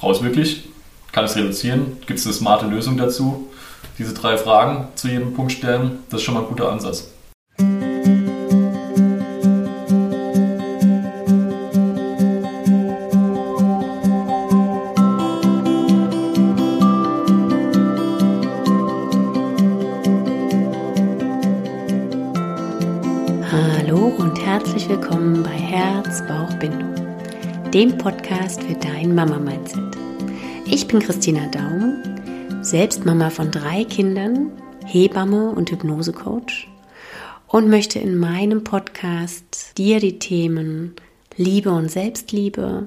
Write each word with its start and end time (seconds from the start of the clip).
Brauchst 0.00 0.22
wirklich? 0.22 0.68
Kann 1.10 1.24
es 1.24 1.34
reduzieren? 1.34 1.96
Gibt 2.06 2.20
es 2.20 2.26
eine 2.26 2.34
smarte 2.34 2.66
Lösung 2.66 2.96
dazu? 2.96 3.48
Diese 3.98 4.14
drei 4.14 4.38
Fragen 4.38 4.86
zu 4.94 5.08
jedem 5.08 5.34
Punkt 5.34 5.50
stellen, 5.50 5.98
das 6.08 6.20
ist 6.20 6.24
schon 6.24 6.34
mal 6.34 6.42
ein 6.42 6.48
guter 6.48 6.70
Ansatz. 6.70 7.08
Hallo 23.50 24.14
und 24.16 24.38
herzlich 24.46 24.88
willkommen 24.88 25.42
bei 25.42 25.50
Herz, 25.50 26.22
Bauch, 26.28 26.52
Bindung, 26.60 26.94
dem 27.74 27.98
Podcast 27.98 28.62
für 28.62 28.74
dein 28.74 29.12
Mama-Mindset. 29.12 29.87
Ich 30.78 30.86
bin 30.86 31.00
Christina 31.00 31.48
Daum, 31.48 31.96
selbst 32.62 33.04
Mama 33.04 33.30
von 33.30 33.50
drei 33.50 33.82
Kindern, 33.82 34.52
Hebamme 34.86 35.50
und 35.50 35.72
Hypnosecoach 35.72 36.68
und 37.48 37.68
möchte 37.68 37.98
in 37.98 38.16
meinem 38.16 38.62
Podcast 38.62 39.76
dir 39.76 39.98
die 39.98 40.20
Themen 40.20 40.94
Liebe 41.36 41.72
und 41.72 41.90
Selbstliebe, 41.90 42.86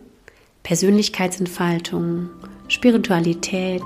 Persönlichkeitsentfaltung, 0.64 2.30
Spiritualität 2.70 3.84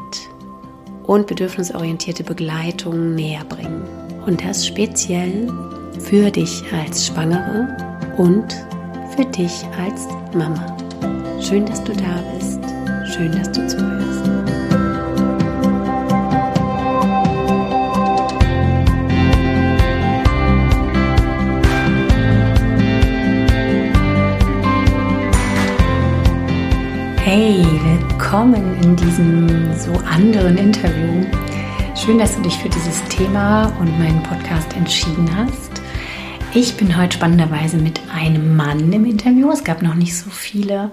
und 1.07 1.25
bedürfnisorientierte 1.25 2.23
Begleitung 2.23 3.15
näher 3.15 3.43
bringen. 3.45 3.81
Und 4.27 4.45
das 4.45 4.67
speziell 4.67 5.51
für 5.99 6.29
dich 6.29 6.61
als 6.71 7.07
Schwangere 7.07 7.75
und 8.17 8.53
für 9.15 9.25
dich 9.25 9.65
als 9.79 10.05
Mama. 10.35 10.77
Schön, 11.41 11.65
dass 11.65 11.83
du 11.83 11.93
da 11.93 12.23
bist. 12.35 12.54
Schön, 13.15 13.31
dass 13.31 13.49
du 13.49 13.65
zuhörst. 13.65 14.25
Hey, 27.23 27.65
willkommen 27.85 28.83
in 28.83 28.97
diesem 28.97 29.73
so 29.79 29.93
anderen 30.05 30.57
Interview. 30.57 31.25
Schön, 31.95 32.19
dass 32.19 32.35
du 32.35 32.41
dich 32.41 32.57
für 32.57 32.67
dieses 32.67 33.01
Thema 33.05 33.71
und 33.79 33.97
meinen 33.97 34.21
Podcast 34.23 34.75
entschieden 34.75 35.29
hast. 35.37 35.81
Ich 36.53 36.75
bin 36.75 36.97
heute 36.97 37.15
spannenderweise 37.15 37.77
mit 37.77 38.01
einem 38.13 38.57
Mann 38.57 38.91
im 38.91 39.05
Interview. 39.05 39.49
Es 39.51 39.63
gab 39.63 39.81
noch 39.81 39.95
nicht 39.95 40.17
so 40.17 40.29
viele 40.29 40.91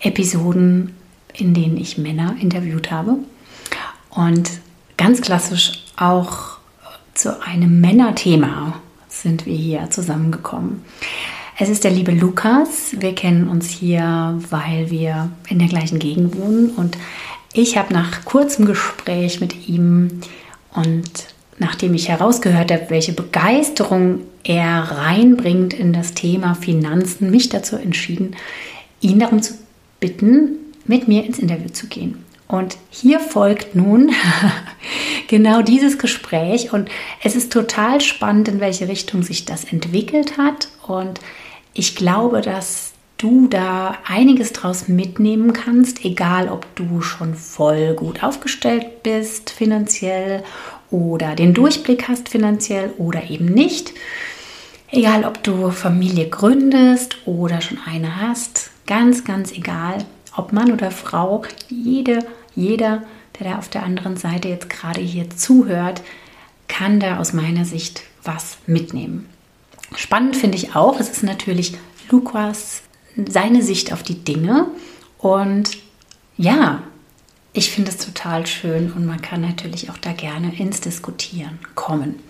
Episoden, 0.00 0.94
in 1.34 1.54
denen 1.54 1.76
ich 1.76 1.98
Männer 1.98 2.36
interviewt 2.40 2.90
habe. 2.90 3.16
Und 4.10 4.50
ganz 4.96 5.20
klassisch 5.20 5.84
auch 5.96 6.58
zu 7.14 7.42
einem 7.42 7.80
Männerthema 7.80 8.80
sind 9.08 9.46
wir 9.46 9.56
hier 9.56 9.90
zusammengekommen. 9.90 10.82
Es 11.58 11.68
ist 11.68 11.84
der 11.84 11.90
liebe 11.90 12.12
Lukas. 12.12 12.94
Wir 12.98 13.14
kennen 13.14 13.48
uns 13.48 13.68
hier, 13.68 14.38
weil 14.48 14.90
wir 14.90 15.30
in 15.48 15.58
der 15.58 15.68
gleichen 15.68 15.98
Gegend 15.98 16.36
wohnen. 16.38 16.70
Und 16.70 16.96
ich 17.52 17.76
habe 17.76 17.92
nach 17.92 18.24
kurzem 18.24 18.64
Gespräch 18.64 19.40
mit 19.40 19.68
ihm 19.68 20.22
und 20.74 21.26
nachdem 21.58 21.94
ich 21.94 22.08
herausgehört 22.08 22.72
habe, 22.72 22.86
welche 22.88 23.12
Begeisterung 23.12 24.20
er 24.42 24.82
reinbringt 24.90 25.74
in 25.74 25.92
das 25.92 26.14
Thema 26.14 26.54
Finanzen, 26.54 27.30
mich 27.30 27.50
dazu 27.50 27.76
entschieden, 27.76 28.36
ihn 29.00 29.18
darum 29.18 29.42
zu 29.42 29.54
bitten, 30.00 30.56
mit 30.90 31.06
mir 31.06 31.24
ins 31.24 31.38
Interview 31.38 31.68
zu 31.68 31.86
gehen. 31.86 32.24
Und 32.48 32.76
hier 32.90 33.20
folgt 33.20 33.76
nun 33.76 34.10
genau 35.28 35.62
dieses 35.62 35.98
Gespräch 35.98 36.72
und 36.72 36.90
es 37.22 37.36
ist 37.36 37.52
total 37.52 38.00
spannend, 38.00 38.48
in 38.48 38.58
welche 38.58 38.88
Richtung 38.88 39.22
sich 39.22 39.44
das 39.44 39.62
entwickelt 39.64 40.36
hat 40.36 40.68
und 40.86 41.20
ich 41.74 41.94
glaube, 41.94 42.40
dass 42.40 42.92
du 43.18 43.46
da 43.46 43.98
einiges 44.04 44.52
draus 44.52 44.88
mitnehmen 44.88 45.52
kannst, 45.52 46.04
egal 46.04 46.48
ob 46.48 46.66
du 46.74 47.02
schon 47.02 47.36
voll 47.36 47.94
gut 47.94 48.24
aufgestellt 48.24 49.04
bist 49.04 49.50
finanziell 49.50 50.42
oder 50.90 51.36
den 51.36 51.54
Durchblick 51.54 52.08
hast 52.08 52.30
finanziell 52.30 52.92
oder 52.98 53.30
eben 53.30 53.44
nicht. 53.44 53.92
Egal, 54.90 55.24
ob 55.24 55.40
du 55.44 55.70
Familie 55.70 56.28
gründest 56.28 57.18
oder 57.26 57.60
schon 57.60 57.78
eine 57.86 58.20
hast, 58.20 58.70
ganz, 58.88 59.22
ganz 59.22 59.52
egal, 59.52 60.04
ob 60.36 60.52
Mann 60.52 60.72
oder 60.72 60.90
Frau, 60.90 61.42
jede, 61.68 62.20
jeder, 62.54 63.02
der 63.38 63.52
da 63.52 63.58
auf 63.58 63.68
der 63.68 63.82
anderen 63.82 64.16
Seite 64.16 64.48
jetzt 64.48 64.70
gerade 64.70 65.00
hier 65.00 65.30
zuhört, 65.30 66.02
kann 66.68 67.00
da 67.00 67.18
aus 67.18 67.32
meiner 67.32 67.64
Sicht 67.64 68.02
was 68.22 68.58
mitnehmen. 68.66 69.28
Spannend 69.96 70.36
finde 70.36 70.56
ich 70.56 70.76
auch, 70.76 71.00
es 71.00 71.08
ist 71.08 71.22
natürlich 71.22 71.76
Lukas 72.10 72.82
seine 73.28 73.62
Sicht 73.62 73.92
auf 73.92 74.02
die 74.02 74.22
Dinge 74.22 74.66
und 75.18 75.78
ja, 76.36 76.82
ich 77.52 77.70
finde 77.70 77.90
es 77.90 77.98
total 77.98 78.46
schön 78.46 78.92
und 78.92 79.04
man 79.04 79.20
kann 79.20 79.40
natürlich 79.40 79.90
auch 79.90 79.98
da 79.98 80.12
gerne 80.12 80.54
ins 80.56 80.80
Diskutieren 80.80 81.58
kommen. 81.74 82.20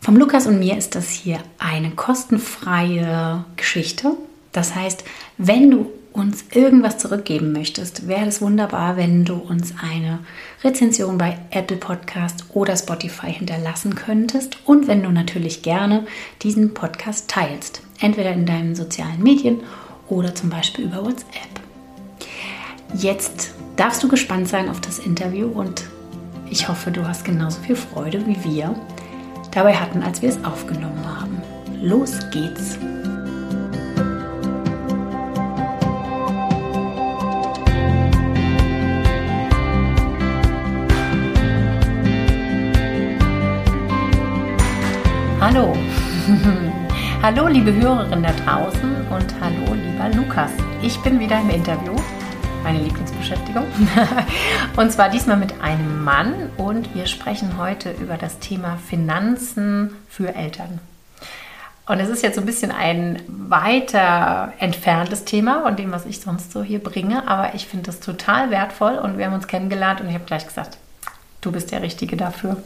Vom 0.00 0.16
Lukas 0.16 0.46
und 0.46 0.58
mir 0.58 0.76
ist 0.78 0.94
das 0.94 1.10
hier 1.10 1.40
eine 1.58 1.90
kostenfreie 1.90 3.44
Geschichte. 3.56 4.12
Das 4.52 4.74
heißt, 4.74 5.04
wenn 5.36 5.70
du 5.70 5.90
uns 6.16 6.46
irgendwas 6.52 6.98
zurückgeben 6.98 7.52
möchtest, 7.52 8.08
wäre 8.08 8.26
es 8.26 8.40
wunderbar, 8.40 8.96
wenn 8.96 9.24
du 9.24 9.34
uns 9.34 9.74
eine 9.80 10.20
Rezension 10.64 11.18
bei 11.18 11.38
Apple 11.50 11.76
Podcast 11.76 12.44
oder 12.54 12.76
Spotify 12.76 13.32
hinterlassen 13.32 13.94
könntest 13.94 14.56
und 14.64 14.88
wenn 14.88 15.02
du 15.02 15.10
natürlich 15.10 15.62
gerne 15.62 16.06
diesen 16.42 16.72
Podcast 16.74 17.28
teilst, 17.28 17.82
entweder 18.00 18.32
in 18.32 18.46
deinen 18.46 18.74
sozialen 18.74 19.22
Medien 19.22 19.60
oder 20.08 20.34
zum 20.34 20.50
Beispiel 20.50 20.86
über 20.86 21.04
WhatsApp. 21.04 21.60
Jetzt 22.94 23.52
darfst 23.76 24.02
du 24.02 24.08
gespannt 24.08 24.48
sein 24.48 24.68
auf 24.68 24.80
das 24.80 24.98
Interview 24.98 25.48
und 25.48 25.84
ich 26.48 26.68
hoffe, 26.68 26.90
du 26.90 27.06
hast 27.06 27.24
genauso 27.24 27.60
viel 27.60 27.76
Freude 27.76 28.26
wie 28.26 28.42
wir 28.44 28.74
dabei 29.52 29.74
hatten, 29.74 30.02
als 30.02 30.22
wir 30.22 30.30
es 30.30 30.42
aufgenommen 30.44 31.04
haben. 31.04 31.42
Los 31.82 32.18
geht's! 32.30 32.78
Hallo! 45.48 45.76
hallo, 47.22 47.46
liebe 47.46 47.72
Hörerinnen 47.72 48.24
da 48.24 48.32
draußen 48.32 49.06
und 49.12 49.40
hallo, 49.40 49.74
lieber 49.74 50.08
Lukas. 50.08 50.50
Ich 50.82 51.00
bin 51.02 51.20
wieder 51.20 51.40
im 51.40 51.50
Interview 51.50 51.94
meine 52.64 52.80
Lieblingsbeschäftigung. 52.80 53.64
und 54.76 54.90
zwar 54.90 55.08
diesmal 55.08 55.36
mit 55.36 55.60
einem 55.60 56.02
Mann 56.02 56.50
und 56.56 56.92
wir 56.96 57.06
sprechen 57.06 57.58
heute 57.58 57.92
über 57.92 58.16
das 58.16 58.40
Thema 58.40 58.76
Finanzen 58.88 59.94
für 60.08 60.34
Eltern. 60.34 60.80
Und 61.86 62.00
es 62.00 62.08
ist 62.08 62.24
jetzt 62.24 62.34
so 62.34 62.40
ein 62.40 62.46
bisschen 62.46 62.72
ein 62.72 63.22
weiter 63.28 64.52
entferntes 64.58 65.26
Thema 65.26 65.62
von 65.62 65.76
dem, 65.76 65.92
was 65.92 66.06
ich 66.06 66.20
sonst 66.20 66.50
so 66.50 66.64
hier 66.64 66.82
bringe, 66.82 67.28
aber 67.28 67.54
ich 67.54 67.68
finde 67.68 67.86
das 67.86 68.00
total 68.00 68.50
wertvoll 68.50 68.96
und 68.96 69.16
wir 69.16 69.26
haben 69.26 69.34
uns 69.34 69.46
kennengelernt 69.46 70.00
und 70.00 70.08
ich 70.08 70.14
habe 70.14 70.24
gleich 70.24 70.44
gesagt, 70.44 70.78
du 71.40 71.52
bist 71.52 71.70
der 71.70 71.82
Richtige 71.82 72.16
dafür. 72.16 72.56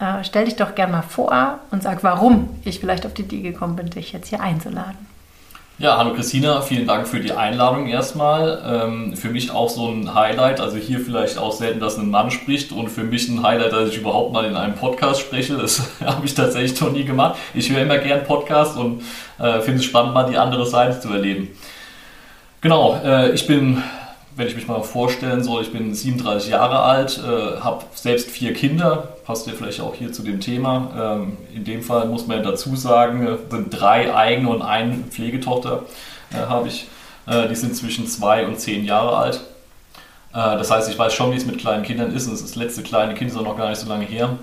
Äh, 0.00 0.24
stell 0.24 0.44
dich 0.44 0.56
doch 0.56 0.74
gerne 0.74 0.92
mal 0.92 1.02
vor 1.02 1.58
und 1.70 1.82
sag, 1.82 2.02
warum 2.02 2.48
ich 2.64 2.80
vielleicht 2.80 3.06
auf 3.06 3.14
die 3.14 3.22
Idee 3.22 3.42
gekommen 3.42 3.76
bin, 3.76 3.90
dich 3.90 4.12
jetzt 4.12 4.28
hier 4.28 4.40
einzuladen. 4.40 5.14
Ja, 5.76 5.98
hallo 5.98 6.14
Christina, 6.14 6.60
vielen 6.60 6.86
Dank 6.86 7.08
für 7.08 7.18
die 7.18 7.32
Einladung 7.32 7.88
erstmal. 7.88 8.62
Ähm, 8.64 9.16
für 9.16 9.28
mich 9.28 9.50
auch 9.50 9.68
so 9.68 9.88
ein 9.88 10.14
Highlight, 10.14 10.60
also 10.60 10.76
hier 10.76 11.00
vielleicht 11.00 11.36
auch 11.36 11.52
selten, 11.52 11.80
dass 11.80 11.98
ein 11.98 12.10
Mann 12.10 12.30
spricht 12.30 12.70
und 12.70 12.88
für 12.88 13.02
mich 13.02 13.28
ein 13.28 13.42
Highlight, 13.42 13.72
dass 13.72 13.88
ich 13.88 13.98
überhaupt 13.98 14.32
mal 14.32 14.44
in 14.44 14.54
einem 14.54 14.76
Podcast 14.76 15.20
spreche. 15.20 15.56
Das 15.56 15.82
habe 16.04 16.24
ich 16.26 16.34
tatsächlich 16.34 16.80
noch 16.80 16.92
nie 16.92 17.04
gemacht. 17.04 17.36
Ich 17.54 17.70
höre 17.70 17.82
immer 17.82 17.98
gern 17.98 18.22
Podcasts 18.22 18.76
und 18.76 19.02
äh, 19.40 19.60
finde 19.62 19.80
es 19.80 19.84
spannend, 19.84 20.14
mal 20.14 20.30
die 20.30 20.38
andere 20.38 20.64
Seite 20.64 21.00
zu 21.00 21.12
erleben. 21.12 21.48
Genau, 22.60 23.00
äh, 23.04 23.32
ich 23.32 23.46
bin 23.48 23.82
wenn 24.36 24.48
ich 24.48 24.56
mich 24.56 24.66
mal 24.66 24.82
vorstellen 24.82 25.44
soll, 25.44 25.62
ich 25.62 25.72
bin 25.72 25.94
37 25.94 26.50
Jahre 26.50 26.80
alt, 26.80 27.20
äh, 27.24 27.60
habe 27.60 27.84
selbst 27.94 28.30
vier 28.30 28.52
Kinder, 28.52 29.13
passt 29.24 29.46
ja 29.46 29.54
vielleicht 29.56 29.80
auch 29.80 29.94
hier 29.94 30.12
zu 30.12 30.22
dem 30.22 30.40
Thema. 30.40 31.16
Ähm, 31.18 31.36
in 31.54 31.64
dem 31.64 31.82
Fall 31.82 32.06
muss 32.06 32.26
man 32.26 32.38
ja 32.38 32.42
dazu 32.42 32.76
sagen, 32.76 33.26
äh, 33.26 33.36
sind 33.50 33.70
drei 33.70 34.14
eigene 34.14 34.48
und 34.48 34.62
eine 34.62 34.96
Pflegetochter 35.10 35.82
äh, 36.32 36.46
habe 36.46 36.68
ich. 36.68 36.86
Äh, 37.26 37.48
die 37.48 37.54
sind 37.54 37.74
zwischen 37.74 38.06
zwei 38.06 38.46
und 38.46 38.60
zehn 38.60 38.84
Jahre 38.84 39.16
alt. 39.16 39.40
Äh, 40.32 40.58
das 40.58 40.70
heißt, 40.70 40.90
ich 40.90 40.98
weiß 40.98 41.14
schon, 41.14 41.32
wie 41.32 41.36
es 41.36 41.46
mit 41.46 41.58
kleinen 41.58 41.82
Kindern 41.82 42.14
ist. 42.14 42.26
Und 42.26 42.40
das 42.40 42.54
letzte 42.54 42.82
kleine 42.82 43.14
Kind 43.14 43.30
ist 43.30 43.36
auch 43.36 43.44
noch 43.44 43.56
gar 43.56 43.70
nicht 43.70 43.78
so 43.78 43.88
lange 43.88 44.04
her. 44.04 44.36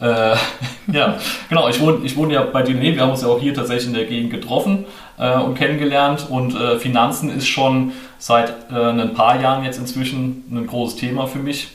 Äh, 0.00 0.36
ja, 0.92 1.18
genau. 1.48 1.68
Ich 1.68 1.80
wohne, 1.80 2.04
ich 2.04 2.16
wohne 2.16 2.34
ja 2.34 2.42
bei 2.42 2.62
dir. 2.62 2.80
Wir 2.80 3.00
haben 3.00 3.10
uns 3.10 3.22
ja 3.22 3.28
auch 3.28 3.40
hier 3.40 3.54
tatsächlich 3.54 3.88
in 3.88 3.94
der 3.94 4.04
Gegend 4.04 4.30
getroffen 4.30 4.84
äh, 5.18 5.36
und 5.36 5.56
kennengelernt. 5.56 6.26
Und 6.28 6.54
äh, 6.54 6.78
Finanzen 6.78 7.30
ist 7.36 7.46
schon 7.46 7.92
seit 8.18 8.70
äh, 8.70 8.74
ein 8.74 9.14
paar 9.14 9.40
Jahren 9.40 9.64
jetzt 9.64 9.78
inzwischen 9.78 10.44
ein 10.52 10.66
großes 10.66 11.00
Thema 11.00 11.26
für 11.26 11.38
mich. 11.40 11.70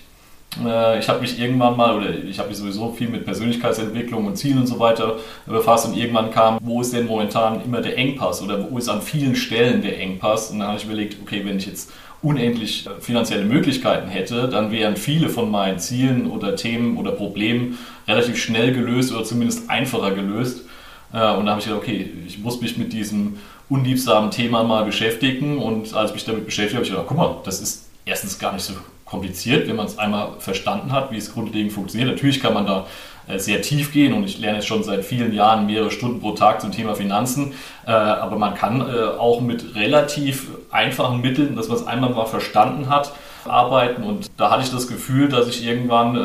Äh, 0.64 1.00
ich 1.00 1.08
habe 1.10 1.22
mich 1.22 1.40
irgendwann 1.40 1.78
mal, 1.78 1.98
oder 1.98 2.10
ich 2.10 2.40
habe 2.40 2.50
mich 2.50 2.58
sowieso 2.58 2.92
viel 2.92 3.10
mit 3.10 3.26
Persönlichkeitsentwicklung 3.26 4.26
und 4.26 4.36
Zielen 4.36 4.60
und 4.60 4.68
so 4.68 4.80
weiter 4.80 5.18
befasst 5.46 5.88
und 5.88 5.96
irgendwann 5.96 6.32
kam, 6.32 6.58
wo 6.62 6.82
ist 6.82 6.94
denn 6.94 7.06
momentan 7.06 7.64
immer 7.64 7.82
der 7.82 7.98
Engpass 7.98 8.42
oder 8.42 8.70
wo 8.70 8.78
ist 8.78 8.90
an 8.90 9.02
vielen 9.02 9.36
Stellen 9.36 9.82
der 9.82 10.00
Engpass? 10.00 10.52
Und 10.52 10.60
dann 10.60 10.70
habe 10.70 10.78
ich 10.78 10.86
überlegt, 10.86 11.18
okay, 11.22 11.42
wenn 11.46 11.58
ich 11.58 11.68
jetzt 11.68 11.92
unendlich 12.22 12.88
finanzielle 13.00 13.46
Möglichkeiten 13.46 14.10
hätte, 14.10 14.50
dann 14.50 14.72
wären 14.72 14.98
viele 14.98 15.30
von 15.30 15.50
meinen 15.50 15.80
Zielen 15.80 16.30
oder 16.30 16.56
Themen 16.56 16.98
oder 16.98 17.12
Problemen 17.12 17.78
relativ 18.08 18.38
schnell 18.38 18.74
gelöst 18.74 19.14
oder 19.14 19.24
zumindest 19.24 19.70
einfacher 19.70 20.12
gelöst. 20.12 20.66
Äh, 21.14 21.34
und 21.34 21.46
da 21.46 21.52
habe 21.52 21.60
ich 21.60 21.66
gedacht, 21.68 21.82
okay, 21.82 22.12
ich 22.28 22.40
muss 22.40 22.60
mich 22.60 22.78
mit 22.78 22.92
diesem 22.92 23.38
unliebsamen 23.70 24.32
Thema 24.32 24.64
mal 24.64 24.84
beschäftigen. 24.84 25.60
Und 25.60 25.94
als 25.94 26.10
ich 26.10 26.16
mich 26.16 26.26
damit 26.26 26.46
beschäftigt 26.46 26.76
habe, 26.76 26.78
habe 26.78 26.86
ich 26.86 26.92
gedacht, 26.92 27.08
guck 27.08 27.18
mal, 27.18 27.36
das 27.46 27.62
ist 27.62 27.86
erstens 28.06 28.38
gar 28.38 28.54
nicht 28.54 28.64
so 28.64 28.74
kompliziert, 29.10 29.68
wenn 29.68 29.76
man 29.76 29.88
es 29.88 29.98
einmal 29.98 30.34
verstanden 30.40 30.92
hat, 30.92 31.12
wie 31.12 31.18
es 31.18 31.34
grundlegend 31.34 31.72
funktioniert. 31.72 32.10
Natürlich 32.10 32.42
kann 32.42 32.54
man 32.54 32.66
da 32.66 32.86
äh, 33.28 33.40
sehr 33.40 33.62
tief 33.62 33.92
gehen 33.92 34.14
und 34.14 34.24
ich 34.24 34.40
lerne 34.40 34.58
jetzt 34.58 34.68
schon 34.68 34.84
seit 34.84 35.06
vielen 35.06 35.34
Jahren 35.34 35.66
mehrere 35.66 35.92
Stunden 35.92 36.20
pro 36.20 36.32
Tag 36.32 36.62
zum 36.62 36.72
Thema 36.72 36.96
Finanzen, 36.96 37.54
äh, 37.86 37.92
aber 37.92 38.38
man 38.38 38.56
kann 38.56 38.82
äh, 38.82 39.04
auch 39.18 39.42
mit 39.42 39.76
relativ 39.76 40.48
einfachen 40.72 41.22
Mitteln, 41.22 41.56
dass 41.56 41.68
man 41.68 41.78
es 41.78 41.88
einmal 41.88 42.10
mal 42.12 42.26
verstanden 42.26 42.90
hat, 42.90 43.14
arbeiten 43.46 44.04
und 44.04 44.30
da 44.38 44.52
hatte 44.52 44.64
ich 44.64 44.72
das 44.72 44.88
Gefühl, 44.88 45.30
dass 45.30 45.48
ich 45.48 45.66
irgendwann, 45.66 46.18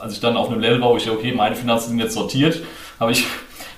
als 0.00 0.14
ich 0.14 0.20
dann 0.20 0.38
auf 0.38 0.50
einem 0.50 0.58
Level 0.58 0.80
war, 0.80 0.88
wo 0.88 0.96
ich, 0.96 1.08
okay, 1.08 1.32
meine 1.32 1.54
Finanzen 1.54 1.90
sind 1.90 1.98
jetzt 1.98 2.14
sortiert, 2.14 2.62
habe 2.98 3.12
ich 3.12 3.26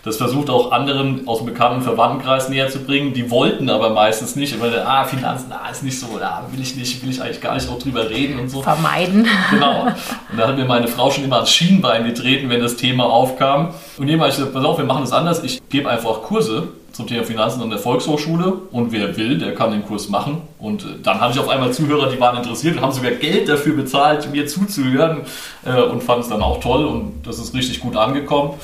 das 0.05 0.17
versucht 0.17 0.49
auch 0.51 0.73
anderen 0.73 1.27
aus 1.27 1.39
dem 1.39 1.47
bekannten 1.47 1.83
Verwandtenkreis 1.83 2.49
näher 2.49 2.69
zu 2.69 2.81
bringen. 2.81 3.13
Die 3.15 3.31
wollten 3.31 3.69
aber 3.69 3.91
meistens 3.91 4.37
nicht, 4.37 4.61
weil 4.61 4.79
ah, 4.81 5.05
Finanzen, 5.05 5.53
ah, 5.53 5.69
ist 5.71 5.83
nicht 5.83 5.99
so, 5.99 6.07
da 6.19 6.47
will 6.51 6.61
ich 6.61 6.77
nicht, 6.77 7.03
will 7.03 7.11
ich 7.11 7.21
eigentlich 7.21 7.41
gar 7.41 7.55
nicht 7.55 7.69
auch 7.69 7.79
drüber 7.79 8.09
reden 8.09 8.39
und 8.39 8.49
so. 8.49 8.63
Vermeiden. 8.63 9.27
Genau. 9.51 9.87
Und 10.31 10.39
da 10.39 10.49
hat 10.49 10.57
mir 10.57 10.65
meine 10.65 10.89
Frau 10.89 11.11
schon 11.11 11.25
immer 11.25 11.37
ans 11.37 11.51
Schienbein 11.51 12.05
getreten, 12.05 12.49
wenn 12.49 12.61
das 12.61 12.77
Thema 12.77 13.05
aufkam. 13.05 13.75
Und 13.97 14.09
jemand 14.09 14.33
ich 14.33 14.37
gesagt, 14.39 14.55
pass 14.55 14.65
auf, 14.65 14.79
wir 14.79 14.85
machen 14.85 15.03
das 15.03 15.13
anders. 15.13 15.43
Ich 15.43 15.61
gebe 15.69 15.89
einfach 15.89 16.23
Kurse 16.23 16.69
zum 16.93 17.07
Thema 17.07 17.25
Finanzen 17.25 17.63
an 17.63 17.71
der 17.71 17.79
Volkshochschule 17.79 18.55
und 18.73 18.91
wer 18.91 19.17
will, 19.17 19.39
der 19.39 19.55
kann 19.55 19.71
den 19.71 19.87
Kurs 19.87 20.09
machen. 20.09 20.43
Und 20.59 20.83
äh, 20.83 20.87
dann 21.03 21.21
hatte 21.21 21.35
ich 21.35 21.41
auf 21.41 21.49
einmal 21.49 21.73
Zuhörer, 21.73 22.11
die 22.11 22.21
waren 22.21 22.37
interessiert 22.37 22.77
und 22.77 22.83
haben 22.83 22.93
sogar 22.93 23.13
Geld 23.13 23.49
dafür 23.49 23.77
bezahlt, 23.77 24.31
mir 24.33 24.47
zuzuhören 24.47 25.19
äh, 25.65 25.81
und 25.81 26.03
fanden 26.03 26.23
es 26.23 26.29
dann 26.29 26.43
auch 26.43 26.61
toll 26.61 26.85
und 26.85 27.27
das 27.27 27.39
ist 27.39 27.55
richtig 27.55 27.81
gut 27.81 27.97
angekommen. 27.97 28.55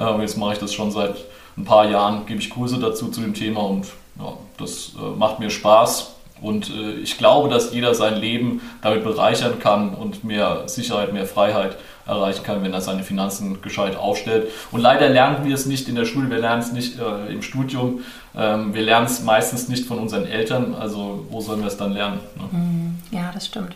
Äh, 0.00 0.20
jetzt 0.20 0.36
mache 0.36 0.54
ich 0.54 0.58
das 0.58 0.72
schon 0.72 0.90
seit 0.90 1.16
ein 1.56 1.64
paar 1.64 1.88
Jahren, 1.88 2.26
gebe 2.26 2.40
ich 2.40 2.50
Kurse 2.50 2.78
dazu 2.78 3.08
zu 3.08 3.20
dem 3.20 3.34
Thema 3.34 3.60
und 3.60 3.86
ja, 4.18 4.32
das 4.58 4.92
äh, 4.98 5.16
macht 5.16 5.38
mir 5.38 5.50
Spaß. 5.50 6.14
Und 6.40 6.70
äh, 6.70 6.92
ich 7.02 7.18
glaube, 7.18 7.50
dass 7.50 7.72
jeder 7.74 7.94
sein 7.94 8.16
Leben 8.16 8.62
damit 8.82 9.04
bereichern 9.04 9.58
kann 9.58 9.94
und 9.94 10.24
mehr 10.24 10.68
Sicherheit, 10.68 11.12
mehr 11.12 11.26
Freiheit 11.26 11.76
erreichen 12.06 12.42
kann, 12.42 12.62
wenn 12.62 12.72
er 12.72 12.80
seine 12.80 13.02
Finanzen 13.02 13.60
gescheit 13.60 13.96
aufstellt. 13.96 14.48
Und 14.72 14.80
leider 14.80 15.08
lernen 15.08 15.44
wir 15.44 15.54
es 15.54 15.66
nicht 15.66 15.88
in 15.88 15.94
der 15.94 16.06
Schule, 16.06 16.30
wir 16.30 16.38
lernen 16.38 16.62
es 16.62 16.72
nicht 16.72 16.98
äh, 16.98 17.32
im 17.32 17.42
Studium, 17.42 18.00
ähm, 18.34 18.74
wir 18.74 18.82
lernen 18.82 19.06
es 19.06 19.22
meistens 19.22 19.68
nicht 19.68 19.86
von 19.86 19.98
unseren 19.98 20.26
Eltern. 20.26 20.74
Also 20.74 21.26
wo 21.30 21.40
sollen 21.40 21.60
wir 21.60 21.68
es 21.68 21.76
dann 21.76 21.92
lernen? 21.92 22.20
Ne? 22.36 22.42
Hm, 22.50 22.98
ja, 23.10 23.30
das 23.32 23.46
stimmt. 23.46 23.74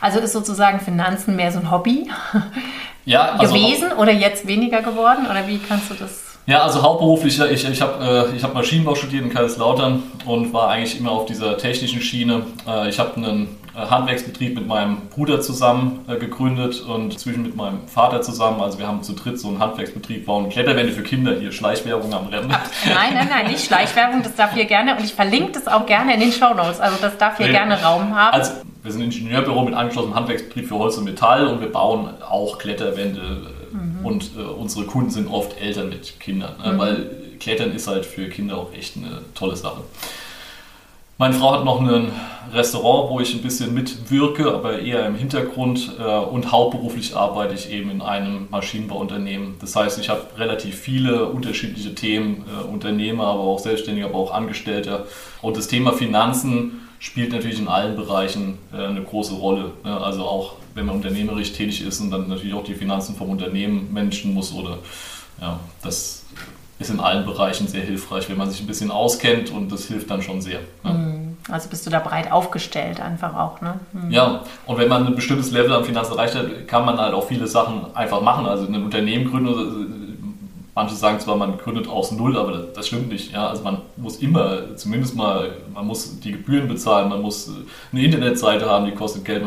Also 0.00 0.18
ist 0.20 0.32
sozusagen 0.32 0.80
Finanzen 0.80 1.36
mehr 1.36 1.52
so 1.52 1.58
ein 1.58 1.70
Hobby 1.70 2.10
ja, 3.04 3.32
also 3.32 3.54
gewesen 3.54 3.92
oder 3.92 4.12
jetzt 4.12 4.46
weniger 4.46 4.82
geworden? 4.82 5.26
Oder 5.30 5.46
wie 5.46 5.58
kannst 5.58 5.90
du 5.90 5.94
das? 5.94 6.24
Ja, 6.46 6.62
also 6.62 6.82
hauptberuflich, 6.82 7.40
ich, 7.40 7.66
ich 7.66 7.80
habe 7.80 8.32
äh, 8.34 8.42
hab 8.42 8.52
Maschinenbau 8.52 8.94
studiert 8.94 9.24
in 9.24 9.32
Kaiserslautern 9.32 10.02
und 10.26 10.52
war 10.52 10.68
eigentlich 10.68 10.98
immer 10.98 11.12
auf 11.12 11.24
dieser 11.24 11.56
technischen 11.56 12.02
Schiene. 12.02 12.42
Äh, 12.68 12.90
ich 12.90 12.98
habe 12.98 13.16
einen 13.16 13.56
äh, 13.74 13.78
Handwerksbetrieb 13.78 14.54
mit 14.54 14.66
meinem 14.66 15.08
Bruder 15.08 15.40
zusammen 15.40 16.04
äh, 16.06 16.16
gegründet 16.16 16.82
und 16.82 17.18
zwischen 17.18 17.44
mit 17.44 17.56
meinem 17.56 17.88
Vater 17.88 18.20
zusammen. 18.20 18.60
Also 18.60 18.78
wir 18.78 18.86
haben 18.86 19.02
zu 19.02 19.14
dritt 19.14 19.40
so 19.40 19.48
einen 19.48 19.58
Handwerksbetrieb, 19.58 20.26
bauen 20.26 20.50
Kletterwände 20.50 20.92
für 20.92 21.02
Kinder, 21.02 21.34
hier 21.40 21.50
Schleichwerbung 21.50 22.12
am 22.12 22.26
Rennen. 22.26 22.48
Nein, 22.48 23.14
nein, 23.14 23.28
nein, 23.30 23.46
nicht 23.46 23.64
Schleichwerbung, 23.64 24.22
das 24.22 24.34
darf 24.34 24.52
hier 24.52 24.66
gerne 24.66 24.96
und 24.96 25.04
ich 25.04 25.14
verlinke 25.14 25.52
das 25.52 25.66
auch 25.66 25.86
gerne 25.86 26.12
in 26.12 26.20
den 26.20 26.32
Show 26.32 26.52
Notes. 26.52 26.78
Also 26.78 26.98
das 27.00 27.16
darf 27.16 27.38
hier 27.38 27.46
nee. 27.46 27.52
gerne 27.52 27.82
Raum 27.82 28.14
haben. 28.14 28.34
Also 28.34 28.52
wir 28.84 28.92
sind 28.92 29.00
ein 29.00 29.06
Ingenieurbüro 29.06 29.64
mit 29.64 29.74
angeschlossenem 29.74 30.14
Handwerksbetrieb 30.14 30.68
für 30.68 30.78
Holz 30.78 30.98
und 30.98 31.04
Metall 31.04 31.46
und 31.46 31.60
wir 31.60 31.72
bauen 31.72 32.10
auch 32.20 32.58
Kletterwände 32.58 33.40
mhm. 33.72 34.04
und 34.04 34.30
äh, 34.36 34.42
unsere 34.42 34.84
Kunden 34.84 35.10
sind 35.10 35.26
oft 35.26 35.58
Eltern 35.58 35.88
mit 35.88 36.20
Kindern, 36.20 36.54
ne? 36.62 36.74
mhm. 36.74 36.78
weil 36.78 37.10
Klettern 37.40 37.72
ist 37.72 37.88
halt 37.88 38.04
für 38.04 38.28
Kinder 38.28 38.58
auch 38.58 38.72
echt 38.74 38.96
eine 38.96 39.22
tolle 39.34 39.56
Sache. 39.56 39.80
Meine 41.16 41.34
Frau 41.34 41.52
hat 41.52 41.64
noch 41.64 41.80
ein 41.80 42.10
Restaurant, 42.52 43.10
wo 43.10 43.20
ich 43.20 43.34
ein 43.34 43.40
bisschen 43.40 43.72
mitwirke, 43.72 44.52
aber 44.52 44.80
eher 44.80 45.06
im 45.06 45.14
Hintergrund 45.14 45.92
äh, 45.98 46.02
und 46.02 46.52
hauptberuflich 46.52 47.16
arbeite 47.16 47.54
ich 47.54 47.70
eben 47.70 47.90
in 47.90 48.02
einem 48.02 48.48
Maschinenbauunternehmen. 48.50 49.54
Das 49.60 49.76
heißt, 49.76 49.98
ich 49.98 50.10
habe 50.10 50.22
relativ 50.36 50.74
viele 50.74 51.26
unterschiedliche 51.26 51.94
Themen, 51.94 52.44
äh, 52.48 52.64
Unternehmer, 52.64 53.28
aber 53.28 53.44
auch 53.44 53.60
Selbstständiger, 53.60 54.08
aber 54.08 54.18
auch 54.18 54.34
Angestellter. 54.34 55.06
Und 55.40 55.56
das 55.56 55.68
Thema 55.68 55.92
Finanzen 55.92 56.83
spielt 57.04 57.32
natürlich 57.32 57.58
in 57.60 57.68
allen 57.68 57.96
Bereichen 57.96 58.58
äh, 58.72 58.78
eine 58.78 59.02
große 59.02 59.34
Rolle. 59.34 59.72
Ne? 59.84 60.00
Also 60.00 60.24
auch 60.24 60.54
wenn 60.74 60.86
man 60.86 60.96
unternehmerisch 60.96 61.52
tätig 61.52 61.86
ist 61.86 62.00
und 62.00 62.10
dann 62.10 62.28
natürlich 62.28 62.54
auch 62.54 62.64
die 62.64 62.74
Finanzen 62.74 63.14
vom 63.14 63.28
Unternehmen 63.28 63.92
managen 63.92 64.32
muss 64.32 64.54
oder 64.54 64.78
ja, 65.38 65.60
das 65.82 66.24
ist 66.78 66.90
in 66.90 67.00
allen 67.00 67.26
Bereichen 67.26 67.68
sehr 67.68 67.82
hilfreich, 67.82 68.28
wenn 68.30 68.38
man 68.38 68.50
sich 68.50 68.62
ein 68.62 68.66
bisschen 68.66 68.90
auskennt 68.90 69.50
und 69.50 69.70
das 69.70 69.84
hilft 69.84 70.10
dann 70.10 70.22
schon 70.22 70.40
sehr. 70.40 70.60
Ne? 70.82 70.92
Mhm. 70.92 71.36
Also 71.50 71.68
bist 71.68 71.84
du 71.84 71.90
da 71.90 71.98
breit 71.98 72.32
aufgestellt 72.32 73.00
einfach 73.00 73.36
auch, 73.36 73.60
ne? 73.60 73.78
Mhm. 73.92 74.10
Ja, 74.10 74.42
und 74.64 74.78
wenn 74.78 74.88
man 74.88 75.06
ein 75.06 75.14
bestimmtes 75.14 75.50
Level 75.50 75.74
an 75.74 75.84
Finanzen 75.84 76.12
erreicht 76.12 76.34
hat, 76.34 76.66
kann 76.66 76.86
man 76.86 76.96
halt 76.96 77.12
auch 77.12 77.28
viele 77.28 77.46
Sachen 77.46 77.94
einfach 77.94 78.22
machen. 78.22 78.46
Also 78.46 78.66
ein 78.66 78.82
Unternehmen 78.82 79.30
gründen, 79.30 79.93
Manche 80.74 80.96
sagen 80.96 81.20
zwar, 81.20 81.36
man 81.36 81.56
gründet 81.56 81.88
aus 81.88 82.10
Null, 82.10 82.36
aber 82.36 82.52
das, 82.52 82.72
das, 82.74 82.86
stimmt 82.88 83.08
nicht. 83.08 83.32
Ja? 83.32 83.48
Also 83.48 83.62
man 83.62 83.82
muss 83.96 84.16
immer, 84.16 84.76
zumindest 84.76 85.14
mal, 85.14 85.52
man 85.72 85.86
muss 85.86 86.18
die 86.18 86.32
Gebühren 86.32 86.66
bezahlen, 86.66 87.08
man 87.08 87.22
muss 87.22 87.48
eine 87.92 88.02
Internetseite 88.02 88.68
haben, 88.68 88.84
die 88.86 88.92
kostet 88.92 89.24
Geld. 89.24 89.44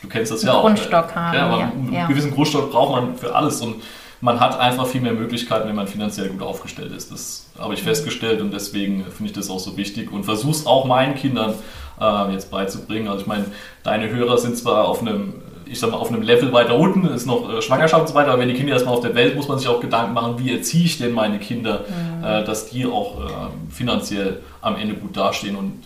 Du 0.00 0.08
kennst 0.08 0.32
das 0.32 0.42
ja 0.42 0.54
auch. 0.54 0.64
Ne? 0.64 0.74
Grundstock 0.74 1.14
haben. 1.14 1.34
Ja, 1.34 1.58
ja, 1.58 1.66
einen 1.66 1.92
ja. 1.92 2.06
gewissen 2.06 2.30
Grundstock 2.30 2.70
braucht 2.70 2.92
man 2.92 3.16
für 3.16 3.34
alles 3.34 3.60
und 3.60 3.76
man 4.22 4.40
hat 4.40 4.58
einfach 4.58 4.86
viel 4.86 5.02
mehr 5.02 5.12
Möglichkeiten, 5.12 5.68
wenn 5.68 5.76
man 5.76 5.86
finanziell 5.86 6.30
gut 6.30 6.40
aufgestellt 6.40 6.92
ist. 6.92 7.12
Das 7.12 7.50
habe 7.58 7.74
ich 7.74 7.82
mhm. 7.82 7.88
festgestellt 7.88 8.40
und 8.40 8.50
deswegen 8.50 9.04
finde 9.04 9.26
ich 9.26 9.32
das 9.32 9.50
auch 9.50 9.60
so 9.60 9.76
wichtig 9.76 10.10
und 10.12 10.24
versuche 10.24 10.52
es 10.52 10.66
auch 10.66 10.86
meinen 10.86 11.14
Kindern 11.14 11.54
äh, 12.00 12.32
jetzt 12.32 12.50
beizubringen. 12.50 13.08
Also 13.08 13.20
ich 13.20 13.26
meine, 13.26 13.44
deine 13.82 14.08
Hörer 14.08 14.38
sind 14.38 14.56
zwar 14.56 14.88
auf 14.88 15.02
einem 15.02 15.34
ich 15.66 15.80
sag 15.80 15.90
mal, 15.90 15.96
auf 15.96 16.08
einem 16.08 16.22
Level 16.22 16.52
weiter 16.52 16.76
unten 16.76 17.06
ist 17.06 17.26
noch 17.26 17.48
äh, 17.48 17.62
Schwangerschaft 17.62 18.02
und 18.02 18.08
so 18.08 18.14
weiter, 18.14 18.30
aber 18.32 18.40
wenn 18.40 18.48
die 18.48 18.54
Kinder 18.54 18.72
erstmal 18.72 18.94
auf 18.94 19.00
der 19.00 19.14
Welt, 19.14 19.36
muss 19.36 19.48
man 19.48 19.58
sich 19.58 19.68
auch 19.68 19.80
Gedanken 19.80 20.14
machen, 20.14 20.38
wie 20.38 20.54
erziehe 20.54 20.84
ich 20.84 20.98
denn 20.98 21.12
meine 21.12 21.38
Kinder, 21.38 21.84
mhm. 21.88 22.24
äh, 22.24 22.44
dass 22.44 22.70
die 22.70 22.86
auch 22.86 23.20
äh, 23.20 23.30
finanziell 23.70 24.40
am 24.60 24.76
Ende 24.76 24.94
gut 24.94 25.16
dastehen 25.16 25.56
und 25.56 25.82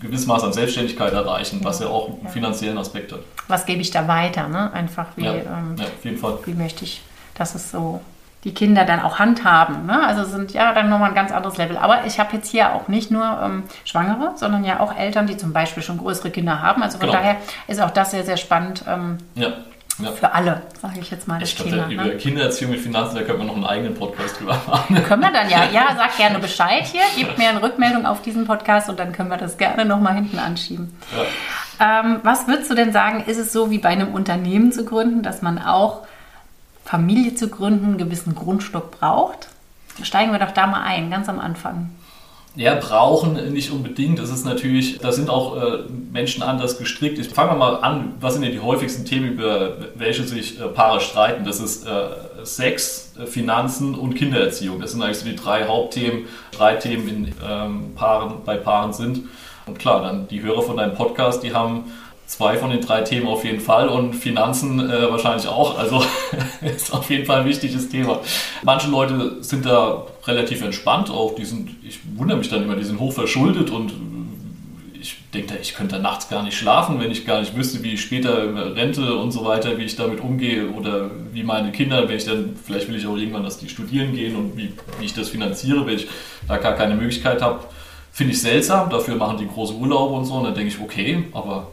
gewisses 0.00 0.26
Maß 0.26 0.44
an 0.44 0.52
Selbstständigkeit 0.52 1.12
erreichen, 1.12 1.60
was 1.62 1.80
ja 1.80 1.88
auch 1.88 2.08
einen 2.08 2.28
finanziellen 2.28 2.78
Aspekt 2.78 3.12
hat. 3.12 3.20
Was 3.48 3.66
gebe 3.66 3.80
ich 3.80 3.90
da 3.90 4.06
weiter, 4.08 4.48
ne? 4.48 4.72
Einfach 4.72 5.06
wie, 5.16 5.24
ja. 5.24 5.34
Ähm, 5.34 5.76
ja, 5.78 5.84
auf 5.84 6.04
jeden 6.04 6.18
Fall. 6.18 6.38
wie 6.44 6.54
möchte 6.54 6.84
ich, 6.84 7.02
dass 7.34 7.54
es 7.54 7.70
so 7.70 8.00
die 8.44 8.54
Kinder 8.54 8.84
dann 8.84 9.00
auch 9.00 9.18
handhaben. 9.18 9.86
Ne? 9.86 10.06
Also 10.06 10.24
sind 10.24 10.52
ja 10.52 10.72
dann 10.72 10.88
nochmal 10.88 11.10
ein 11.10 11.14
ganz 11.14 11.32
anderes 11.32 11.56
Level. 11.56 11.76
Aber 11.76 12.04
ich 12.06 12.20
habe 12.20 12.36
jetzt 12.36 12.48
hier 12.48 12.74
auch 12.74 12.88
nicht 12.88 13.10
nur 13.10 13.24
ähm, 13.42 13.64
Schwangere, 13.84 14.32
sondern 14.36 14.64
ja 14.64 14.80
auch 14.80 14.96
Eltern, 14.96 15.26
die 15.26 15.36
zum 15.36 15.52
Beispiel 15.52 15.82
schon 15.82 15.98
größere 15.98 16.30
Kinder 16.30 16.62
haben. 16.62 16.82
Also 16.82 16.98
von 16.98 17.08
genau. 17.08 17.18
daher 17.18 17.36
ist 17.66 17.80
auch 17.82 17.90
das 17.90 18.12
sehr, 18.12 18.24
sehr 18.24 18.36
spannend. 18.36 18.84
Ähm, 18.88 19.18
ja. 19.34 19.48
Ja. 19.98 20.12
Für 20.12 20.32
alle, 20.32 20.60
sage 20.80 21.00
ich 21.00 21.10
jetzt 21.10 21.26
mal, 21.26 21.40
das 21.40 21.48
ich 21.48 21.56
Thema. 21.56 21.88
Glaub, 21.88 21.88
ne? 21.88 21.94
Über 21.94 22.18
Kindererziehung 22.18 22.72
mit 22.72 22.80
Finanzen, 22.80 23.14
da 23.16 23.22
können 23.22 23.38
wir 23.38 23.46
noch 23.46 23.54
einen 23.54 23.64
eigenen 23.64 23.94
Podcast 23.94 24.38
drüber 24.38 24.60
machen. 24.66 25.02
Können 25.08 25.22
wir 25.22 25.32
dann 25.32 25.48
ja. 25.48 25.64
Ja, 25.72 25.96
sag 25.96 26.14
gerne 26.18 26.38
Bescheid 26.38 26.84
hier, 26.84 27.00
gebt 27.16 27.38
mir 27.38 27.48
eine 27.48 27.62
Rückmeldung 27.62 28.04
auf 28.04 28.20
diesen 28.20 28.46
Podcast 28.46 28.90
und 28.90 29.00
dann 29.00 29.12
können 29.12 29.30
wir 29.30 29.38
das 29.38 29.56
gerne 29.56 29.86
nochmal 29.86 30.12
hinten 30.14 30.38
anschieben. 30.38 30.94
Ja. 31.80 32.00
Ähm, 32.00 32.20
was 32.24 32.46
würdest 32.46 32.70
du 32.70 32.74
denn 32.74 32.92
sagen, 32.92 33.24
ist 33.26 33.38
es 33.38 33.54
so 33.54 33.70
wie 33.70 33.78
bei 33.78 33.88
einem 33.88 34.12
Unternehmen 34.12 34.70
zu 34.70 34.84
gründen, 34.84 35.22
dass 35.22 35.40
man 35.40 35.58
auch 35.58 36.02
Familie 36.86 37.34
zu 37.34 37.48
gründen 37.48 37.84
einen 37.84 37.98
gewissen 37.98 38.34
Grundstock 38.34 38.92
braucht? 38.98 39.48
Steigen 40.02 40.32
wir 40.32 40.38
doch 40.38 40.52
da 40.52 40.66
mal 40.66 40.82
ein, 40.82 41.10
ganz 41.10 41.28
am 41.28 41.40
Anfang. 41.40 41.90
Ja, 42.54 42.76
brauchen 42.76 43.52
nicht 43.52 43.70
unbedingt. 43.70 44.18
Das 44.18 44.30
ist 44.30 44.46
natürlich, 44.46 44.98
da 44.98 45.12
sind 45.12 45.28
auch 45.28 45.60
äh, 45.60 45.78
Menschen 46.10 46.42
anders 46.42 46.78
gestrickt. 46.78 47.18
Ich 47.18 47.28
fange 47.28 47.54
mal 47.58 47.76
an, 47.82 48.14
was 48.20 48.32
sind 48.32 48.44
denn 48.44 48.52
die 48.52 48.60
häufigsten 48.60 49.04
Themen, 49.04 49.32
über 49.32 49.76
welche 49.94 50.22
sich 50.24 50.58
äh, 50.58 50.68
Paare 50.68 51.00
streiten? 51.00 51.44
Das 51.44 51.60
ist 51.60 51.86
äh, 51.86 52.44
Sex, 52.44 53.12
äh, 53.18 53.26
Finanzen 53.26 53.94
und 53.94 54.14
Kindererziehung. 54.14 54.80
Das 54.80 54.92
sind 54.92 55.02
eigentlich 55.02 55.18
so 55.18 55.26
die 55.26 55.36
drei 55.36 55.66
Hauptthemen, 55.66 56.24
drei 56.52 56.76
Themen 56.76 57.08
in 57.08 57.34
ähm, 57.46 57.92
Paaren, 57.94 58.36
bei 58.46 58.56
Paaren 58.56 58.94
sind. 58.94 59.24
Und 59.66 59.78
klar, 59.78 60.00
dann 60.00 60.28
die 60.28 60.40
Hörer 60.40 60.62
von 60.62 60.78
deinem 60.78 60.94
Podcast, 60.94 61.42
die 61.42 61.52
haben 61.52 61.92
zwei 62.26 62.56
von 62.56 62.70
den 62.70 62.80
drei 62.80 63.02
Themen 63.02 63.28
auf 63.28 63.44
jeden 63.44 63.60
Fall 63.60 63.88
und 63.88 64.14
Finanzen 64.14 64.90
äh, 64.90 65.10
wahrscheinlich 65.10 65.46
auch. 65.46 65.78
Also 65.78 66.04
ist 66.60 66.92
auf 66.92 67.08
jeden 67.08 67.24
Fall 67.24 67.40
ein 67.40 67.46
wichtiges 67.46 67.88
Thema. 67.88 68.20
Manche 68.62 68.88
Leute 68.88 69.42
sind 69.42 69.64
da 69.64 70.06
relativ 70.26 70.62
entspannt 70.62 71.08
auch. 71.10 71.34
Die 71.36 71.44
sind, 71.44 71.70
ich 71.82 72.00
wundere 72.16 72.38
mich 72.38 72.48
dann 72.48 72.62
immer, 72.62 72.76
die 72.76 72.84
sind 72.84 72.98
hochverschuldet 72.98 73.70
und 73.70 73.92
ich 75.00 75.16
denke, 75.32 75.56
ich 75.62 75.74
könnte 75.74 76.00
nachts 76.00 76.28
gar 76.28 76.42
nicht 76.42 76.58
schlafen, 76.58 76.98
wenn 76.98 77.12
ich 77.12 77.24
gar 77.24 77.40
nicht 77.40 77.56
wüsste, 77.56 77.84
wie 77.84 77.92
ich 77.92 78.02
später 78.02 78.74
Rente 78.74 79.14
und 79.14 79.30
so 79.30 79.44
weiter, 79.44 79.78
wie 79.78 79.84
ich 79.84 79.94
damit 79.94 80.20
umgehe 80.20 80.68
oder 80.70 81.10
wie 81.32 81.44
meine 81.44 81.70
Kinder, 81.70 82.08
wenn 82.08 82.16
ich 82.16 82.24
dann, 82.24 82.56
vielleicht 82.64 82.88
will 82.88 82.96
ich 82.96 83.06
auch 83.06 83.16
irgendwann, 83.16 83.44
dass 83.44 83.58
die 83.58 83.68
studieren 83.68 84.14
gehen 84.14 84.34
und 84.34 84.56
wie, 84.56 84.72
wie 84.98 85.04
ich 85.04 85.14
das 85.14 85.28
finanziere, 85.28 85.86
wenn 85.86 85.94
ich 85.94 86.08
da 86.48 86.56
gar 86.56 86.72
keine 86.72 86.96
Möglichkeit 86.96 87.40
habe. 87.40 87.60
Finde 88.10 88.32
ich 88.32 88.40
seltsam, 88.40 88.90
dafür 88.90 89.14
machen 89.14 89.38
die 89.38 89.46
große 89.46 89.74
Urlaube 89.74 90.14
und 90.14 90.24
so 90.24 90.34
und 90.34 90.44
dann 90.44 90.54
denke 90.54 90.74
ich, 90.74 90.80
okay, 90.80 91.24
aber 91.32 91.68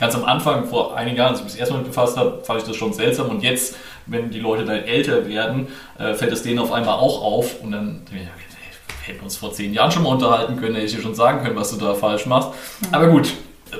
ganz 0.00 0.14
am 0.14 0.24
Anfang, 0.24 0.66
vor 0.66 0.96
einigen 0.96 1.16
Jahren, 1.16 1.30
als 1.30 1.40
ich 1.40 1.44
mich 1.44 1.52
das 1.52 1.60
erste 1.60 1.74
Mal 1.74 1.84
befasst 1.84 2.16
habe, 2.16 2.40
fand 2.42 2.60
ich 2.60 2.66
das 2.66 2.76
schon 2.76 2.92
seltsam 2.92 3.28
und 3.28 3.42
jetzt, 3.42 3.76
wenn 4.06 4.30
die 4.30 4.40
Leute 4.40 4.64
dann 4.64 4.76
älter 4.76 5.28
werden, 5.28 5.68
äh, 5.98 6.14
fällt 6.14 6.32
es 6.32 6.42
denen 6.42 6.58
auf 6.58 6.72
einmal 6.72 6.94
auch 6.94 7.22
auf 7.22 7.62
und 7.62 7.72
dann 7.72 8.02
denke 8.10 8.24
ich, 8.24 8.28
okay, 8.28 9.12
hätten 9.12 9.24
uns 9.24 9.36
vor 9.36 9.52
zehn 9.52 9.72
Jahren 9.74 9.92
schon 9.92 10.02
mal 10.02 10.10
unterhalten 10.10 10.56
können, 10.56 10.74
hätte 10.74 10.86
ich 10.86 10.94
dir 10.96 11.02
schon 11.02 11.14
sagen 11.14 11.44
können, 11.44 11.56
was 11.56 11.70
du 11.70 11.76
da 11.76 11.94
falsch 11.94 12.26
machst. 12.26 12.50
Mhm. 12.50 12.94
Aber 12.94 13.08
gut, 13.08 13.32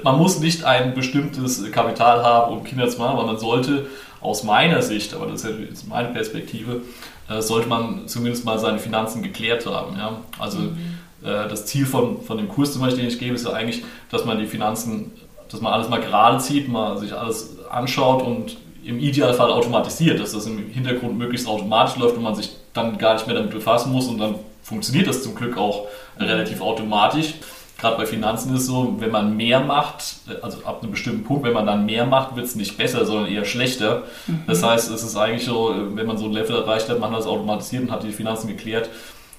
man 0.04 0.18
muss 0.18 0.38
nicht 0.38 0.64
ein 0.64 0.94
bestimmtes 0.94 1.70
Kapital 1.72 2.22
haben, 2.22 2.52
um 2.52 2.64
Kinder 2.64 2.88
zu 2.88 2.98
machen, 2.98 3.18
aber 3.18 3.26
man 3.26 3.38
sollte 3.38 3.86
aus 4.20 4.44
meiner 4.44 4.82
Sicht, 4.82 5.14
aber 5.14 5.26
das 5.26 5.44
ist 5.44 5.88
meine 5.88 6.08
Perspektive, 6.08 6.82
äh, 7.28 7.40
sollte 7.40 7.68
man 7.68 8.06
zumindest 8.06 8.44
mal 8.44 8.58
seine 8.58 8.78
Finanzen 8.78 9.22
geklärt 9.22 9.64
haben. 9.66 9.96
Ja? 9.96 10.18
Also 10.38 10.58
mhm. 10.58 10.98
äh, 11.24 11.48
das 11.48 11.66
Ziel 11.66 11.86
von, 11.86 12.22
von 12.22 12.36
dem 12.36 12.48
Kurs 12.48 12.72
zum 12.72 12.82
Beispiel, 12.82 13.04
den 13.04 13.10
ich 13.10 13.18
gebe, 13.18 13.34
ist 13.34 13.46
ja 13.46 13.52
eigentlich, 13.52 13.82
dass 14.10 14.24
man 14.24 14.38
die 14.38 14.46
Finanzen, 14.46 15.12
dass 15.50 15.60
man 15.60 15.72
alles 15.72 15.88
mal 15.88 16.00
gerade 16.00 16.38
zieht, 16.38 16.68
mal 16.68 16.96
sich 16.98 17.12
alles 17.12 17.56
anschaut 17.70 18.22
und 18.22 18.56
im 18.84 18.98
Idealfall 18.98 19.50
automatisiert, 19.50 20.20
dass 20.20 20.32
das 20.32 20.46
im 20.46 20.70
Hintergrund 20.70 21.18
möglichst 21.18 21.46
automatisch 21.46 21.96
läuft 21.96 22.16
und 22.16 22.22
man 22.22 22.34
sich 22.34 22.50
dann 22.72 22.98
gar 22.98 23.14
nicht 23.14 23.26
mehr 23.26 23.36
damit 23.36 23.50
befassen 23.50 23.92
muss 23.92 24.08
und 24.08 24.18
dann 24.18 24.36
funktioniert 24.62 25.08
das 25.08 25.22
zum 25.22 25.34
Glück 25.34 25.56
auch 25.56 25.86
relativ 26.18 26.60
automatisch. 26.60 27.34
Gerade 27.78 27.96
bei 27.96 28.06
Finanzen 28.06 28.54
ist 28.54 28.62
es 28.62 28.66
so, 28.66 28.96
wenn 28.98 29.10
man 29.10 29.36
mehr 29.36 29.60
macht, 29.60 30.16
also 30.42 30.58
ab 30.64 30.82
einem 30.82 30.90
bestimmten 30.90 31.24
Punkt, 31.24 31.44
wenn 31.44 31.54
man 31.54 31.66
dann 31.66 31.86
mehr 31.86 32.04
macht, 32.04 32.36
wird 32.36 32.46
es 32.46 32.54
nicht 32.54 32.76
besser, 32.76 33.06
sondern 33.06 33.32
eher 33.32 33.46
schlechter. 33.46 34.02
Mhm. 34.26 34.42
Das 34.46 34.62
heißt, 34.62 34.90
es 34.90 35.02
ist 35.02 35.16
eigentlich 35.16 35.46
so, 35.46 35.74
wenn 35.94 36.06
man 36.06 36.18
so 36.18 36.26
ein 36.26 36.32
Level 36.32 36.56
erreicht 36.56 36.90
hat, 36.90 37.00
man 37.00 37.10
hat 37.10 37.20
das 37.20 37.26
automatisiert 37.26 37.84
und 37.84 37.90
hat 37.90 38.02
die 38.02 38.12
Finanzen 38.12 38.48
geklärt. 38.48 38.90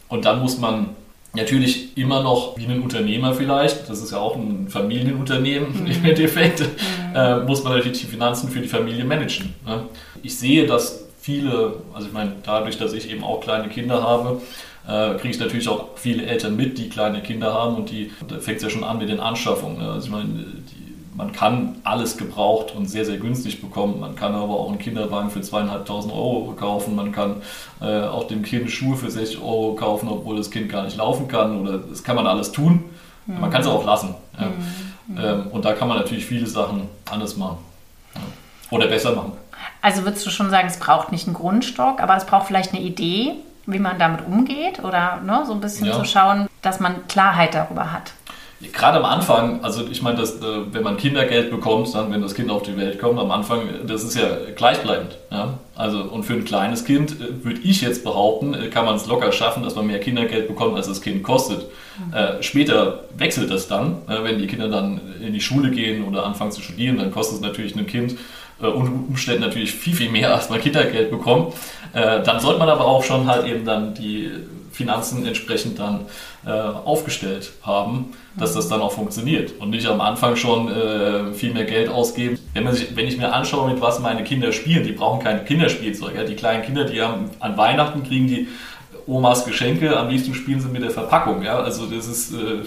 Und 0.08 0.25
dann 0.25 0.41
muss 0.41 0.58
man 0.58 0.89
natürlich 1.34 1.98
immer 1.98 2.22
noch 2.22 2.58
wie 2.58 2.66
ein 2.66 2.82
Unternehmer 2.82 3.34
vielleicht, 3.34 3.90
das 3.90 4.02
ist 4.02 4.12
ja 4.12 4.18
auch 4.18 4.36
ein 4.36 4.68
Familienunternehmen 4.68 5.82
mhm. 5.82 5.88
im 5.88 6.06
Endeffekt, 6.06 6.60
mhm. 6.60 7.16
äh, 7.16 7.40
muss 7.40 7.64
man 7.64 7.74
natürlich 7.78 8.02
die 8.02 8.08
Finanzen 8.08 8.50
für 8.50 8.60
die 8.60 8.68
Familie 8.68 9.06
managen. 9.06 9.54
Ne? 9.66 9.84
Ich 10.24 10.38
sehe, 10.38 10.66
dass 10.66 11.06
viele, 11.20 11.76
also 11.94 12.08
ich 12.08 12.14
meine, 12.14 12.34
dadurch, 12.44 12.78
dass 12.78 12.94
ich 12.94 13.10
eben 13.10 13.24
auch 13.24 13.42
kleine 13.42 13.70
Kinder 13.70 14.02
habe, 14.02 14.42
äh, 14.88 15.16
kriege 15.16 15.34
ich 15.34 15.40
natürlich 15.40 15.70
auch 15.70 15.90
viele 15.96 16.26
Eltern 16.26 16.56
mit, 16.56 16.78
die 16.78 16.90
kleine 16.90 17.22
Kinder 17.22 17.54
haben 17.54 17.76
und 17.76 17.92
die, 17.92 18.12
da 18.28 18.40
fängt 18.40 18.58
es 18.58 18.64
ja 18.64 18.70
schon 18.70 18.84
an 18.84 18.98
mit 18.98 19.10
den 19.10 19.20
Anschaffungen. 19.20 19.78
Ne? 19.78 19.92
Also 19.92 20.08
ich 20.08 20.12
meine, 20.12 20.28
die, 20.30 20.81
man 21.15 21.32
kann 21.32 21.77
alles 21.84 22.18
gebraucht 22.18 22.74
und 22.75 22.89
sehr, 22.89 23.06
sehr 23.06 23.18
günstig 23.18 23.62
bekommen. 23.62 24.00
Man 24.00 24.15
kann 24.15 24.34
aber 24.34 24.53
auch 24.53 24.70
einen 24.70 24.80
Kinderwagen 24.80 25.30
für 25.30 25.41
zweieinhalbtausend 25.41 26.13
Euro 26.13 26.53
kaufen. 26.58 26.96
Man 26.96 27.12
kann 27.12 27.41
äh, 27.82 28.03
auch 28.03 28.27
dem 28.27 28.44
Kind 28.44 28.72
Schuhe 28.72 28.96
für 28.96 29.12
60 29.12 29.41
Euro 29.41 29.75
kaufen, 29.75 30.08
obwohl 30.08 30.38
das 30.38 30.51
Kind 30.51 30.70
gar 30.70 30.84
nicht 30.84 30.98
laufen 30.98 31.27
kann. 31.27 31.60
Oder 31.60 31.80
das 31.80 32.03
kann 32.03 32.15
man 32.15 32.27
alles 32.27 32.51
tun. 32.51 32.86
Mhm. 33.25 33.41
Man 33.41 33.51
kann 33.51 33.62
es 33.62 33.68
auch 33.68 33.86
lassen. 33.86 34.15
Ja. 34.39 34.48
Mhm. 34.48 35.18
Ähm, 35.18 35.48
und 35.51 35.65
da 35.65 35.74
kann 35.74 35.88
man 35.88 35.98
natürlich 35.98 36.25
viele 36.25 36.48
Sachen 36.48 36.88
anders 37.10 37.36
machen. 37.36 37.58
Ja. 38.15 38.22
Oder 38.72 38.88
besser 38.88 39.13
machen. 39.13 39.34
Also 39.82 40.03
würdest 40.03 40.25
du 40.25 40.30
schon 40.30 40.50
sagen, 40.50 40.68
es 40.68 40.77
braucht 40.77 41.12
nicht 41.12 41.27
einen 41.27 41.36
Grundstock, 41.36 42.01
aber 42.01 42.15
es 42.15 42.25
braucht 42.25 42.48
vielleicht 42.48 42.74
eine 42.74 42.82
Idee, 42.82 43.34
wie 43.65 43.80
man 43.80 44.00
damit 44.00 44.25
umgeht 44.25 44.84
oder 44.84 45.20
ne, 45.22 45.44
so 45.46 45.53
ein 45.53 45.62
bisschen 45.62 45.88
ja. 45.88 45.94
zu 45.94 46.06
schauen, 46.06 46.48
dass 46.62 46.80
man 46.80 47.08
Klarheit 47.08 47.53
darüber 47.53 47.91
hat. 47.91 48.13
Gerade 48.74 49.00
am 49.00 49.06
Anfang, 49.06 49.63
also 49.63 49.88
ich 49.89 50.01
meine, 50.01 50.18
dass, 50.18 50.36
äh, 50.36 50.44
wenn 50.72 50.84
man 50.84 50.98
Kindergeld 50.98 51.50
bekommt, 51.50 51.94
dann, 51.96 52.12
wenn 52.12 52.22
das 52.22 52.36
Kind 52.36 52.51
auf 52.51 52.62
die 52.62 52.77
Welt 52.77 53.00
kommt, 53.00 53.20
am 53.20 53.32
Anfang, 53.32 53.62
das 53.88 54.03
ist 54.03 54.15
ja 54.15 54.27
gleichbleibend. 54.56 55.18
Ja? 55.32 55.58
Also, 55.75 56.03
und 56.03 56.24
für 56.24 56.34
ein 56.34 56.46
kleines 56.46 56.86
Kind, 56.86 57.13
äh, 57.13 57.44
würde 57.44 57.60
ich 57.63 57.82
jetzt 57.82 58.03
behaupten, 58.03 58.53
äh, 58.53 58.68
kann 58.68 58.86
man 58.86 58.96
es 58.96 59.08
locker 59.08 59.32
schaffen, 59.32 59.63
dass 59.63 59.75
man 59.75 59.88
mehr 59.88 60.00
Kindergeld 60.00 60.48
bekommt, 60.48 60.75
als 60.75 60.88
das 60.88 61.01
Kind 61.01 61.24
kostet. 61.24 61.65
Mhm. 61.98 62.13
Äh, 62.13 62.44
später 62.44 63.06
wechselt 63.18 63.50
das 63.50 63.68
dann, 63.68 64.03
äh, 64.08 64.24
wenn 64.24 64.38
die 64.38 64.48
Kinder 64.48 64.68
dann 64.68 65.01
in 65.20 65.34
die 65.34 65.41
Schule 65.41 65.72
gehen 65.72 66.06
oder 66.06 66.25
anfangen 66.25 66.51
zu 66.51 66.62
studieren, 66.62 66.98
dann 66.98 67.12
kostet 67.12 67.38
es 67.38 67.41
natürlich 67.41 67.75
ein 67.75 67.88
Kind 67.88 68.18
äh, 68.62 68.68
unter 68.68 68.91
Umständen 68.91 69.41
natürlich 69.41 69.74
viel, 69.74 69.96
viel 69.96 70.12
mehr, 70.12 70.34
als 70.34 70.50
man 70.50 70.62
Kindergeld 70.62 71.10
bekommt. 71.10 71.53
Äh, 71.94 72.22
dann 72.24 72.39
sollte 72.39 72.60
man 72.60 72.70
aber 72.70 72.86
auch 72.86 73.03
schon 73.03 73.27
halt 73.27 73.48
eben 73.48 73.65
dann 73.65 73.94
die 73.94 74.30
Finanzen 74.72 75.25
entsprechend 75.25 75.80
dann 75.80 76.06
äh, 76.46 76.51
aufgestellt 76.51 77.51
haben, 77.62 78.13
dass 78.38 78.54
das 78.54 78.70
dann 78.70 78.82
auch 78.82 78.94
funktioniert 78.94 79.60
und 79.60 79.70
nicht 79.70 79.86
am 79.86 80.01
Anfang 80.01 80.36
schon 80.36 80.72
äh, 80.72 81.34
viel 81.34 81.54
mehr 81.54 81.66
Geld 81.66 81.90
ausgeben. 81.90 82.40
Wenn, 82.54 82.63
man 82.63 82.74
sich, 82.74 82.96
wenn 82.96 83.08
ich 83.08 83.18
mir 83.18 83.34
anschaue, 83.34 83.70
mit 83.70 83.82
was 83.82 84.00
meine 84.00 84.24
Kinder 84.24 84.51
spielen, 84.54 84.84
die 84.84 84.94
brauchen 84.94 85.22
keine 85.22 85.44
Kinderspielzeug. 85.44 86.16
Ja? 86.16 86.24
Die 86.24 86.36
kleinen 86.36 86.63
Kinder, 86.63 86.86
die 86.86 87.01
haben 87.01 87.30
an 87.40 87.58
Weihnachten 87.58 88.04
kriegen 88.04 88.28
die 88.28 88.48
Omas 89.08 89.46
Geschenke, 89.46 89.98
am 89.98 90.10
liebsten 90.10 90.34
spielen 90.34 90.62
sie 90.62 90.70
mit 90.70 90.84
der 90.84 90.92
Verpackung. 90.92 91.44
Ja? 91.44 91.60
Also 91.60 91.86
das 91.86 92.08
ist, 92.08 92.34
äh, 92.34 92.63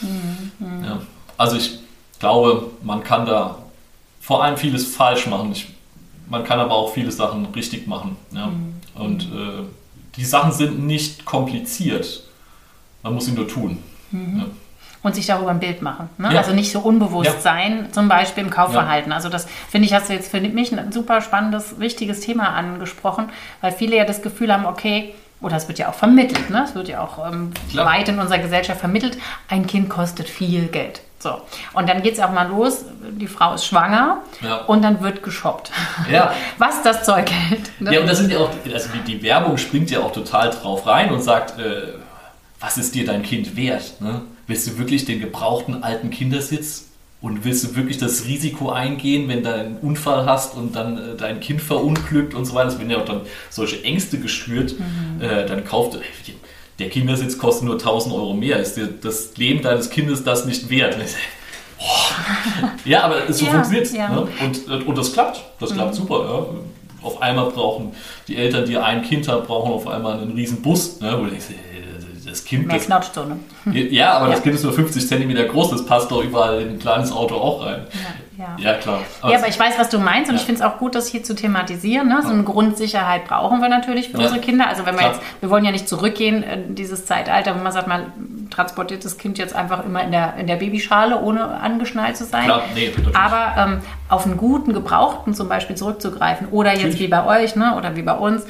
mhm. 0.00 0.84
ja. 0.84 1.00
also 1.36 1.56
ich 1.56 1.78
glaube, 2.18 2.70
man 2.82 3.04
kann 3.04 3.26
da 3.26 3.58
vor 4.20 4.42
allem 4.42 4.56
vieles 4.56 4.86
falsch 4.86 5.26
machen. 5.26 5.52
Ich, 5.52 5.68
man 6.28 6.44
kann 6.44 6.58
aber 6.58 6.74
auch 6.74 6.94
viele 6.94 7.12
Sachen 7.12 7.46
richtig 7.54 7.86
machen. 7.86 8.16
Ja? 8.32 8.46
Mhm. 8.46 8.74
Und 8.94 9.24
äh, 9.24 9.64
die 10.16 10.24
Sachen 10.24 10.52
sind 10.52 10.86
nicht 10.86 11.24
kompliziert. 11.24 12.24
Man 13.02 13.14
muss 13.14 13.26
sie 13.26 13.32
nur 13.32 13.48
tun. 13.48 13.82
Mhm. 14.10 14.38
Ja. 14.38 14.46
Und 15.02 15.14
sich 15.14 15.26
darüber 15.26 15.50
ein 15.50 15.60
Bild 15.60 15.82
machen. 15.82 16.08
Ne? 16.16 16.32
Ja. 16.32 16.38
Also 16.38 16.54
nicht 16.54 16.72
so 16.72 16.80
unbewusst 16.80 17.30
ja. 17.30 17.38
sein, 17.38 17.88
zum 17.92 18.08
Beispiel 18.08 18.42
im 18.42 18.48
Kaufverhalten. 18.48 19.12
Also 19.12 19.28
das 19.28 19.46
finde 19.68 19.86
ich, 19.86 19.92
hast 19.92 20.08
du 20.08 20.14
jetzt 20.14 20.30
für 20.30 20.40
mich 20.40 20.72
ein 20.72 20.92
super 20.92 21.20
spannendes, 21.20 21.78
wichtiges 21.78 22.20
Thema 22.20 22.54
angesprochen, 22.54 23.28
weil 23.60 23.72
viele 23.72 23.96
ja 23.96 24.06
das 24.06 24.22
Gefühl 24.22 24.50
haben, 24.50 24.64
okay, 24.64 25.14
oder 25.42 25.56
es 25.56 25.68
wird 25.68 25.78
ja 25.78 25.90
auch 25.90 25.94
vermittelt, 25.94 26.48
ne? 26.48 26.64
es 26.66 26.74
wird 26.74 26.88
ja 26.88 27.02
auch 27.02 27.30
ähm, 27.30 27.52
weit 27.74 28.08
in 28.08 28.18
unserer 28.18 28.38
Gesellschaft 28.38 28.80
vermittelt, 28.80 29.18
ein 29.48 29.66
Kind 29.66 29.90
kostet 29.90 30.26
viel 30.26 30.68
Geld. 30.68 31.02
So. 31.24 31.40
Und 31.72 31.88
dann 31.88 32.02
geht 32.02 32.12
es 32.12 32.20
auch 32.20 32.32
mal 32.32 32.48
los, 32.48 32.84
die 33.12 33.26
Frau 33.26 33.54
ist 33.54 33.64
schwanger 33.64 34.18
ja. 34.42 34.56
und 34.64 34.82
dann 34.82 35.02
wird 35.02 35.22
geshoppt. 35.22 35.70
Ja. 36.12 36.34
Was 36.58 36.82
das 36.82 37.02
Zeug 37.02 37.30
hält. 37.30 37.70
Ne? 37.80 37.94
Ja, 37.94 38.00
und 38.00 38.06
das 38.06 38.18
sind 38.18 38.30
ja 38.30 38.40
auch, 38.40 38.50
also 38.70 38.88
die, 38.94 39.14
die, 39.14 39.22
Werbung 39.22 39.56
springt 39.56 39.90
ja 39.90 40.00
auch 40.00 40.12
total 40.12 40.50
drauf 40.50 40.86
rein 40.86 41.10
und 41.10 41.22
sagt, 41.22 41.58
äh, 41.58 41.94
was 42.60 42.76
ist 42.76 42.94
dir 42.94 43.06
dein 43.06 43.22
Kind 43.22 43.56
wert? 43.56 44.02
Ne? 44.02 44.20
Willst 44.46 44.66
du 44.66 44.76
wirklich 44.76 45.06
den 45.06 45.18
gebrauchten 45.18 45.82
alten 45.82 46.10
Kindersitz 46.10 46.88
und 47.22 47.46
willst 47.46 47.64
du 47.64 47.74
wirklich 47.74 47.96
das 47.96 48.26
Risiko 48.26 48.70
eingehen, 48.70 49.26
wenn 49.28 49.42
du 49.42 49.54
einen 49.54 49.76
Unfall 49.78 50.26
hast 50.26 50.54
und 50.54 50.76
dann 50.76 50.98
äh, 50.98 51.16
dein 51.16 51.40
Kind 51.40 51.62
verunglückt 51.62 52.34
und 52.34 52.44
so 52.44 52.54
weiter? 52.54 52.68
Es 52.68 52.78
werden 52.78 52.90
ja 52.90 52.98
auch 52.98 53.06
dann 53.06 53.22
solche 53.48 53.82
Ängste 53.82 54.18
geschürt. 54.18 54.74
Mhm. 54.78 55.22
Äh, 55.22 55.46
dann 55.46 55.64
kauft, 55.64 55.98
der 56.78 56.88
Kindersitz 56.88 57.38
kostet 57.38 57.64
nur 57.64 57.74
1000 57.74 58.14
Euro 58.14 58.34
mehr. 58.34 58.58
Ist 58.58 58.76
dir 58.76 58.88
das 58.88 59.36
Leben 59.36 59.62
deines 59.62 59.90
Kindes 59.90 60.24
das 60.24 60.44
nicht 60.44 60.70
wert? 60.70 60.96
ja, 62.84 63.02
aber 63.02 63.32
so 63.32 63.44
ja, 63.44 63.52
funktioniert 63.52 63.86
es. 63.86 63.92
Ja. 63.92 64.08
Ne? 64.08 64.28
Und, 64.42 64.86
und 64.86 64.98
das 64.98 65.12
klappt. 65.12 65.42
Das 65.60 65.72
klappt 65.72 65.92
mhm. 65.92 65.96
super. 65.96 66.24
Ja. 66.24 67.06
Auf 67.06 67.20
einmal 67.20 67.50
brauchen 67.50 67.92
die 68.28 68.36
Eltern, 68.36 68.64
die 68.64 68.78
ein 68.78 69.02
Kind 69.02 69.28
haben, 69.28 69.46
brauchen 69.46 69.72
auf 69.72 69.86
einmal 69.86 70.20
einen 70.20 70.32
riesen 70.32 70.62
Bus. 70.62 71.00
Ne? 71.00 71.14
Wo 71.18 71.24
du 71.24 71.30
denkst, 71.30 71.46
das 72.34 72.44
Kind. 72.44 72.72
Das, 72.72 72.86
so, 72.86 73.24
ne? 73.24 73.38
Ja, 73.90 74.14
aber 74.14 74.28
das 74.28 74.42
Kind 74.42 74.54
ist 74.54 74.64
nur 74.64 74.72
50 74.72 75.06
cm 75.06 75.48
groß, 75.48 75.70
das 75.70 75.86
passt 75.86 76.10
doch 76.10 76.22
überall 76.22 76.60
in 76.60 76.70
ein 76.70 76.78
kleines 76.78 77.12
Auto 77.12 77.36
auch 77.36 77.64
rein. 77.64 77.86
Ja, 78.38 78.56
ja 78.58 78.74
klar. 78.74 79.00
Aber 79.20 79.32
ja, 79.32 79.38
aber 79.38 79.48
ich 79.48 79.58
weiß, 79.58 79.78
was 79.78 79.88
du 79.88 79.98
meinst 79.98 80.30
und 80.30 80.36
ja. 80.36 80.40
ich 80.40 80.46
finde 80.46 80.60
es 80.60 80.66
auch 80.66 80.78
gut, 80.78 80.94
das 80.94 81.06
hier 81.08 81.22
zu 81.22 81.34
thematisieren. 81.34 82.08
Ne? 82.08 82.20
So 82.22 82.30
eine 82.30 82.42
Grundsicherheit 82.42 83.26
brauchen 83.26 83.60
wir 83.60 83.68
natürlich 83.68 84.10
für 84.10 84.18
ja. 84.18 84.24
unsere 84.24 84.40
Kinder. 84.40 84.68
Also 84.68 84.86
wenn 84.86 84.96
wir 84.98 85.06
jetzt, 85.06 85.20
wir 85.40 85.50
wollen 85.50 85.64
ja 85.64 85.70
nicht 85.70 85.88
zurückgehen 85.88 86.42
in 86.42 86.74
dieses 86.74 87.06
Zeitalter, 87.06 87.54
wo 87.54 87.62
man 87.62 87.72
sagt, 87.72 87.86
man 87.86 88.12
transportiert 88.50 89.04
das 89.04 89.18
Kind 89.18 89.38
jetzt 89.38 89.54
einfach 89.54 89.84
immer 89.84 90.02
in 90.02 90.12
der, 90.12 90.34
in 90.36 90.46
der 90.46 90.56
Babyschale, 90.56 91.20
ohne 91.20 91.60
angeschnallt 91.60 92.16
zu 92.16 92.24
sein. 92.24 92.44
Klar, 92.44 92.62
nee, 92.74 92.92
aber 93.14 93.54
ähm, 93.60 93.80
auf 94.08 94.26
einen 94.26 94.36
guten, 94.36 94.72
gebrauchten 94.72 95.34
zum 95.34 95.48
Beispiel 95.48 95.76
zurückzugreifen 95.76 96.48
oder 96.50 96.74
jetzt 96.74 96.98
wie 96.98 97.08
bei 97.08 97.24
euch 97.24 97.56
ne? 97.56 97.76
oder 97.76 97.96
wie 97.96 98.02
bei 98.02 98.14
uns, 98.14 98.44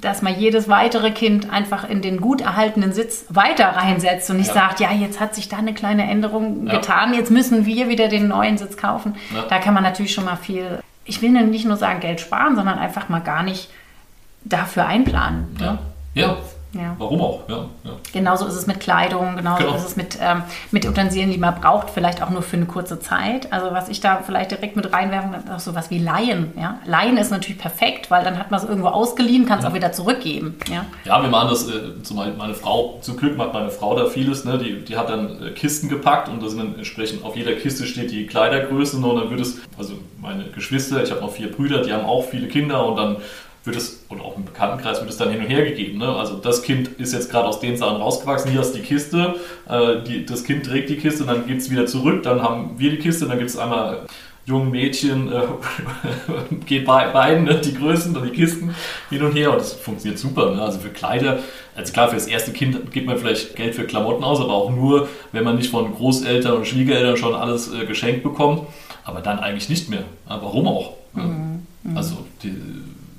dass 0.00 0.22
man 0.22 0.38
jedes 0.38 0.68
weitere 0.68 1.10
Kind 1.10 1.50
einfach 1.50 1.88
in 1.88 2.02
den 2.02 2.20
gut 2.20 2.40
erhaltenen 2.40 2.92
Sitz 2.92 3.26
weiter 3.28 3.68
reinsetzt 3.68 4.30
und 4.30 4.36
nicht 4.36 4.48
ja. 4.48 4.54
sagt, 4.54 4.80
ja, 4.80 4.92
jetzt 4.92 5.20
hat 5.20 5.34
sich 5.34 5.48
da 5.48 5.58
eine 5.58 5.74
kleine 5.74 6.08
Änderung 6.08 6.66
ja. 6.66 6.74
getan, 6.74 7.14
jetzt 7.14 7.30
müssen 7.30 7.66
wir 7.66 7.88
wieder 7.88 8.08
den 8.08 8.28
neuen 8.28 8.58
Sitz 8.58 8.76
kaufen. 8.76 9.16
Ja. 9.34 9.44
Da 9.48 9.58
kann 9.58 9.74
man 9.74 9.82
natürlich 9.82 10.14
schon 10.14 10.24
mal 10.24 10.36
viel, 10.36 10.80
ich 11.04 11.22
will 11.22 11.30
nicht 11.30 11.64
nur 11.64 11.76
sagen 11.76 12.00
Geld 12.00 12.20
sparen, 12.20 12.56
sondern 12.56 12.78
einfach 12.78 13.08
mal 13.08 13.20
gar 13.20 13.42
nicht 13.42 13.70
dafür 14.44 14.86
einplanen. 14.86 15.56
Ne? 15.58 15.78
Ja. 16.14 16.36
Ja. 16.74 16.94
Warum 16.98 17.20
auch? 17.22 17.48
Ja, 17.48 17.66
ja. 17.84 17.90
Genauso 18.12 18.46
ist 18.46 18.54
es 18.54 18.66
mit 18.66 18.78
Kleidung, 18.80 19.36
genauso 19.36 19.64
genau. 19.64 19.76
ist 19.76 19.86
es 19.86 19.96
mit, 19.96 20.18
ähm, 20.20 20.42
mit 20.70 20.86
Utensilien, 20.86 21.30
die 21.30 21.38
man 21.38 21.54
braucht, 21.54 21.88
vielleicht 21.88 22.22
auch 22.22 22.28
nur 22.28 22.42
für 22.42 22.56
eine 22.56 22.66
kurze 22.66 23.00
Zeit. 23.00 23.52
Also 23.52 23.72
was 23.72 23.88
ich 23.88 24.00
da 24.00 24.20
vielleicht 24.24 24.50
direkt 24.50 24.76
mit 24.76 24.92
reinwerfen 24.92 25.32
kann, 25.32 25.50
auch 25.50 25.60
sowas 25.60 25.90
wie 25.90 25.98
Leihen. 25.98 26.52
Ja? 26.58 26.78
Leihen 26.84 27.16
ist 27.16 27.30
natürlich 27.30 27.58
perfekt, 27.58 28.10
weil 28.10 28.22
dann 28.22 28.38
hat 28.38 28.50
man 28.50 28.60
es 28.60 28.68
irgendwo 28.68 28.88
ausgeliehen, 28.88 29.46
kann 29.46 29.58
es 29.58 29.64
ja. 29.64 29.70
auch 29.70 29.74
wieder 29.74 29.92
zurückgeben. 29.92 30.58
Ja, 30.68 30.84
ja 31.04 31.22
wir 31.22 31.30
machen 31.30 31.48
das, 31.48 31.68
äh, 31.68 32.02
zum 32.02 32.18
meine 32.36 32.54
Frau, 32.54 32.98
zum 33.00 33.16
Glück 33.16 33.36
macht 33.36 33.54
meine 33.54 33.70
Frau 33.70 33.96
da 33.96 34.06
vieles, 34.06 34.44
ne? 34.44 34.58
die, 34.58 34.84
die 34.84 34.96
hat 34.96 35.08
dann 35.08 35.42
äh, 35.42 35.50
Kisten 35.52 35.88
gepackt 35.88 36.28
und 36.28 36.42
da 36.42 36.48
sind 36.48 36.58
dann 36.58 36.74
entsprechend 36.74 37.24
auf 37.24 37.36
jeder 37.36 37.52
Kiste 37.52 37.86
steht 37.86 38.10
die 38.10 38.26
Kleidergröße 38.26 39.00
ne? 39.00 39.06
und 39.06 39.16
dann 39.16 39.30
wird 39.30 39.40
es, 39.40 39.58
also 39.78 39.94
meine 40.20 40.44
Geschwister, 40.44 41.02
ich 41.02 41.10
habe 41.10 41.22
noch 41.22 41.32
vier 41.32 41.50
Brüder, 41.50 41.82
die 41.82 41.92
haben 41.92 42.04
auch 42.04 42.24
viele 42.24 42.48
Kinder 42.48 42.86
und 42.86 42.96
dann 42.96 43.16
wird 43.68 43.76
es, 43.76 44.04
und 44.08 44.20
auch 44.20 44.36
im 44.36 44.44
Bekanntenkreis 44.44 45.00
wird 45.00 45.10
es 45.10 45.18
dann 45.18 45.30
hin 45.30 45.40
und 45.40 45.46
her 45.46 45.64
gegeben. 45.64 45.98
Ne? 45.98 46.08
Also 46.08 46.36
das 46.36 46.62
Kind 46.62 46.88
ist 46.98 47.12
jetzt 47.12 47.30
gerade 47.30 47.46
aus 47.46 47.60
den 47.60 47.76
Sachen 47.76 47.98
rausgewachsen, 47.98 48.50
hier 48.50 48.62
ist 48.62 48.72
die 48.72 48.80
Kiste, 48.80 49.36
äh, 49.68 50.02
die, 50.02 50.26
das 50.26 50.44
Kind 50.44 50.66
trägt 50.66 50.88
die 50.88 50.96
Kiste, 50.96 51.24
dann 51.24 51.46
geht 51.46 51.58
es 51.58 51.70
wieder 51.70 51.86
zurück, 51.86 52.22
dann 52.22 52.42
haben 52.42 52.78
wir 52.78 52.90
die 52.90 52.98
Kiste, 52.98 53.26
dann 53.26 53.38
gibt 53.38 53.50
es 53.50 53.58
einmal 53.58 54.06
jungen 54.46 54.70
Mädchen, 54.70 55.30
äh, 55.30 55.42
geht 56.66 56.86
bei 56.86 57.08
beiden 57.08 57.44
ne, 57.44 57.60
die 57.60 57.74
Größen 57.74 58.16
und 58.16 58.24
die 58.24 58.30
Kisten 58.30 58.74
hin 59.10 59.22
und 59.22 59.32
her 59.32 59.52
und 59.52 59.60
das 59.60 59.74
funktioniert 59.74 60.18
super. 60.18 60.54
Ne? 60.54 60.62
Also 60.62 60.78
für 60.78 60.88
Kleider, 60.88 61.40
also 61.76 61.92
klar, 61.92 62.08
für 62.08 62.16
das 62.16 62.26
erste 62.26 62.52
Kind 62.52 62.90
gibt 62.90 63.06
man 63.06 63.18
vielleicht 63.18 63.54
Geld 63.54 63.74
für 63.74 63.84
Klamotten 63.84 64.24
aus, 64.24 64.40
aber 64.40 64.54
auch 64.54 64.70
nur, 64.70 65.08
wenn 65.32 65.44
man 65.44 65.56
nicht 65.56 65.70
von 65.70 65.94
Großeltern 65.94 66.56
und 66.56 66.66
Schwiegereltern 66.66 67.18
schon 67.18 67.34
alles 67.34 67.72
äh, 67.72 67.84
geschenkt 67.84 68.22
bekommt, 68.22 68.62
aber 69.04 69.20
dann 69.20 69.38
eigentlich 69.38 69.68
nicht 69.68 69.90
mehr. 69.90 70.04
Warum 70.26 70.66
auch? 70.66 70.94
Mhm. 71.12 71.66
Mhm. 71.82 71.96
Also 71.96 72.16
die, 72.42 72.54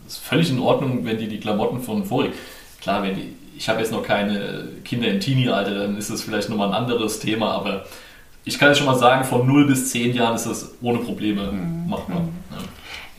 ist 0.09 0.19
völlig 0.19 0.49
in 0.49 0.59
Ordnung, 0.59 1.05
wenn 1.05 1.17
die 1.17 1.27
die 1.27 1.39
Klamotten 1.39 1.81
von 1.81 2.05
vorig. 2.05 2.31
Klar, 2.81 3.03
wenn 3.03 3.15
die, 3.15 3.35
ich 3.57 3.69
habe 3.69 3.79
jetzt 3.79 3.91
noch 3.91 4.03
keine 4.03 4.67
Kinder 4.83 5.07
im 5.07 5.19
Teenie-Alter, 5.19 5.73
dann 5.73 5.97
ist 5.97 6.09
das 6.09 6.21
vielleicht 6.21 6.49
nochmal 6.49 6.69
ein 6.69 6.73
anderes 6.73 7.19
Thema, 7.19 7.51
aber 7.51 7.85
ich 8.45 8.57
kann 8.57 8.69
jetzt 8.69 8.77
schon 8.79 8.87
mal 8.87 8.97
sagen, 8.97 9.25
von 9.25 9.45
0 9.45 9.67
bis 9.67 9.91
10 9.91 10.15
Jahren 10.15 10.35
ist 10.35 10.45
das 10.45 10.71
ohne 10.81 10.99
Probleme 10.99 11.51
mhm. 11.51 11.89
machbar. 11.89 12.21
Mhm. 12.21 12.29
Ja. 12.51 12.57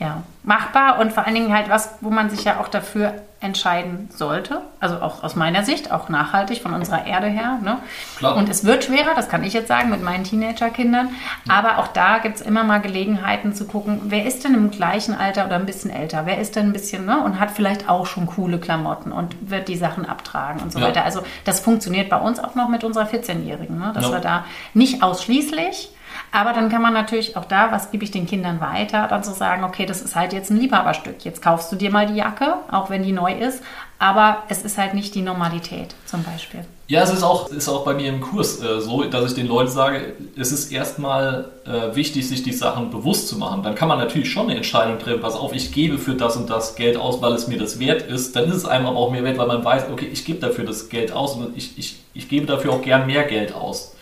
Ja. 0.01 0.23
machbar 0.43 0.99
und 0.99 1.13
vor 1.13 1.25
allen 1.25 1.35
Dingen 1.35 1.53
halt 1.53 1.69
was, 1.69 1.95
wo 2.01 2.09
man 2.09 2.29
sich 2.29 2.43
ja 2.43 2.59
auch 2.59 2.67
dafür 2.67 3.13
entscheiden 3.39 4.07
sollte. 4.15 4.61
Also 4.79 4.97
auch 4.97 5.23
aus 5.23 5.35
meiner 5.35 5.63
Sicht, 5.63 5.91
auch 5.91 6.09
nachhaltig 6.09 6.61
von 6.61 6.73
unserer 6.73 7.07
Erde 7.07 7.25
her. 7.25 7.57
Ne? 7.63 7.77
Klar. 8.17 8.35
Und 8.35 8.47
es 8.49 8.65
wird 8.65 8.83
schwerer, 8.83 9.15
das 9.15 9.29
kann 9.29 9.43
ich 9.43 9.53
jetzt 9.53 9.67
sagen 9.67 9.89
mit 9.89 10.03
meinen 10.03 10.23
Teenagerkindern. 10.23 11.09
Aber 11.49 11.79
auch 11.79 11.87
da 11.87 12.19
gibt 12.19 12.35
es 12.35 12.41
immer 12.41 12.63
mal 12.63 12.81
Gelegenheiten 12.81 13.53
zu 13.53 13.65
gucken, 13.65 13.99
wer 14.05 14.25
ist 14.25 14.43
denn 14.43 14.53
im 14.53 14.69
gleichen 14.69 15.15
Alter 15.15 15.47
oder 15.47 15.55
ein 15.55 15.65
bisschen 15.65 15.89
älter? 15.89 16.27
Wer 16.27 16.37
ist 16.37 16.55
denn 16.55 16.67
ein 16.67 16.73
bisschen 16.73 17.05
ne? 17.05 17.23
und 17.23 17.39
hat 17.39 17.49
vielleicht 17.49 17.89
auch 17.89 18.05
schon 18.05 18.27
coole 18.27 18.59
Klamotten 18.59 19.11
und 19.11 19.49
wird 19.49 19.67
die 19.67 19.77
Sachen 19.77 20.05
abtragen 20.05 20.61
und 20.61 20.71
so 20.71 20.79
ja. 20.79 20.85
weiter. 20.85 21.03
Also 21.03 21.23
das 21.43 21.59
funktioniert 21.59 22.09
bei 22.09 22.17
uns 22.17 22.39
auch 22.39 22.53
noch 22.53 22.69
mit 22.69 22.83
unserer 22.83 23.05
14-Jährigen, 23.05 23.79
ne? 23.79 23.91
dass 23.95 24.05
ja. 24.05 24.11
wir 24.11 24.19
da 24.19 24.45
nicht 24.75 25.01
ausschließlich 25.01 25.89
aber 26.31 26.53
dann 26.53 26.69
kann 26.69 26.81
man 26.81 26.93
natürlich 26.93 27.35
auch 27.35 27.45
da, 27.45 27.71
was 27.71 27.91
gebe 27.91 28.05
ich 28.05 28.11
den 28.11 28.25
Kindern 28.25 28.61
weiter, 28.61 29.07
dann 29.07 29.23
zu 29.23 29.31
so 29.31 29.37
sagen, 29.37 29.65
okay, 29.65 29.85
das 29.85 30.01
ist 30.01 30.15
halt 30.15 30.31
jetzt 30.31 30.49
ein 30.49 30.57
Liebhaberstück. 30.57 31.25
Jetzt 31.25 31.41
kaufst 31.41 31.71
du 31.71 31.75
dir 31.75 31.91
mal 31.91 32.07
die 32.07 32.15
Jacke, 32.15 32.55
auch 32.71 32.89
wenn 32.89 33.03
die 33.03 33.11
neu 33.11 33.33
ist, 33.33 33.61
aber 33.99 34.43
es 34.47 34.63
ist 34.63 34.77
halt 34.77 34.93
nicht 34.93 35.13
die 35.13 35.21
Normalität 35.21 35.93
zum 36.05 36.23
Beispiel. 36.23 36.61
Ja, 36.87 37.03
es 37.03 37.11
ist 37.11 37.23
auch, 37.23 37.49
ist 37.51 37.69
auch 37.69 37.85
bei 37.85 37.93
mir 37.93 38.09
im 38.09 38.21
Kurs 38.21 38.61
äh, 38.61 38.79
so, 38.81 39.03
dass 39.03 39.31
ich 39.31 39.35
den 39.35 39.47
Leuten 39.47 39.69
sage, 39.69 40.13
es 40.37 40.51
ist 40.51 40.71
erstmal 40.71 41.49
äh, 41.65 41.95
wichtig, 41.95 42.27
sich 42.27 42.43
die 42.43 42.53
Sachen 42.53 42.89
bewusst 42.91 43.27
zu 43.27 43.37
machen. 43.37 43.61
Dann 43.61 43.75
kann 43.75 43.87
man 43.87 43.97
natürlich 43.97 44.31
schon 44.31 44.47
eine 44.47 44.55
Entscheidung 44.55 44.99
treffen, 44.99 45.21
pass 45.21 45.35
auf, 45.35 45.53
ich 45.53 45.71
gebe 45.71 45.97
für 45.97 46.15
das 46.15 46.37
und 46.37 46.49
das 46.49 46.75
Geld 46.75 46.97
aus, 46.97 47.21
weil 47.21 47.33
es 47.33 47.47
mir 47.47 47.57
das 47.57 47.79
wert 47.79 48.01
ist. 48.03 48.35
Dann 48.35 48.49
ist 48.49 48.55
es 48.55 48.65
einem 48.65 48.87
aber 48.87 48.97
auch 48.97 49.11
mehr 49.11 49.23
wert, 49.23 49.37
weil 49.37 49.47
man 49.47 49.63
weiß, 49.63 49.85
okay, 49.91 50.09
ich 50.11 50.25
gebe 50.25 50.39
dafür 50.39 50.65
das 50.65 50.89
Geld 50.89 51.11
aus 51.11 51.35
und 51.35 51.55
ich, 51.57 51.77
ich, 51.77 51.99
ich 52.13 52.27
gebe 52.27 52.45
dafür 52.45 52.71
auch 52.73 52.81
gern 52.81 53.05
mehr 53.05 53.23
Geld 53.23 53.53
aus. 53.53 53.95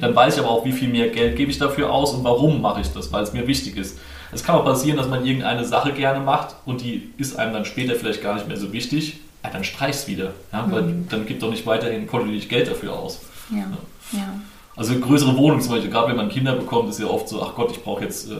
Dann 0.00 0.14
weiß 0.14 0.34
ich 0.34 0.40
aber 0.40 0.50
auch, 0.50 0.64
wie 0.64 0.72
viel 0.72 0.88
mehr 0.88 1.08
Geld 1.08 1.36
gebe 1.36 1.50
ich 1.50 1.58
dafür 1.58 1.90
aus 1.90 2.12
und 2.12 2.24
warum 2.24 2.60
mache 2.60 2.80
ich 2.80 2.88
das, 2.88 3.12
weil 3.12 3.22
es 3.22 3.32
mir 3.32 3.46
wichtig 3.46 3.76
ist. 3.76 3.98
Es 4.32 4.44
kann 4.44 4.56
auch 4.56 4.64
passieren, 4.64 4.96
dass 4.96 5.08
man 5.08 5.24
irgendeine 5.24 5.64
Sache 5.64 5.92
gerne 5.92 6.20
macht 6.20 6.56
und 6.64 6.82
die 6.82 7.10
ist 7.18 7.38
einem 7.38 7.52
dann 7.52 7.64
später 7.64 7.94
vielleicht 7.94 8.22
gar 8.22 8.34
nicht 8.34 8.48
mehr 8.48 8.56
so 8.56 8.72
wichtig. 8.72 9.20
Ja, 9.44 9.50
dann 9.50 9.64
streich's 9.64 10.06
wieder. 10.06 10.32
Ja, 10.52 10.66
weil 10.70 10.82
mhm. 10.82 11.08
dann 11.08 11.26
gibt 11.26 11.42
doch 11.42 11.50
nicht 11.50 11.66
weiterhin 11.66 12.06
kontinuierlich 12.06 12.48
Geld 12.48 12.68
dafür 12.68 12.92
aus. 12.98 13.20
Ja. 13.50 13.58
ja. 13.58 13.66
ja. 14.12 14.34
Also 14.76 14.98
größere 14.98 15.36
Wohnungen 15.36 15.60
zum 15.60 15.72
Beispiel, 15.72 15.90
gerade 15.90 16.08
wenn 16.08 16.16
man 16.16 16.28
Kinder 16.28 16.54
bekommt, 16.54 16.88
ist 16.88 17.00
ja 17.00 17.06
oft 17.06 17.28
so, 17.28 17.42
ach 17.42 17.54
Gott, 17.54 17.70
ich 17.72 17.82
brauche 17.82 18.04
jetzt, 18.04 18.30
äh, 18.30 18.34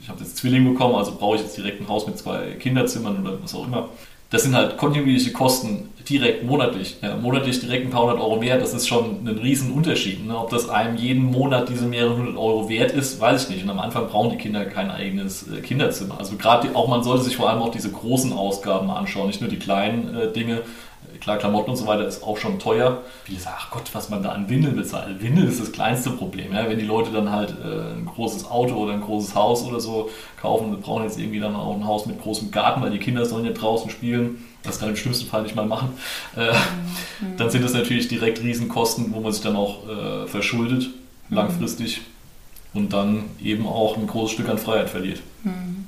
ich 0.00 0.08
habe 0.08 0.20
jetzt 0.20 0.38
Zwilling 0.38 0.72
bekommen, 0.72 0.96
also 0.96 1.14
brauche 1.14 1.36
ich 1.36 1.42
jetzt 1.42 1.56
direkt 1.56 1.80
ein 1.80 1.88
Haus 1.88 2.06
mit 2.06 2.18
zwei 2.18 2.52
Kinderzimmern 2.58 3.24
oder 3.24 3.40
was 3.42 3.54
auch 3.54 3.66
immer 3.66 3.90
das 4.30 4.44
sind 4.44 4.54
halt 4.54 4.76
kontinuierliche 4.76 5.32
Kosten 5.32 5.90
direkt 6.08 6.44
monatlich. 6.44 6.96
Ja, 7.02 7.16
monatlich 7.16 7.60
direkt 7.60 7.86
ein 7.86 7.90
paar 7.90 8.02
hundert 8.02 8.20
Euro 8.20 8.36
mehr, 8.36 8.58
das 8.58 8.74
ist 8.74 8.88
schon 8.88 9.26
ein 9.26 9.38
Riesenunterschied. 9.38 10.26
Ne? 10.26 10.36
Ob 10.36 10.50
das 10.50 10.68
einem 10.68 10.96
jeden 10.96 11.24
Monat 11.24 11.68
diese 11.68 11.84
mehrere 11.84 12.16
hundert 12.16 12.36
Euro 12.36 12.68
wert 12.68 12.92
ist, 12.92 13.20
weiß 13.20 13.44
ich 13.44 13.50
nicht. 13.50 13.64
Und 13.64 13.70
am 13.70 13.78
Anfang 13.78 14.08
brauchen 14.08 14.30
die 14.30 14.36
Kinder 14.36 14.64
kein 14.64 14.90
eigenes 14.90 15.46
äh, 15.48 15.60
Kinderzimmer. 15.60 16.16
Also 16.18 16.36
gerade 16.36 16.74
auch, 16.74 16.88
man 16.88 17.02
sollte 17.02 17.24
sich 17.24 17.36
vor 17.36 17.50
allem 17.50 17.62
auch 17.62 17.70
diese 17.70 17.90
großen 17.90 18.32
Ausgaben 18.32 18.90
anschauen, 18.90 19.28
nicht 19.28 19.40
nur 19.40 19.50
die 19.50 19.58
kleinen 19.58 20.14
äh, 20.14 20.32
Dinge. 20.32 20.62
Klar, 21.20 21.36
Klamotten 21.36 21.70
und 21.70 21.76
so 21.76 21.86
weiter 21.86 22.06
ist 22.06 22.22
auch 22.22 22.38
schon 22.38 22.58
teuer. 22.58 23.02
Viele 23.24 23.40
sagen, 23.40 23.56
ach 23.58 23.70
Gott, 23.70 23.90
was 23.92 24.08
man 24.08 24.22
da 24.22 24.30
an 24.30 24.48
Windeln 24.48 24.74
bezahlt. 24.74 25.22
Windel 25.22 25.48
ist 25.48 25.60
das 25.60 25.70
kleinste 25.70 26.10
Problem. 26.10 26.52
Ja? 26.52 26.68
Wenn 26.68 26.78
die 26.78 26.86
Leute 26.86 27.10
dann 27.10 27.30
halt 27.30 27.50
äh, 27.50 27.92
ein 27.94 28.06
großes 28.06 28.50
Auto 28.50 28.74
oder 28.74 28.94
ein 28.94 29.02
großes 29.02 29.34
Haus 29.34 29.62
oder 29.64 29.80
so 29.80 30.08
kaufen 30.40 30.70
und 30.70 30.80
brauchen 30.82 31.04
jetzt 31.04 31.18
irgendwie 31.18 31.40
dann 31.40 31.54
auch 31.54 31.74
ein 31.74 31.86
Haus 31.86 32.06
mit 32.06 32.20
großem 32.20 32.50
Garten, 32.50 32.80
weil 32.80 32.90
die 32.90 32.98
Kinder 32.98 33.26
sollen 33.26 33.44
ja 33.44 33.52
draußen 33.52 33.90
spielen, 33.90 34.44
das 34.62 34.80
kann 34.80 34.88
im 34.88 34.96
schlimmsten 34.96 35.26
Fall 35.26 35.42
nicht 35.42 35.54
mal 35.54 35.66
machen, 35.66 35.90
äh, 36.36 36.52
mhm. 36.52 37.36
dann 37.36 37.50
sind 37.50 37.64
das 37.64 37.74
natürlich 37.74 38.08
direkt 38.08 38.42
Riesenkosten, 38.42 39.12
wo 39.12 39.20
man 39.20 39.32
sich 39.32 39.42
dann 39.42 39.56
auch 39.56 39.88
äh, 39.88 40.26
verschuldet, 40.26 40.88
mhm. 41.28 41.36
langfristig 41.36 42.00
und 42.72 42.92
dann 42.92 43.24
eben 43.42 43.66
auch 43.66 43.96
ein 43.96 44.06
großes 44.06 44.32
Stück 44.32 44.48
an 44.48 44.58
Freiheit 44.58 44.90
verliert. 44.90 45.20
Mhm. 45.44 45.86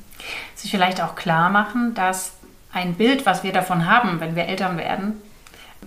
Sich 0.55 0.71
vielleicht 0.71 1.03
auch 1.03 1.15
klar 1.15 1.51
machen, 1.51 1.95
dass 1.95 2.35
ein 2.73 2.95
Bild, 2.95 3.27
was 3.27 3.43
wir 3.45 3.53
davon 3.53 3.89
haben, 3.89 4.21
wenn 4.21 4.37
wir 4.37 4.47
Eltern 4.47 4.79
werden, 4.79 5.21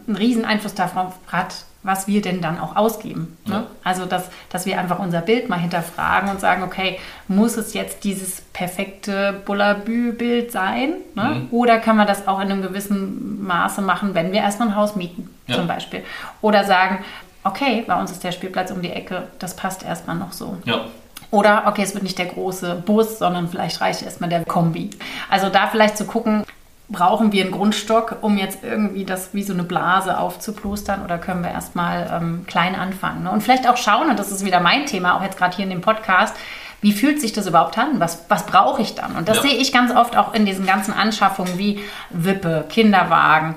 einen 0.08 0.16
riesen 0.16 0.46
Einfluss 0.46 0.76
darauf 0.76 1.14
hat, 1.28 1.66
was 1.86 2.08
wir 2.08 2.22
denn 2.22 2.42
dann 2.42 2.60
auch 2.60 2.76
ausgeben. 2.76 3.38
Ne? 3.46 3.54
Ja. 3.54 3.68
Also, 3.84 4.06
dass, 4.06 4.30
dass 4.50 4.66
wir 4.66 4.80
einfach 4.80 4.98
unser 4.98 5.22
Bild 5.22 5.50
mal 5.50 5.60
hinterfragen 5.60 6.30
und 6.30 6.40
sagen, 6.40 6.64
okay, 6.64 7.00
muss 7.28 7.58
es 7.58 7.74
jetzt 7.74 8.04
dieses 8.04 8.42
perfekte 8.42 9.42
Bullabü-Bild 9.46 10.52
sein? 10.52 10.96
Ne? 11.14 11.24
Mhm. 11.24 11.48
Oder 11.52 11.78
kann 11.78 11.96
man 11.96 12.08
das 12.08 12.28
auch 12.28 12.40
in 12.40 12.52
einem 12.52 12.64
gewissen 12.64 13.46
Maße 13.46 13.84
machen, 13.84 14.16
wenn 14.16 14.32
wir 14.32 14.40
erstmal 14.40 14.70
ein 14.70 14.76
Haus 14.76 14.96
mieten, 14.96 15.30
ja. 15.46 15.56
zum 15.56 15.68
Beispiel? 15.68 16.04
Oder 16.42 16.64
sagen, 16.64 17.06
okay, 17.44 17.84
bei 17.86 18.00
uns 18.00 18.12
ist 18.12 18.24
der 18.24 18.32
Spielplatz 18.32 18.72
um 18.72 18.82
die 18.82 18.92
Ecke, 18.92 19.28
das 19.38 19.56
passt 19.56 19.84
erstmal 19.84 20.16
noch 20.16 20.32
so. 20.32 20.58
Ja. 20.66 20.86
Oder, 21.30 21.64
okay, 21.68 21.84
es 21.84 21.94
wird 21.94 22.04
nicht 22.04 22.18
der 22.18 22.28
große 22.28 22.82
Bus, 22.86 23.20
sondern 23.20 23.48
vielleicht 23.48 23.82
reicht 23.82 24.02
erstmal 24.02 24.30
der 24.30 24.44
Kombi. 24.46 24.90
Also 25.30 25.50
da 25.50 25.68
vielleicht 25.68 25.98
zu 25.98 26.06
gucken, 26.06 26.46
brauchen 26.88 27.32
wir 27.32 27.44
einen 27.44 27.52
Grundstock, 27.52 28.18
um 28.22 28.38
jetzt 28.38 28.64
irgendwie 28.64 29.06
das 29.06 29.34
wie 29.34 29.44
so 29.44 29.54
eine 29.54 29.64
Blase 29.64 30.20
aufzuplustern 30.20 31.04
oder 31.04 31.18
können 31.18 31.44
wir 31.44 31.52
erstmal 31.52 32.10
ähm, 32.14 32.46
klein 32.48 32.76
anfangen? 32.76 33.24
Ne? 33.24 33.32
Und 33.32 33.42
vielleicht 33.42 33.68
auch 33.68 33.78
schauen, 33.78 34.10
und 34.10 34.20
das 34.20 34.32
ist 34.32 34.46
wieder 34.46 34.60
mein 34.60 34.86
Thema, 34.86 35.18
auch 35.18 35.24
jetzt 35.24 35.38
gerade 35.38 35.56
hier 35.56 35.64
in 35.64 35.72
dem 35.72 35.82
Podcast, 35.82 36.36
wie 36.82 36.94
fühlt 36.94 37.20
sich 37.20 37.34
das 37.34 37.48
überhaupt 37.48 37.78
an? 37.80 38.00
Was, 38.00 38.26
was 38.30 38.46
brauche 38.46 38.82
ich 38.82 38.94
dann? 38.94 39.16
Und 39.16 39.28
das 39.28 39.38
ja. 39.38 39.44
sehe 39.44 39.56
ich 39.56 39.72
ganz 39.72 39.92
oft 39.96 40.16
auch 40.16 40.36
in 40.36 40.46
diesen 40.46 40.68
ganzen 40.68 40.94
Anschaffungen 40.94 41.58
wie 41.58 41.80
Wippe, 42.12 42.66
Kinderwagen, 42.70 43.56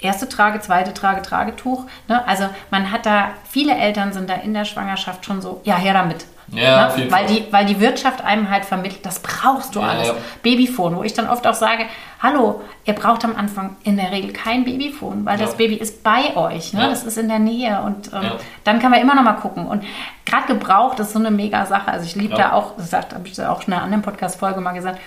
erste 0.00 0.28
Trage, 0.28 0.60
zweite 0.60 0.92
Trage, 0.92 1.22
Tragetuch. 1.22 1.84
Ne? 2.08 2.26
Also 2.28 2.44
man 2.70 2.92
hat 2.92 3.06
da, 3.06 3.30
viele 3.48 3.74
Eltern 3.74 4.12
sind 4.12 4.28
da 4.28 4.34
in 4.34 4.52
der 4.52 4.66
Schwangerschaft 4.66 5.24
schon 5.24 5.40
so, 5.40 5.62
ja, 5.64 5.76
her 5.76 5.94
damit. 5.94 6.26
Ja, 6.52 6.96
ne? 6.96 7.10
weil, 7.10 7.26
die, 7.26 7.44
weil 7.50 7.66
die 7.66 7.78
Wirtschaft 7.78 8.24
einem 8.24 8.48
halt 8.48 8.64
vermittelt, 8.64 9.04
das 9.04 9.20
brauchst 9.20 9.74
du 9.74 9.80
ja, 9.80 9.88
alles. 9.88 10.08
Ja. 10.08 10.14
Babyphone, 10.42 10.96
wo 10.96 11.02
ich 11.02 11.12
dann 11.12 11.28
oft 11.28 11.46
auch 11.46 11.54
sage, 11.54 11.84
hallo, 12.22 12.62
ihr 12.84 12.94
braucht 12.94 13.24
am 13.24 13.36
Anfang 13.36 13.76
in 13.84 13.96
der 13.96 14.10
Regel 14.12 14.32
kein 14.32 14.64
Babyphone, 14.64 15.26
weil 15.26 15.38
ja. 15.38 15.44
das 15.44 15.56
Baby 15.56 15.74
ist 15.74 16.02
bei 16.02 16.36
euch, 16.36 16.72
ne? 16.72 16.88
das 16.88 17.04
ist 17.04 17.18
in 17.18 17.28
der 17.28 17.38
Nähe 17.38 17.80
und 17.82 18.12
ähm, 18.14 18.32
dann 18.64 18.78
kann 18.78 18.90
man 18.90 19.00
immer 19.00 19.14
noch 19.14 19.22
mal 19.22 19.34
gucken. 19.34 19.66
Und 19.66 19.84
gerade 20.24 20.46
gebraucht 20.46 20.98
ist 21.00 21.12
so 21.12 21.18
eine 21.18 21.30
mega 21.30 21.66
Sache. 21.66 21.90
Also 21.90 22.06
ich 22.06 22.16
liebe 22.16 22.34
da 22.34 22.52
auch, 22.52 22.76
das 22.76 22.92
habe 22.92 23.06
ich 23.24 23.40
auch 23.42 23.62
schon 23.62 23.72
in 23.72 23.74
einer 23.74 23.82
anderen 23.82 24.02
Podcast-Folge 24.02 24.60
mal 24.60 24.72
gesagt, 24.72 24.98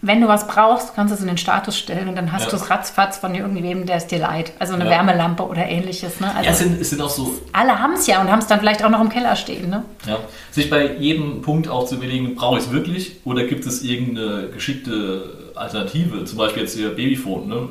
wenn 0.00 0.20
du 0.20 0.28
was 0.28 0.46
brauchst, 0.46 0.94
kannst 0.94 1.10
du 1.10 1.16
es 1.16 1.22
in 1.22 1.26
den 1.26 1.38
Status 1.38 1.76
stellen 1.76 2.08
und 2.08 2.14
dann 2.14 2.32
hast 2.32 2.44
ja. 2.44 2.50
du 2.50 2.56
es 2.56 2.70
ratzfatz 2.70 3.18
von 3.18 3.34
irgendwem, 3.34 3.84
der 3.84 3.96
es 3.96 4.06
dir 4.06 4.20
leid. 4.20 4.52
Also 4.60 4.74
eine 4.74 4.84
ja. 4.84 4.90
Wärmelampe 4.90 5.42
oder 5.44 5.66
ähnliches. 5.66 6.20
Ne? 6.20 6.32
Also 6.32 6.44
ja, 6.44 6.50
es 6.52 6.58
sind, 6.58 6.80
es 6.80 6.90
sind 6.90 7.02
auch 7.02 7.10
so. 7.10 7.34
Alle 7.52 7.80
haben 7.80 7.94
es 7.94 8.06
ja 8.06 8.20
und 8.20 8.30
haben 8.30 8.38
es 8.38 8.46
dann 8.46 8.60
vielleicht 8.60 8.84
auch 8.84 8.90
noch 8.90 9.00
im 9.00 9.08
Keller 9.08 9.34
stehen. 9.34 9.70
Ne? 9.70 9.84
Ja. 10.06 10.18
Sich 10.52 10.70
bei 10.70 10.94
jedem 10.96 11.42
Punkt 11.42 11.68
auch 11.68 11.86
zu 11.86 11.96
überlegen, 11.96 12.36
brauche 12.36 12.58
ich 12.58 12.66
es 12.66 12.70
wirklich 12.70 13.16
oder 13.24 13.44
gibt 13.44 13.66
es 13.66 13.82
irgendeine 13.82 14.50
geschickte 14.50 15.50
Alternative? 15.56 16.24
Zum 16.24 16.38
Beispiel 16.38 16.62
jetzt 16.62 16.76
hier 16.76 16.90
Babyphone. 16.90 17.48
Ne? 17.48 17.68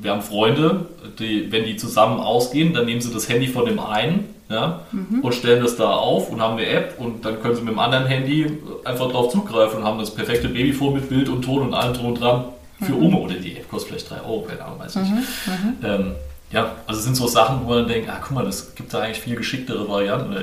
Wir 0.00 0.12
haben 0.12 0.22
Freunde, 0.22 0.86
die, 1.18 1.52
wenn 1.52 1.64
die 1.64 1.76
zusammen 1.76 2.20
ausgehen, 2.20 2.72
dann 2.72 2.86
nehmen 2.86 3.02
sie 3.02 3.12
das 3.12 3.28
Handy 3.28 3.48
von 3.48 3.66
dem 3.66 3.80
einen 3.80 4.37
ja, 4.50 4.80
mhm. 4.92 5.20
und 5.20 5.34
stellen 5.34 5.62
das 5.62 5.76
da 5.76 5.90
auf 5.90 6.30
und 6.30 6.40
haben 6.40 6.56
eine 6.56 6.66
App 6.66 6.98
und 6.98 7.24
dann 7.24 7.40
können 7.42 7.54
sie 7.54 7.62
mit 7.62 7.72
dem 7.72 7.78
anderen 7.78 8.06
Handy 8.06 8.46
einfach 8.84 9.10
drauf 9.10 9.30
zugreifen 9.30 9.80
und 9.80 9.84
haben 9.84 9.98
das 9.98 10.14
perfekte 10.14 10.48
Babyphone 10.48 10.94
mit 10.94 11.08
Bild 11.08 11.28
und 11.28 11.42
Ton 11.42 11.62
und 11.62 11.74
allem 11.74 11.92
drum 11.92 12.06
und 12.06 12.20
dran. 12.20 12.44
für 12.80 12.92
mhm. 12.92 13.06
Oma 13.06 13.16
oder 13.18 13.34
die 13.34 13.56
App 13.56 13.68
kostet 13.68 13.90
vielleicht 13.90 14.10
3 14.10 14.20
Euro, 14.22 14.42
keine 14.48 14.64
Ahnung, 14.64 14.78
weiß 14.78 14.96
ich. 14.96 15.02
Mhm. 15.02 15.16
Mhm. 15.16 15.76
Ähm, 15.84 16.12
ja, 16.50 16.72
also 16.86 16.98
es 16.98 17.04
sind 17.04 17.14
so 17.14 17.26
Sachen, 17.26 17.60
wo 17.64 17.70
man 17.70 17.86
denkt, 17.86 18.08
ah, 18.08 18.20
guck 18.22 18.32
mal, 18.32 18.44
das 18.44 18.74
gibt 18.74 18.94
da 18.94 19.00
eigentlich 19.00 19.20
viel 19.20 19.36
geschicktere 19.36 19.86
Varianten. 19.86 20.34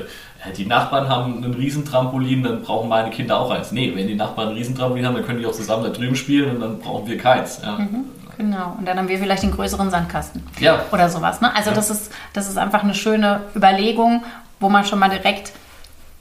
Die 0.56 0.66
Nachbarn 0.66 1.08
haben 1.08 1.42
ein 1.42 1.54
Riesentrampolin, 1.54 2.44
dann 2.44 2.62
brauchen 2.62 2.88
meine 2.88 3.10
Kinder 3.10 3.40
auch 3.40 3.50
eins. 3.50 3.72
Nee, 3.72 3.92
wenn 3.96 4.06
die 4.06 4.14
Nachbarn 4.14 4.50
ein 4.50 4.54
Riesentrampolin 4.54 5.04
haben, 5.04 5.16
dann 5.16 5.26
können 5.26 5.40
die 5.40 5.46
auch 5.46 5.52
zusammen 5.52 5.82
da 5.82 5.90
drüben 5.90 6.14
spielen 6.14 6.54
und 6.54 6.60
dann 6.60 6.78
brauchen 6.78 7.08
wir 7.08 7.18
keins. 7.18 7.60
Ja. 7.64 7.78
Mhm, 7.78 8.04
genau, 8.36 8.76
und 8.78 8.86
dann 8.86 8.98
haben 8.98 9.08
wir 9.08 9.18
vielleicht 9.18 9.42
den 9.42 9.52
größeren 9.52 9.90
Sandkasten. 9.90 10.46
Ja. 10.58 10.84
Oder 10.92 11.08
sowas. 11.08 11.40
Ne? 11.40 11.54
Also 11.54 11.70
ja. 11.70 11.76
das, 11.76 11.90
ist, 11.90 12.12
das 12.32 12.48
ist 12.48 12.58
einfach 12.58 12.82
eine 12.82 12.94
schöne 12.94 13.42
Überlegung, 13.54 14.24
wo 14.60 14.68
man 14.68 14.84
schon 14.84 14.98
mal 14.98 15.10
direkt 15.10 15.52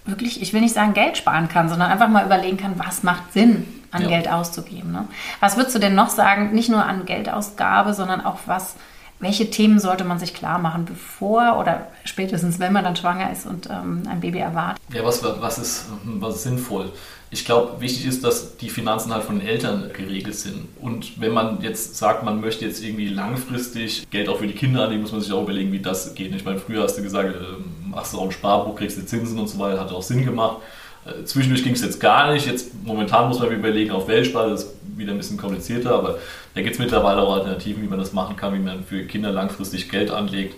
wirklich, 0.05 0.41
ich 0.41 0.53
will 0.53 0.61
nicht 0.61 0.73
sagen 0.73 0.93
Geld 0.93 1.17
sparen 1.17 1.49
kann, 1.49 1.69
sondern 1.69 1.91
einfach 1.91 2.07
mal 2.07 2.25
überlegen 2.25 2.57
kann, 2.57 2.73
was 2.77 3.03
macht 3.03 3.33
Sinn, 3.33 3.65
an 3.91 4.03
ja. 4.03 4.09
Geld 4.09 4.29
auszugeben. 4.29 4.91
Ne? 4.91 5.07
Was 5.39 5.57
würdest 5.57 5.75
du 5.75 5.79
denn 5.79 5.95
noch 5.95 6.09
sagen, 6.09 6.51
nicht 6.53 6.69
nur 6.69 6.85
an 6.85 7.05
Geldausgabe, 7.05 7.93
sondern 7.93 8.23
auch 8.23 8.39
was 8.45 8.75
welche 9.19 9.49
Themen 9.49 9.79
sollte 9.79 10.03
man 10.03 10.19
sich 10.19 10.33
klar 10.33 10.59
machen, 10.59 10.85
bevor 10.85 11.57
oder 11.57 11.87
spätestens, 12.03 12.59
wenn 12.59 12.73
man 12.73 12.83
dann 12.83 12.95
schwanger 12.95 13.31
ist 13.31 13.45
und 13.45 13.69
ähm, 13.69 14.03
ein 14.09 14.19
Baby 14.19 14.39
erwartet? 14.39 14.81
Ja, 14.93 15.05
was, 15.05 15.23
was, 15.23 15.57
ist, 15.57 15.85
was 16.03 16.35
ist 16.35 16.43
sinnvoll? 16.43 16.91
Ich 17.31 17.43
glaube, 17.43 17.81
wichtig 17.81 18.05
ist, 18.05 18.23
dass 18.23 18.55
die 18.57 18.69
Finanzen 18.69 19.13
halt 19.13 19.23
von 19.23 19.39
den 19.39 19.47
Eltern 19.47 19.91
geregelt 19.91 20.35
sind. 20.35 20.67
Und 20.79 21.19
wenn 21.19 21.33
man 21.33 21.61
jetzt 21.61 21.97
sagt, 21.97 22.23
man 22.23 22.39
möchte 22.39 22.65
jetzt 22.65 22.83
irgendwie 22.83 23.07
langfristig 23.07 24.09
Geld 24.09 24.29
auch 24.29 24.37
für 24.37 24.47
die 24.47 24.53
Kinder 24.53 24.83
anlegen, 24.83 25.01
muss 25.01 25.11
man 25.11 25.21
sich 25.21 25.33
auch 25.33 25.43
überlegen, 25.43 25.71
wie 25.71 25.79
das 25.79 26.15
geht. 26.15 26.33
Ich 26.33 26.45
meine, 26.45 26.59
früher 26.59 26.83
hast 26.83 26.97
du 26.97 27.01
gesagt, 27.01 27.35
äh, 27.35 27.39
machst 27.89 28.13
du 28.13 28.19
auch 28.19 28.25
ein 28.25 28.31
Sparbuch, 28.31 28.75
kriegst 28.75 28.97
du 28.97 29.05
Zinsen 29.05 29.39
und 29.39 29.47
so 29.47 29.59
weiter, 29.59 29.81
hat 29.81 29.91
auch 29.91 30.03
Sinn 30.03 30.23
gemacht. 30.23 30.57
Äh, 31.05 31.23
zwischendurch 31.25 31.63
ging 31.63 31.73
es 31.73 31.81
jetzt 31.81 31.99
gar 31.99 32.31
nicht. 32.31 32.47
Jetzt 32.47 32.71
momentan 32.83 33.27
muss 33.27 33.39
man 33.39 33.51
überlegen 33.51 33.91
auf 33.91 34.07
Weltsprache, 34.07 34.51
das 34.51 34.63
ist 34.63 34.75
wieder 34.95 35.11
ein 35.11 35.17
bisschen 35.17 35.37
komplizierter, 35.37 35.93
aber 35.93 36.19
da 36.53 36.61
gibt 36.61 36.75
es 36.75 36.79
mittlerweile 36.79 37.21
auch 37.21 37.33
Alternativen, 37.33 37.83
wie 37.83 37.87
man 37.87 37.99
das 37.99 38.13
machen 38.13 38.35
kann, 38.35 38.53
wie 38.53 38.59
man 38.59 38.83
für 38.83 39.03
Kinder 39.03 39.31
langfristig 39.31 39.89
Geld 39.89 40.09
anlegt. 40.09 40.55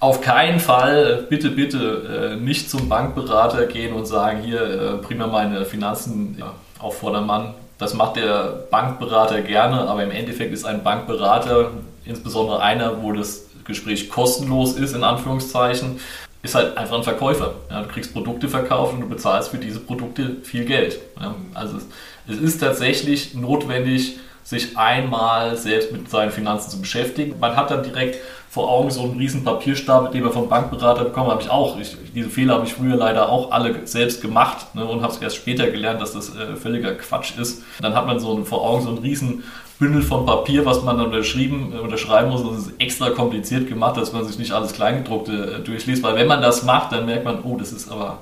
Auf 0.00 0.20
keinen 0.20 0.60
Fall, 0.60 1.26
bitte, 1.28 1.50
bitte, 1.50 2.34
äh, 2.34 2.36
nicht 2.36 2.70
zum 2.70 2.88
Bankberater 2.88 3.66
gehen 3.66 3.94
und 3.94 4.06
sagen, 4.06 4.42
hier, 4.42 4.60
äh, 4.60 4.98
prima 4.98 5.26
meine 5.26 5.64
Finanzen 5.64 6.36
ja, 6.38 6.54
auf 6.78 6.98
Vordermann. 6.98 7.54
Das 7.78 7.94
macht 7.94 8.16
der 8.16 8.66
Bankberater 8.70 9.42
gerne, 9.42 9.88
aber 9.88 10.04
im 10.04 10.12
Endeffekt 10.12 10.52
ist 10.52 10.64
ein 10.64 10.84
Bankberater, 10.84 11.70
insbesondere 12.04 12.60
einer, 12.60 13.02
wo 13.02 13.12
das 13.12 13.46
Gespräch 13.64 14.08
kostenlos 14.08 14.76
ist, 14.76 14.94
in 14.94 15.02
Anführungszeichen, 15.02 15.98
ist 16.42 16.54
halt 16.54 16.76
einfach 16.76 16.96
ein 16.96 17.02
Verkäufer. 17.02 17.54
Ja, 17.68 17.82
du 17.82 17.88
kriegst 17.88 18.12
Produkte 18.12 18.48
verkauft 18.48 18.94
und 18.94 19.00
du 19.00 19.08
bezahlst 19.08 19.50
für 19.50 19.58
diese 19.58 19.80
Produkte 19.80 20.36
viel 20.44 20.64
Geld. 20.64 20.98
Ja, 21.20 21.34
also 21.54 21.76
es, 21.76 22.36
es, 22.36 22.40
ist 22.40 22.60
tatsächlich 22.60 23.34
notwendig, 23.34 24.18
sich 24.48 24.78
einmal 24.78 25.58
selbst 25.58 25.92
mit 25.92 26.08
seinen 26.08 26.30
Finanzen 26.30 26.70
zu 26.70 26.80
beschäftigen. 26.80 27.38
Man 27.38 27.54
hat 27.54 27.70
dann 27.70 27.82
direkt 27.82 28.16
vor 28.48 28.70
Augen 28.70 28.90
so 28.90 29.02
einen 29.02 29.18
riesen 29.18 29.44
Papierstapel, 29.44 30.10
den 30.10 30.24
wir 30.24 30.30
vom 30.30 30.48
Bankberater 30.48 31.04
bekommen, 31.04 31.30
habe 31.30 31.42
ich 31.42 31.50
auch. 31.50 31.78
Ich, 31.78 31.94
diese 32.14 32.30
Fehler 32.30 32.54
habe 32.54 32.64
ich 32.64 32.72
früher 32.72 32.96
leider 32.96 33.28
auch 33.28 33.50
alle 33.50 33.86
selbst 33.86 34.22
gemacht 34.22 34.74
ne, 34.74 34.86
und 34.86 35.02
habe 35.02 35.12
es 35.12 35.20
erst 35.20 35.36
später 35.36 35.70
gelernt, 35.70 36.00
dass 36.00 36.14
das 36.14 36.34
äh, 36.34 36.56
völliger 36.56 36.94
Quatsch 36.94 37.36
ist. 37.38 37.62
Dann 37.82 37.94
hat 37.94 38.06
man 38.06 38.18
so 38.20 38.34
einen, 38.34 38.46
vor 38.46 38.62
Augen 38.62 38.82
so 38.82 38.88
einen 38.88 38.98
riesen 38.98 39.44
Bündel 39.78 40.00
von 40.00 40.24
Papier, 40.24 40.64
was 40.64 40.82
man 40.82 40.96
dann 40.96 41.08
unterschrieben, 41.08 41.74
äh, 41.76 41.80
unterschreiben 41.80 42.30
muss. 42.30 42.42
Das 42.42 42.68
ist 42.68 42.72
extra 42.78 43.10
kompliziert 43.10 43.68
gemacht, 43.68 43.98
dass 43.98 44.14
man 44.14 44.26
sich 44.26 44.38
nicht 44.38 44.52
alles 44.52 44.72
Kleingedruckte 44.72 45.58
äh, 45.58 45.62
durchliest. 45.62 46.02
Weil 46.02 46.14
wenn 46.14 46.26
man 46.26 46.40
das 46.40 46.62
macht, 46.62 46.92
dann 46.92 47.04
merkt 47.04 47.26
man, 47.26 47.42
oh, 47.42 47.58
das 47.58 47.72
ist 47.72 47.90
aber, 47.90 48.20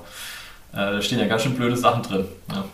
äh, 0.73 0.75
da 0.75 1.01
stehen 1.01 1.19
ja 1.19 1.27
ganz 1.27 1.43
schön 1.43 1.55
blöde 1.55 1.77
Sachen 1.77 2.03
drin. 2.03 2.25
Ja. 2.49 2.65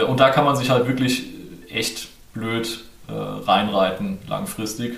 Äh, 0.00 0.04
und 0.06 0.18
da 0.18 0.30
kann 0.30 0.44
man 0.44 0.56
sich 0.56 0.70
halt 0.70 0.88
wirklich 0.88 1.22
echt 1.70 2.08
blöd 2.34 2.84
äh, 3.08 3.12
reinreiten 3.12 4.18
langfristig. 4.28 4.94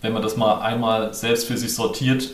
Wenn 0.00 0.12
man 0.12 0.22
das 0.22 0.36
mal 0.36 0.60
einmal 0.60 1.14
selbst 1.14 1.46
für 1.46 1.56
sich 1.56 1.74
sortiert, 1.74 2.30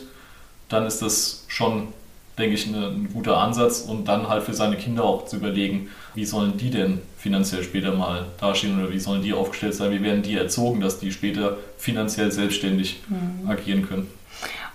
dann 0.69 0.85
ist 0.85 1.01
das 1.01 1.45
schon 1.47 1.89
denke 2.37 2.55
ich, 2.55 2.67
ein 2.67 3.09
guter 3.13 3.37
Ansatz 3.37 3.81
und 3.81 4.07
dann 4.07 4.27
halt 4.27 4.43
für 4.43 4.53
seine 4.53 4.75
Kinder 4.75 5.03
auch 5.03 5.25
zu 5.25 5.37
überlegen, 5.37 5.89
wie 6.15 6.25
sollen 6.25 6.57
die 6.57 6.69
denn 6.69 7.01
finanziell 7.17 7.63
später 7.63 7.93
mal 7.93 8.25
dastehen 8.39 8.77
oder 8.77 8.91
wie 8.91 8.99
sollen 8.99 9.21
die 9.21 9.33
aufgestellt 9.33 9.75
sein, 9.75 9.91
wie 9.91 10.03
werden 10.03 10.21
die 10.21 10.35
erzogen, 10.35 10.81
dass 10.81 10.99
die 10.99 11.11
später 11.11 11.57
finanziell 11.77 12.31
selbstständig 12.31 13.01
mhm. 13.07 13.49
agieren 13.49 13.87
können. 13.87 14.07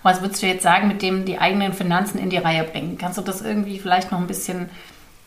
Was 0.02 0.22
würdest 0.22 0.42
du 0.42 0.46
jetzt 0.46 0.62
sagen, 0.62 0.88
mit 0.88 1.02
dem 1.02 1.26
die 1.26 1.38
eigenen 1.38 1.74
Finanzen 1.74 2.18
in 2.18 2.30
die 2.30 2.38
Reihe 2.38 2.64
bringen? 2.64 2.96
Kannst 2.96 3.18
du 3.18 3.22
das 3.22 3.42
irgendwie 3.42 3.78
vielleicht 3.78 4.10
noch 4.10 4.18
ein 4.18 4.26
bisschen, 4.26 4.70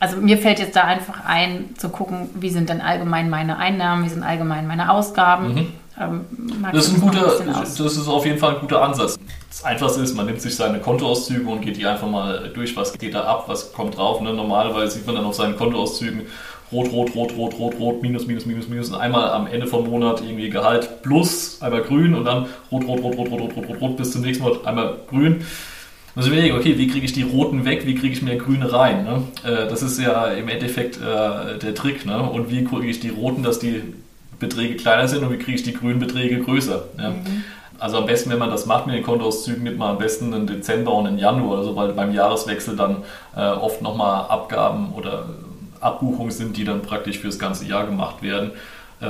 also 0.04 0.18
mir 0.18 0.38
fällt 0.38 0.60
jetzt 0.60 0.76
da 0.76 0.84
einfach 0.84 1.24
ein, 1.26 1.76
zu 1.78 1.88
gucken, 1.88 2.30
wie 2.36 2.50
sind 2.50 2.68
denn 2.68 2.82
allgemein 2.82 3.30
meine 3.30 3.58
Einnahmen, 3.58 4.04
wie 4.04 4.10
sind 4.10 4.22
allgemein 4.22 4.68
meine 4.68 4.92
Ausgaben. 4.92 5.54
Mhm. 5.54 5.68
Ähm, 5.98 6.26
das, 6.74 6.88
ist 6.88 6.96
ein 6.96 7.02
guter, 7.02 7.40
das 7.46 7.80
ist 7.80 8.08
auf 8.10 8.26
jeden 8.26 8.38
Fall 8.38 8.56
ein 8.56 8.60
guter 8.60 8.82
Ansatz. 8.82 9.18
Das 9.48 9.64
Einfachste 9.64 10.02
ist, 10.02 10.14
man 10.18 10.26
nimmt 10.26 10.42
sich 10.42 10.58
seine 10.58 10.80
Kontoauszüge 10.80 11.50
und 11.50 11.62
geht 11.62 11.78
die 11.78 11.86
einfach 11.86 12.10
mal 12.10 12.52
durch, 12.54 12.76
was 12.76 12.92
geht 12.98 13.14
da 13.14 13.24
ab, 13.24 13.46
was 13.48 13.72
kommt 13.72 13.96
drauf. 13.96 14.20
Ne? 14.20 14.34
Normalerweise 14.34 14.98
sieht 14.98 15.06
man 15.06 15.16
dann 15.16 15.24
auf 15.24 15.36
seinen 15.36 15.56
Kontoauszügen 15.56 16.24
rot, 16.74 16.92
rot, 16.92 17.16
rot, 17.16 17.38
rot, 17.38 17.58
rot, 17.58 17.80
rot, 17.80 18.02
minus, 18.02 18.28
minus, 18.28 18.46
minus, 18.46 18.68
minus 18.68 18.90
und 18.90 18.96
einmal 18.96 19.30
am 19.30 19.48
Ende 19.48 19.68
vom 19.68 19.90
Monat 19.90 20.22
irgendwie 20.22 20.50
Gehalt 20.50 21.02
plus, 21.02 21.62
einmal 21.62 21.84
grün 21.84 22.14
und 22.14 22.26
dann 22.26 22.48
rot, 22.72 22.86
rot, 22.88 23.02
rot, 23.04 23.18
rot, 23.18 23.32
rot, 23.32 23.40
rot, 23.40 23.56
rot, 23.56 23.70
rot, 23.70 23.82
rot 23.82 23.98
bis 23.98 24.12
zum 24.12 24.22
nächsten 24.22 24.44
Monat 24.44 24.66
einmal 24.66 24.98
grün. 25.08 25.46
Also 26.16 26.30
überlege, 26.30 26.56
okay, 26.56 26.78
wie 26.78 26.88
kriege 26.88 27.06
ich 27.06 27.14
die 27.14 27.24
roten 27.24 27.66
weg, 27.66 27.88
wie 27.88 27.96
kriege 27.96 28.14
ich 28.14 28.22
mehr 28.22 28.36
grüne 28.36 28.72
rein? 28.72 29.04
Ne? 29.04 29.24
Äh, 29.44 29.68
das 29.68 29.82
ist 29.82 30.00
ja 30.00 30.28
im 30.28 30.48
Endeffekt 30.48 30.98
äh, 30.98 31.58
der 31.58 31.74
Trick. 31.74 32.06
Ne? 32.06 32.22
Und 32.22 32.52
wie 32.52 32.64
kriege 32.64 32.88
ich 32.88 33.00
die 33.00 33.10
roten, 33.10 33.42
dass 33.42 33.60
die 33.60 33.82
Beträge 34.40 34.76
kleiner 34.76 35.08
sind 35.08 35.24
und 35.24 35.32
wie 35.32 35.38
kriege 35.38 35.58
ich 35.58 35.64
die 35.64 35.74
grünen 35.74 36.00
Beträge 36.00 36.40
größer. 36.40 36.84
Ja. 36.98 37.10
Mhm. 37.12 37.44
Also 37.80 37.98
am 37.98 38.06
besten, 38.06 38.30
wenn 38.30 38.40
man 38.40 38.50
das 38.50 38.66
macht 38.66 38.88
mit 38.88 38.96
den 38.96 39.04
Kontoauszügen, 39.04 39.64
nimmt 39.64 39.78
man 39.78 39.92
am 39.92 39.98
besten 39.98 40.34
einen 40.34 40.48
Dezember 40.48 40.94
und 40.94 41.08
einen 41.08 41.18
Januar 41.18 41.54
oder 41.54 41.64
so, 41.64 41.76
weil 41.76 41.92
beim 41.94 42.14
Jahreswechsel 42.14 42.78
dann 42.78 42.98
äh, 43.36 43.42
oft 43.42 43.82
nochmal 43.82 44.26
Abgaben 44.30 44.94
oder 44.94 45.26
Abbuchungen 45.82 46.32
sind, 46.32 46.56
die 46.56 46.64
dann 46.64 46.82
praktisch 46.82 47.20
für 47.20 47.28
das 47.28 47.40
ganze 47.40 47.66
Jahr 47.66 47.86
gemacht 47.86 48.22
werden 48.22 48.52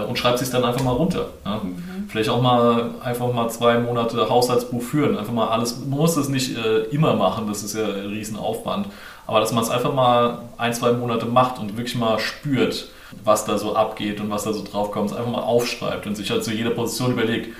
und 0.01 0.17
schreibt 0.17 0.39
sich 0.39 0.49
dann 0.49 0.63
einfach 0.63 0.83
mal 0.83 0.91
runter. 0.91 1.27
Ja. 1.45 1.61
Mhm. 1.63 2.07
Vielleicht 2.09 2.29
auch 2.29 2.41
mal 2.41 2.91
einfach 3.03 3.31
mal 3.33 3.49
zwei 3.49 3.77
Monate 3.79 4.29
Haushaltsbuch 4.29 4.81
führen. 4.81 5.17
Einfach 5.17 5.33
mal 5.33 5.47
alles, 5.49 5.79
man 5.79 5.99
muss 5.99 6.15
das 6.15 6.29
nicht 6.29 6.57
äh, 6.57 6.83
immer 6.85 7.15
machen, 7.15 7.47
das 7.47 7.63
ist 7.63 7.75
ja 7.75 7.85
ein 7.85 8.07
Riesenaufwand. 8.07 8.87
Aber 9.25 9.39
dass 9.39 9.53
man 9.53 9.63
es 9.63 9.69
einfach 9.69 9.93
mal 9.93 10.39
ein, 10.57 10.73
zwei 10.73 10.91
Monate 10.91 11.25
macht 11.25 11.59
und 11.59 11.77
wirklich 11.77 11.95
mal 11.95 12.19
spürt, 12.19 12.89
was 13.23 13.45
da 13.45 13.57
so 13.57 13.75
abgeht 13.75 14.19
und 14.19 14.29
was 14.29 14.43
da 14.43 14.53
so 14.53 14.63
draufkommt, 14.63 15.15
einfach 15.15 15.31
mal 15.31 15.43
aufschreibt 15.43 16.05
und 16.07 16.15
sich 16.15 16.29
halt 16.31 16.43
zu 16.43 16.51
jeder 16.51 16.71
Position 16.71 17.11
überlegt, 17.11 17.55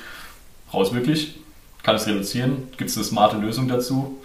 brauche 0.69 0.84
ich 0.84 0.89
es 0.89 0.96
wirklich? 0.96 1.36
Kann 1.84 1.96
ich 1.96 2.02
es 2.02 2.08
reduzieren? 2.08 2.69
Gibt 2.78 2.89
es 2.89 2.98
eine 2.98 3.06
smarte 3.06 3.38
Lösung 3.38 3.67
dazu? 3.67 4.17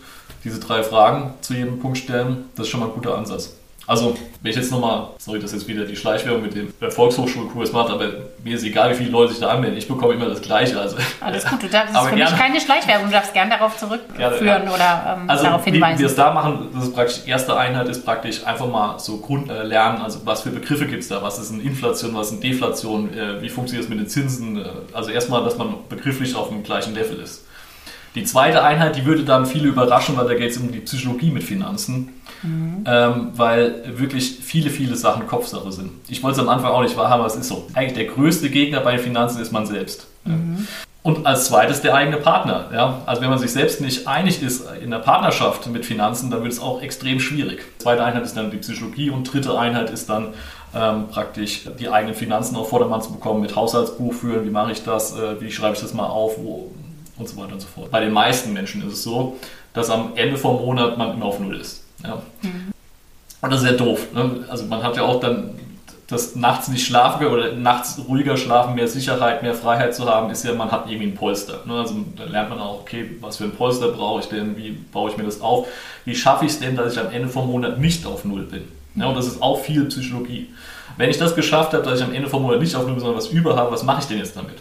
Diese 0.44 0.60
drei 0.60 0.82
Fragen 0.82 1.34
zu 1.40 1.54
jedem 1.54 1.80
Punkt 1.80 1.98
stellen, 1.98 2.44
das 2.54 2.66
ist 2.66 2.70
schon 2.70 2.80
mal 2.80 2.86
ein 2.86 2.94
guter 2.94 3.16
Ansatz. 3.16 3.57
Also, 3.88 4.14
wenn 4.42 4.50
ich 4.50 4.56
jetzt 4.58 4.70
nochmal, 4.70 5.08
sorry, 5.16 5.40
dass 5.40 5.52
jetzt 5.52 5.66
wieder 5.66 5.86
die 5.86 5.96
Schleichwerbung 5.96 6.42
mit 6.42 6.54
dem 6.54 6.70
Volkshochschulkurs 6.90 7.72
macht, 7.72 7.90
aber 7.90 8.10
mir 8.44 8.54
ist 8.54 8.62
egal, 8.62 8.90
wie 8.90 8.94
viele 8.96 9.08
Leute 9.08 9.32
sich 9.32 9.40
da 9.40 9.48
anmelden. 9.48 9.78
Ich 9.78 9.88
bekomme 9.88 10.12
immer 10.12 10.26
das 10.26 10.42
Gleiche. 10.42 10.78
Also, 10.78 10.98
Alles 11.22 11.46
gut, 11.46 11.62
du 11.62 11.68
darfst, 11.70 11.94
das 11.94 12.04
ist 12.04 12.10
für 12.10 12.16
mich 12.16 12.36
keine 12.36 12.60
Schleichwerbung. 12.60 13.06
Du 13.06 13.14
darfst 13.14 13.32
gerne 13.32 13.50
darauf 13.50 13.78
zurückführen 13.78 14.44
ja. 14.44 14.60
oder 14.60 15.16
ähm, 15.18 15.30
also, 15.30 15.44
darauf 15.44 15.64
hinweisen. 15.64 15.98
Wie 15.98 16.02
wir 16.02 16.06
es 16.06 16.14
da 16.14 16.34
machen, 16.34 16.68
das 16.74 16.84
ist 16.84 16.94
praktisch, 16.94 17.24
die 17.24 17.30
erste 17.30 17.56
Einheit 17.56 17.88
ist 17.88 18.04
praktisch 18.04 18.46
einfach 18.46 18.68
mal 18.68 18.98
so 18.98 19.16
Grundlernen, 19.20 20.02
also 20.02 20.20
was 20.24 20.42
für 20.42 20.50
Begriffe 20.50 20.84
gibt 20.84 21.04
es 21.04 21.08
da, 21.08 21.22
was 21.22 21.38
ist 21.38 21.50
eine 21.50 21.62
Inflation, 21.62 22.14
was 22.14 22.26
ist 22.26 22.32
eine 22.32 22.40
Deflation, 22.42 23.14
äh, 23.14 23.40
wie 23.40 23.48
funktioniert 23.48 23.84
es 23.84 23.88
mit 23.88 24.00
den 24.00 24.08
Zinsen. 24.08 24.58
Äh, 24.58 24.68
also 24.92 25.10
erstmal, 25.10 25.42
dass 25.44 25.56
man 25.56 25.76
begrifflich 25.88 26.36
auf 26.36 26.50
dem 26.50 26.62
gleichen 26.62 26.94
Level 26.94 27.18
ist. 27.20 27.46
Die 28.14 28.24
zweite 28.24 28.62
Einheit, 28.62 28.96
die 28.96 29.04
würde 29.04 29.22
dann 29.22 29.46
viele 29.46 29.68
überraschen, 29.68 30.16
weil 30.16 30.26
da 30.26 30.34
geht 30.34 30.50
es 30.50 30.58
um 30.58 30.72
die 30.72 30.80
Psychologie 30.80 31.30
mit 31.30 31.44
Finanzen, 31.44 32.17
mhm. 32.42 32.84
ähm, 32.86 33.30
weil 33.34 33.82
wirklich 33.98 34.38
viele, 34.42 34.70
viele 34.70 34.96
Sachen 34.96 35.26
Kopfsache 35.26 35.72
sind. 35.72 35.90
Ich 36.08 36.22
wollte 36.22 36.40
es 36.40 36.46
am 36.46 36.48
Anfang 36.48 36.70
auch 36.70 36.82
nicht 36.82 36.96
wahrhaben, 36.96 37.20
aber 37.20 37.26
es 37.26 37.36
ist 37.36 37.48
so. 37.48 37.66
Eigentlich 37.74 37.94
der 37.94 38.14
größte 38.14 38.50
Gegner 38.50 38.80
bei 38.80 38.92
den 38.92 39.00
Finanzen 39.00 39.40
ist 39.40 39.52
man 39.52 39.66
selbst. 39.66 40.06
Mhm. 40.24 40.66
Und 41.02 41.26
als 41.26 41.46
zweites 41.46 41.80
der 41.80 41.94
eigene 41.94 42.18
Partner. 42.18 42.66
Ja? 42.72 43.00
Also 43.06 43.22
wenn 43.22 43.30
man 43.30 43.38
sich 43.38 43.52
selbst 43.52 43.80
nicht 43.80 44.06
einig 44.06 44.42
ist 44.42 44.64
in 44.82 44.90
der 44.90 44.98
Partnerschaft 44.98 45.66
mit 45.68 45.86
Finanzen, 45.86 46.30
dann 46.30 46.42
wird 46.42 46.52
es 46.52 46.60
auch 46.60 46.82
extrem 46.82 47.20
schwierig. 47.20 47.60
Zweite 47.78 48.04
Einheit 48.04 48.24
ist 48.24 48.36
dann 48.36 48.50
die 48.50 48.58
Psychologie 48.58 49.10
und 49.10 49.32
dritte 49.32 49.58
Einheit 49.58 49.90
ist 49.90 50.10
dann 50.10 50.34
ähm, 50.74 51.08
praktisch 51.08 51.62
die 51.78 51.88
eigenen 51.88 52.14
Finanzen 52.14 52.56
auf 52.56 52.68
Vordermann 52.68 53.00
zu 53.00 53.12
bekommen 53.12 53.40
mit 53.40 53.56
Haushaltsbuch 53.56 54.12
führen. 54.12 54.44
Wie 54.44 54.50
mache 54.50 54.72
ich 54.72 54.82
das? 54.82 55.16
Äh, 55.16 55.40
wie 55.40 55.50
schreibe 55.50 55.76
ich 55.76 55.80
das 55.80 55.94
mal 55.94 56.06
auf? 56.06 56.36
Wo, 56.36 56.72
und 57.18 57.28
so 57.28 57.36
weiter 57.36 57.54
und 57.54 57.60
so 57.60 57.68
fort. 57.68 57.90
Bei 57.90 58.00
den 58.00 58.12
meisten 58.12 58.52
Menschen 58.52 58.86
ist 58.86 58.92
es 58.92 59.02
so, 59.02 59.36
dass 59.74 59.90
am 59.90 60.12
Ende 60.14 60.36
vom 60.36 60.56
Monat 60.56 60.98
man 60.98 61.14
immer 61.14 61.26
auf 61.26 61.40
Null 61.40 61.56
ist. 61.56 61.84
Ja. 62.02 62.22
Mhm. 62.42 62.72
Und 63.40 63.52
das 63.52 63.62
ist 63.62 63.70
ja 63.70 63.76
doof. 63.76 64.08
Ne? 64.12 64.44
Also 64.48 64.64
man 64.64 64.82
hat 64.82 64.96
ja 64.96 65.02
auch 65.02 65.20
dann 65.20 65.58
das 66.08 66.34
nachts 66.34 66.68
nicht 66.68 66.86
schlafen 66.86 67.26
oder 67.26 67.52
nachts 67.52 68.00
ruhiger 68.08 68.38
schlafen, 68.38 68.74
mehr 68.74 68.88
Sicherheit, 68.88 69.42
mehr 69.42 69.54
Freiheit 69.54 69.94
zu 69.94 70.06
haben, 70.06 70.30
ist 70.30 70.42
ja, 70.42 70.54
man 70.54 70.70
hat 70.70 70.86
irgendwie 70.88 71.08
ein 71.08 71.14
Polster. 71.14 71.60
Ne? 71.66 71.74
Also 71.74 71.96
da 72.16 72.24
lernt 72.24 72.48
man 72.48 72.58
auch, 72.58 72.80
okay, 72.80 73.10
was 73.20 73.36
für 73.36 73.44
ein 73.44 73.52
Polster 73.52 73.88
brauche 73.88 74.20
ich 74.20 74.26
denn, 74.26 74.56
wie 74.56 74.70
baue 74.70 75.10
ich 75.10 75.18
mir 75.18 75.24
das 75.24 75.42
auf, 75.42 75.68
wie 76.06 76.14
schaffe 76.14 76.46
ich 76.46 76.52
es 76.52 76.60
denn, 76.60 76.76
dass 76.76 76.94
ich 76.94 76.98
am 76.98 77.12
Ende 77.12 77.28
vom 77.28 77.46
Monat 77.46 77.78
nicht 77.78 78.06
auf 78.06 78.24
Null 78.24 78.44
bin. 78.44 78.62
Ja, 78.94 79.06
und 79.06 79.16
das 79.16 79.26
ist 79.26 79.42
auch 79.42 79.60
viel 79.60 79.84
Psychologie. 79.84 80.48
Wenn 80.96 81.10
ich 81.10 81.18
das 81.18 81.36
geschafft 81.36 81.74
habe, 81.74 81.84
dass 81.84 82.00
ich 82.00 82.04
am 82.04 82.14
Ende 82.14 82.28
vom 82.28 82.42
Monat 82.42 82.60
nicht 82.60 82.74
aufnehme, 82.74 82.98
sondern 82.98 83.18
was 83.18 83.28
über 83.28 83.54
habe, 83.54 83.70
was 83.70 83.82
mache 83.82 84.00
ich 84.00 84.08
denn 84.08 84.18
jetzt 84.18 84.34
damit? 84.34 84.56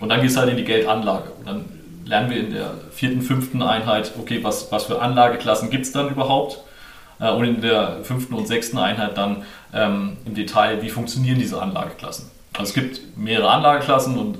Und 0.00 0.08
dann 0.08 0.20
geht 0.20 0.30
es 0.30 0.36
halt 0.36 0.48
in 0.48 0.56
die 0.56 0.64
Geldanlage. 0.64 1.30
Und 1.38 1.46
dann 1.46 1.64
lernen 2.04 2.30
wir 2.30 2.38
in 2.38 2.52
der 2.52 2.70
vierten, 2.92 3.22
fünften 3.22 3.60
Einheit, 3.60 4.12
okay, 4.18 4.38
was, 4.42 4.70
was 4.70 4.84
für 4.84 5.02
Anlageklassen 5.02 5.68
gibt 5.68 5.84
es 5.84 5.92
dann 5.92 6.08
überhaupt? 6.08 6.60
Äh, 7.18 7.30
und 7.30 7.44
in 7.44 7.60
der 7.60 7.98
fünften 8.02 8.34
und 8.34 8.46
sechsten 8.46 8.78
Einheit 8.78 9.16
dann 9.16 9.44
ähm, 9.72 10.16
im 10.24 10.34
Detail, 10.34 10.82
wie 10.82 10.90
funktionieren 10.90 11.38
diese 11.38 11.60
Anlageklassen. 11.60 12.30
Also 12.54 12.70
es 12.70 12.74
gibt 12.74 13.16
mehrere 13.16 13.50
Anlageklassen 13.50 14.18
und 14.18 14.38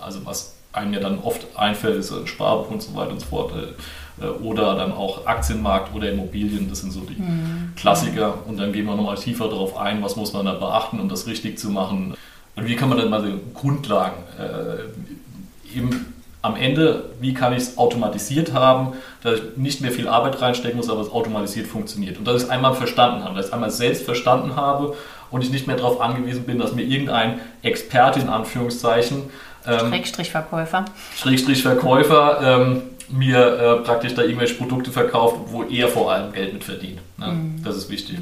also 0.00 0.24
was 0.24 0.56
einem 0.72 0.92
ja 0.92 1.00
dann 1.00 1.18
oft 1.20 1.46
einfällt, 1.56 1.96
ist 1.96 2.12
ein 2.12 2.26
Sparbuch 2.26 2.70
und 2.70 2.82
so 2.82 2.94
weiter 2.94 3.12
und 3.12 3.20
so 3.20 3.26
fort. 3.26 3.52
Äh, 3.52 4.24
oder 4.42 4.76
dann 4.76 4.92
auch 4.92 5.26
Aktienmarkt 5.26 5.94
oder 5.94 6.10
Immobilien, 6.10 6.68
das 6.68 6.80
sind 6.80 6.92
so 6.92 7.00
die 7.00 7.20
mhm. 7.20 7.72
Klassiker. 7.76 8.38
Und 8.46 8.58
dann 8.58 8.72
gehen 8.72 8.86
wir 8.86 8.94
nochmal 8.94 9.16
tiefer 9.16 9.48
darauf 9.48 9.76
ein, 9.76 10.02
was 10.02 10.14
muss 10.14 10.32
man 10.32 10.46
da 10.46 10.54
beachten, 10.54 11.00
um 11.00 11.08
das 11.08 11.26
richtig 11.26 11.58
zu 11.58 11.70
machen. 11.70 12.14
Und 12.54 12.66
wie 12.68 12.76
kann 12.76 12.88
man 12.88 12.98
dann 12.98 13.10
mal 13.10 13.22
die 13.22 13.38
Grundlagen 13.52 14.22
äh, 14.38 15.76
eben 15.76 16.13
am 16.44 16.56
Ende, 16.56 17.04
wie 17.20 17.32
kann 17.32 17.54
ich 17.54 17.60
es 17.60 17.78
automatisiert 17.78 18.52
haben, 18.52 18.92
dass 19.22 19.38
ich 19.38 19.42
nicht 19.56 19.80
mehr 19.80 19.90
viel 19.90 20.08
Arbeit 20.08 20.42
reinstecken 20.42 20.76
muss, 20.76 20.90
aber 20.90 21.00
es 21.00 21.10
automatisiert 21.10 21.66
funktioniert. 21.66 22.18
Und 22.18 22.26
dass 22.26 22.36
ich 22.36 22.42
es 22.42 22.50
einmal 22.50 22.74
verstanden 22.74 23.24
habe, 23.24 23.34
dass 23.34 23.46
ich 23.46 23.48
es 23.48 23.52
einmal 23.54 23.70
selbst 23.70 24.04
verstanden 24.04 24.54
habe 24.54 24.94
und 25.30 25.42
ich 25.42 25.50
nicht 25.50 25.66
mehr 25.66 25.76
darauf 25.76 26.02
angewiesen 26.02 26.44
bin, 26.44 26.58
dass 26.58 26.74
mir 26.74 26.82
irgendein 26.82 27.40
Experte 27.62 28.20
in 28.20 28.28
Anführungszeichen 28.28 29.22
ähm, 29.66 29.88
Schrägstrich 29.88 30.30
Verkäufer. 30.30 30.84
Schrägstrich 31.16 31.62
Verkäufer 31.62 32.40
ähm, 32.42 32.82
mir 33.08 33.38
äh, 33.38 33.76
praktisch 33.82 34.14
da 34.14 34.20
irgendwelche 34.20 34.56
Produkte 34.56 34.90
verkauft, 34.90 35.36
wo 35.46 35.62
er 35.62 35.88
vor 35.88 36.12
allem 36.12 36.30
Geld 36.32 36.52
mit 36.52 36.62
verdient. 36.62 37.00
Ne? 37.16 37.28
Mhm. 37.28 37.64
Das 37.64 37.74
ist 37.74 37.88
wichtig. 37.88 38.18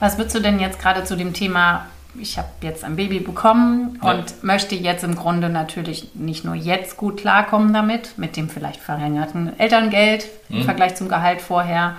Was 0.00 0.18
würdest 0.18 0.36
du 0.36 0.40
denn 0.40 0.60
jetzt 0.60 0.78
gerade 0.78 1.04
zu 1.04 1.16
dem 1.16 1.32
Thema 1.32 1.86
ich 2.18 2.38
habe 2.38 2.48
jetzt 2.62 2.84
ein 2.84 2.96
Baby 2.96 3.20
bekommen 3.20 3.98
und 4.00 4.30
ja. 4.30 4.36
möchte 4.42 4.74
jetzt 4.74 5.04
im 5.04 5.16
Grunde 5.16 5.48
natürlich 5.48 6.14
nicht 6.14 6.44
nur 6.44 6.54
jetzt 6.54 6.96
gut 6.96 7.18
klarkommen 7.18 7.72
damit, 7.72 8.18
mit 8.18 8.36
dem 8.36 8.48
vielleicht 8.48 8.80
verringerten 8.80 9.58
Elterngeld 9.58 10.26
mhm. 10.48 10.58
im 10.58 10.64
Vergleich 10.64 10.94
zum 10.94 11.08
Gehalt 11.08 11.40
vorher, 11.40 11.96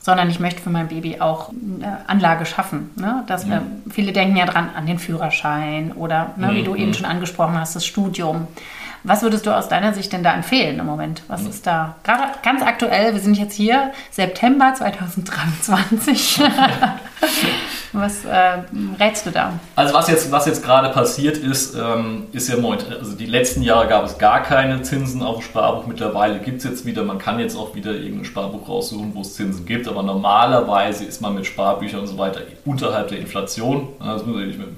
sondern 0.00 0.28
ich 0.28 0.38
möchte 0.38 0.60
für 0.60 0.70
mein 0.70 0.88
Baby 0.88 1.20
auch 1.20 1.50
eine 1.50 2.08
Anlage 2.08 2.44
schaffen. 2.44 2.90
Ne? 2.96 3.24
Dass 3.26 3.48
wir, 3.48 3.62
viele 3.90 4.12
denken 4.12 4.36
ja 4.36 4.44
dran 4.44 4.70
an 4.74 4.86
den 4.86 4.98
Führerschein 4.98 5.92
oder, 5.92 6.34
ne, 6.36 6.48
mhm. 6.48 6.56
wie 6.56 6.62
du 6.62 6.74
eben 6.74 6.88
mhm. 6.88 6.94
schon 6.94 7.06
angesprochen 7.06 7.58
hast, 7.58 7.74
das 7.74 7.86
Studium. 7.86 8.46
Was 9.02 9.22
würdest 9.22 9.44
du 9.46 9.50
aus 9.50 9.68
deiner 9.68 9.92
Sicht 9.92 10.12
denn 10.12 10.22
da 10.22 10.34
empfehlen 10.34 10.78
im 10.78 10.86
Moment? 10.86 11.22
Was 11.28 11.42
mhm. 11.42 11.50
ist 11.50 11.66
da 11.66 11.96
gerade 12.04 12.32
ganz 12.42 12.62
aktuell? 12.62 13.12
Wir 13.12 13.20
sind 13.20 13.38
jetzt 13.38 13.54
hier, 13.54 13.92
September 14.10 14.72
2023. 14.74 16.42
Was 17.94 18.24
äh, 18.24 18.58
rätst 18.98 19.24
du 19.24 19.30
da? 19.30 19.58
Also 19.76 19.94
was 19.94 20.08
jetzt, 20.08 20.32
was 20.32 20.46
jetzt 20.46 20.64
gerade 20.64 20.88
passiert 20.88 21.38
ist, 21.38 21.76
ähm, 21.76 22.24
ist 22.32 22.48
ja 22.48 22.56
moment, 22.56 22.84
also 22.90 23.14
die 23.14 23.26
letzten 23.26 23.62
Jahre 23.62 23.86
gab 23.86 24.04
es 24.04 24.18
gar 24.18 24.42
keine 24.42 24.82
Zinsen 24.82 25.22
auf 25.22 25.36
dem 25.36 25.42
Sparbuch. 25.42 25.86
Mittlerweile 25.86 26.40
gibt 26.40 26.58
es 26.58 26.64
jetzt 26.64 26.84
wieder, 26.86 27.04
man 27.04 27.18
kann 27.18 27.38
jetzt 27.38 27.56
auch 27.56 27.76
wieder 27.76 27.92
irgendein 27.92 28.24
Sparbuch 28.24 28.68
raussuchen, 28.68 29.14
wo 29.14 29.20
es 29.20 29.34
Zinsen 29.34 29.64
gibt, 29.64 29.86
aber 29.86 30.02
normalerweise 30.02 31.04
ist 31.04 31.20
man 31.20 31.36
mit 31.36 31.46
Sparbüchern 31.46 32.00
und 32.00 32.08
so 32.08 32.18
weiter 32.18 32.40
unterhalb 32.64 33.08
der 33.08 33.18
Inflation. 33.18 33.90
Also 34.00 34.26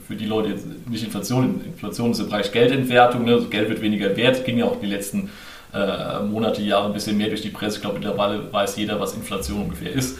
für 0.06 0.14
die 0.14 0.26
Leute 0.26 0.50
jetzt 0.50 0.66
nicht 0.86 1.02
Inflation, 1.02 1.62
Inflation 1.64 2.10
ist 2.10 2.18
im 2.18 2.28
Bereich 2.28 2.52
Geldentwertung, 2.52 3.24
ne? 3.24 3.32
also 3.32 3.48
Geld 3.48 3.70
wird 3.70 3.80
weniger 3.80 4.14
wert, 4.14 4.44
ging 4.44 4.58
ja 4.58 4.66
auch 4.66 4.78
die 4.78 4.86
letzten 4.86 5.30
äh, 5.72 6.20
Monate, 6.20 6.60
Jahre 6.60 6.86
ein 6.86 6.92
bisschen 6.92 7.16
mehr 7.16 7.28
durch 7.28 7.40
die 7.40 7.48
Presse. 7.48 7.76
Ich 7.76 7.82
glaube, 7.82 7.98
mittlerweile 7.98 8.52
weiß 8.52 8.76
jeder, 8.76 9.00
was 9.00 9.14
Inflation 9.14 9.62
ungefähr 9.62 9.92
ist. 9.92 10.18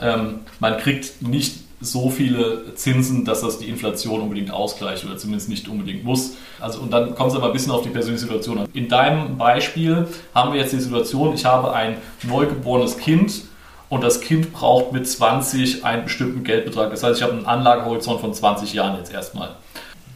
Ähm, 0.00 0.40
man 0.60 0.76
kriegt 0.78 1.22
nicht 1.22 1.65
so 1.80 2.08
viele 2.08 2.74
Zinsen, 2.74 3.24
dass 3.24 3.42
das 3.42 3.58
die 3.58 3.68
Inflation 3.68 4.20
unbedingt 4.20 4.50
ausgleicht 4.50 5.04
oder 5.04 5.18
zumindest 5.18 5.48
nicht 5.48 5.68
unbedingt 5.68 6.04
muss. 6.04 6.36
Also 6.58 6.80
und 6.80 6.90
dann 6.90 7.14
kommt 7.14 7.32
es 7.32 7.36
aber 7.36 7.46
ein 7.46 7.52
bisschen 7.52 7.72
auf 7.72 7.82
die 7.82 7.90
persönliche 7.90 8.24
Situation 8.24 8.58
an. 8.58 8.68
In 8.72 8.88
deinem 8.88 9.36
Beispiel 9.36 10.06
haben 10.34 10.52
wir 10.52 10.60
jetzt 10.60 10.72
die 10.72 10.80
Situation, 10.80 11.34
ich 11.34 11.44
habe 11.44 11.74
ein 11.74 11.98
neugeborenes 12.22 12.96
Kind 12.96 13.42
und 13.88 14.02
das 14.02 14.20
Kind 14.20 14.52
braucht 14.52 14.92
mit 14.92 15.06
20 15.06 15.84
einen 15.84 16.04
bestimmten 16.04 16.44
Geldbetrag. 16.44 16.90
Das 16.90 17.02
heißt, 17.02 17.18
ich 17.18 17.22
habe 17.22 17.34
einen 17.34 17.46
Anlagehorizont 17.46 18.20
von 18.20 18.32
20 18.32 18.72
Jahren 18.72 18.96
jetzt 18.98 19.12
erstmal. 19.12 19.50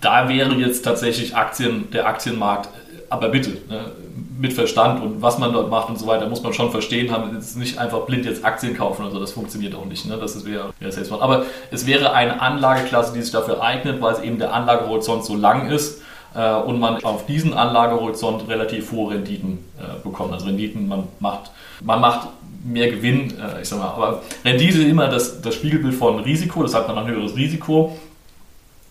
Da 0.00 0.28
wäre 0.28 0.54
jetzt 0.54 0.82
tatsächlich 0.82 1.36
Aktien, 1.36 1.90
der 1.92 2.06
Aktienmarkt, 2.06 2.70
aber 3.10 3.28
bitte, 3.28 3.50
ne, 3.68 3.92
mit 4.40 4.54
Verstand 4.54 5.02
und 5.02 5.20
was 5.20 5.38
man 5.38 5.52
dort 5.52 5.68
macht 5.68 5.90
und 5.90 5.98
so 5.98 6.06
weiter, 6.06 6.26
muss 6.26 6.42
man 6.42 6.54
schon 6.54 6.70
verstehen 6.70 7.12
haben. 7.12 7.36
Es 7.36 7.48
ist 7.48 7.56
nicht 7.58 7.78
einfach 7.78 8.00
blind 8.06 8.24
jetzt 8.24 8.42
Aktien 8.42 8.74
kaufen 8.74 9.02
oder 9.02 9.12
so, 9.12 9.20
das 9.20 9.32
funktioniert 9.32 9.74
auch 9.74 9.84
nicht. 9.84 10.06
Ne? 10.06 10.16
Das 10.18 10.46
wäre, 10.46 10.70
wäre 10.78 10.90
selbst 10.90 11.12
Aber 11.12 11.44
es 11.70 11.86
wäre 11.86 12.14
eine 12.14 12.40
Anlageklasse, 12.40 13.12
die 13.12 13.20
sich 13.20 13.32
dafür 13.32 13.62
eignet, 13.62 14.00
weil 14.00 14.14
es 14.14 14.20
eben 14.20 14.38
der 14.38 14.54
Anlagehorizont 14.54 15.26
so 15.26 15.36
lang 15.36 15.68
ist 15.68 16.00
äh, 16.34 16.54
und 16.54 16.80
man 16.80 17.04
auf 17.04 17.26
diesen 17.26 17.52
Anlagehorizont 17.52 18.48
relativ 18.48 18.92
hohe 18.92 19.12
Renditen 19.12 19.58
äh, 19.78 20.02
bekommt. 20.02 20.32
Also 20.32 20.46
Renditen, 20.46 20.88
man 20.88 21.08
macht, 21.18 21.50
man 21.82 22.00
macht 22.00 22.28
mehr 22.64 22.90
Gewinn, 22.90 23.34
äh, 23.38 23.60
ich 23.60 23.68
sag 23.68 23.78
mal, 23.78 23.88
aber 23.88 24.22
Rendite 24.42 24.78
ist 24.78 24.88
immer 24.88 25.08
das, 25.08 25.42
das 25.42 25.54
Spiegelbild 25.54 25.94
von 25.94 26.18
Risiko, 26.20 26.62
das 26.62 26.74
hat 26.74 26.88
man 26.88 26.96
ein 26.96 27.06
höheres 27.06 27.36
Risiko 27.36 27.94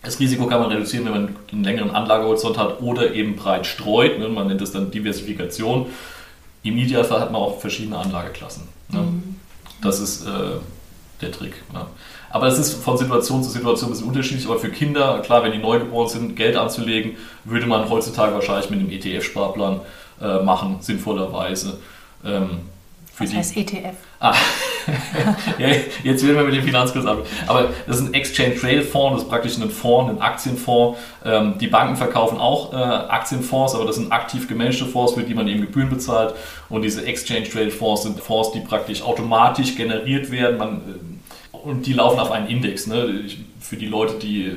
das 0.02 0.18
Risiko 0.18 0.46
kann 0.46 0.60
man 0.60 0.70
reduzieren, 0.70 1.04
wenn 1.04 1.12
man 1.12 1.36
einen 1.52 1.64
längeren 1.64 1.90
Anlagehorizont 1.90 2.56
hat 2.56 2.80
oder 2.80 3.12
eben 3.14 3.36
breit 3.36 3.66
streut. 3.66 4.18
Ne? 4.18 4.28
Man 4.28 4.46
nennt 4.46 4.60
das 4.60 4.72
dann 4.72 4.90
Diversifikation. 4.90 5.86
Im 6.62 6.78
Idealfall 6.78 7.20
hat 7.20 7.32
man 7.32 7.40
auch 7.40 7.60
verschiedene 7.60 7.98
Anlageklassen. 7.98 8.62
Ne? 8.88 9.00
Mhm. 9.00 9.36
Das 9.82 10.00
ist 10.00 10.26
äh, 10.26 10.30
der 11.20 11.32
Trick. 11.32 11.54
Ne? 11.72 11.84
Aber 12.30 12.46
das 12.46 12.58
ist 12.58 12.72
von 12.82 12.96
Situation 12.96 13.42
zu 13.42 13.50
Situation 13.50 13.90
ein 13.90 13.92
bisschen 13.92 14.08
unterschiedlich. 14.08 14.46
Aber 14.46 14.58
für 14.58 14.70
Kinder, 14.70 15.20
klar, 15.20 15.42
wenn 15.42 15.52
die 15.52 15.58
neugeboren 15.58 16.08
sind, 16.08 16.36
Geld 16.36 16.56
anzulegen, 16.56 17.16
würde 17.44 17.66
man 17.66 17.90
heutzutage 17.90 18.32
wahrscheinlich 18.34 18.70
mit 18.70 18.80
einem 18.80 18.90
ETF-Sparplan 18.90 19.80
äh, 20.22 20.42
machen, 20.42 20.78
sinnvollerweise. 20.80 21.78
Ähm, 22.24 22.60
Was 23.18 23.34
heißt 23.34 23.56
ETF? 23.56 23.96
Ah, 24.22 24.34
ja, 25.58 25.68
jetzt 26.04 26.26
werden 26.26 26.36
wir 26.36 26.44
mit 26.44 26.54
dem 26.54 26.62
Finanzkurs 26.62 27.06
ab. 27.06 27.26
Aber 27.46 27.70
das 27.86 28.00
ist 28.00 28.06
ein 28.06 28.14
Exchange 28.14 28.54
Traded 28.56 28.84
Fonds, 28.84 29.14
das 29.14 29.22
ist 29.22 29.30
praktisch 29.30 29.56
ein 29.56 29.70
Fonds, 29.70 30.10
ein 30.10 30.20
Aktienfonds. 30.20 30.98
Ähm, 31.24 31.54
die 31.58 31.68
Banken 31.68 31.96
verkaufen 31.96 32.38
auch 32.38 32.72
äh, 32.74 32.76
Aktienfonds, 32.76 33.74
aber 33.74 33.86
das 33.86 33.96
sind 33.96 34.12
aktiv 34.12 34.46
gemanagte 34.46 34.84
Fonds, 34.84 35.14
für 35.14 35.22
die 35.22 35.34
man 35.34 35.48
eben 35.48 35.62
Gebühren 35.62 35.88
bezahlt. 35.88 36.34
Und 36.68 36.82
diese 36.82 37.04
Exchange 37.06 37.48
Traded 37.48 37.72
Fonds 37.72 38.02
sind 38.02 38.20
Fonds, 38.20 38.52
die 38.52 38.60
praktisch 38.60 39.00
automatisch 39.02 39.74
generiert 39.74 40.30
werden. 40.30 40.58
Man, 40.58 40.76
äh, 41.52 41.56
und 41.56 41.86
die 41.86 41.94
laufen 41.94 42.20
auf 42.20 42.30
einen 42.30 42.48
Index. 42.48 42.86
Ne? 42.86 43.24
Für 43.58 43.76
die 43.76 43.86
Leute, 43.86 44.18
die 44.18 44.54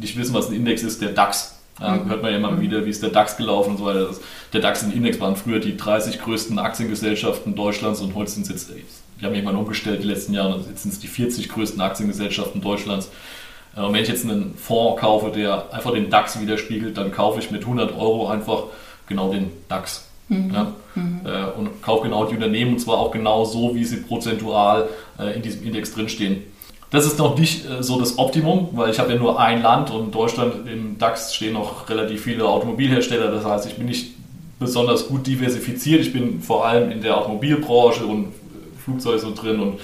nicht 0.00 0.16
wissen, 0.16 0.34
was 0.34 0.48
ein 0.48 0.54
Index 0.54 0.82
ist, 0.82 1.02
der 1.02 1.10
DAX. 1.10 1.55
Ja, 1.80 1.96
mhm. 1.96 2.08
hört 2.08 2.22
man 2.22 2.30
ja 2.30 2.38
immer 2.38 2.52
mhm. 2.52 2.60
wieder, 2.60 2.84
wie 2.86 2.90
ist 2.90 3.02
der 3.02 3.10
DAX 3.10 3.36
gelaufen 3.36 3.72
und 3.72 3.78
so 3.78 3.84
weiter. 3.84 4.08
Der 4.52 4.60
DAX 4.60 4.82
und 4.82 4.94
Index 4.94 5.20
waren 5.20 5.36
früher 5.36 5.60
die 5.60 5.76
30 5.76 6.20
größten 6.20 6.58
Aktiengesellschaften 6.58 7.54
Deutschlands 7.54 8.00
und 8.00 8.14
heute 8.14 8.30
sind 8.30 8.44
es 8.44 8.48
jetzt, 8.48 8.70
die 8.70 9.24
haben 9.24 9.34
irgendwann 9.34 9.56
umgestellt 9.56 10.02
die 10.02 10.06
letzten 10.06 10.32
Jahre, 10.32 10.60
jetzt 10.68 10.82
sind 10.82 10.92
es 10.92 11.00
die 11.00 11.08
40 11.08 11.48
größten 11.48 11.80
Aktiengesellschaften 11.80 12.60
Deutschlands. 12.60 13.10
Äh, 13.76 13.80
und 13.80 13.92
wenn 13.92 14.02
ich 14.02 14.08
jetzt 14.08 14.24
einen 14.24 14.54
Fonds 14.56 15.00
kaufe, 15.00 15.30
der 15.30 15.72
einfach 15.72 15.92
den 15.92 16.08
DAX 16.10 16.40
widerspiegelt, 16.40 16.96
dann 16.96 17.12
kaufe 17.12 17.40
ich 17.40 17.50
mit 17.50 17.62
100 17.62 17.92
Euro 17.92 18.28
einfach 18.28 18.64
genau 19.06 19.30
den 19.30 19.50
DAX. 19.68 20.08
Mhm. 20.28 20.52
Ja? 20.52 20.72
Mhm. 20.94 21.20
Äh, 21.24 21.44
und 21.58 21.82
kaufe 21.82 22.04
genau 22.04 22.24
die 22.24 22.34
Unternehmen 22.34 22.72
und 22.72 22.78
zwar 22.78 22.98
auch 22.98 23.10
genau 23.10 23.44
so, 23.44 23.74
wie 23.74 23.84
sie 23.84 23.98
prozentual 23.98 24.88
äh, 25.18 25.36
in 25.36 25.42
diesem 25.42 25.64
Index 25.64 25.94
drinstehen. 25.94 26.42
Das 26.90 27.04
ist 27.04 27.18
noch 27.18 27.38
nicht 27.38 27.68
äh, 27.68 27.82
so 27.82 27.98
das 27.98 28.18
Optimum, 28.18 28.68
weil 28.72 28.90
ich 28.90 28.98
habe 28.98 29.12
ja 29.12 29.18
nur 29.18 29.40
ein 29.40 29.62
Land 29.62 29.90
und 29.90 30.06
in 30.06 30.10
Deutschland 30.12 30.68
im 30.68 30.98
DAX 30.98 31.34
stehen 31.34 31.54
noch 31.54 31.88
relativ 31.88 32.22
viele 32.22 32.44
Automobilhersteller. 32.44 33.30
Das 33.30 33.44
heißt, 33.44 33.66
ich 33.66 33.76
bin 33.76 33.86
nicht 33.86 34.14
besonders 34.58 35.08
gut 35.08 35.26
diversifiziert. 35.26 36.00
Ich 36.00 36.12
bin 36.12 36.40
vor 36.40 36.66
allem 36.66 36.90
in 36.90 37.02
der 37.02 37.16
Automobilbranche 37.18 38.06
und 38.06 38.32
Flugzeuge 38.84 39.18
so 39.18 39.34
drin 39.34 39.60
und 39.60 39.80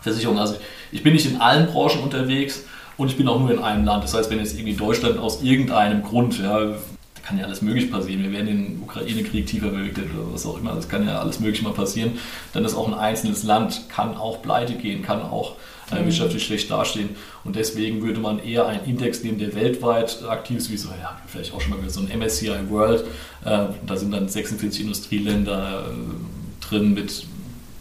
Versicherungen. 0.00 0.40
Also 0.40 0.56
ich 0.92 1.02
bin 1.02 1.14
nicht 1.14 1.26
in 1.26 1.40
allen 1.40 1.66
Branchen 1.66 2.02
unterwegs 2.02 2.64
und 2.96 3.08
ich 3.08 3.16
bin 3.16 3.28
auch 3.28 3.40
nur 3.40 3.50
in 3.50 3.58
einem 3.58 3.84
Land. 3.84 4.04
Das 4.04 4.14
heißt, 4.14 4.30
wenn 4.30 4.38
jetzt 4.38 4.54
irgendwie 4.54 4.74
Deutschland 4.74 5.18
aus 5.18 5.42
irgendeinem 5.42 6.02
Grund, 6.02 6.38
ja, 6.38 6.60
da 6.60 6.76
kann 7.24 7.38
ja 7.38 7.46
alles 7.46 7.62
möglich 7.62 7.90
passieren. 7.90 8.22
Wir 8.22 8.32
werden 8.32 8.46
den 8.46 8.82
Ukraine-Krieg 8.82 9.46
tiefer 9.46 9.68
bewegt 9.68 9.98
oder 9.98 10.32
was 10.32 10.46
auch 10.46 10.58
immer. 10.58 10.74
Das 10.74 10.88
kann 10.88 11.06
ja 11.06 11.18
alles 11.20 11.40
möglich 11.40 11.62
mal 11.62 11.72
passieren. 11.72 12.18
Dann 12.52 12.64
ist 12.64 12.74
auch 12.74 12.86
ein 12.86 12.94
einzelnes 12.94 13.42
Land, 13.42 13.88
kann 13.88 14.16
auch 14.16 14.42
pleite 14.42 14.74
gehen, 14.74 15.02
kann 15.02 15.22
auch 15.22 15.56
äh, 15.90 16.04
wirtschaftlich 16.04 16.44
schlecht 16.44 16.70
dastehen. 16.70 17.10
Und 17.44 17.56
deswegen 17.56 18.02
würde 18.02 18.20
man 18.20 18.38
eher 18.38 18.66
einen 18.66 18.84
Index 18.84 19.22
nehmen, 19.22 19.38
der 19.38 19.54
weltweit 19.54 20.22
aktiv 20.28 20.58
ist, 20.58 20.70
wie 20.70 20.76
so, 20.76 20.88
ja, 20.88 21.20
vielleicht 21.26 21.54
auch 21.54 21.60
schon 21.60 21.70
mal 21.70 21.90
so 21.90 22.00
ein 22.00 22.18
MSCI 22.18 22.70
World. 22.70 23.04
Äh, 23.44 23.66
da 23.86 23.96
sind 23.96 24.12
dann 24.12 24.28
46 24.28 24.82
Industrieländer 24.82 25.86
äh, 25.88 26.64
drin 26.64 26.94
mit 26.94 27.24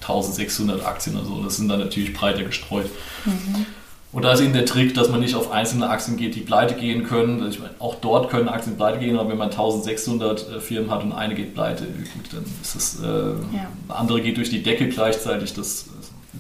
1600 0.02 0.86
Aktien 0.86 1.16
oder 1.16 1.26
so. 1.26 1.44
Das 1.44 1.58
sind 1.58 1.68
dann 1.68 1.80
natürlich 1.80 2.14
breiter 2.14 2.44
gestreut. 2.44 2.90
Mhm. 3.26 3.66
Und 4.14 4.24
da 4.24 4.32
ist 4.32 4.40
eben 4.40 4.54
der 4.54 4.66
Trick, 4.66 4.94
dass 4.94 5.10
man 5.10 5.20
nicht 5.20 5.36
auf 5.36 5.52
einzelne 5.52 5.90
Aktien 5.90 6.16
geht, 6.16 6.34
die 6.36 6.40
pleite 6.40 6.76
gehen 6.76 7.04
können. 7.04 7.42
Also 7.42 7.56
ich 7.56 7.60
meine, 7.60 7.74
auch 7.80 7.96
dort 7.96 8.30
können 8.30 8.48
Aktien 8.48 8.78
pleite 8.78 9.00
gehen, 9.00 9.18
aber 9.18 9.30
wenn 9.30 9.38
man 9.38 9.50
1600 9.50 10.50
äh, 10.50 10.60
Firmen 10.62 10.90
hat 10.90 11.04
und 11.04 11.12
eine 11.12 11.36
geht 11.36 11.54
pleite, 11.54 11.84
gut, 11.84 12.32
dann 12.32 12.46
ist 12.62 12.76
das, 12.76 13.00
äh, 13.04 13.08
ja. 13.08 13.68
andere 13.90 14.22
geht 14.22 14.38
durch 14.38 14.50
die 14.50 14.64
Decke 14.64 14.88
gleichzeitig. 14.88 15.54
Das 15.54 15.90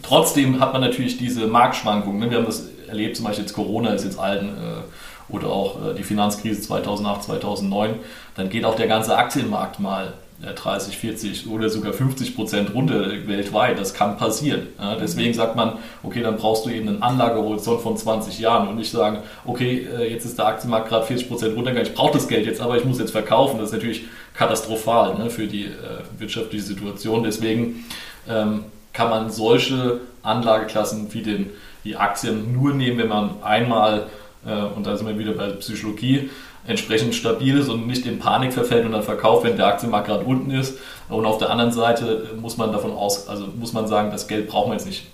trotzdem 0.01 0.59
hat 0.59 0.73
man 0.73 0.81
natürlich 0.81 1.17
diese 1.17 1.47
Marktschwankungen. 1.47 2.29
Wir 2.29 2.37
haben 2.37 2.45
das 2.45 2.67
erlebt, 2.87 3.15
zum 3.15 3.25
Beispiel 3.25 3.45
jetzt 3.45 3.53
Corona 3.53 3.91
ist 3.91 4.05
jetzt 4.05 4.19
allen 4.19 4.49
äh, 4.49 5.33
oder 5.33 5.47
auch 5.47 5.89
äh, 5.89 5.93
die 5.93 6.03
Finanzkrise 6.03 6.61
2008, 6.61 7.23
2009. 7.23 7.95
Dann 8.35 8.49
geht 8.49 8.65
auch 8.65 8.75
der 8.75 8.87
ganze 8.87 9.17
Aktienmarkt 9.17 9.79
mal 9.79 10.13
30, 10.39 10.97
40 10.97 11.47
oder 11.49 11.67
sogar 11.69 11.93
50 11.93 12.35
Prozent 12.35 12.73
runter 12.73 13.09
weltweit. 13.25 13.79
Das 13.79 13.93
kann 13.95 14.17
passieren. 14.17 14.67
Deswegen 15.01 15.33
sagt 15.33 15.55
man, 15.55 15.79
okay, 16.03 16.21
dann 16.21 16.37
brauchst 16.37 16.65
du 16.65 16.69
eben 16.69 16.87
einen 16.87 17.01
Anlagehorizont 17.01 17.81
von 17.81 17.97
20 17.97 18.37
Jahren 18.37 18.67
und 18.67 18.75
nicht 18.75 18.91
sagen, 18.91 19.19
okay, 19.45 19.87
äh, 19.97 20.11
jetzt 20.11 20.25
ist 20.25 20.37
der 20.37 20.45
Aktienmarkt 20.45 20.89
gerade 20.89 21.05
40 21.05 21.27
Prozent 21.27 21.55
runtergegangen, 21.55 21.91
ich 21.91 21.97
brauche 21.97 22.13
das 22.13 22.27
Geld 22.27 22.45
jetzt, 22.45 22.61
aber 22.61 22.77
ich 22.77 22.85
muss 22.85 22.99
jetzt 22.99 23.11
verkaufen. 23.11 23.57
Das 23.57 23.69
ist 23.69 23.73
natürlich 23.73 24.05
katastrophal 24.35 25.17
ne, 25.17 25.31
für 25.31 25.47
die 25.47 25.65
äh, 25.65 25.71
wirtschaftliche 26.19 26.63
Situation. 26.63 27.23
Deswegen 27.23 27.85
ähm, 28.29 28.65
kann 28.97 29.11
man 29.11 29.29
solche 29.29 30.01
Anlageklassen 30.23 31.13
wie 31.13 31.21
den, 31.21 31.51
die 31.83 31.95
Aktien 31.95 32.51
nur 32.51 32.73
nehmen, 32.73 32.97
wenn 32.97 33.07
man 33.07 33.43
einmal, 33.43 34.07
äh, 34.43 34.75
und 34.75 34.87
da 34.87 34.97
sind 34.97 35.07
wir 35.07 35.19
wieder 35.19 35.33
bei 35.33 35.49
Psychologie, 35.51 36.31
entsprechend 36.65 37.13
stabil 37.13 37.59
ist 37.59 37.69
und 37.69 37.85
nicht 37.85 38.07
in 38.07 38.17
Panik 38.17 38.53
verfällt 38.53 38.85
und 38.85 38.93
dann 38.93 39.03
verkauft, 39.03 39.45
wenn 39.45 39.55
der 39.55 39.67
Aktienmarkt 39.67 40.07
gerade 40.07 40.25
unten 40.25 40.49
ist. 40.49 40.79
Und 41.09 41.25
auf 41.25 41.37
der 41.37 41.51
anderen 41.51 41.71
Seite 41.71 42.31
muss 42.41 42.57
man 42.57 42.71
davon 42.71 42.91
aus, 42.91 43.29
also 43.29 43.45
muss 43.55 43.71
man 43.71 43.87
sagen, 43.87 44.09
das 44.11 44.27
Geld 44.27 44.47
brauchen 44.47 44.71
wir 44.71 44.73
jetzt 44.73 44.87
nicht. 44.87 45.05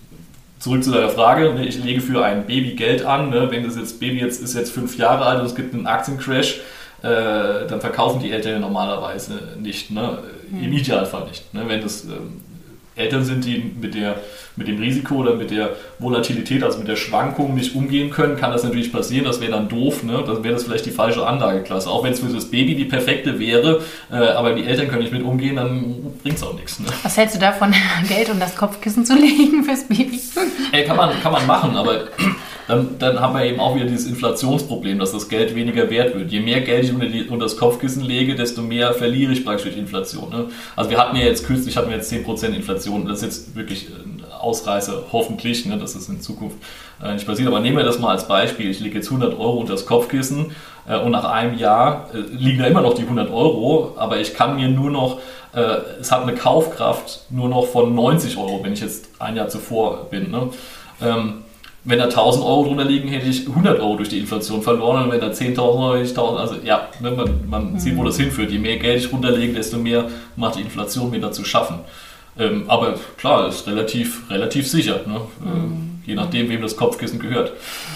Zurück 0.60 0.82
zu 0.82 0.92
deiner 0.92 1.10
Frage, 1.10 1.54
ne, 1.54 1.66
ich 1.66 1.84
lege 1.84 2.00
für 2.00 2.24
ein 2.24 2.48
Baby 2.48 2.76
Geld 2.76 3.06
an, 3.06 3.32
ne, 3.32 3.52
wenn 3.52 3.66
das 3.66 3.76
jetzt 3.76 4.00
Baby 4.00 4.20
jetzt 4.20 4.42
ist 4.42 4.56
jetzt 4.56 4.72
fünf 4.72 4.98
Jahre 4.98 5.26
alt 5.26 5.42
und 5.42 5.46
es 5.46 5.56
gibt 5.56 5.74
einen 5.74 5.88
Aktiencrash, 5.88 6.62
äh, 7.02 7.68
dann 7.68 7.82
verkaufen 7.82 8.22
die 8.22 8.32
Eltern 8.32 8.62
normalerweise 8.62 9.58
nicht, 9.60 9.92
ne? 9.92 10.20
im 10.52 10.68
hm. 10.68 10.74
Idealfall 10.74 11.26
nicht. 11.28 11.54
Ne? 11.54 11.64
Wenn 11.68 11.82
das 11.82 12.06
ähm, 12.06 12.40
Eltern 12.96 13.24
sind, 13.24 13.46
die 13.46 13.74
mit, 13.80 13.96
der, 13.96 14.18
mit 14.56 14.68
dem 14.68 14.78
Risiko 14.78 15.16
oder 15.16 15.36
mit 15.36 15.50
der 15.50 15.72
Volatilität, 16.00 16.64
also 16.64 16.78
mit 16.78 16.88
der 16.88 16.96
Schwankung 16.96 17.56
nicht 17.56 17.76
umgehen 17.76 18.12
können, 18.12 18.38
kann 18.38 18.52
das 18.52 18.64
natürlich 18.64 18.92
passieren. 18.92 19.26
Das 19.26 19.42
wäre 19.42 19.52
dann 19.52 19.68
doof. 19.68 20.04
Ne? 20.04 20.24
Dann 20.26 20.44
wäre 20.44 20.54
das 20.54 20.64
vielleicht 20.64 20.86
die 20.86 20.92
falsche 20.92 21.26
Anlageklasse. 21.26 21.90
Auch 21.90 22.04
wenn 22.04 22.14
es 22.14 22.20
für 22.20 22.28
das 22.28 22.46
Baby 22.52 22.76
die 22.76 22.86
perfekte 22.86 23.40
wäre, 23.40 23.82
äh, 24.12 24.16
aber 24.16 24.54
die 24.54 24.66
Eltern 24.66 24.90
können 24.90 25.02
nicht 25.02 25.14
mit 25.14 25.24
umgehen, 25.24 25.56
dann 25.56 26.14
bringt 26.22 26.38
es 26.38 26.44
auch 26.44 26.54
nichts. 26.54 26.80
Ne? 26.80 26.88
Was 27.02 27.18
hältst 27.18 27.36
du 27.36 27.40
davon, 27.40 27.74
Geld 28.08 28.30
und 28.30 28.40
das 28.40 28.56
Kopfkissen 28.56 29.06
zu 29.06 29.16
legen 29.16 29.64
fürs 29.64 29.88
Baby? 29.88 30.20
Ey, 30.72 30.86
kann, 30.86 30.98
man, 30.98 31.20
kann 31.22 31.32
man 31.32 31.48
machen, 31.48 31.76
aber 31.76 32.04
dann, 32.68 32.98
dann 33.00 33.20
haben 33.20 33.36
wir 33.36 33.46
eben 33.46 33.60
auch 33.60 33.76
wieder 33.76 33.86
dieses 33.86 34.08
Inflationsproblem, 34.08 35.00
dass 35.00 35.12
das 35.12 35.28
Geld 35.28 35.56
weniger 35.56 35.90
wert 35.90 36.16
wird. 36.16 36.32
Je 36.32 36.40
mehr 36.40 36.62
Geld 36.62 36.86
ich 36.86 36.94
unter, 36.94 37.08
die, 37.08 37.24
unter 37.24 37.46
das 37.46 37.58
Kopfkissen 37.58 38.04
lege, 38.04 38.36
desto 38.36 38.62
mehr 38.62 38.94
verliere 38.94 39.34
ich 39.34 39.44
praktisch 39.44 39.66
durch 39.66 39.78
Inflation. 39.78 40.30
Ne? 40.30 40.46
Also 40.76 40.90
wir 40.90 40.98
hatten 40.98 41.16
ja 41.16 41.26
jetzt 41.26 41.46
kürzlich 41.46 41.76
hatten 41.76 41.90
wir 41.90 41.98
jetzt 41.98 42.12
10% 42.12 42.48
Inflation. 42.48 43.06
Das 43.06 43.18
ist 43.18 43.24
jetzt 43.24 43.56
wirklich 43.56 43.88
ein 43.90 44.24
Ausreißer, 44.40 45.06
hoffentlich, 45.12 45.66
ne, 45.66 45.78
dass 45.78 45.94
das 45.94 46.10
in 46.10 46.22
Zukunft 46.22 46.58
äh, 47.04 47.14
nicht 47.14 47.26
passiert. 47.26 47.48
Aber 47.48 47.60
nehmen 47.60 47.78
wir 47.78 47.84
das 47.84 48.00
mal 48.00 48.12
als 48.12 48.28
Beispiel. 48.28 48.70
Ich 48.70 48.80
lege 48.80 48.96
jetzt 48.96 49.08
100 49.08 49.34
Euro 49.34 49.60
unter 49.60 49.74
das 49.74 49.86
Kopfkissen 49.86 50.52
äh, 50.88 50.98
und 50.98 51.12
nach 51.12 51.26
einem 51.26 51.58
Jahr 51.58 52.10
äh, 52.14 52.20
liegen 52.34 52.60
da 52.60 52.66
immer 52.66 52.82
noch 52.82 52.94
die 52.94 53.04
100 53.04 53.30
Euro, 53.32 53.94
aber 53.98 54.20
ich 54.20 54.34
kann 54.34 54.56
mir 54.56 54.70
nur 54.70 54.92
noch 54.92 55.20
äh, 55.54 55.78
es 56.02 56.12
hat 56.12 56.24
eine 56.24 56.34
Kaufkraft 56.34 57.26
nur 57.30 57.48
noch 57.48 57.68
von 57.68 57.94
90 57.94 58.38
Euro, 58.38 58.62
wenn 58.64 58.74
ich 58.74 58.82
jetzt 58.82 59.10
ein 59.20 59.36
Jahr 59.36 59.50
zuvor 59.50 60.08
bin. 60.10 60.32
Ne? 60.32 60.50
Ähm, 61.02 61.43
wenn 61.86 62.00
da 62.00 62.06
1000 62.06 62.46
Euro 62.46 62.66
drunter 62.66 62.86
liegen, 62.86 63.10
hätte 63.10 63.28
ich 63.28 63.48
100 63.48 63.80
Euro 63.80 63.98
durch 63.98 64.10
die 64.10 64.20
Inflation 64.20 64.62
verloren. 64.62 65.04
Und 65.04 65.12
wenn 65.12 65.20
da 65.20 65.28
10.000 65.28 65.60
Euro, 65.60 65.94
hätte 65.96 66.04
ich 66.04 66.10
1000. 66.12 66.40
Also 66.40 66.56
ja, 66.64 66.88
ne, 67.00 67.12
man, 67.12 67.50
man 67.50 67.74
mhm. 67.74 67.80
sieht, 67.80 67.98
wo 67.98 68.04
das 68.04 68.18
hinführt. 68.18 68.52
Je 68.52 68.60
mehr 68.60 68.78
Geld 68.78 69.04
ich 69.04 69.12
runterlege, 69.12 69.54
desto 69.54 69.78
mehr 69.78 70.06
macht 70.36 70.56
die 70.56 70.62
Inflation 70.62 71.10
mir 71.10 71.20
dazu 71.20 71.44
schaffen. 71.44 71.80
Ähm, 72.40 72.66
aber 72.68 72.96
klar, 73.18 73.50
ist 73.50 73.68
relativ, 73.68 74.30
relativ 74.30 74.70
sicher. 74.70 75.02
Ne? 75.06 75.22
Ähm, 75.46 75.52
mhm. 75.52 76.02
Je 76.06 76.16
nachdem, 76.16 76.50
wem 76.50 76.62
das 76.62 76.76
Kopfkissen 76.76 77.20
gehört. 77.20 77.52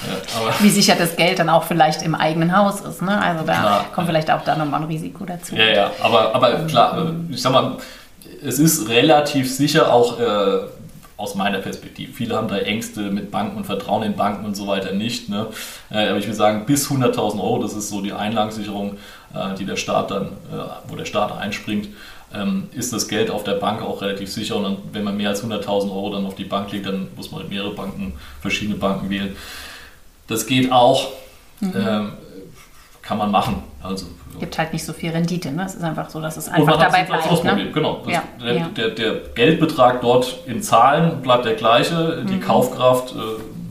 Ja, 0.08 0.54
Wie 0.60 0.70
sicher 0.70 0.96
das 0.98 1.16
Geld 1.16 1.40
dann 1.40 1.50
auch 1.50 1.64
vielleicht 1.64 2.04
im 2.04 2.16
eigenen 2.16 2.56
Haus 2.56 2.82
ist. 2.82 3.02
Ne? 3.02 3.22
Also 3.22 3.46
da 3.46 3.54
klar, 3.54 3.86
kommt 3.94 4.08
vielleicht 4.08 4.32
auch 4.32 4.44
da 4.44 4.56
nochmal 4.56 4.82
ein 4.82 4.88
Risiko 4.88 5.26
dazu. 5.26 5.56
Ja, 5.56 5.66
ja, 5.66 5.92
aber, 6.02 6.36
aber 6.36 6.66
klar, 6.68 7.06
äh, 7.30 7.34
ich 7.34 7.42
sag 7.42 7.52
mal, 7.52 7.78
es 8.46 8.60
ist 8.60 8.90
relativ 8.90 9.54
sicher 9.54 9.94
auch. 9.94 10.20
Äh, 10.20 10.60
aus 11.18 11.34
meiner 11.34 11.58
Perspektive. 11.58 12.14
Viele 12.14 12.36
haben 12.36 12.48
da 12.48 12.58
Ängste 12.58 13.02
mit 13.12 13.32
Banken 13.32 13.58
und 13.58 13.66
Vertrauen 13.66 14.04
in 14.04 14.16
Banken 14.16 14.46
und 14.46 14.56
so 14.56 14.68
weiter 14.68 14.94
nicht. 14.94 15.30
Ne? 15.30 15.48
Äh, 15.90 16.08
aber 16.10 16.20
ich 16.20 16.26
würde 16.26 16.36
sagen, 16.36 16.66
bis 16.68 16.90
100.000 16.90 17.42
Euro, 17.42 17.60
das 17.60 17.74
ist 17.74 17.90
so 17.90 18.02
die 18.02 18.14
Einlagensicherung, 18.14 18.98
äh, 19.34 19.56
die 19.56 19.66
der 19.66 19.78
Staat 19.78 20.12
dann, 20.12 20.28
äh, 20.28 20.60
wo 20.88 20.96
der 20.96 21.06
Staat 21.06 21.36
einspringt, 21.36 21.90
ähm, 22.34 22.70
ist 22.72 22.94
das 22.94 23.08
Geld 23.08 23.32
auf 23.32 23.44
der 23.44 23.54
Bank 23.54 23.82
auch 23.82 24.02
relativ 24.02 24.32
sicher. 24.32 24.58
Und 24.58 24.64
dann, 24.64 24.78
wenn 24.92 25.04
man 25.04 25.18
mehr 25.18 25.30
als 25.30 25.44
100.000 25.44 25.90
Euro 25.90 26.12
dann 26.12 26.26
auf 26.26 26.36
die 26.36 26.44
Bank 26.44 26.72
legt, 26.72 26.86
dann 26.86 27.08
muss 27.16 27.32
man 27.32 27.50
mehrere 27.50 27.74
Banken, 27.74 28.14
verschiedene 28.42 28.78
Banken 28.78 29.10
wählen. 29.10 29.36
Das 30.28 30.46
geht 30.46 30.72
auch. 30.72 31.08
Mhm. 31.62 31.74
Ähm, 31.76 32.12
kann 33.08 33.18
man 33.18 33.32
machen. 33.32 33.64
Also, 33.82 34.08
Gibt 34.38 34.58
halt 34.58 34.74
nicht 34.74 34.84
so 34.84 34.92
viel 34.92 35.12
Rendite. 35.12 35.50
Ne? 35.52 35.64
Es 35.66 35.76
ist 35.76 35.84
einfach 35.84 36.10
so, 36.10 36.20
dass 36.20 36.36
es 36.36 36.50
einfach 36.50 36.78
dabei 36.78 37.04
bleibt. 37.04 37.44
Ne? 37.44 37.72
Genau. 37.72 38.04
Ja, 38.06 38.24
der, 38.40 38.54
ja. 38.54 38.68
Der, 38.76 38.90
der, 38.90 39.14
Geldbetrag 39.34 40.02
dort 40.02 40.40
in 40.46 40.62
Zahlen 40.62 41.22
bleibt 41.22 41.46
der 41.46 41.56
gleiche, 41.56 42.26
die 42.28 42.36
mhm. 42.36 42.42
Kaufkraft 42.42 43.16
äh, 43.16 43.18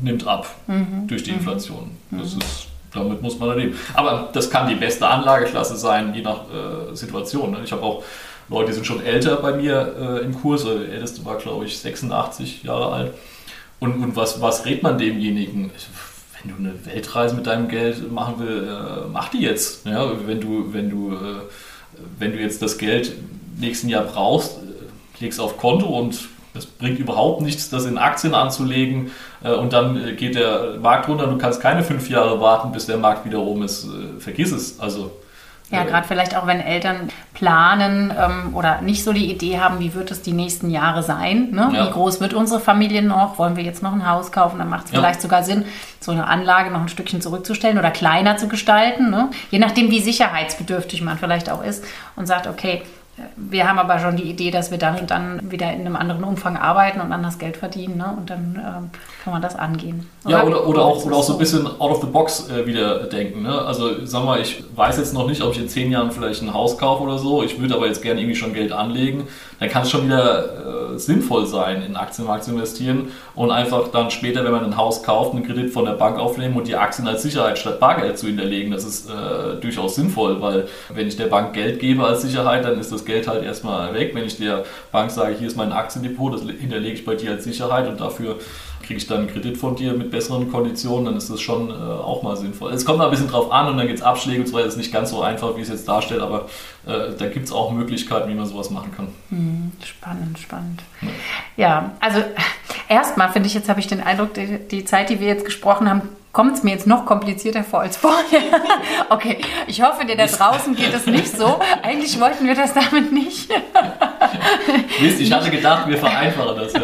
nimmt 0.03 0.27
ab 0.27 0.46
mhm. 0.66 1.07
durch 1.07 1.22
die 1.22 1.33
mhm. 1.33 1.38
Inflation. 1.38 1.90
Das 2.11 2.35
mhm. 2.35 2.40
ist, 2.40 2.68
damit 2.94 3.20
muss 3.20 3.38
man 3.38 3.59
leben. 3.59 3.77
Aber 3.92 4.31
das 4.33 4.49
kann 4.49 4.68
die 4.68 4.75
beste 4.75 5.07
Anlageklasse 5.07 5.77
sein, 5.77 6.14
je 6.14 6.22
nach 6.22 6.40
äh, 6.44 6.94
Situation. 6.96 7.51
Ne? 7.51 7.59
Ich 7.62 7.72
habe 7.72 7.83
auch 7.83 8.03
Leute, 8.49 8.68
die 8.68 8.72
sind 8.72 8.87
schon 8.87 9.05
älter 9.05 9.37
bei 9.37 9.53
mir 9.53 9.94
äh, 10.01 10.25
im 10.25 10.40
Kurs. 10.40 10.64
Der 10.64 10.77
älteste 10.77 11.22
war, 11.27 11.37
glaube 11.37 11.66
ich, 11.66 11.79
86 11.79 12.62
Jahre 12.62 12.90
alt. 12.90 13.12
Und, 13.81 14.03
und 14.03 14.16
was, 14.16 14.40
was 14.40 14.64
rät 14.64 14.83
man 14.83 14.96
demjenigen? 14.96 15.70
Wenn 16.42 16.51
du 16.51 16.59
eine 16.59 16.87
Weltreise 16.87 17.35
mit 17.35 17.46
deinem 17.46 17.68
Geld 17.68 18.11
machen 18.11 18.35
willst, 18.38 18.68
äh, 18.68 19.09
mach 19.12 19.29
die 19.29 19.40
jetzt. 19.40 19.87
Ja, 19.87 20.11
wenn 20.27 20.40
du, 20.40 20.72
wenn 20.72 20.90
du, 20.90 21.12
äh, 21.12 21.40
wenn 22.18 22.33
du 22.33 22.38
jetzt 22.38 22.62
das 22.62 22.79
Geld 22.79 23.12
nächsten 23.59 23.88
Jahr 23.88 24.05
brauchst, 24.05 24.59
äh, 24.59 25.22
legst 25.25 25.40
auf 25.40 25.57
Konto 25.57 25.87
und 25.87 26.29
es 26.55 26.66
bringt 26.66 26.99
überhaupt 26.99 27.42
nichts, 27.42 27.70
das 27.70 27.85
in 27.85 27.99
Aktien 27.99 28.35
anzulegen 28.35 29.11
äh, 29.42 29.53
und 29.53 29.72
dann 29.72 30.09
äh, 30.09 30.12
geht 30.12 30.35
der 30.35 30.79
Markt 30.81 31.09
runter. 31.09 31.27
Du 31.27 31.38
kannst 31.38 31.61
keine 31.61 31.83
fünf 31.83 32.09
Jahre 32.09 32.40
warten, 32.40 32.72
bis 32.72 32.87
der 32.87 32.96
Markt 32.96 33.25
wieder 33.25 33.40
oben 33.40 33.62
ist. 33.62 33.85
Äh, 33.85 34.20
vergiss 34.20 34.53
es. 34.53 34.81
Also 34.81 35.11
ja, 35.71 35.83
gerade 35.83 36.07
vielleicht 36.07 36.37
auch, 36.37 36.47
wenn 36.47 36.61
Eltern 36.61 37.09
planen 37.35 38.13
ähm, 38.17 38.55
oder 38.55 38.81
nicht 38.83 39.03
so 39.03 39.13
die 39.13 39.31
Idee 39.31 39.59
haben, 39.59 39.81
wie 39.81 39.95
wird 39.95 40.13
es 40.13 40.23
die 40.23 40.33
nächsten 40.33 40.71
Jahre 40.71 41.03
sein? 41.03 41.51
Ne? 41.51 41.71
Ja. 41.73 41.87
Wie 41.87 41.91
groß 41.91 42.21
wird 42.21 42.35
unsere 42.35 42.61
Familie 42.61 43.03
noch? 43.03 43.39
Wollen 43.39 43.57
wir 43.57 43.65
jetzt 43.65 43.83
noch 43.83 43.93
ein 43.93 44.09
Haus 44.09 44.31
kaufen? 44.31 44.59
Dann 44.59 44.69
macht 44.69 44.87
es 44.87 44.93
ja. 44.93 45.01
vielleicht 45.01 45.21
sogar 45.21 45.43
Sinn, 45.43 45.65
so 45.99 46.13
eine 46.13 46.29
Anlage 46.29 46.71
noch 46.71 46.81
ein 46.81 46.89
Stückchen 46.89 47.21
zurückzustellen 47.21 47.79
oder 47.79 47.91
kleiner 47.91 48.37
zu 48.37 48.47
gestalten. 48.47 49.11
Ne? 49.11 49.31
Je 49.51 49.59
nachdem, 49.59 49.91
wie 49.91 50.01
sicherheitsbedürftig 50.01 51.03
man 51.03 51.19
vielleicht 51.19 51.51
auch 51.51 51.65
ist 51.65 51.85
und 52.15 52.27
sagt, 52.27 52.47
okay, 52.47 52.83
wir 53.37 53.67
haben 53.67 53.79
aber 53.79 53.99
schon 53.99 54.17
die 54.17 54.25
Idee, 54.25 54.51
dass 54.51 54.71
wir 54.71 54.77
dann 54.77 54.99
und 54.99 55.11
dann 55.11 55.51
wieder 55.51 55.73
in 55.73 55.81
einem 55.81 55.97
anderen 55.97 56.23
Umfang 56.23 56.57
arbeiten 56.57 57.01
und 57.01 57.13
anders 57.13 57.39
Geld 57.39 57.57
verdienen. 57.57 57.97
Ne? 57.97 58.15
Und 58.17 58.29
dann 58.29 58.57
ähm, 58.57 58.91
kann 59.25 59.33
man 59.33 59.41
das 59.41 59.57
angehen. 59.57 60.07
Oder? 60.25 60.33
Ja, 60.39 60.45
oder, 60.45 60.67
oder, 60.67 60.83
auch, 60.83 61.05
oder 61.05 61.17
auch 61.17 61.23
so 61.23 61.33
ein 61.33 61.39
bisschen 61.39 61.67
out 61.67 61.91
of 61.93 62.01
the 62.03 62.07
box 62.07 62.51
äh, 62.51 62.67
wieder 62.67 63.05
denken. 63.05 63.43
Ne? 63.43 63.59
Also 63.59 64.05
sag 64.05 64.25
mal, 64.25 64.41
ich 64.41 64.63
weiß 64.75 64.99
jetzt 64.99 65.15
noch 65.15 65.27
nicht, 65.27 65.41
ob 65.41 65.53
ich 65.53 65.61
in 65.61 65.69
zehn 65.69 65.91
Jahren 65.91 66.11
vielleicht 66.11 66.43
ein 66.43 66.53
Haus 66.53 66.77
kaufe 66.77 67.05
oder 67.05 67.19
so. 67.19 67.43
Ich 67.43 67.59
würde 67.59 67.75
aber 67.75 67.87
jetzt 67.87 68.03
gerne 68.03 68.21
irgendwie 68.21 68.37
schon 68.37 68.53
Geld 68.53 68.73
anlegen. 68.73 69.25
Dann 69.59 69.69
kann 69.69 69.83
es 69.83 69.90
schon 69.90 70.05
wieder 70.05 70.95
äh, 70.95 70.99
sinnvoll 70.99 71.47
sein, 71.47 71.83
in 71.83 71.97
Aktienmarkt 71.97 72.45
zu 72.45 72.53
investieren 72.53 73.12
und 73.35 73.51
einfach 73.51 73.88
dann 73.88 74.11
später, 74.11 74.45
wenn 74.45 74.53
man 74.53 74.64
ein 74.64 74.77
Haus 74.77 75.03
kauft, 75.03 75.35
einen 75.35 75.47
Kredit 75.47 75.73
von 75.73 75.85
der 75.85 75.92
Bank 75.92 76.19
aufnehmen 76.19 76.57
und 76.57 76.66
die 76.66 76.77
Aktien 76.77 77.09
als 77.09 77.23
Sicherheit 77.23 77.59
statt 77.59 77.81
Bargeld 77.81 78.19
zu 78.19 78.27
hinterlegen. 78.27 78.73
Das 78.73 78.85
ist 78.85 79.09
äh, 79.09 79.61
durchaus 79.61 79.95
sinnvoll, 79.95 80.40
weil 80.40 80.69
wenn 80.92 81.09
ich 81.09 81.16
der 81.16 81.27
Bank 81.27 81.55
Geld 81.55 81.81
gebe 81.81 82.05
als 82.05 82.23
Sicherheit, 82.23 82.64
dann 82.64 82.79
ist 82.79 82.92
das 82.92 83.05
Geld 83.05 83.29
halt 83.29 83.45
erstmal 83.45 83.95
weg. 83.95 84.14
Wenn 84.14 84.25
ich 84.25 84.37
der 84.37 84.64
Bank 84.92 85.11
sage, 85.11 85.35
hier 85.38 85.47
ist 85.47 85.57
mein 85.57 85.73
Aktiendepot, 85.73 86.35
das 86.35 86.42
hinterlege 86.42 86.95
ich 86.95 87.05
bei 87.05 87.14
dir 87.14 87.33
als 87.33 87.45
Sicherheit 87.45 87.88
und 87.88 88.01
dafür 88.01 88.37
kriege 88.87 88.99
ich 88.99 89.07
dann 89.07 89.20
einen 89.20 89.29
Kredit 89.29 89.57
von 89.57 89.75
dir 89.75 89.92
mit 89.94 90.11
besseren 90.11 90.51
Konditionen, 90.51 91.07
dann 91.07 91.16
ist 91.16 91.29
das 91.29 91.40
schon 91.40 91.70
äh, 91.70 91.72
auch 91.72 92.22
mal 92.22 92.37
sinnvoll. 92.37 92.72
Es 92.72 92.85
kommt 92.85 93.01
ein 93.01 93.11
bisschen 93.11 93.29
drauf 93.29 93.51
an 93.51 93.68
und 93.68 93.79
dann 93.79 93.87
gibt 93.87 93.99
es 93.99 94.05
Abschläge 94.05 94.40
und 94.40 94.46
so 94.46 94.55
weiter. 94.55 94.66
Ist 94.66 94.77
nicht 94.77 94.92
ganz 94.92 95.11
so 95.11 95.22
einfach, 95.22 95.57
wie 95.57 95.61
es 95.61 95.68
jetzt 95.68 95.88
darstellt, 95.88 96.20
aber 96.20 96.49
äh, 96.87 97.11
da 97.18 97.27
gibt 97.27 97.46
es 97.46 97.53
auch 97.53 97.72
Möglichkeiten, 97.72 98.29
wie 98.29 98.35
man 98.35 98.46
sowas 98.46 98.70
machen 98.70 98.92
kann. 98.96 99.09
Hm, 99.31 99.72
spannend, 99.85 100.38
spannend. 100.38 100.83
Ja, 101.03 101.09
ja 101.57 101.90
also 102.01 102.22
erstmal 102.88 103.31
finde 103.33 103.49
ich, 103.49 103.55
jetzt 103.55 103.68
habe 103.68 103.81
ich 103.81 103.88
den 103.88 104.01
Eindruck, 104.01 104.35
die, 104.35 104.59
die 104.70 104.85
Zeit, 104.85 105.11
die 105.11 105.18
wir 105.20 105.27
jetzt 105.27 105.44
gesprochen 105.44 105.90
haben, 105.90 106.03
kommt 106.33 106.55
es 106.55 106.62
mir 106.62 106.72
jetzt 106.72 106.87
noch 106.87 107.07
komplizierter 107.07 107.64
vor 107.64 107.81
als 107.81 107.96
vorher. 107.96 108.42
okay, 109.09 109.38
ich 109.66 109.83
hoffe, 109.83 110.05
dir 110.05 110.16
da 110.16 110.27
draußen 110.27 110.77
geht 110.77 110.94
es 110.94 111.07
nicht 111.07 111.37
so. 111.37 111.59
Eigentlich 111.83 112.20
wollten 112.20 112.46
wir 112.46 112.55
das 112.55 112.75
damit 112.75 113.11
nicht. 113.11 113.51
Mist, 115.01 115.20
ich 115.20 115.32
hatte 115.32 115.51
gedacht, 115.51 115.89
wir 115.89 115.99
vereinfachen 115.99 116.57
das. 116.57 116.72
Ja. 116.74 116.80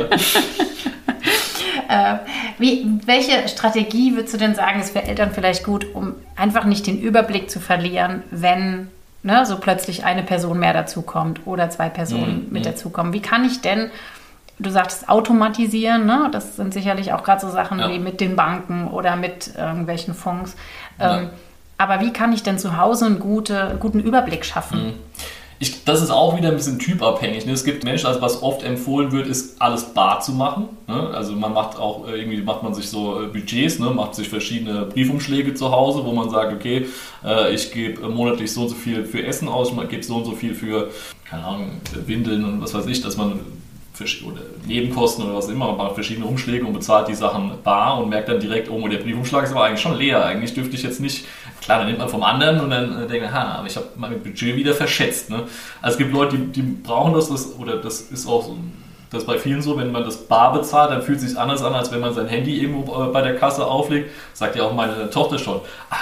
Äh, 1.88 2.16
wie, 2.58 2.86
welche 3.06 3.48
Strategie 3.48 4.14
würdest 4.14 4.34
du 4.34 4.38
denn 4.38 4.54
sagen, 4.54 4.80
ist 4.80 4.92
für 4.92 5.02
Eltern 5.02 5.30
vielleicht 5.32 5.64
gut, 5.64 5.86
um 5.94 6.14
einfach 6.36 6.64
nicht 6.64 6.86
den 6.86 7.00
Überblick 7.00 7.50
zu 7.50 7.60
verlieren, 7.60 8.22
wenn 8.30 8.88
ne, 9.22 9.44
so 9.46 9.58
plötzlich 9.58 10.04
eine 10.04 10.22
Person 10.22 10.58
mehr 10.58 10.72
dazukommt 10.72 11.40
oder 11.46 11.70
zwei 11.70 11.88
Personen 11.88 12.46
mhm. 12.46 12.52
mit 12.52 12.66
dazukommen? 12.66 13.12
Wie 13.12 13.22
kann 13.22 13.44
ich 13.44 13.60
denn 13.60 13.90
Du 14.58 14.70
sagtest 14.70 15.08
automatisieren, 15.08 16.06
ne? 16.06 16.28
das 16.30 16.54
sind 16.56 16.72
sicherlich 16.72 17.12
auch 17.12 17.24
gerade 17.24 17.40
so 17.40 17.50
Sachen 17.50 17.80
ja. 17.80 17.90
wie 17.90 17.98
mit 17.98 18.20
den 18.20 18.36
Banken 18.36 18.86
oder 18.86 19.16
mit 19.16 19.56
irgendwelchen 19.56 20.14
Fonds. 20.14 20.56
Ähm, 21.00 21.30
aber 21.78 22.00
wie 22.00 22.12
kann 22.12 22.32
ich 22.32 22.44
denn 22.44 22.58
zu 22.58 22.76
Hause 22.76 23.06
einen 23.06 23.18
gute, 23.18 23.76
guten 23.80 23.98
Überblick 23.98 24.44
schaffen? 24.44 24.84
Mhm. 24.84 24.94
Ich, 25.62 25.84
das 25.84 26.02
ist 26.02 26.10
auch 26.10 26.36
wieder 26.36 26.48
ein 26.48 26.56
bisschen 26.56 26.80
typabhängig. 26.80 27.46
Ne? 27.46 27.52
Es 27.52 27.62
gibt 27.62 27.84
Menschen, 27.84 28.08
also 28.08 28.20
was 28.20 28.42
oft 28.42 28.64
empfohlen 28.64 29.12
wird, 29.12 29.28
ist 29.28 29.62
alles 29.62 29.84
bar 29.94 30.18
zu 30.18 30.32
machen. 30.32 30.70
Ne? 30.88 31.10
Also 31.14 31.36
man 31.36 31.52
macht 31.52 31.78
auch, 31.78 32.08
äh, 32.08 32.18
irgendwie 32.18 32.42
macht 32.42 32.64
man 32.64 32.74
sich 32.74 32.88
so 32.88 33.22
äh, 33.22 33.26
Budgets, 33.28 33.78
ne? 33.78 33.90
macht 33.90 34.16
sich 34.16 34.28
verschiedene 34.28 34.86
Briefumschläge 34.86 35.54
zu 35.54 35.70
Hause, 35.70 36.04
wo 36.04 36.10
man 36.10 36.30
sagt, 36.30 36.52
okay, 36.52 36.88
äh, 37.24 37.54
ich 37.54 37.70
gebe 37.70 38.08
monatlich 38.08 38.50
so 38.50 38.62
und 38.62 38.70
so 38.70 38.74
viel 38.74 39.04
für 39.04 39.24
Essen 39.24 39.46
aus, 39.46 39.70
ich 39.70 39.88
gebe 39.88 40.02
so 40.02 40.16
und 40.16 40.24
so 40.24 40.32
viel 40.32 40.52
für, 40.52 40.90
keine 41.30 41.44
Ahnung, 41.44 41.80
Windeln 42.06 42.44
und 42.44 42.60
was 42.60 42.74
weiß 42.74 42.86
ich, 42.86 43.00
dass 43.00 43.16
man 43.16 43.38
oder 44.26 44.40
Nebenkosten 44.66 45.24
oder 45.24 45.36
was 45.36 45.48
immer, 45.48 45.66
man 45.68 45.76
macht 45.76 45.94
verschiedene 45.94 46.26
Umschläge 46.26 46.64
und 46.66 46.72
bezahlt 46.72 47.08
die 47.08 47.14
Sachen 47.14 47.52
bar 47.62 48.00
und 48.00 48.08
merkt 48.08 48.28
dann 48.28 48.40
direkt, 48.40 48.70
oh, 48.70 48.88
der 48.88 48.98
Briefumschlag 48.98 49.44
ist 49.44 49.52
aber 49.52 49.64
eigentlich 49.64 49.80
schon 49.80 49.96
leer. 49.96 50.24
Eigentlich 50.24 50.54
dürfte 50.54 50.74
ich 50.74 50.82
jetzt 50.82 51.00
nicht, 51.00 51.24
klar, 51.62 51.78
dann 51.78 51.86
nimmt 51.86 51.98
man 51.98 52.08
vom 52.08 52.22
anderen 52.22 52.60
und 52.60 52.70
dann 52.70 53.04
äh, 53.04 53.06
denkt 53.06 53.24
man, 53.24 53.32
ha, 53.32 53.58
aber 53.58 53.66
ich 53.66 53.76
habe 53.76 53.86
mein 53.96 54.22
Budget 54.22 54.56
wieder 54.56 54.74
verschätzt. 54.74 55.30
Ne? 55.30 55.44
Also 55.80 55.94
es 55.94 55.98
gibt 55.98 56.12
Leute, 56.12 56.36
die, 56.36 56.46
die 56.46 56.62
brauchen 56.62 57.14
das, 57.14 57.28
das, 57.28 57.56
oder 57.58 57.76
das 57.76 58.00
ist 58.00 58.26
auch 58.26 58.44
so, 58.44 58.56
das 59.10 59.22
ist 59.22 59.26
bei 59.26 59.38
vielen 59.38 59.60
so, 59.60 59.76
wenn 59.78 59.92
man 59.92 60.04
das 60.04 60.16
bar 60.26 60.52
bezahlt, 60.52 60.90
dann 60.90 61.02
fühlt 61.02 61.18
es 61.18 61.28
sich 61.30 61.38
anders 61.38 61.62
an, 61.62 61.74
als 61.74 61.92
wenn 61.92 62.00
man 62.00 62.14
sein 62.14 62.26
Handy 62.28 62.60
irgendwo 62.60 63.02
äh, 63.02 63.06
bei 63.08 63.22
der 63.22 63.36
Kasse 63.36 63.66
auflegt. 63.66 64.10
Sagt 64.32 64.56
ja 64.56 64.64
auch 64.64 64.74
meine 64.74 65.10
Tochter 65.10 65.38
schon. 65.38 65.60
Ah, 65.90 65.96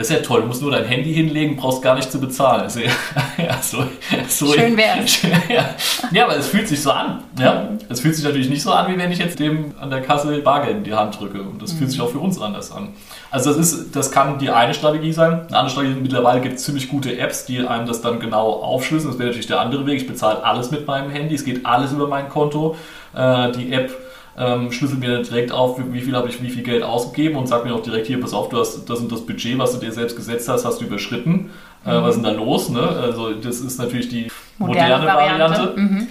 das 0.00 0.08
ist 0.08 0.16
ja 0.16 0.22
toll, 0.22 0.40
du 0.40 0.46
musst 0.46 0.62
nur 0.62 0.70
dein 0.70 0.86
Handy 0.86 1.12
hinlegen, 1.12 1.56
brauchst 1.56 1.82
gar 1.82 1.94
nicht 1.94 2.10
zu 2.10 2.18
bezahlen. 2.18 2.62
Also, 2.62 2.80
ja, 3.36 3.60
so, 3.60 3.84
so 4.28 4.50
Schön 4.54 4.74
wär's. 4.74 5.20
Ja. 5.50 5.74
ja, 6.10 6.24
aber 6.24 6.38
es 6.38 6.46
fühlt 6.46 6.68
sich 6.68 6.80
so 6.80 6.90
an. 6.90 7.22
Ja? 7.38 7.68
Es 7.90 8.00
fühlt 8.00 8.16
sich 8.16 8.24
natürlich 8.24 8.48
nicht 8.48 8.62
so 8.62 8.72
an, 8.72 8.90
wie 8.90 8.96
wenn 8.96 9.12
ich 9.12 9.18
jetzt 9.18 9.38
dem 9.38 9.74
an 9.78 9.90
der 9.90 10.00
Kasse 10.00 10.38
Bargeld 10.38 10.78
in 10.78 10.84
die 10.84 10.94
Hand 10.94 11.20
drücke. 11.20 11.42
Und 11.42 11.60
das 11.60 11.74
mhm. 11.74 11.78
fühlt 11.78 11.90
sich 11.90 12.00
auch 12.00 12.08
für 12.08 12.18
uns 12.18 12.40
anders 12.40 12.72
an. 12.72 12.94
Also 13.30 13.52
das, 13.52 13.72
ist, 13.72 13.94
das 13.94 14.10
kann 14.10 14.38
die 14.38 14.48
eine 14.48 14.72
Strategie 14.72 15.12
sein. 15.12 15.32
Eine 15.32 15.58
andere 15.58 15.70
Strategie, 15.70 16.00
mittlerweile 16.00 16.40
gibt 16.40 16.54
es 16.54 16.64
ziemlich 16.64 16.88
gute 16.88 17.18
Apps, 17.18 17.44
die 17.44 17.66
einem 17.66 17.86
das 17.86 18.00
dann 18.00 18.20
genau 18.20 18.52
aufschlüsseln. 18.52 19.12
Das 19.12 19.18
wäre 19.18 19.28
natürlich 19.28 19.48
der 19.48 19.60
andere 19.60 19.84
Weg. 19.84 20.00
Ich 20.00 20.06
bezahle 20.06 20.42
alles 20.42 20.70
mit 20.70 20.86
meinem 20.86 21.10
Handy, 21.10 21.34
es 21.34 21.44
geht 21.44 21.66
alles 21.66 21.92
über 21.92 22.08
mein 22.08 22.30
Konto. 22.30 22.74
Äh, 23.14 23.52
die 23.52 23.70
App 23.72 23.90
ähm, 24.38 24.72
schlüsselt 24.72 25.00
mir 25.00 25.22
direkt 25.22 25.52
auf, 25.52 25.80
wie 25.92 26.00
viel 26.00 26.16
habe 26.16 26.28
ich 26.28 26.42
wie 26.42 26.50
viel 26.50 26.62
Geld 26.62 26.82
ausgegeben 26.82 27.36
und 27.36 27.46
sagt 27.46 27.64
mir 27.64 27.74
auch 27.74 27.82
direkt 27.82 28.06
hier, 28.06 28.20
pass 28.20 28.32
auf, 28.32 28.48
du 28.48 28.58
hast 28.58 28.88
das 28.88 29.00
und 29.00 29.10
das 29.10 29.26
Budget, 29.26 29.58
was 29.58 29.72
du 29.72 29.78
dir 29.78 29.92
selbst 29.92 30.16
gesetzt 30.16 30.48
hast, 30.48 30.64
hast 30.64 30.80
du 30.80 30.84
überschritten. 30.84 31.50
Äh, 31.84 31.98
mhm. 31.98 32.02
was 32.02 32.16
ist 32.16 32.24
denn 32.24 32.34
da 32.34 32.38
los? 32.38 32.68
Ne? 32.68 32.80
Also 32.80 33.34
das 33.34 33.60
ist 33.60 33.78
natürlich 33.78 34.08
die 34.08 34.28
moderne, 34.58 34.98
moderne 34.98 35.06
Variante. 35.06 35.40
Variante. 35.40 35.80
Mhm. 35.80 36.08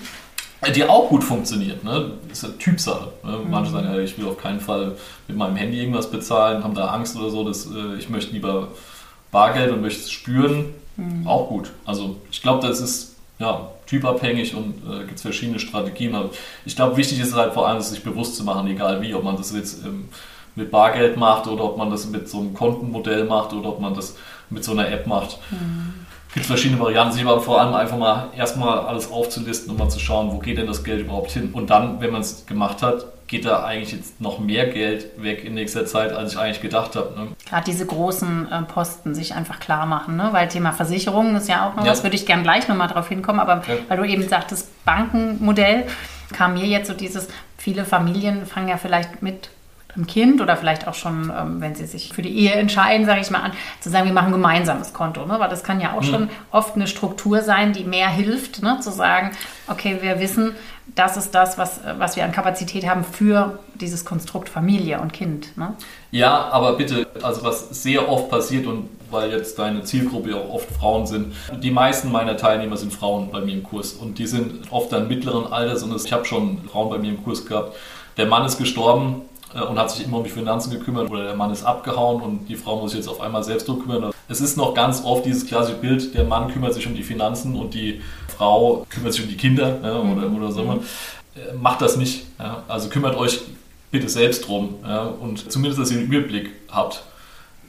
Die 0.75 0.83
auch 0.83 1.07
gut 1.07 1.23
funktioniert, 1.23 1.85
ne? 1.85 2.11
Das 2.27 2.39
ist 2.39 2.43
ja 2.43 2.49
Typsache. 2.59 3.13
Ne? 3.23 3.37
Mhm. 3.37 3.49
Manche 3.51 3.71
sagen, 3.71 3.87
ja, 3.93 3.99
ich 3.99 4.17
will 4.17 4.27
auf 4.27 4.37
keinen 4.37 4.59
Fall 4.59 4.95
mit 5.27 5.37
meinem 5.37 5.55
Handy 5.55 5.79
irgendwas 5.79 6.11
bezahlen, 6.11 6.63
haben 6.65 6.75
da 6.75 6.87
Angst 6.87 7.15
oder 7.15 7.29
so, 7.29 7.45
dass, 7.45 7.65
äh, 7.67 7.95
ich 7.97 8.09
möchte 8.09 8.33
lieber 8.33 8.67
Bargeld 9.31 9.71
und 9.71 9.81
möchte 9.81 10.01
es 10.01 10.11
spüren. 10.11 10.65
Mhm. 10.97 11.25
Auch 11.25 11.47
gut. 11.47 11.71
Also 11.85 12.17
ich 12.29 12.41
glaube, 12.41 12.67
das 12.67 12.81
ist 12.81 13.15
ja, 13.39 13.69
typabhängig 13.89 14.55
und 14.55 14.83
äh, 14.87 14.99
gibt 15.05 15.15
es 15.15 15.21
verschiedene 15.23 15.59
Strategien. 15.59 16.13
Aber 16.13 16.29
ich 16.65 16.75
glaube, 16.75 16.95
wichtig 16.97 17.19
ist 17.19 17.35
halt 17.35 17.53
vor 17.53 17.67
allem, 17.67 17.81
sich 17.81 18.03
bewusst 18.03 18.35
zu 18.35 18.43
machen, 18.43 18.67
egal 18.67 19.01
wie, 19.01 19.13
ob 19.15 19.23
man 19.23 19.35
das 19.35 19.53
jetzt 19.53 19.83
ähm, 19.83 20.09
mit 20.55 20.69
Bargeld 20.69 21.17
macht 21.17 21.47
oder 21.47 21.63
ob 21.63 21.77
man 21.77 21.89
das 21.89 22.07
mit 22.07 22.29
so 22.29 22.39
einem 22.39 22.53
Kontenmodell 22.53 23.25
macht 23.25 23.53
oder 23.53 23.69
ob 23.69 23.79
man 23.79 23.93
das 23.95 24.15
mit 24.49 24.63
so 24.63 24.73
einer 24.73 24.87
App 24.89 25.07
macht. 25.07 25.39
Mhm. 25.51 25.93
Gibt 26.33 26.45
verschiedene 26.45 26.79
Varianten, 26.79 27.13
sich 27.13 27.25
aber 27.25 27.41
vor 27.41 27.59
allem 27.59 27.73
einfach 27.73 27.97
mal 27.97 28.29
erstmal 28.37 28.79
alles 28.79 29.11
aufzulisten 29.11 29.71
und 29.71 29.79
mal 29.79 29.89
zu 29.89 29.99
schauen, 29.99 30.31
wo 30.31 30.37
geht 30.37 30.59
denn 30.59 30.67
das 30.67 30.83
Geld 30.83 31.01
überhaupt 31.01 31.31
hin. 31.31 31.49
Und 31.53 31.71
dann, 31.71 31.99
wenn 32.01 32.11
man 32.11 32.21
es 32.21 32.45
gemacht 32.45 32.83
hat, 32.83 33.05
geht 33.29 33.45
da 33.45 33.63
eigentlich 33.63 33.91
jetzt 33.91 34.19
noch 34.19 34.39
mehr 34.39 34.65
Geld 34.65 35.21
weg 35.21 35.45
in 35.45 35.53
nächster 35.53 35.85
Zeit, 35.85 36.11
als 36.11 36.33
ich 36.33 36.39
eigentlich 36.39 36.61
gedacht 36.61 36.95
habe. 36.95 37.17
Ne? 37.17 37.27
Gerade 37.47 37.63
diese 37.63 37.85
großen 37.85 38.51
äh, 38.51 38.61
Posten 38.63 39.13
sich 39.13 39.35
einfach 39.35 39.59
klar 39.59 39.85
machen, 39.85 40.17
ne? 40.17 40.29
weil 40.31 40.47
Thema 40.47 40.71
Versicherungen 40.71 41.35
ist 41.35 41.47
ja 41.47 41.69
auch 41.69 41.75
noch 41.75 41.85
ja. 41.85 41.91
was, 41.91 42.03
würde 42.03 42.15
ich 42.15 42.25
gerne 42.25 42.41
gleich 42.41 42.67
nochmal 42.67 42.87
drauf 42.87 43.07
hinkommen, 43.07 43.39
aber 43.39 43.61
ja. 43.67 43.75
weil 43.87 43.97
du 43.97 44.03
eben 44.03 44.27
sagtest, 44.27 44.83
Bankenmodell, 44.83 45.85
kam 46.33 46.55
mir 46.55 46.65
jetzt 46.65 46.87
so 46.87 46.93
dieses, 46.93 47.27
viele 47.57 47.85
Familien 47.85 48.45
fangen 48.47 48.67
ja 48.67 48.77
vielleicht 48.77 49.21
mit 49.21 49.49
einem 49.95 50.07
Kind 50.07 50.41
oder 50.41 50.55
vielleicht 50.55 50.87
auch 50.87 50.93
schon, 50.93 51.31
ähm, 51.35 51.61
wenn 51.61 51.75
sie 51.75 51.85
sich 51.85 52.13
für 52.13 52.21
die 52.21 52.35
Ehe 52.35 52.53
entscheiden, 52.53 53.05
sage 53.05 53.21
ich 53.21 53.29
mal 53.31 53.41
an, 53.41 53.51
zu 53.79 53.89
sagen, 53.89 54.05
wir 54.05 54.13
machen 54.13 54.27
ein 54.27 54.33
gemeinsames 54.33 54.93
Konto. 54.93 55.25
Ne? 55.25 55.39
Weil 55.39 55.49
das 55.49 55.63
kann 55.63 55.81
ja 55.81 55.93
auch 55.93 56.01
mhm. 56.01 56.05
schon 56.05 56.29
oft 56.51 56.75
eine 56.75 56.87
Struktur 56.87 57.41
sein, 57.41 57.73
die 57.73 57.83
mehr 57.83 58.09
hilft, 58.09 58.61
ne? 58.61 58.79
zu 58.81 58.91
sagen, 58.91 59.31
okay, 59.67 59.97
wir 60.01 60.19
wissen, 60.19 60.55
das 60.95 61.17
ist 61.17 61.35
das, 61.35 61.57
was, 61.57 61.81
was 61.97 62.15
wir 62.15 62.25
an 62.25 62.31
Kapazität 62.31 62.87
haben 62.87 63.03
für 63.03 63.59
dieses 63.75 64.05
Konstrukt 64.05 64.49
Familie 64.49 64.99
und 64.99 65.13
Kind. 65.13 65.57
Ne? 65.57 65.73
Ja, 66.11 66.49
aber 66.51 66.73
bitte, 66.73 67.07
also 67.21 67.43
was 67.43 67.69
sehr 67.83 68.09
oft 68.09 68.29
passiert 68.29 68.67
und 68.67 68.89
weil 69.11 69.31
jetzt 69.31 69.57
deine 69.57 69.83
Zielgruppe 69.83 70.35
auch 70.35 70.53
oft 70.53 70.71
Frauen 70.71 71.07
sind, 71.07 71.33
die 71.63 71.71
meisten 71.71 72.11
meiner 72.11 72.37
Teilnehmer 72.37 72.77
sind 72.77 72.93
Frauen 72.93 73.31
bei 73.31 73.41
mir 73.41 73.53
im 73.53 73.63
Kurs 73.63 73.93
und 73.93 74.19
die 74.19 74.27
sind 74.27 74.71
oft 74.71 74.91
dann 74.91 75.07
mittleren 75.07 75.51
Alters 75.51 75.83
und 75.83 75.95
ich 75.95 76.13
habe 76.13 76.25
schon 76.25 76.63
Frauen 76.69 76.89
bei 76.89 76.99
mir 76.99 77.09
im 77.09 77.23
Kurs 77.23 77.45
gehabt. 77.45 77.75
Der 78.17 78.27
Mann 78.27 78.45
ist 78.45 78.57
gestorben, 78.57 79.23
äh, 79.53 79.61
und 79.61 79.79
hat 79.79 79.91
sich 79.91 80.05
immer 80.05 80.17
um 80.17 80.23
die 80.23 80.29
Finanzen 80.29 80.71
gekümmert 80.71 81.09
oder 81.09 81.23
der 81.23 81.35
Mann 81.35 81.51
ist 81.51 81.63
abgehauen 81.63 82.21
und 82.21 82.47
die 82.47 82.55
Frau 82.55 82.79
muss 82.79 82.91
sich 82.91 82.99
jetzt 82.99 83.09
auf 83.09 83.21
einmal 83.21 83.43
selbst 83.43 83.67
drum 83.67 83.81
kümmern. 83.81 84.11
Es 84.29 84.41
ist 84.41 84.57
noch 84.57 84.75
ganz 84.75 85.03
oft 85.03 85.25
dieses 85.25 85.47
klassische 85.47 85.77
Bild, 85.77 86.13
der 86.13 86.23
Mann 86.23 86.53
kümmert 86.53 86.75
sich 86.75 86.85
um 86.85 86.93
die 86.93 87.01
Finanzen 87.03 87.55
und 87.55 87.73
die 87.73 88.01
Frau 88.37 88.85
kümmert 88.89 89.13
sich 89.13 89.23
um 89.23 89.29
die 89.29 89.37
Kinder 89.37 89.79
ja, 89.83 89.99
oder, 89.99 90.31
oder 90.31 90.51
so. 90.51 90.63
Mhm. 90.63 90.81
Äh, 91.35 91.55
macht 91.59 91.81
das 91.81 91.97
nicht. 91.97 92.25
Ja. 92.37 92.63
Also 92.67 92.89
kümmert 92.89 93.17
euch 93.17 93.41
bitte 93.89 94.07
selbst 94.07 94.47
drum 94.47 94.75
ja, 94.83 95.01
und 95.03 95.51
zumindest, 95.51 95.81
dass 95.81 95.91
ihr 95.91 95.97
einen 95.97 96.07
Überblick 96.07 96.51
habt. 96.69 97.03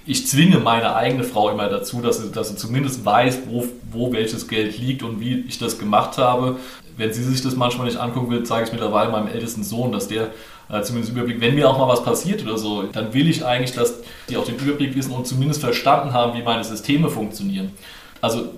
Ich 0.04 0.26
zwinge 0.26 0.58
meine 0.58 0.94
eigene 0.94 1.24
Frau 1.24 1.50
immer 1.50 1.68
dazu, 1.68 2.02
dass 2.02 2.18
sie, 2.18 2.30
dass 2.30 2.50
sie 2.50 2.56
zumindest 2.56 3.06
weiß, 3.06 3.40
wo, 3.46 3.66
wo 3.90 4.12
welches 4.12 4.46
Geld 4.46 4.78
liegt 4.78 5.02
und 5.02 5.20
wie 5.20 5.40
ich 5.40 5.58
das 5.58 5.78
gemacht 5.78 6.18
habe. 6.18 6.56
Wenn 6.96 7.12
sie 7.12 7.22
sich 7.22 7.40
das 7.40 7.56
manchmal 7.56 7.86
nicht 7.86 7.98
angucken 7.98 8.30
will, 8.30 8.42
zeige 8.42 8.66
ich 8.66 8.72
mittlerweile 8.72 9.10
meinem 9.10 9.28
ältesten 9.28 9.64
Sohn, 9.64 9.92
dass 9.92 10.08
der 10.08 10.30
äh, 10.72 10.82
zumindest 10.82 11.12
Überblick, 11.12 11.40
wenn 11.40 11.54
mir 11.54 11.68
auch 11.68 11.78
mal 11.78 11.88
was 11.88 12.02
passiert 12.02 12.42
oder 12.42 12.58
so, 12.58 12.82
dann 12.82 13.12
will 13.12 13.28
ich 13.28 13.44
eigentlich, 13.44 13.72
dass 13.72 13.94
die 14.28 14.36
auch 14.36 14.44
den 14.44 14.56
Überblick 14.56 14.94
wissen 14.96 15.12
und 15.12 15.26
zumindest 15.26 15.60
verstanden 15.60 16.12
haben, 16.12 16.38
wie 16.38 16.42
meine 16.42 16.64
Systeme 16.64 17.08
funktionieren. 17.08 17.72
Also 18.20 18.48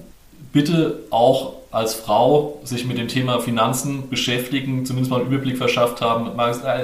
bitte 0.52 1.00
auch 1.10 1.54
als 1.70 1.94
Frau 1.94 2.60
sich 2.64 2.84
mit 2.84 2.98
dem 2.98 3.08
Thema 3.08 3.40
Finanzen 3.40 4.10
beschäftigen, 4.10 4.84
zumindest 4.84 5.10
mal 5.10 5.20
einen 5.20 5.32
Überblick 5.32 5.56
verschafft 5.56 6.02
haben, 6.02 6.30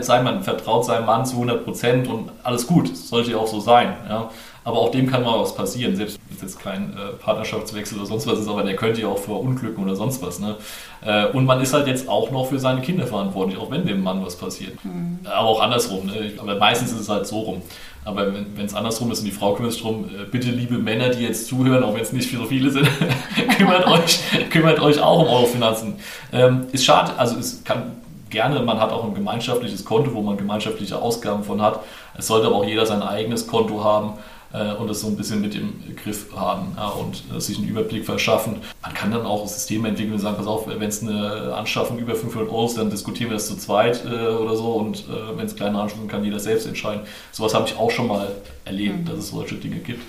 sei 0.01 0.23
man 0.23 0.43
vertraut 0.43 0.87
seinem 0.87 1.05
Mann 1.05 1.27
zu 1.27 1.35
100 1.35 1.65
Prozent 1.65 2.09
und 2.09 2.31
alles 2.43 2.67
gut, 2.67 2.97
sollte 2.97 3.39
auch 3.39 3.47
so 3.47 3.61
sein. 3.61 3.95
Ja. 4.09 4.31
Aber 4.69 4.81
auch 4.81 4.91
dem 4.91 5.11
kann 5.11 5.23
mal 5.23 5.41
was 5.41 5.55
passieren, 5.55 5.97
selbst 5.97 6.21
wenn 6.29 6.37
es 6.37 6.43
jetzt 6.43 6.61
kein 6.61 6.93
äh, 6.93 7.13
Partnerschaftswechsel 7.19 7.97
oder 7.97 8.07
sonst 8.07 8.27
was 8.27 8.39
ist, 8.39 8.49
aber 8.49 8.63
der 8.63 8.77
könnte 8.77 9.01
ja 9.01 9.09
auch 9.09 9.17
vor 9.17 9.41
Unglücken 9.41 9.83
oder 9.83 9.97
sonst 9.97 10.21
was. 10.21 10.41
Ne? 10.41 10.57
Äh, 11.01 11.29
und 11.29 11.47
man 11.47 11.63
ist 11.63 11.73
halt 11.73 11.87
jetzt 11.87 12.07
auch 12.07 12.31
noch 12.31 12.49
für 12.49 12.59
seine 12.59 12.83
Kinder 12.83 13.07
verantwortlich, 13.07 13.59
auch 13.59 13.71
wenn 13.71 13.87
dem 13.87 14.03
Mann 14.03 14.23
was 14.23 14.37
passiert. 14.37 14.85
Mhm. 14.85 15.21
Aber 15.25 15.49
auch 15.49 15.63
andersrum. 15.63 16.05
Ne? 16.05 16.33
Aber 16.37 16.57
meistens 16.57 16.93
ist 16.93 17.01
es 17.01 17.09
halt 17.09 17.27
so 17.27 17.39
rum. 17.39 17.63
Aber 18.05 18.27
wenn 18.35 18.67
es 18.67 18.75
andersrum 18.75 19.11
ist 19.11 19.21
und 19.21 19.25
die 19.25 19.31
Frau 19.31 19.55
kümmert 19.55 19.73
sich 19.73 19.81
drum, 19.81 20.05
äh, 20.05 20.27
bitte 20.31 20.51
liebe 20.51 20.77
Männer, 20.77 21.09
die 21.09 21.23
jetzt 21.23 21.47
zuhören, 21.47 21.83
auch 21.83 21.95
wenn 21.95 22.03
es 22.03 22.13
nicht 22.13 22.31
so 22.31 22.45
viele 22.45 22.69
sind, 22.69 22.91
kümmert, 23.57 23.87
euch, 23.91 24.21
kümmert 24.51 24.81
euch 24.81 25.01
auch 25.01 25.21
um 25.21 25.29
eure 25.29 25.47
Finanzen. 25.47 25.95
Ähm, 26.31 26.67
ist 26.73 26.85
schade, 26.85 27.13
also 27.17 27.39
es 27.39 27.65
kann 27.65 27.93
gerne, 28.29 28.61
man 28.61 28.79
hat 28.79 28.93
auch 28.93 29.05
ein 29.05 29.15
gemeinschaftliches 29.15 29.83
Konto, 29.87 30.13
wo 30.13 30.21
man 30.21 30.37
gemeinschaftliche 30.37 31.01
Ausgaben 31.01 31.43
von 31.43 31.63
hat. 31.63 31.81
Es 32.19 32.27
sollte 32.27 32.49
aber 32.49 32.57
auch 32.57 32.65
jeder 32.67 32.85
sein 32.85 33.01
eigenes 33.03 33.47
Konto 33.47 33.83
haben 33.83 34.13
und 34.51 34.89
das 34.89 35.01
so 35.01 35.09
ein 35.09 35.17
bisschen 35.17 35.41
mit 35.41 35.55
im 35.55 35.75
Griff 36.03 36.35
haben 36.35 36.73
ja, 36.77 36.89
und 36.89 37.23
äh, 37.35 37.41
sich 37.41 37.59
einen 37.59 37.69
Überblick 37.69 38.07
verschaffen. 38.07 38.57
Man 38.83 38.95
kann 38.95 39.11
dann 39.11 39.27
auch 39.27 39.47
Systeme 39.47 39.89
entwickeln 39.89 40.15
und 40.15 40.21
sagen, 40.21 40.37
pass 40.37 40.47
auf, 40.47 40.67
wenn 40.67 40.89
es 40.89 41.03
eine 41.03 41.55
Anschaffung 41.55 41.99
über 41.99 42.15
500 42.15 42.51
Euro 42.51 42.67
ist, 42.67 42.79
dann 42.79 42.89
diskutieren 42.91 43.31
wir 43.31 43.37
das 43.37 43.49
zu 43.49 43.57
zweit 43.57 44.05
äh, 44.05 44.09
oder 44.09 44.57
so 44.57 44.73
und 44.75 45.01
äh, 45.01 45.37
wenn 45.37 45.47
es 45.47 45.55
kleine 45.55 45.79
Anschaffungen 45.79 46.09
kann 46.09 46.25
jeder 46.25 46.41
selbst 46.41 46.67
entscheiden. 46.67 47.03
Sowas 47.31 47.53
habe 47.53 47.69
ich 47.69 47.77
auch 47.77 47.91
schon 47.91 48.09
mal 48.09 48.31
erlebt, 48.65 49.01
mhm. 49.01 49.05
dass 49.05 49.19
es 49.19 49.29
solche 49.31 49.57
Dinge 49.57 49.77
gibt 49.77 50.03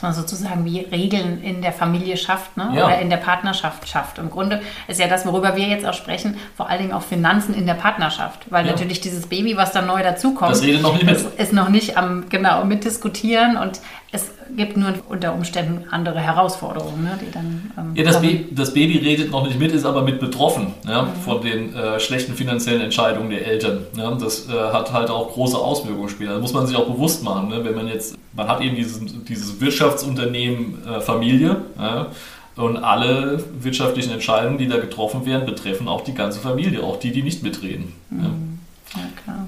dass 0.00 0.02
man 0.02 0.14
sozusagen 0.14 0.64
wie 0.64 0.80
Regeln 0.80 1.42
in 1.42 1.60
der 1.60 1.72
Familie 1.72 2.16
schafft 2.16 2.56
ne? 2.56 2.70
Ja. 2.74 2.86
oder 2.86 3.00
in 3.00 3.10
der 3.10 3.18
Partnerschaft 3.18 3.86
schafft. 3.86 4.16
Im 4.18 4.30
Grunde 4.30 4.62
ist 4.88 4.98
ja 4.98 5.08
das, 5.08 5.26
worüber 5.26 5.56
wir 5.56 5.66
jetzt 5.66 5.84
auch 5.84 5.92
sprechen, 5.92 6.38
vor 6.56 6.70
allen 6.70 6.80
Dingen 6.80 6.92
auch 6.92 7.02
Finanzen 7.02 7.52
in 7.54 7.66
der 7.66 7.74
Partnerschaft, 7.74 8.50
weil 8.50 8.64
ja. 8.64 8.72
natürlich 8.72 9.00
dieses 9.02 9.26
Baby, 9.26 9.58
was 9.58 9.72
dann 9.72 9.86
neu 9.86 10.02
dazukommt, 10.02 10.52
das 10.52 10.62
redet 10.62 10.80
noch 10.80 10.94
nicht 10.94 11.04
mit. 11.04 11.18
ist 11.18 11.52
noch 11.52 11.68
nicht 11.68 11.98
am 11.98 12.30
genau 12.30 12.64
mitdiskutieren 12.64 13.58
und 13.58 13.80
es 14.12 14.28
gibt 14.56 14.76
nur 14.76 14.92
unter 15.08 15.34
Umständen 15.34 15.88
andere 15.90 16.18
Herausforderungen, 16.18 17.04
ne, 17.04 17.18
die 17.20 17.30
dann. 17.30 17.70
Ähm, 17.78 17.94
ja, 17.94 18.02
das, 18.02 18.20
Baby, 18.20 18.48
das, 18.50 18.74
Baby 18.74 18.98
redet 18.98 19.30
noch 19.30 19.46
nicht 19.46 19.58
mit, 19.58 19.70
ist 19.72 19.84
aber 19.84 20.02
mit 20.02 20.18
betroffen 20.18 20.74
ja, 20.86 21.02
mhm. 21.02 21.14
von 21.24 21.40
den 21.40 21.74
äh, 21.74 22.00
schlechten 22.00 22.34
finanziellen 22.34 22.80
Entscheidungen 22.80 23.30
der 23.30 23.46
Eltern. 23.46 23.86
Ja, 23.96 24.10
das 24.12 24.48
äh, 24.48 24.52
hat 24.52 24.92
halt 24.92 25.10
auch 25.10 25.32
große 25.32 25.56
Auswirkungen 25.56 26.08
später. 26.08 26.34
Da 26.34 26.40
muss 26.40 26.52
man 26.52 26.66
sich 26.66 26.76
auch 26.76 26.86
bewusst 26.86 27.22
machen, 27.22 27.48
ne, 27.48 27.64
wenn 27.64 27.74
man 27.74 27.86
jetzt, 27.86 28.16
man 28.34 28.48
hat 28.48 28.60
eben 28.62 28.74
dieses, 28.74 29.00
dieses 29.28 29.60
Wirtschaftsunternehmen 29.60 30.84
äh, 30.86 31.00
Familie. 31.00 31.56
Ja, 31.78 32.08
Und 32.56 32.78
alle 32.78 33.44
wirtschaftlichen 33.60 34.10
Entscheidungen, 34.12 34.58
die 34.58 34.66
da 34.66 34.78
getroffen 34.78 35.24
werden, 35.24 35.46
betreffen 35.46 35.86
auch 35.86 36.02
die 36.02 36.14
ganze 36.14 36.40
Familie, 36.40 36.82
auch 36.82 36.98
die, 36.98 37.12
die 37.12 37.22
nicht 37.22 37.44
mitreden. 37.44 37.92
Mhm. 38.10 38.18
Ja. 38.22 39.00
ja, 39.00 39.06
klar. 39.22 39.46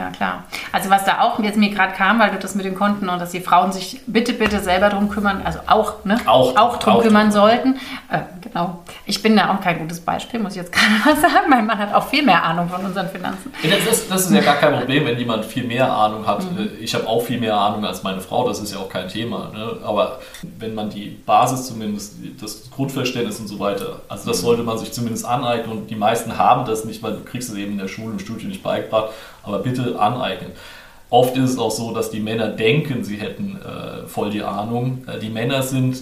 Ja. 0.00 0.10
Klar. 0.10 0.44
Also 0.72 0.88
was 0.90 1.04
da 1.04 1.20
auch 1.20 1.38
jetzt 1.40 1.58
mir 1.58 1.70
gerade 1.70 1.92
kam, 1.92 2.18
weil 2.18 2.30
du 2.30 2.38
das 2.38 2.54
mit 2.54 2.64
den 2.64 2.74
Konten 2.74 3.08
und 3.08 3.20
dass 3.20 3.30
die 3.30 3.40
Frauen 3.40 3.72
sich 3.72 4.00
bitte, 4.06 4.32
bitte 4.32 4.60
selber 4.60 4.88
drum 4.88 5.10
kümmern, 5.10 5.42
also 5.44 5.60
auch, 5.66 6.04
ne? 6.04 6.18
Auch, 6.24 6.56
auch 6.56 6.78
drum 6.78 6.94
auch 6.94 7.02
kümmern 7.02 7.24
drum. 7.24 7.32
sollten. 7.32 7.74
Äh, 8.10 8.20
genau. 8.52 8.82
Ich 9.06 9.22
bin 9.22 9.36
da 9.36 9.54
auch 9.54 9.60
kein 9.60 9.78
gutes 9.78 10.00
Beispiel, 10.00 10.40
muss 10.40 10.52
ich 10.52 10.62
jetzt 10.62 10.72
gerade 10.72 10.92
mal 11.04 11.16
sagen. 11.20 11.48
Mein 11.48 11.66
Mann 11.66 11.78
hat 11.78 11.94
auch 11.94 12.08
viel 12.08 12.24
mehr 12.24 12.42
Ahnung 12.42 12.68
von 12.68 12.84
unseren 12.84 13.08
Finanzen. 13.08 13.52
Das 13.62 13.92
ist, 13.92 14.10
das 14.10 14.26
ist 14.26 14.32
ja 14.32 14.40
gar 14.40 14.56
kein 14.56 14.78
Problem, 14.78 15.06
wenn 15.06 15.18
jemand 15.18 15.44
viel 15.44 15.64
mehr 15.64 15.90
Ahnung 15.92 16.26
hat. 16.26 16.42
Mhm. 16.42 16.70
Ich 16.80 16.94
habe 16.94 17.06
auch 17.06 17.22
viel 17.22 17.40
mehr 17.40 17.56
Ahnung 17.56 17.84
als 17.84 18.02
meine 18.02 18.20
Frau, 18.20 18.48
das 18.48 18.60
ist 18.60 18.72
ja 18.72 18.78
auch 18.78 18.88
kein 18.88 19.08
Thema. 19.08 19.50
Ne? 19.52 19.78
Aber 19.84 20.20
wenn 20.58 20.74
man 20.74 20.90
die 20.90 21.18
Basis 21.24 21.66
zumindest, 21.66 22.14
das 22.40 22.70
Grundverständnis 22.70 23.40
und 23.40 23.48
so 23.48 23.58
weiter, 23.58 24.00
also 24.08 24.28
das 24.28 24.40
sollte 24.40 24.62
man 24.62 24.78
sich 24.78 24.92
zumindest 24.92 25.24
aneignen 25.24 25.78
und 25.78 25.90
die 25.90 25.96
meisten 25.96 26.38
haben 26.38 26.64
das 26.66 26.84
nicht, 26.84 27.02
weil 27.02 27.12
du 27.12 27.24
kriegst 27.24 27.50
es 27.50 27.56
eben 27.56 27.72
in 27.72 27.78
der 27.78 27.88
Schule 27.88 28.12
und 28.12 28.20
Studium 28.20 28.48
nicht 28.48 28.62
beigebracht 28.62 29.10
aber 29.42 29.60
bitte 29.60 29.98
aneignen. 29.98 30.52
Oft 31.08 31.36
ist 31.36 31.50
es 31.50 31.58
auch 31.58 31.72
so, 31.72 31.92
dass 31.92 32.10
die 32.10 32.20
Männer 32.20 32.48
denken, 32.48 33.02
sie 33.02 33.16
hätten 33.16 33.58
äh, 33.60 34.06
voll 34.06 34.30
die 34.30 34.42
Ahnung. 34.42 35.04
Äh, 35.08 35.18
die 35.18 35.28
Männer 35.28 35.62
sind 35.62 35.96
äh, 35.96 36.00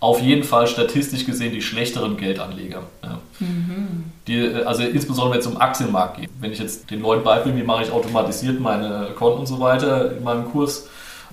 auf 0.00 0.20
jeden 0.22 0.44
Fall 0.44 0.66
statistisch 0.66 1.26
gesehen 1.26 1.52
die 1.52 1.60
schlechteren 1.60 2.16
Geldanleger. 2.16 2.82
Ja. 3.02 3.20
Mhm. 3.38 4.04
Die, 4.26 4.38
äh, 4.38 4.64
also 4.64 4.82
insbesondere 4.82 5.34
wenn 5.34 5.40
es 5.40 5.46
um 5.46 5.58
Aktienmarkt 5.58 6.18
geht. 6.18 6.30
Wenn 6.40 6.52
ich 6.52 6.58
jetzt 6.58 6.90
den 6.90 7.02
Leuten 7.02 7.22
beibringe, 7.22 7.58
wie 7.58 7.66
mache 7.66 7.84
ich 7.84 7.90
automatisiert 7.92 8.60
meine 8.60 9.08
Konten 9.14 9.40
und 9.40 9.46
so 9.46 9.60
weiter 9.60 10.16
in 10.16 10.24
meinem 10.24 10.50
Kurs, 10.50 10.88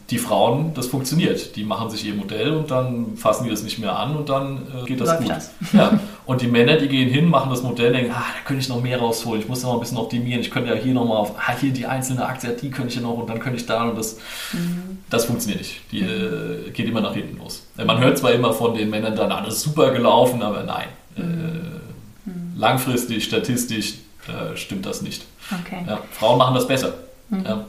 die 0.10 0.20
Frauen, 0.20 0.74
das 0.74 0.88
funktioniert. 0.88 1.55
Die 1.58 1.64
machen 1.64 1.89
sich 1.89 2.05
ihr 2.05 2.14
Modell 2.14 2.51
und 2.51 2.72
dann 2.72 3.18
fassen 3.18 3.43
die 3.43 3.49
das 3.49 3.64
nicht 3.64 3.78
mehr 3.78 3.97
an 3.97 4.16
und 4.16 4.30
dann 4.30 4.62
äh, 4.74 4.86
geht 4.86 5.01
das 5.01 5.10
Läuft 5.10 5.22
gut. 5.22 5.30
Das. 5.32 5.51
Ja. 5.74 5.99
Und 6.26 6.41
die 6.41 6.47
Männer, 6.47 6.78
die 6.78 6.88
gehen 6.88 7.10
hin, 7.10 7.30
machen 7.30 7.49
das 7.49 7.62
Modell, 7.62 7.91
denken, 7.91 8.12
ah, 8.14 8.20
da 8.22 8.45
könnte 8.45 8.62
ich 8.62 8.70
noch 8.70 8.82
mehr 8.82 8.99
rausholen, 8.99 9.41
ich 9.41 9.49
muss 9.49 9.64
noch 9.64 9.74
ein 9.74 9.80
bisschen 9.82 9.97
optimieren, 9.97 10.39
ich 10.39 10.49
könnte 10.49 10.74
ja 10.74 10.76
hier 10.76 10.93
nochmal 10.93 11.18
auf, 11.18 11.34
ah, 11.38 11.53
hier 11.60 11.74
die 11.74 11.86
einzelne 11.86 12.26
Aktie, 12.26 12.51
die 12.51 12.70
könnte 12.70 12.89
ich 12.89 12.95
ja 12.95 13.01
noch 13.01 13.18
und 13.18 13.30
dann 13.30 13.39
könnte 13.39 13.60
ich 13.60 13.66
da 13.66 13.84
und 13.84 13.97
das, 13.97 14.18
mhm. 14.53 14.99
das 15.10 15.26
funktioniert 15.26 15.60
nicht. 15.60 15.82
Die 15.91 16.01
äh, 16.01 16.70
geht 16.72 16.88
immer 16.88 17.01
nach 17.01 17.14
hinten 17.14 17.38
los. 17.38 17.66
Äh, 17.78 17.84
man 17.84 17.99
hört 17.99 18.18
zwar 18.18 18.32
immer 18.32 18.53
von 18.53 18.76
den 18.76 18.89
Männern 18.89 19.16
dann, 19.16 19.32
alles 19.32 19.62
super 19.62 19.91
gelaufen, 19.91 20.41
aber 20.41 20.64
nein. 20.64 20.88
Äh, 21.18 21.22
mhm. 21.22 22.53
Äh, 22.55 22.60
langfristig, 22.60 23.24
statistisch 23.24 23.95
stimmt 24.55 24.86
das 24.86 25.01
nicht. 25.01 25.24
Okay. 25.62 25.86
Ja, 25.88 26.01
Frauen 26.12 26.38
machen 26.38 26.53
das 26.53 26.68
besser. 26.68 26.95
Mhm. 27.30 27.45
Ja. 27.45 27.66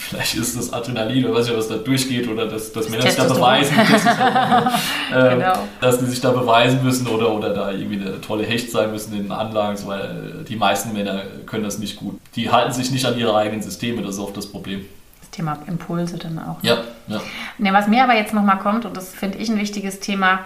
Vielleicht 0.00 0.34
ist 0.34 0.56
das 0.56 0.72
Adrenalin 0.72 1.26
oder 1.26 1.34
weiß 1.34 1.48
ich 1.48 1.56
was 1.56 1.68
da 1.68 1.76
durchgeht 1.76 2.26
oder 2.26 2.46
dass, 2.46 2.72
dass 2.72 2.88
Männer 2.88 3.02
sich 3.02 3.16
da 3.16 3.24
beweisen 3.24 3.76
müssen, 3.76 4.08
äh, 5.12 5.36
genau. 5.36 5.52
dass 5.80 5.98
die 5.98 6.06
sich 6.06 6.20
da 6.22 6.30
beweisen 6.30 6.82
müssen 6.82 7.06
oder, 7.06 7.30
oder 7.30 7.52
da 7.52 7.70
irgendwie 7.70 8.00
eine 8.00 8.20
tolle 8.20 8.44
Hecht 8.44 8.70
sein 8.70 8.90
müssen 8.92 9.14
in 9.14 9.24
den 9.24 9.32
Anlagen, 9.32 9.78
weil 9.86 10.44
die 10.48 10.56
meisten 10.56 10.94
Männer 10.94 11.22
können 11.44 11.64
das 11.64 11.78
nicht 11.78 11.96
gut. 11.96 12.18
Die 12.34 12.50
halten 12.50 12.72
sich 12.72 12.90
nicht 12.90 13.04
an 13.04 13.18
ihre 13.18 13.36
eigenen 13.36 13.62
Systeme, 13.62 14.00
das 14.00 14.14
ist 14.14 14.20
oft 14.20 14.36
das 14.36 14.46
Problem. 14.46 14.86
Das 15.20 15.30
Thema 15.30 15.58
Impulse 15.66 16.16
dann 16.16 16.38
auch. 16.38 16.62
Ne? 16.62 16.70
Ja, 16.70 16.78
ja. 17.06 17.20
Ne, 17.58 17.72
was 17.74 17.86
mir 17.86 18.02
aber 18.02 18.14
jetzt 18.14 18.32
nochmal 18.32 18.58
kommt, 18.58 18.86
und 18.86 18.96
das 18.96 19.10
finde 19.10 19.36
ich 19.36 19.50
ein 19.50 19.58
wichtiges 19.58 20.00
Thema, 20.00 20.40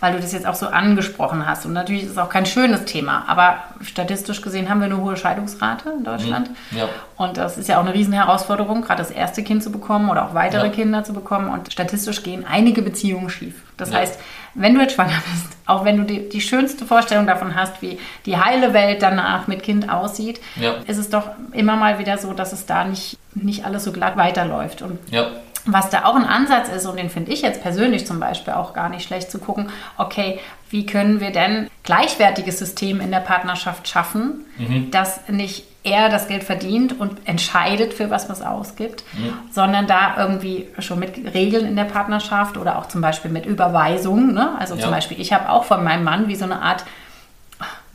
weil 0.00 0.12
du 0.12 0.20
das 0.20 0.32
jetzt 0.32 0.46
auch 0.46 0.54
so 0.54 0.66
angesprochen 0.66 1.46
hast. 1.46 1.64
Und 1.64 1.72
natürlich 1.72 2.04
ist 2.04 2.10
es 2.10 2.18
auch 2.18 2.28
kein 2.28 2.44
schönes 2.44 2.84
Thema, 2.84 3.24
aber 3.28 3.58
statistisch 3.80 4.42
gesehen 4.42 4.68
haben 4.68 4.80
wir 4.80 4.86
eine 4.86 4.98
hohe 4.98 5.16
Scheidungsrate 5.16 5.90
in 5.90 6.04
Deutschland. 6.04 6.50
Mhm. 6.70 6.78
Ja. 6.78 6.88
Und 7.16 7.38
das 7.38 7.56
ist 7.56 7.68
ja 7.68 7.78
auch 7.78 7.84
eine 7.84 7.94
Riesenherausforderung, 7.94 8.82
gerade 8.82 9.02
das 9.02 9.10
erste 9.10 9.42
Kind 9.42 9.62
zu 9.62 9.72
bekommen 9.72 10.10
oder 10.10 10.26
auch 10.26 10.34
weitere 10.34 10.66
ja. 10.66 10.72
Kinder 10.72 11.02
zu 11.02 11.14
bekommen. 11.14 11.48
Und 11.48 11.72
statistisch 11.72 12.22
gehen 12.22 12.44
einige 12.46 12.82
Beziehungen 12.82 13.30
schief. 13.30 13.62
Das 13.78 13.90
ja. 13.90 13.98
heißt, 13.98 14.20
wenn 14.54 14.74
du 14.74 14.80
jetzt 14.82 14.94
schwanger 14.94 15.22
bist, 15.32 15.56
auch 15.64 15.84
wenn 15.84 15.96
du 15.96 16.04
die, 16.04 16.28
die, 16.28 16.40
schönste 16.40 16.84
Vorstellung 16.84 17.26
davon 17.26 17.54
hast, 17.54 17.80
wie 17.80 17.98
die 18.26 18.36
heile 18.36 18.74
Welt 18.74 19.02
danach 19.02 19.46
mit 19.46 19.62
Kind 19.62 19.90
aussieht, 19.90 20.40
ist 20.86 20.98
es 20.98 21.08
doch 21.08 21.30
immer 21.52 21.76
mal 21.76 21.98
wieder 21.98 22.18
so, 22.18 22.32
dass 22.34 22.52
es 22.52 22.66
da 22.66 22.84
nicht, 22.84 23.18
nicht 23.34 23.64
alles 23.64 23.84
so 23.84 23.92
glatt 23.92 24.16
weiterläuft. 24.16 24.82
Und 24.82 24.98
ja 25.10 25.26
was 25.66 25.90
da 25.90 26.04
auch 26.04 26.14
ein 26.14 26.24
Ansatz 26.24 26.68
ist, 26.68 26.86
und 26.86 26.96
den 26.96 27.10
finde 27.10 27.32
ich 27.32 27.42
jetzt 27.42 27.62
persönlich 27.62 28.06
zum 28.06 28.20
Beispiel 28.20 28.54
auch 28.54 28.72
gar 28.72 28.88
nicht 28.88 29.06
schlecht 29.06 29.30
zu 29.30 29.38
gucken, 29.38 29.68
okay, 29.98 30.38
wie 30.70 30.86
können 30.86 31.20
wir 31.20 31.30
denn 31.30 31.68
gleichwertiges 31.82 32.58
System 32.58 33.00
in 33.00 33.10
der 33.10 33.20
Partnerschaft 33.20 33.88
schaffen, 33.88 34.44
mhm. 34.58 34.90
dass 34.90 35.28
nicht 35.28 35.64
er 35.82 36.08
das 36.08 36.26
Geld 36.26 36.42
verdient 36.42 36.98
und 36.98 37.28
entscheidet, 37.28 37.94
für 37.94 38.10
was 38.10 38.28
man 38.28 38.36
es 38.36 38.42
ausgibt, 38.42 39.04
mhm. 39.16 39.32
sondern 39.52 39.86
da 39.86 40.16
irgendwie 40.18 40.66
schon 40.80 40.98
mit 40.98 41.32
Regeln 41.32 41.64
in 41.64 41.76
der 41.76 41.84
Partnerschaft 41.84 42.56
oder 42.56 42.78
auch 42.78 42.88
zum 42.88 43.00
Beispiel 43.00 43.30
mit 43.30 43.46
Überweisungen. 43.46 44.34
Ne? 44.34 44.56
Also 44.58 44.74
ja. 44.74 44.80
zum 44.80 44.90
Beispiel, 44.90 45.20
ich 45.20 45.32
habe 45.32 45.48
auch 45.48 45.64
von 45.64 45.84
meinem 45.84 46.02
Mann 46.02 46.26
wie 46.26 46.34
so 46.34 46.44
eine 46.44 46.60
Art 46.60 46.84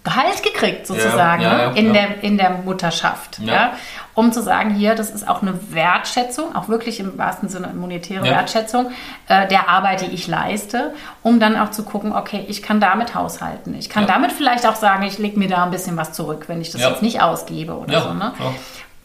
Gehalt 0.04 0.42
gekriegt, 0.42 0.88
sozusagen, 0.88 1.44
ja, 1.44 1.60
ja, 1.60 1.70
ne? 1.70 1.80
in, 1.80 1.94
Der, 1.94 2.24
in 2.24 2.38
der 2.38 2.50
Mutterschaft. 2.50 3.38
Ja. 3.40 3.74
Um 4.16 4.32
zu 4.32 4.42
sagen, 4.42 4.74
hier, 4.74 4.96
das 4.96 5.12
ist 5.12 5.28
auch 5.28 5.44
eine 5.44 5.54
Wertschätzung, 5.74 6.56
auch 6.56 6.68
wirklich 6.70 7.00
im 7.00 7.20
wahrsten 7.20 7.50
Sinne 7.50 7.72
monetäre 7.76 8.24
Wertschätzung 8.24 8.92
äh, 9.28 9.48
der 9.48 9.70
Arbeit, 9.70 10.02
die 10.02 10.08
ich 10.08 10.28
leiste, 10.28 10.96
um 11.22 11.40
dann 11.40 11.56
auch 11.56 11.70
zu 11.70 11.84
gucken, 11.84 12.14
okay, 12.14 12.44
ich 12.48 12.64
kann 12.64 12.80
damit 12.80 13.14
haushalten. 13.14 13.76
Ich 13.78 13.90
kann 13.90 14.08
damit 14.08 14.32
vielleicht 14.32 14.66
auch 14.66 14.76
sagen, 14.76 15.04
ich 15.04 15.20
lege 15.20 15.38
mir 15.38 15.48
da 15.48 15.64
ein 15.64 15.72
bisschen 15.72 15.96
was 15.98 16.14
zurück, 16.14 16.46
wenn 16.48 16.62
ich 16.62 16.72
das 16.72 16.82
jetzt 16.82 17.04
nicht 17.04 17.22
ausgebe 17.22 17.74
oder 17.74 18.02
so. 18.02 18.14
Ne? 18.14 18.34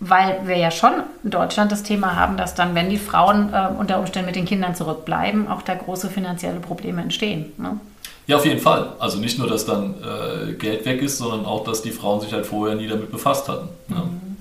Weil 0.01 0.41
wir 0.45 0.57
ja 0.57 0.71
schon 0.71 0.93
in 1.25 1.31
Deutschland 1.31 1.73
das 1.73 1.83
Thema 1.83 2.17
haben, 2.17 2.37
dass 2.37 2.55
dann, 2.55 2.75
wenn 2.75 2.89
die 2.91 2.99
Frauen 2.99 3.53
äh, 3.53 3.69
unter 3.79 3.99
Umständen 3.99 4.27
mit 4.27 4.37
den 4.37 4.45
Kindern 4.47 4.75
zurückbleiben, 4.75 5.49
auch 5.49 5.63
da 5.63 5.75
große 5.75 6.09
finanzielle 6.11 6.61
Probleme 6.61 7.03
entstehen. 7.03 7.53
Ne? 7.59 7.79
Ja, 8.27 8.37
auf 8.37 8.45
jeden 8.45 8.61
Fall. 8.61 8.93
Also 8.99 9.19
nicht 9.19 9.39
nur, 9.39 9.47
dass 9.47 9.67
dann 9.67 9.95
äh, 10.03 10.53
Geld 10.55 10.85
weg 10.85 11.01
ist, 11.01 11.19
sondern 11.19 11.47
auch, 11.47 11.65
dass 11.65 11.83
die 11.83 11.93
Frauen 11.93 12.21
sich 12.21 12.33
halt 12.33 12.45
vorher 12.45 12.77
nie 12.77 12.89
damit 12.89 13.11
befasst 13.13 13.49
hatten. 13.49 13.69
Ja. 13.89 13.97
Mhm. 13.97 14.37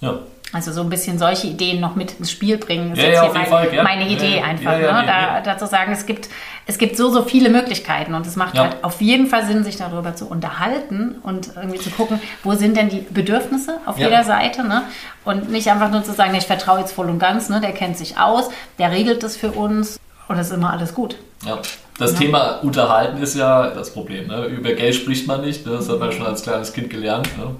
ja. 0.00 0.18
Also 0.52 0.72
so 0.72 0.80
ein 0.80 0.90
bisschen 0.90 1.16
solche 1.16 1.46
Ideen 1.46 1.80
noch 1.80 1.94
mit 1.94 2.18
ins 2.18 2.28
Spiel 2.28 2.58
bringen, 2.58 2.92
ist 2.92 2.98
ja, 2.98 3.04
jetzt 3.04 3.14
ja, 3.14 3.22
hier 3.22 3.32
mein, 3.34 3.46
Fall, 3.46 3.72
ja. 3.72 3.82
meine 3.84 4.08
Idee 4.08 4.40
einfach. 4.40 4.76
ne? 4.76 5.04
da, 5.06 5.40
dazu 5.42 5.66
sagen, 5.66 5.92
es 5.92 6.06
gibt, 6.06 6.28
es 6.66 6.76
gibt 6.76 6.96
so, 6.96 7.08
so 7.08 7.22
viele 7.22 7.50
Möglichkeiten 7.50 8.14
und 8.14 8.26
es 8.26 8.34
macht 8.34 8.58
halt 8.58 8.82
auf 8.82 9.00
jeden 9.00 9.28
Fall 9.28 9.46
Sinn, 9.46 9.62
sich 9.62 9.76
darüber 9.76 10.16
zu 10.16 10.26
unterhalten 10.26 11.14
und 11.22 11.52
irgendwie 11.54 11.78
zu 11.78 11.90
gucken, 11.90 12.20
wo 12.42 12.56
sind 12.56 12.76
denn 12.76 12.88
die 12.88 13.06
Bedürfnisse 13.08 13.78
auf 13.86 13.96
jeder 13.96 14.24
Seite. 14.24 14.64
Ne? 14.64 14.82
Und 15.24 15.52
nicht 15.52 15.70
einfach 15.70 15.92
nur 15.92 16.02
zu 16.02 16.12
sagen, 16.12 16.34
ich 16.34 16.46
vertraue 16.46 16.80
jetzt 16.80 16.92
voll 16.92 17.08
und 17.08 17.20
ganz, 17.20 17.48
ne? 17.48 17.60
der 17.60 17.70
kennt 17.70 17.96
sich 17.96 18.18
aus, 18.18 18.48
der 18.80 18.90
regelt 18.90 19.22
das 19.22 19.36
für 19.36 19.52
uns 19.52 20.00
und 20.26 20.36
es 20.36 20.48
ist 20.48 20.54
immer 20.54 20.72
alles 20.72 20.94
gut. 20.94 21.14
Ja. 21.46 21.60
Das 22.00 22.12
ja. 22.12 22.18
Thema 22.18 22.52
Unterhalten 22.62 23.22
ist 23.22 23.36
ja 23.36 23.68
das 23.70 23.92
Problem. 23.92 24.26
Ne? 24.26 24.46
Über 24.46 24.72
Geld 24.72 24.94
spricht 24.94 25.26
man 25.26 25.42
nicht, 25.42 25.66
ne? 25.66 25.72
das 25.72 25.86
hat 25.90 26.00
man 26.00 26.10
schon 26.10 26.24
als 26.24 26.42
kleines 26.42 26.72
Kind 26.72 26.88
gelernt. 26.88 27.28
Ne? 27.36 27.54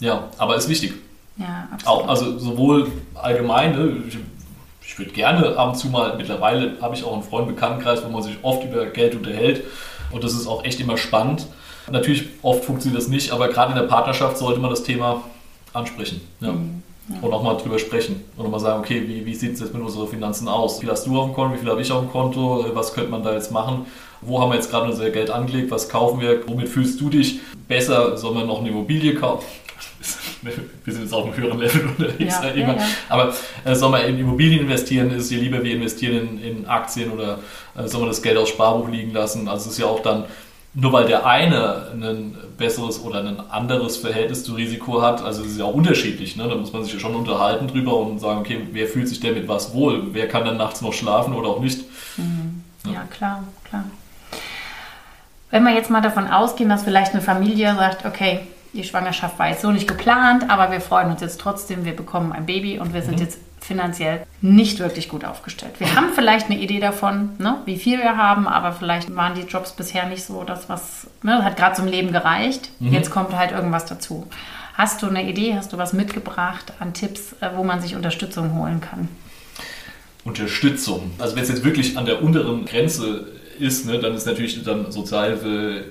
Ja, 0.00 0.24
aber 0.36 0.56
ist 0.56 0.68
wichtig. 0.68 0.94
Ja, 1.36 1.68
absolut. 1.72 2.02
Auch, 2.02 2.08
also 2.08 2.38
sowohl 2.38 2.90
allgemein, 3.14 3.72
ne? 3.72 4.02
ich, 4.08 4.18
ich 4.84 4.98
würde 4.98 5.12
gerne 5.12 5.56
ab 5.56 5.68
und 5.68 5.74
zu 5.76 5.88
mal, 5.88 6.16
mittlerweile 6.16 6.72
habe 6.80 6.96
ich 6.96 7.04
auch 7.04 7.12
einen 7.12 7.22
Freund 7.22 7.46
Bekanntenkreis, 7.46 8.04
wo 8.04 8.08
man 8.08 8.22
sich 8.24 8.36
oft 8.42 8.64
über 8.64 8.84
Geld 8.86 9.14
unterhält 9.14 9.62
und 10.10 10.24
das 10.24 10.32
ist 10.32 10.48
auch 10.48 10.64
echt 10.64 10.80
immer 10.80 10.96
spannend. 10.96 11.46
Natürlich, 11.88 12.26
oft 12.42 12.64
funktioniert 12.64 13.00
das 13.00 13.08
nicht, 13.08 13.30
aber 13.30 13.46
gerade 13.46 13.74
in 13.74 13.78
der 13.78 13.86
Partnerschaft 13.86 14.38
sollte 14.38 14.58
man 14.58 14.70
das 14.70 14.82
Thema 14.82 15.22
ansprechen. 15.72 16.20
Ja. 16.40 16.52
Mhm. 16.52 16.82
Ja. 17.08 17.16
Und 17.20 17.32
auch 17.34 17.42
mal 17.42 17.54
drüber 17.56 17.78
sprechen 17.78 18.24
und 18.36 18.50
mal 18.50 18.58
sagen, 18.58 18.80
okay, 18.80 19.02
wie, 19.06 19.26
wie 19.26 19.34
sieht 19.34 19.54
es 19.54 19.60
jetzt 19.60 19.74
mit 19.74 19.82
unseren 19.82 20.08
Finanzen 20.08 20.48
aus? 20.48 20.76
Wie 20.76 20.80
viel 20.82 20.90
hast 20.90 21.06
du 21.06 21.18
auf 21.18 21.26
dem 21.26 21.34
Konto, 21.34 21.54
wie 21.54 21.58
viel 21.58 21.68
habe 21.68 21.82
ich 21.82 21.92
auf 21.92 22.00
dem 22.00 22.10
Konto, 22.10 22.64
was 22.72 22.94
könnte 22.94 23.10
man 23.10 23.22
da 23.22 23.34
jetzt 23.34 23.52
machen? 23.52 23.84
Wo 24.22 24.40
haben 24.40 24.50
wir 24.50 24.56
jetzt 24.56 24.70
gerade 24.70 24.90
unser 24.90 25.10
Geld 25.10 25.28
angelegt, 25.28 25.70
was 25.70 25.90
kaufen 25.90 26.20
wir, 26.20 26.48
womit 26.48 26.68
fühlst 26.68 26.98
du 27.00 27.10
dich 27.10 27.40
besser, 27.68 28.16
soll 28.16 28.32
man 28.32 28.46
noch 28.46 28.60
eine 28.60 28.70
Immobilie 28.70 29.14
kaufen? 29.14 29.44
wir 30.42 30.92
sind 30.92 31.02
jetzt 31.02 31.12
auf 31.12 31.24
einem 31.24 31.36
höheren 31.36 31.58
Level 31.58 31.86
unterwegs. 31.98 32.36
Ja, 32.42 32.54
ja, 32.54 32.74
ja. 32.74 32.78
Aber 33.08 33.34
äh, 33.64 33.74
soll 33.74 33.90
man 33.90 34.06
in 34.06 34.18
Immobilien 34.18 34.60
investieren, 34.60 35.10
ist 35.10 35.24
es 35.24 35.28
dir 35.28 35.40
lieber, 35.40 35.62
wir 35.62 35.74
investieren 35.74 36.38
in, 36.38 36.58
in 36.58 36.66
Aktien 36.66 37.10
oder 37.10 37.38
äh, 37.76 37.86
soll 37.86 38.00
man 38.00 38.08
das 38.08 38.22
Geld 38.22 38.36
aufs 38.36 38.50
Sparbuch 38.50 38.88
liegen 38.88 39.12
lassen? 39.12 39.48
Also 39.48 39.66
es 39.66 39.72
ist 39.72 39.78
ja 39.78 39.86
auch 39.86 40.00
dann 40.00 40.24
nur 40.74 40.92
weil 40.92 41.06
der 41.06 41.24
eine 41.24 41.92
ein 41.92 42.36
besseres 42.58 43.02
oder 43.02 43.20
ein 43.20 43.38
anderes 43.50 43.96
Verhältnis 43.96 44.44
zu 44.44 44.54
Risiko 44.54 45.02
hat, 45.02 45.22
also 45.22 45.42
es 45.42 45.52
ist 45.52 45.58
ja 45.58 45.64
auch 45.64 45.74
unterschiedlich, 45.74 46.36
ne? 46.36 46.48
da 46.48 46.54
muss 46.54 46.72
man 46.72 46.84
sich 46.84 46.92
ja 46.92 46.98
schon 46.98 47.14
unterhalten 47.14 47.68
drüber 47.68 47.96
und 47.96 48.18
sagen, 48.18 48.40
okay, 48.40 48.66
wer 48.72 48.86
fühlt 48.86 49.08
sich 49.08 49.20
denn 49.20 49.34
mit 49.34 49.48
was 49.48 49.72
wohl? 49.72 50.08
Wer 50.12 50.28
kann 50.28 50.44
dann 50.44 50.56
nachts 50.56 50.80
noch 50.80 50.92
schlafen 50.92 51.34
oder 51.34 51.48
auch 51.48 51.60
nicht? 51.60 51.84
Mhm. 52.16 52.62
Ja. 52.84 52.92
ja, 52.92 53.02
klar, 53.10 53.44
klar. 53.68 53.84
Wenn 55.50 55.62
wir 55.62 55.72
jetzt 55.72 55.90
mal 55.90 56.00
davon 56.00 56.26
ausgehen, 56.26 56.68
dass 56.68 56.82
vielleicht 56.82 57.12
eine 57.12 57.22
Familie 57.22 57.74
sagt, 57.76 58.04
okay, 58.04 58.40
die 58.74 58.84
Schwangerschaft 58.84 59.38
war 59.38 59.48
jetzt 59.48 59.62
so 59.62 59.70
nicht 59.70 59.88
geplant, 59.88 60.50
aber 60.50 60.70
wir 60.70 60.80
freuen 60.80 61.10
uns 61.10 61.20
jetzt 61.20 61.40
trotzdem, 61.40 61.84
wir 61.84 61.94
bekommen 61.94 62.32
ein 62.32 62.46
Baby 62.46 62.78
und 62.78 62.92
wir 62.92 63.02
sind 63.02 63.16
mhm. 63.16 63.22
jetzt 63.22 63.38
finanziell 63.60 64.26
nicht 64.42 64.78
wirklich 64.78 65.08
gut 65.08 65.24
aufgestellt. 65.24 65.72
Wir 65.78 65.94
haben 65.94 66.10
vielleicht 66.14 66.50
eine 66.50 66.58
Idee 66.58 66.80
davon, 66.80 67.30
ne, 67.38 67.58
wie 67.64 67.78
viel 67.78 67.98
wir 67.98 68.16
haben, 68.16 68.46
aber 68.46 68.72
vielleicht 68.72 69.14
waren 69.16 69.34
die 69.34 69.42
Jobs 69.42 69.72
bisher 69.72 70.06
nicht 70.06 70.24
so 70.24 70.44
das, 70.44 70.68
was 70.68 71.06
ne, 71.22 71.42
hat 71.44 71.56
gerade 71.56 71.74
zum 71.74 71.86
Leben 71.86 72.12
gereicht. 72.12 72.70
Mhm. 72.80 72.92
Jetzt 72.92 73.10
kommt 73.10 73.34
halt 73.34 73.52
irgendwas 73.52 73.86
dazu. 73.86 74.26
Hast 74.74 75.02
du 75.02 75.06
eine 75.06 75.28
Idee, 75.28 75.54
hast 75.56 75.72
du 75.72 75.78
was 75.78 75.92
mitgebracht 75.92 76.72
an 76.80 76.92
Tipps, 76.92 77.34
äh, 77.40 77.50
wo 77.54 77.64
man 77.64 77.80
sich 77.80 77.94
Unterstützung 77.94 78.54
holen 78.54 78.80
kann? 78.80 79.08
Unterstützung. 80.24 81.12
Also 81.18 81.36
wenn 81.36 81.42
es 81.42 81.48
jetzt 81.48 81.64
wirklich 81.64 81.96
an 81.96 82.06
der 82.06 82.22
unteren 82.22 82.64
Grenze 82.66 83.28
ist, 83.58 83.86
ne, 83.86 83.98
dann 83.98 84.14
ist 84.14 84.26
natürlich 84.26 84.62
dann 84.62 84.90
Sozialhilfe, 84.90 85.84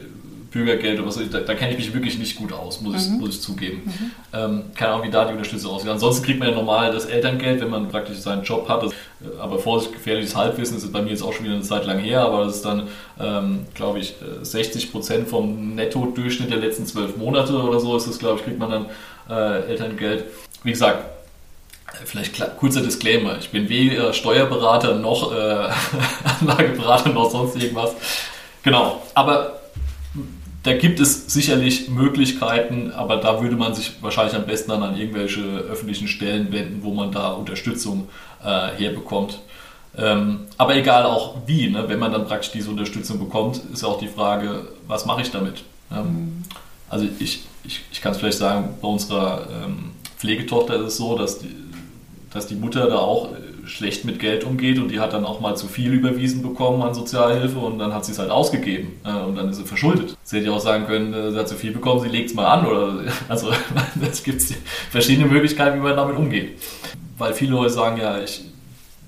Bürgergeld 0.54 1.02
oder 1.02 1.12
so, 1.12 1.22
da, 1.26 1.40
da 1.40 1.56
kenne 1.56 1.72
ich 1.72 1.78
mich 1.78 1.94
wirklich 1.94 2.20
nicht 2.20 2.36
gut 2.36 2.54
aus, 2.54 2.80
muss, 2.80 3.10
mhm. 3.10 3.16
ich, 3.16 3.20
muss 3.20 3.36
ich 3.36 3.42
zugeben. 3.42 3.82
Mhm. 3.86 4.12
Ähm, 4.32 4.64
keine 4.76 4.94
Ahnung, 4.94 5.08
wie 5.08 5.12
da 5.12 5.26
die 5.26 5.34
Unterstützung 5.34 5.72
aussieht. 5.72 5.90
Ansonsten 5.90 6.24
kriegt 6.24 6.40
man 6.40 6.50
ja 6.50 6.56
normal 6.56 6.92
das 6.92 7.06
Elterngeld, 7.06 7.60
wenn 7.60 7.72
man 7.72 7.90
praktisch 7.90 8.18
seinen 8.20 8.44
Job 8.44 8.70
hat. 8.70 8.84
Das, 8.84 8.92
äh, 8.92 9.40
aber 9.40 9.58
Vorsicht, 9.58 9.94
gefährliches 9.94 10.36
Halbwissen 10.36 10.78
ist 10.78 10.94
bei 10.94 11.02
mir 11.02 11.10
jetzt 11.10 11.24
auch 11.24 11.34
schon 11.34 11.46
wieder 11.46 11.56
eine 11.56 11.64
Zeit 11.64 11.86
lang 11.86 11.98
her, 12.00 12.22
aber 12.22 12.46
das 12.46 12.58
ist 12.58 12.66
dann, 12.66 12.88
ähm, 13.20 13.66
glaube 13.74 14.00
ich, 14.00 14.14
60 14.44 14.86
äh, 14.86 14.88
Prozent 14.92 15.28
vom 15.28 15.74
Netto-Durchschnitt 15.76 16.52
der 16.52 16.60
letzten 16.60 16.86
zwölf 16.86 17.18
Monate 17.18 17.54
oder 17.54 17.80
so 17.80 17.98
ist 17.98 18.08
das, 18.08 18.20
glaube 18.20 18.40
ich, 18.40 18.46
kriegt 18.46 18.60
man 18.60 18.70
dann 18.70 18.86
äh, 19.30 19.70
Elterngeld. 19.70 20.26
Wie 20.64 20.72
gesagt, 20.72 21.06
Vielleicht 22.06 22.58
kurzer 22.58 22.82
Disclaimer. 22.82 23.38
Ich 23.40 23.52
bin 23.52 23.70
weder 23.70 24.14
Steuerberater 24.14 24.96
noch 24.96 25.32
äh, 25.32 25.36
Anlageberater 26.42 27.10
noch 27.10 27.30
sonst 27.30 27.56
irgendwas. 27.56 27.92
Genau. 28.64 29.04
Aber 29.14 29.60
da 30.64 30.74
gibt 30.74 31.02
es 31.02 31.28
sicherlich 31.28 31.90
Möglichkeiten, 31.90 32.92
aber 32.92 33.18
da 33.18 33.42
würde 33.42 33.58
man 33.58 33.76
sich 33.76 34.02
wahrscheinlich 34.02 34.36
am 34.36 34.46
besten 34.46 34.72
dann 34.72 34.82
an 34.82 34.98
irgendwelche 34.98 35.42
öffentlichen 35.42 36.08
Stellen 36.08 36.52
wenden, 36.54 36.84
wo 36.84 36.94
man 36.94 37.12
da 37.12 37.32
Unterstützung 37.32 38.08
äh, 38.44 38.70
herbekommt. 38.78 39.40
Ähm, 39.98 40.46
aber 40.58 40.76
egal 40.76 41.06
auch 41.06 41.36
wie, 41.46 41.70
ne? 41.70 41.84
wenn 41.88 42.00
man 42.00 42.14
dann 42.14 42.26
praktisch 42.26 42.52
diese 42.52 42.70
Unterstützung 42.70 43.20
bekommt, 43.20 43.62
ist 43.74 43.84
auch 43.84 44.00
die 44.00 44.08
Frage, 44.08 44.68
was 44.88 45.06
mache 45.06 45.22
ich 45.22 45.32
damit? 45.32 45.64
Ähm, 45.92 46.06
mhm. 46.06 46.44
Also 46.90 47.08
ich, 47.20 47.44
ich, 47.64 47.82
ich 47.92 48.02
kann 48.02 48.14
es 48.14 48.18
vielleicht 48.18 48.38
sagen, 48.38 48.76
bei 48.82 48.88
unserer 48.88 49.48
ähm, 49.66 49.92
Pflegetochter 50.18 50.76
ist 50.76 50.88
es 50.88 50.98
so, 50.98 51.18
dass 51.18 51.40
die, 51.40 51.54
dass 52.32 52.48
die 52.48 52.56
Mutter 52.56 52.88
da 52.88 53.00
auch 53.00 53.34
äh, 53.34 53.36
schlecht 53.66 54.06
mit 54.06 54.20
Geld 54.20 54.44
umgeht 54.44 54.80
und 54.80 54.90
die 54.90 55.00
hat 55.00 55.14
dann 55.14 55.26
auch 55.26 55.40
mal 55.40 55.56
zu 55.56 55.68
viel 55.68 55.94
überwiesen 55.94 56.42
bekommen 56.42 56.82
an 56.82 56.94
Sozialhilfe 56.94 57.60
und 57.60 57.80
dann 57.80 57.94
hat 57.94 58.06
sie 58.06 58.12
es 58.12 58.20
halt 58.20 58.30
ausgegeben 58.30 59.00
äh, 59.06 59.14
und 59.24 59.36
dann 59.36 59.50
ist 59.50 59.58
sie 59.58 59.64
verschuldet. 59.64 60.18
Sie 60.24 60.38
hätte 60.38 60.48
ja 60.48 60.54
auch 60.54 60.60
sagen 60.60 60.86
können, 60.86 61.14
äh, 61.14 61.32
sie 61.32 61.38
hat 61.38 61.48
zu 61.48 61.56
viel 61.56 61.72
bekommen, 61.72 62.02
sie 62.02 62.10
legt 62.10 62.30
es 62.30 62.36
mal 62.36 62.46
an 62.46 62.66
oder 62.66 63.00
also 63.30 63.50
es 64.02 64.24
gibt 64.24 64.42
verschiedene 64.90 65.28
Möglichkeiten, 65.28 65.78
wie 65.78 65.84
man 65.84 65.96
damit 65.96 66.18
umgeht. 66.18 66.60
Weil 67.18 67.34
viele 67.34 67.52
Leute 67.52 67.72
sagen 67.72 67.98
ja, 67.98 68.20
ich, 68.20 68.42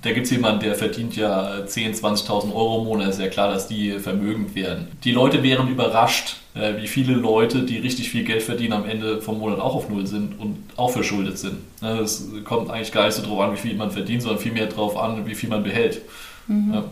da 0.05 0.11
gibt 0.11 0.25
es 0.25 0.31
jemanden, 0.31 0.59
der 0.61 0.75
verdient 0.75 1.15
ja 1.15 1.63
10.000, 1.65 1.99
20.000 2.27 2.53
Euro 2.53 2.79
im 2.79 2.85
Monat, 2.85 3.09
ist 3.09 3.19
ja 3.19 3.27
klar, 3.27 3.51
dass 3.51 3.67
die 3.67 3.97
vermögend 3.99 4.53
werden. 4.53 4.87
Die 5.03 5.11
Leute 5.11 5.41
wären 5.41 5.67
überrascht, 5.67 6.37
äh, 6.53 6.77
wie 6.79 6.87
viele 6.87 7.13
Leute, 7.13 7.63
die 7.63 7.79
richtig 7.79 8.09
viel 8.09 8.23
Geld 8.23 8.43
verdienen, 8.43 8.73
am 8.73 8.85
Ende 8.85 9.19
vom 9.19 9.39
Monat 9.39 9.59
auch 9.59 9.73
auf 9.73 9.89
Null 9.89 10.05
sind 10.05 10.39
und 10.39 10.57
auch 10.75 10.91
verschuldet 10.91 11.39
sind. 11.39 11.57
Es 11.81 12.29
kommt 12.43 12.69
eigentlich 12.69 12.91
gar 12.91 13.05
nicht 13.05 13.15
so 13.15 13.23
drauf 13.23 13.39
an, 13.39 13.53
wie 13.53 13.57
viel 13.57 13.75
man 13.75 13.89
verdient, 13.89 14.21
sondern 14.21 14.39
vielmehr 14.39 14.67
darauf 14.67 14.95
an, 14.95 15.25
wie 15.25 15.35
viel 15.35 15.49
man 15.49 15.63
behält. 15.63 16.01
Mhm. 16.47 16.73
Ja 16.73 16.83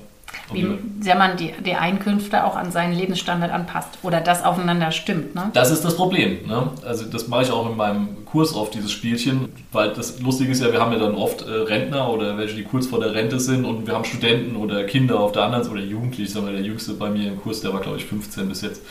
wie 0.51 0.67
sehr 0.99 1.15
man 1.15 1.37
die, 1.37 1.53
die 1.65 1.75
Einkünfte 1.75 2.43
auch 2.45 2.55
an 2.55 2.71
seinen 2.71 2.93
Lebensstandard 2.93 3.51
anpasst 3.51 3.99
oder 4.03 4.21
das 4.21 4.43
aufeinander 4.43 4.91
stimmt. 4.91 5.35
Ne? 5.35 5.49
Das 5.53 5.71
ist 5.71 5.83
das 5.83 5.95
Problem. 5.95 6.47
Ne? 6.47 6.69
Also 6.85 7.05
das 7.05 7.27
mache 7.27 7.43
ich 7.43 7.51
auch 7.51 7.69
in 7.69 7.77
meinem 7.77 8.25
Kurs 8.25 8.55
oft, 8.55 8.73
dieses 8.73 8.91
Spielchen, 8.91 9.49
weil 9.71 9.93
das 9.93 10.19
Lustige 10.19 10.51
ist 10.51 10.61
ja, 10.61 10.71
wir 10.71 10.79
haben 10.79 10.91
ja 10.91 10.99
dann 10.99 11.15
oft 11.15 11.41
äh, 11.43 11.51
Rentner 11.51 12.09
oder 12.09 12.37
welche, 12.37 12.55
die 12.55 12.63
kurz 12.63 12.87
vor 12.87 12.99
der 12.99 13.13
Rente 13.13 13.39
sind 13.39 13.65
und 13.65 13.87
wir 13.87 13.93
haben 13.93 14.05
Studenten 14.05 14.55
oder 14.55 14.83
Kinder 14.83 15.19
auf 15.19 15.31
der 15.31 15.43
anderen 15.43 15.63
Seite 15.63 15.75
oder 15.75 15.85
Jugendliche, 15.85 16.31
sagen 16.31 16.47
wir, 16.47 16.53
der 16.53 16.63
Jüngste 16.63 16.93
bei 16.93 17.09
mir 17.09 17.27
im 17.27 17.41
Kurs, 17.41 17.61
der 17.61 17.73
war 17.73 17.81
glaube 17.81 17.97
ich 17.97 18.05
15 18.05 18.49
bis 18.49 18.61
jetzt. 18.61 18.81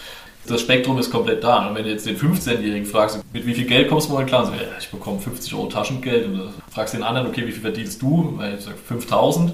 Das 0.46 0.60
Spektrum 0.60 0.98
ist 0.98 1.10
komplett 1.10 1.44
da. 1.44 1.68
Und 1.68 1.76
wenn 1.76 1.84
du 1.84 1.90
jetzt 1.90 2.04
den 2.04 2.16
15-Jährigen 2.16 2.84
fragst, 2.84 3.20
mit 3.32 3.46
wie 3.46 3.54
viel 3.54 3.64
Geld 3.64 3.88
kommst 3.88 4.08
du 4.08 4.14
mal 4.14 4.26
klar? 4.26 4.44
So, 4.44 4.52
ja, 4.52 4.58
ich 4.76 4.90
bekomme 4.90 5.20
50 5.20 5.54
Euro 5.54 5.66
Taschengeld. 5.66 6.26
Und 6.26 6.38
du 6.38 6.48
fragst 6.68 6.94
den 6.94 7.04
anderen, 7.04 7.28
okay, 7.28 7.46
wie 7.46 7.52
viel 7.52 7.62
verdienst 7.62 8.02
du? 8.02 8.40
Ich 8.56 8.64
sage 8.64 8.76
5000. 8.76 9.52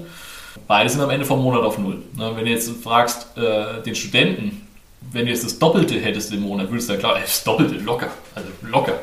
Beide 0.67 0.89
sind 0.89 1.01
am 1.01 1.09
Ende 1.09 1.25
vom 1.25 1.41
Monat 1.41 1.63
auf 1.63 1.77
Null. 1.77 2.01
Ne, 2.15 2.31
wenn 2.35 2.45
du 2.45 2.51
jetzt 2.51 2.69
fragst, 2.83 3.37
äh, 3.37 3.81
den 3.83 3.95
Studenten, 3.95 4.67
wenn 5.11 5.25
du 5.25 5.31
jetzt 5.31 5.43
das 5.43 5.59
Doppelte 5.59 5.99
hättest 5.99 6.33
im 6.33 6.41
Monat, 6.41 6.69
würdest 6.69 6.89
du 6.89 6.93
sagen, 6.93 6.99
klar, 6.99 7.19
das 7.19 7.43
Doppelte, 7.43 7.75
locker. 7.75 8.09
Also 8.35 8.49
locker. 8.61 8.93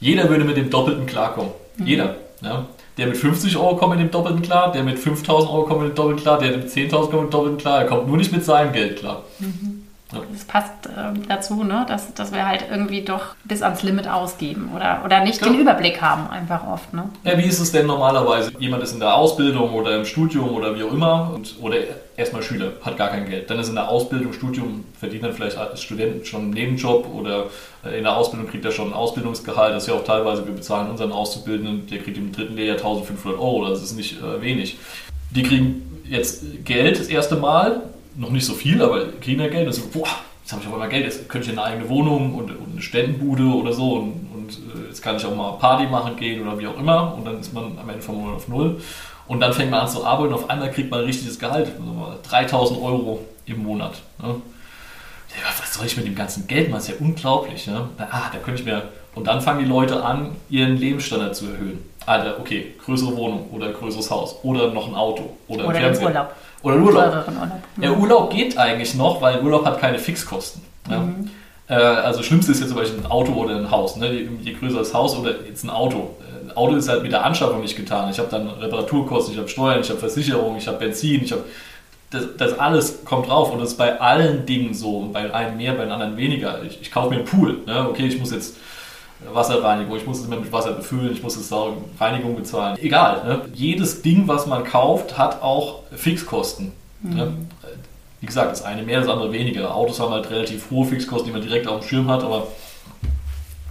Jeder 0.00 0.28
würde 0.28 0.44
mit 0.44 0.56
dem 0.56 0.70
Doppelten 0.70 1.06
klarkommen. 1.06 1.50
Mhm. 1.76 1.86
Jeder. 1.86 2.16
Ja. 2.42 2.66
Der 2.96 3.06
mit 3.06 3.16
50 3.16 3.56
Euro 3.56 3.76
kommt 3.76 3.96
mit 3.96 4.00
dem 4.00 4.10
Doppelten 4.10 4.42
klar, 4.42 4.72
der 4.72 4.82
mit 4.82 4.98
5000 4.98 5.50
Euro 5.50 5.64
kommt 5.64 5.82
mit 5.82 5.90
dem 5.90 5.94
Doppelten 5.94 6.22
klar, 6.22 6.38
der 6.38 6.56
mit 6.56 6.68
10.000 6.68 6.90
kommt 6.90 7.12
mit 7.12 7.22
dem 7.22 7.30
Doppelten 7.30 7.58
klar, 7.58 7.80
er 7.80 7.86
kommt 7.86 8.08
nur 8.08 8.16
nicht 8.16 8.32
mit 8.32 8.44
seinem 8.44 8.72
Geld 8.72 8.98
klar. 8.98 9.24
Mhm. 9.38 9.79
Das 10.12 10.44
passt 10.44 10.86
äh, 10.86 11.18
dazu, 11.28 11.62
ne? 11.62 11.84
dass, 11.88 12.12
dass 12.14 12.32
wir 12.32 12.46
halt 12.46 12.64
irgendwie 12.70 13.02
doch 13.02 13.36
bis 13.44 13.62
ans 13.62 13.82
Limit 13.82 14.08
ausgeben 14.08 14.70
oder, 14.74 15.02
oder 15.04 15.22
nicht 15.22 15.40
ja. 15.40 15.48
den 15.48 15.60
Überblick 15.60 16.00
haben, 16.02 16.28
einfach 16.28 16.66
oft. 16.66 16.92
Ne? 16.92 17.04
Ja, 17.24 17.38
wie 17.38 17.44
ist 17.44 17.60
es 17.60 17.70
denn 17.70 17.86
normalerweise? 17.86 18.52
Jemand 18.58 18.82
ist 18.82 18.92
in 18.92 19.00
der 19.00 19.14
Ausbildung 19.14 19.72
oder 19.72 19.96
im 19.96 20.04
Studium 20.04 20.50
oder 20.50 20.76
wie 20.76 20.82
auch 20.82 20.92
immer 20.92 21.30
und, 21.34 21.54
oder 21.60 21.76
erstmal 22.16 22.42
Schüler, 22.42 22.72
hat 22.82 22.96
gar 22.96 23.08
kein 23.08 23.28
Geld. 23.28 23.50
Dann 23.50 23.58
ist 23.60 23.68
in 23.68 23.76
der 23.76 23.88
Ausbildung, 23.88 24.32
Studium, 24.32 24.84
verdient 24.98 25.24
dann 25.24 25.32
vielleicht 25.32 25.56
als 25.56 25.80
Student 25.80 26.26
schon 26.26 26.42
einen 26.42 26.50
Nebenjob 26.50 27.08
oder 27.14 27.46
äh, 27.84 27.96
in 27.98 28.04
der 28.04 28.16
Ausbildung 28.16 28.48
kriegt 28.48 28.64
er 28.64 28.72
schon 28.72 28.88
ein 28.88 28.94
Ausbildungsgehalt. 28.94 29.74
Das 29.74 29.84
ist 29.84 29.88
ja 29.88 29.94
auch 29.94 30.04
teilweise, 30.04 30.44
wir 30.44 30.54
bezahlen 30.54 30.90
unseren 30.90 31.12
Auszubildenden, 31.12 31.86
der 31.86 31.98
kriegt 32.00 32.18
im 32.18 32.32
dritten 32.32 32.56
Lehrjahr 32.56 32.78
1500 32.78 33.40
Euro, 33.40 33.68
das 33.68 33.82
ist 33.82 33.96
nicht 33.96 34.20
äh, 34.20 34.42
wenig. 34.42 34.78
Die 35.30 35.44
kriegen 35.44 36.02
jetzt 36.08 36.64
Geld 36.64 36.98
das 36.98 37.06
erste 37.06 37.36
Mal 37.36 37.82
noch 38.20 38.30
nicht 38.30 38.44
so 38.44 38.54
viel, 38.54 38.80
aber 38.82 39.06
kriegen 39.20 39.40
ja 39.40 39.48
Geld. 39.48 39.66
Und 39.66 39.72
so, 39.72 39.82
boah, 39.92 40.08
jetzt 40.42 40.52
habe 40.52 40.62
ich 40.62 40.68
auf 40.68 40.74
einmal 40.74 40.88
Geld, 40.88 41.04
jetzt 41.04 41.28
könnte 41.28 41.50
ich 41.50 41.58
eine 41.58 41.64
eigene 41.64 41.88
Wohnung 41.88 42.34
und, 42.34 42.50
und 42.50 42.72
eine 42.72 42.82
Ständenbude 42.82 43.44
oder 43.44 43.72
so 43.72 43.94
und, 43.94 44.28
und 44.34 44.50
äh, 44.50 44.88
jetzt 44.88 45.02
kann 45.02 45.16
ich 45.16 45.24
auch 45.24 45.34
mal 45.34 45.52
Party 45.52 45.86
machen 45.86 46.16
gehen 46.16 46.42
oder 46.42 46.58
wie 46.58 46.66
auch 46.66 46.78
immer 46.78 47.14
und 47.14 47.24
dann 47.24 47.40
ist 47.40 47.52
man 47.52 47.78
am 47.78 47.88
Ende 47.88 48.02
vom 48.02 48.16
Monat 48.16 48.36
auf 48.36 48.48
Null. 48.48 48.80
Und 49.26 49.40
dann 49.40 49.52
fängt 49.52 49.70
man 49.70 49.80
an 49.80 49.88
zu 49.88 50.04
arbeiten 50.04 50.34
und 50.34 50.40
auf 50.40 50.50
einmal 50.50 50.70
kriegt 50.70 50.90
man 50.90 51.00
ein 51.00 51.06
richtiges 51.06 51.38
Gehalt, 51.38 51.68
also 51.68 52.18
3000 52.28 52.82
Euro 52.82 53.24
im 53.46 53.62
Monat. 53.62 53.94
Ne? 54.20 54.34
Was 55.60 55.74
soll 55.74 55.86
ich 55.86 55.96
mit 55.96 56.06
dem 56.06 56.16
ganzen 56.16 56.48
Geld 56.48 56.68
machen? 56.68 56.78
Das 56.78 56.88
ist 56.88 56.98
ja 56.98 57.06
unglaublich. 57.06 57.66
Ne? 57.68 57.88
Ah, 57.98 58.30
da 58.32 58.38
könnte 58.38 58.60
ich 58.60 58.66
mir. 58.66 58.88
Und 59.14 59.28
dann 59.28 59.40
fangen 59.40 59.60
die 59.60 59.70
Leute 59.70 60.02
an, 60.02 60.36
ihren 60.48 60.76
Lebensstandard 60.76 61.36
zu 61.36 61.46
erhöhen. 61.46 61.78
Alter, 62.06 62.40
okay, 62.40 62.74
größere 62.84 63.16
Wohnung 63.16 63.50
oder 63.52 63.72
größeres 63.72 64.10
Haus 64.10 64.36
oder 64.42 64.72
noch 64.72 64.88
ein 64.88 64.94
Auto 64.94 65.36
oder, 65.46 65.66
oder 65.66 65.76
ein 65.76 65.82
Fernseher. 65.82 66.08
Urlaub. 66.08 66.34
Oder 66.62 66.76
Urlaub. 66.76 67.26
Urlaub. 67.26 67.26
Ja, 67.80 67.92
Urlaub 67.92 68.30
geht 68.30 68.58
eigentlich 68.58 68.94
noch, 68.94 69.20
weil 69.22 69.40
Urlaub 69.40 69.64
hat 69.64 69.80
keine 69.80 69.98
Fixkosten. 69.98 70.62
Ja. 70.88 70.98
Mhm. 70.98 71.30
Äh, 71.68 71.74
also 71.74 72.22
schlimmste 72.22 72.52
ist 72.52 72.60
jetzt 72.60 72.70
zum 72.70 72.78
Beispiel 72.78 73.00
ein 73.00 73.10
Auto 73.10 73.32
oder 73.32 73.56
ein 73.56 73.70
Haus. 73.70 73.96
Ne? 73.96 74.12
Je, 74.12 74.28
je, 74.42 74.52
größer 74.54 74.78
das 74.78 74.92
Haus 74.92 75.16
oder 75.16 75.34
jetzt 75.46 75.64
ein 75.64 75.70
Auto. 75.70 76.16
Ein 76.42 76.56
Auto 76.56 76.74
ist 76.74 76.88
halt 76.88 77.02
mit 77.02 77.12
der 77.12 77.24
Anschaffung 77.24 77.60
nicht 77.60 77.76
getan. 77.76 78.10
Ich 78.10 78.18
habe 78.18 78.28
dann 78.28 78.48
Reparaturkosten, 78.48 79.34
ich 79.34 79.38
habe 79.38 79.48
Steuern, 79.48 79.80
ich 79.80 79.88
habe 79.88 80.00
Versicherung, 80.00 80.56
ich 80.56 80.66
habe 80.66 80.78
Benzin, 80.78 81.22
ich 81.22 81.32
habe 81.32 81.44
das, 82.10 82.24
das, 82.36 82.58
alles 82.58 83.04
kommt 83.04 83.28
drauf 83.28 83.52
und 83.52 83.60
das 83.60 83.70
ist 83.70 83.76
bei 83.76 84.00
allen 84.00 84.44
Dingen 84.44 84.74
so. 84.74 85.08
Bei 85.12 85.32
einem 85.32 85.56
mehr, 85.56 85.74
bei 85.74 85.84
den 85.84 85.92
anderen 85.92 86.16
weniger. 86.16 86.60
Ich, 86.64 86.82
ich 86.82 86.90
kaufe 86.90 87.10
mir 87.10 87.18
einen 87.18 87.24
Pool. 87.24 87.58
Ne? 87.66 87.88
Okay, 87.88 88.06
ich 88.06 88.18
muss 88.18 88.32
jetzt 88.32 88.56
Wasserreinigung, 89.32 89.96
ich 89.96 90.06
muss 90.06 90.20
es 90.20 90.26
immer 90.26 90.36
mit 90.36 90.52
Wasser 90.52 90.72
befüllen, 90.72 91.12
ich 91.12 91.22
muss 91.22 91.36
es 91.36 91.52
Reinigung 91.98 92.36
bezahlen. 92.36 92.78
Egal, 92.80 93.24
ne? 93.24 93.40
jedes 93.54 94.02
Ding, 94.02 94.26
was 94.26 94.46
man 94.46 94.64
kauft, 94.64 95.18
hat 95.18 95.42
auch 95.42 95.82
Fixkosten. 95.94 96.72
Mhm. 97.02 97.14
Ne? 97.14 97.32
Wie 98.20 98.26
gesagt, 98.26 98.52
das 98.52 98.62
eine 98.62 98.82
mehr, 98.82 99.00
das 99.00 99.08
andere 99.08 99.32
weniger. 99.32 99.74
Autos 99.74 100.00
haben 100.00 100.12
halt 100.12 100.30
relativ 100.30 100.70
hohe 100.70 100.86
Fixkosten, 100.86 101.26
die 101.26 101.32
man 101.32 101.42
direkt 101.42 101.66
auf 101.66 101.80
dem 101.80 101.88
Schirm 101.88 102.08
hat, 102.08 102.22
aber 102.22 102.46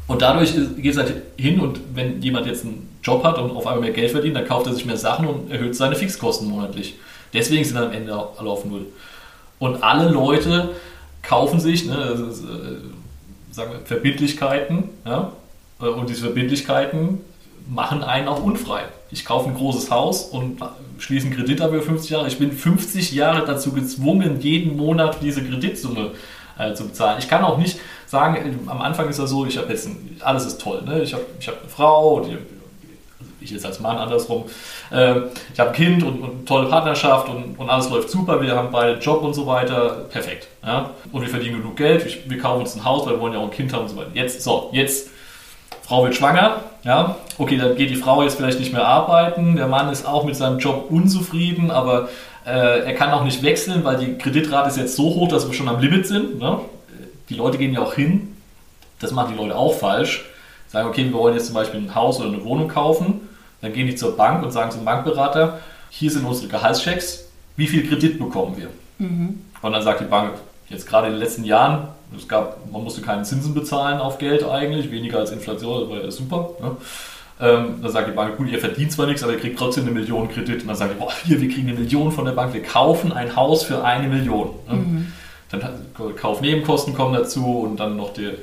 und 0.10 0.24
dadurch 0.24 0.54
geht 0.78 0.93
es 0.93 0.97
halt 0.97 1.22
hin 1.38 1.60
und 1.60 1.80
wenn 1.93 2.20
jemand 2.20 2.47
jetzt 2.47 2.66
einen 2.66 2.97
Job 3.04 3.24
hat 3.24 3.38
und 3.38 3.52
auf 3.52 3.68
einmal 3.68 3.82
mehr 3.82 3.91
Geld 3.91 4.10
verdient, 4.10 4.36
dann 4.36 4.47
kauft 4.47 4.66
er 4.66 4.74
sich 4.74 4.84
mehr 4.84 4.97
Sachen 4.97 5.28
und 5.28 5.52
erhöht 5.52 5.76
seine 5.76 5.95
Fixkosten 5.95 6.50
monatlich. 6.50 6.95
Deswegen 7.32 7.64
sind 7.64 7.78
am 7.78 7.91
Ende 7.91 8.14
alle 8.14 8.50
auf 8.50 8.66
Null. 8.66 8.88
Und 9.60 9.84
alle 9.84 10.10
Leute 10.10 10.70
kaufen 11.22 11.60
sich, 11.60 11.86
ne, 11.86 11.93
äh, 11.93 13.54
sagen 13.54 13.72
wir, 13.72 13.80
Verbindlichkeiten, 13.86 14.89
ja, 15.06 15.32
und 15.80 16.10
diese 16.10 16.24
Verbindlichkeiten 16.24 17.22
machen 17.70 18.04
einen 18.04 18.28
auch 18.28 18.44
unfrei. 18.44 18.82
Ich 19.12 19.26
kaufe 19.26 19.50
ein 19.50 19.56
großes 19.56 19.92
Haus 19.92 20.24
und 20.26 20.60
schließe 20.98 21.28
einen 21.28 21.36
Kredit 21.36 21.62
ab 21.62 21.72
über 21.72 21.82
50 21.82 22.10
Jahre. 22.10 22.28
Ich 22.28 22.38
bin 22.38 22.52
50 22.52 23.12
Jahre 23.12 23.46
dazu 23.46 23.72
gezwungen, 23.72 24.40
jeden 24.42 24.76
Monat 24.76 25.18
diese 25.22 25.44
Kreditsumme 25.44 26.12
äh, 26.58 26.74
zu 26.74 26.88
bezahlen. 26.88 27.18
Ich 27.20 27.28
kann 27.28 27.44
auch 27.44 27.58
nicht 27.58 27.80
sagen, 28.06 28.36
äh, 28.36 28.70
am 28.70 28.82
Anfang 28.82 29.10
ist 29.10 29.20
das 29.20 29.30
so, 29.30 29.46
ich 29.46 29.58
habe 29.58 29.70
jetzt 29.70 29.88
ein, 29.88 30.18
alles 30.22 30.46
ist 30.46 30.62
toll. 30.62 30.82
Ne? 30.86 31.02
Ich 31.02 31.14
habe 31.14 31.26
ich 31.40 31.48
hab 31.48 31.60
eine 31.60 31.70
Frau, 31.70 32.22
die, 32.22 32.38
ich 33.42 33.52
jetzt 33.52 33.66
als 33.66 33.80
Mann 33.80 33.98
andersrum, 33.98 34.46
äh, 34.92 35.22
ich 35.54 35.60
habe 35.60 35.70
ein 35.70 35.76
Kind 35.76 36.04
und, 36.04 36.22
und 36.22 36.46
tolle 36.46 36.68
Partnerschaft 36.68 37.30
und, 37.30 37.56
und, 37.58 37.70
alles 37.70 37.90
läuft 37.90 38.10
super, 38.10 38.42
wir 38.42 38.56
haben 38.56 38.70
beide 38.72 39.00
Job 39.00 39.24
und 39.24 39.34
so 39.34 39.48
weiter, 39.48 40.06
perfekt. 40.12 40.48
Ja? 40.64 40.92
Und 41.12 41.22
wir 41.22 41.30
verdienen 41.30 41.62
genug 41.62 41.78
Geld, 41.78 42.06
ich, 42.06 42.30
wir 42.30 42.38
kaufen 42.38 42.62
uns 42.62 42.76
ein 42.76 42.84
Haus, 42.84 43.06
weil 43.06 43.14
wir 43.14 43.22
wollen 43.22 43.34
ja 43.34 43.40
auch 43.40 43.46
ein 43.46 43.52
Kind 43.52 43.74
haben 43.74 43.84
und 43.84 43.90
so 43.90 43.96
weiter. 43.96 44.12
Jetzt, 44.14 44.44
so, 44.44 44.70
jetzt 44.74 45.10
Frau 45.90 46.04
wird 46.04 46.16
schwanger, 46.16 46.58
ja, 46.84 47.16
okay, 47.40 47.58
dann 47.58 47.76
geht 47.76 47.90
die 47.90 47.96
Frau 47.96 48.22
jetzt 48.22 48.36
vielleicht 48.38 48.60
nicht 48.60 48.72
mehr 48.72 48.86
arbeiten, 48.86 49.56
der 49.56 49.66
Mann 49.66 49.90
ist 49.90 50.06
auch 50.06 50.24
mit 50.24 50.36
seinem 50.36 50.60
Job 50.60 50.86
unzufrieden, 50.92 51.72
aber 51.72 52.10
äh, 52.46 52.86
er 52.86 52.94
kann 52.94 53.10
auch 53.10 53.24
nicht 53.24 53.42
wechseln, 53.42 53.84
weil 53.84 53.98
die 53.98 54.16
Kreditrate 54.20 54.70
ist 54.70 54.78
jetzt 54.78 54.96
so 54.96 55.06
hoch, 55.06 55.28
dass 55.30 55.48
wir 55.48 55.54
schon 55.56 55.68
am 55.68 55.80
Limit 55.80 56.06
sind. 56.06 56.38
Ne? 56.38 56.60
Die 57.30 57.34
Leute 57.34 57.58
gehen 57.58 57.74
ja 57.74 57.82
auch 57.82 57.96
hin, 57.96 58.36
das 59.00 59.14
machen 59.14 59.34
die 59.34 59.42
Leute 59.42 59.56
auch 59.56 59.74
falsch, 59.74 60.26
sagen, 60.68 60.88
okay, 60.88 61.06
wir 61.06 61.14
wollen 61.14 61.34
jetzt 61.34 61.48
zum 61.48 61.56
Beispiel 61.56 61.80
ein 61.80 61.96
Haus 61.96 62.20
oder 62.20 62.28
eine 62.30 62.44
Wohnung 62.44 62.68
kaufen, 62.68 63.22
dann 63.62 63.74
gehen 63.74 63.88
die 63.88 63.96
zur 63.96 64.16
Bank 64.16 64.44
und 64.44 64.52
sagen 64.52 64.70
zum 64.70 64.86
Bankberater, 64.86 65.58
hier 65.90 66.12
sind 66.12 66.24
unsere 66.24 66.50
Gehaltschecks, 66.50 67.32
wie 67.56 67.66
viel 67.66 67.90
Kredit 67.90 68.20
bekommen 68.20 68.58
wir? 68.58 68.70
Mhm. 69.00 69.42
Und 69.64 69.72
dann 69.72 69.82
sagt 69.82 70.02
die 70.02 70.06
Bank, 70.06 70.34
jetzt 70.70 70.88
gerade 70.88 71.08
in 71.08 71.14
den 71.14 71.20
letzten 71.20 71.46
Jahren, 71.46 71.88
es 72.18 72.28
gab, 72.28 72.72
man 72.72 72.84
musste 72.84 73.01
keine 73.01 73.24
Zinsen 73.24 73.53
bezahlen 73.53 73.99
auf 73.99 74.18
Geld 74.18 74.43
eigentlich, 74.43 74.91
weniger 74.91 75.20
als 75.20 75.32
Inflation, 75.32 75.82
das 75.82 75.89
war 75.89 76.03
ja 76.03 76.12
super. 76.12 76.49
Ne? 76.62 76.78
Ähm, 77.41 77.82
dann 77.82 77.91
sagt 77.91 78.10
die 78.10 78.12
Bank, 78.12 78.36
gut, 78.38 78.49
ihr 78.49 78.60
verdient 78.60 78.91
zwar 78.91 79.05
nichts, 79.05 79.24
aber 79.24 79.32
ihr 79.32 79.39
kriegt 79.39 79.57
trotzdem 79.57 79.86
eine 79.86 79.93
Million 79.93 80.30
Kredit. 80.30 80.62
Und 80.62 80.68
dann 80.68 80.76
sagt 80.76 80.93
die, 80.93 80.99
boah, 80.99 81.12
hier, 81.24 81.39
wir 81.39 81.47
kriegen 81.47 81.70
eine 81.70 81.80
Million 81.80 82.12
von 82.12 82.26
der 82.26 82.34
Bank, 82.34 82.53
wir 82.53 82.64
kaufen 82.64 83.14
ein 83.14 83.36
Haus 83.36 83.64
für 83.64 83.84
eine 83.84 84.07
Million. 84.10 84.49
Ne? 84.68 84.76
Mhm. 84.76 85.14
Dann 85.51 86.16
Kaufnebenkosten 86.16 86.93
kommen 86.93 87.14
dazu 87.14 87.62
und 87.62 87.80
dann 87.80 87.95
noch 87.95 88.14
die, 88.14 88.26
äh, 88.26 88.34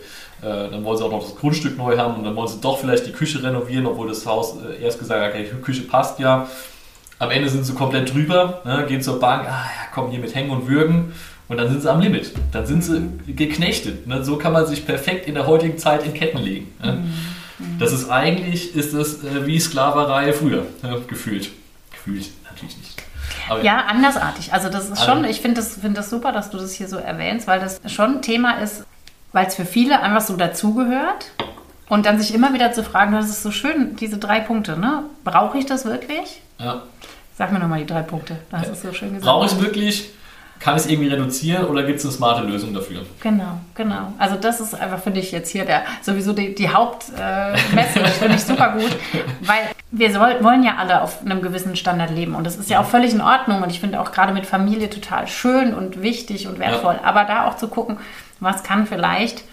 dann 0.41 0.83
wollen 0.83 0.97
sie 0.97 1.05
auch 1.05 1.11
noch 1.11 1.23
das 1.23 1.37
Grundstück 1.37 1.77
neu 1.77 1.97
haben 1.99 2.17
und 2.17 2.25
dann 2.25 2.35
wollen 2.35 2.49
sie 2.49 2.61
doch 2.61 2.79
vielleicht 2.79 3.07
die 3.07 3.13
Küche 3.13 3.43
renovieren, 3.43 3.87
obwohl 3.87 4.09
das 4.09 4.27
Haus 4.27 4.57
äh, 4.57 4.83
erst 4.83 4.99
gesagt 4.99 5.23
hat, 5.23 5.31
okay, 5.31 5.47
die 5.53 5.63
Küche 5.63 5.83
passt 5.83 6.19
ja. 6.19 6.49
Am 7.19 7.31
Ende 7.31 7.49
sind 7.49 7.65
sie 7.65 7.75
komplett 7.75 8.13
drüber, 8.13 8.61
ne, 8.65 8.85
gehen 8.89 9.01
zur 9.03 9.21
Bank, 9.21 9.47
ah 9.47 9.65
ja, 9.65 9.89
komm 9.95 10.11
hier 10.11 10.21
mit 10.21 10.35
Hängen 10.35 10.51
und 10.51 10.69
Würgen 10.69 11.13
und 11.49 11.57
dann 11.57 11.69
sind 11.69 11.83
sie 11.83 11.91
am 11.91 12.01
Limit. 12.01 12.33
Dann 12.53 12.67
sind 12.67 12.83
sie 12.83 13.09
geknechtet. 13.27 14.07
Ne? 14.07 14.25
So 14.25 14.37
kann 14.37 14.53
man 14.53 14.67
sich 14.67 14.85
perfekt 14.85 15.29
in 15.29 15.35
der 15.35 15.47
heutigen 15.47 15.79
Zeit 15.79 16.05
in 16.05 16.13
Ketten 16.15 16.39
legen. 16.39 16.73
Ne? 16.83 17.05
Mhm. 17.59 17.79
Das 17.79 17.93
ist 17.93 18.11
eigentlich, 18.11 18.75
ist 18.75 18.95
das 18.95 19.23
äh, 19.25 19.47
wie 19.47 19.59
Sklaverei 19.59 20.33
früher, 20.33 20.67
ne? 20.83 21.01
gefühlt. 21.09 21.51
Gefühlt 21.91 22.31
natürlich 22.45 22.77
nicht. 22.77 23.03
Aber 23.49 23.63
ja, 23.63 23.85
andersartig. 23.87 24.53
Also 24.53 24.69
das 24.69 24.91
ist 24.91 25.05
schon, 25.05 25.25
ich 25.25 25.41
finde 25.41 25.61
das, 25.61 25.77
find 25.77 25.97
das 25.97 26.11
super, 26.11 26.33
dass 26.33 26.51
du 26.51 26.59
das 26.59 26.73
hier 26.73 26.89
so 26.89 26.97
erwähnst, 26.97 27.47
weil 27.47 27.61
das 27.61 27.81
schon 27.87 28.17
ein 28.17 28.23
Thema 28.23 28.59
ist, 28.59 28.85
weil 29.33 29.47
es 29.47 29.55
für 29.55 29.65
viele 29.65 30.01
einfach 30.01 30.23
so 30.23 30.37
dazugehört. 30.37 31.31
Und 31.89 32.05
dann 32.05 32.19
sich 32.19 32.35
immer 32.35 32.53
wieder 32.53 32.73
zu 32.73 32.83
fragen, 32.83 33.13
das 33.13 33.29
ist 33.29 33.45
so 33.45 33.53
schön, 33.53 33.95
diese 33.95 34.19
drei 34.19 34.41
Punkte, 34.41 34.77
ne? 34.77 35.05
Brauche 35.23 35.57
ich 35.57 35.67
das 35.67 35.85
wirklich? 35.85 36.41
Ja. 36.59 36.83
Sag 37.39 37.53
mir 37.53 37.61
nochmal 37.61 37.79
die 37.79 37.87
drei 37.87 38.03
Punkte. 38.03 38.39
Das 38.51 38.63
ja. 38.63 38.73
ist 38.73 38.83
so 38.83 38.93
schön 38.93 39.11
gesagt. 39.11 39.25
Brauche 39.25 39.47
ich 39.47 39.53
es 39.53 39.61
wirklich? 39.61 40.11
Kann 40.59 40.77
es 40.77 40.87
irgendwie 40.87 41.09
reduzieren 41.09 41.67
oder 41.67 41.83
gibt 41.83 41.99
es 41.99 42.05
eine 42.05 42.13
smarte 42.13 42.45
Lösung 42.45 42.75
dafür? 42.75 43.03
Genau, 43.21 43.61
genau. 43.75 44.13
Also 44.19 44.37
das 44.37 44.61
ist 44.61 44.75
einfach, 44.75 45.01
finde 45.01 45.21
ich, 45.21 45.33
jetzt 45.33 45.51
hier 45.51 45.65
der 45.65 45.85
sowieso 46.03 46.33
die, 46.33 46.55
die 46.55 46.69
Hauptmessage, 46.69 48.01
äh, 48.01 48.09
finde 48.09 48.37
ich 48.37 48.43
super 48.43 48.73
gut, 48.73 48.91
weil 49.43 49.71
wir 49.91 50.13
soll, 50.13 50.43
wollen 50.43 50.63
ja 50.65 50.77
alle 50.79 51.03
auf 51.03 51.23
einem 51.25 51.43
gewissen 51.43 51.77
Standard 51.77 52.11
leben 52.11 52.35
und 52.35 52.45
das 52.45 52.57
ist 52.57 52.71
ja 52.71 52.81
auch 52.81 52.87
völlig 52.87 53.13
in 53.13 53.21
Ordnung 53.21 53.63
und 53.63 53.71
ich 53.71 53.81
finde 53.81 54.01
auch 54.01 54.13
gerade 54.13 54.33
mit 54.33 54.47
Familie 54.47 54.91
total 54.91 55.29
schön 55.29 55.75
und 55.75 56.03
wichtig 56.03 56.49
und 56.49 56.59
wertvoll, 56.59 56.95
ja. 56.95 57.05
aber 57.05 57.25
da 57.25 57.47
auch 57.47 57.57
zu 57.57 57.69
gucken, 57.69 57.99
was 58.41 58.63
kann 58.63 58.87
vielleicht 58.87 59.45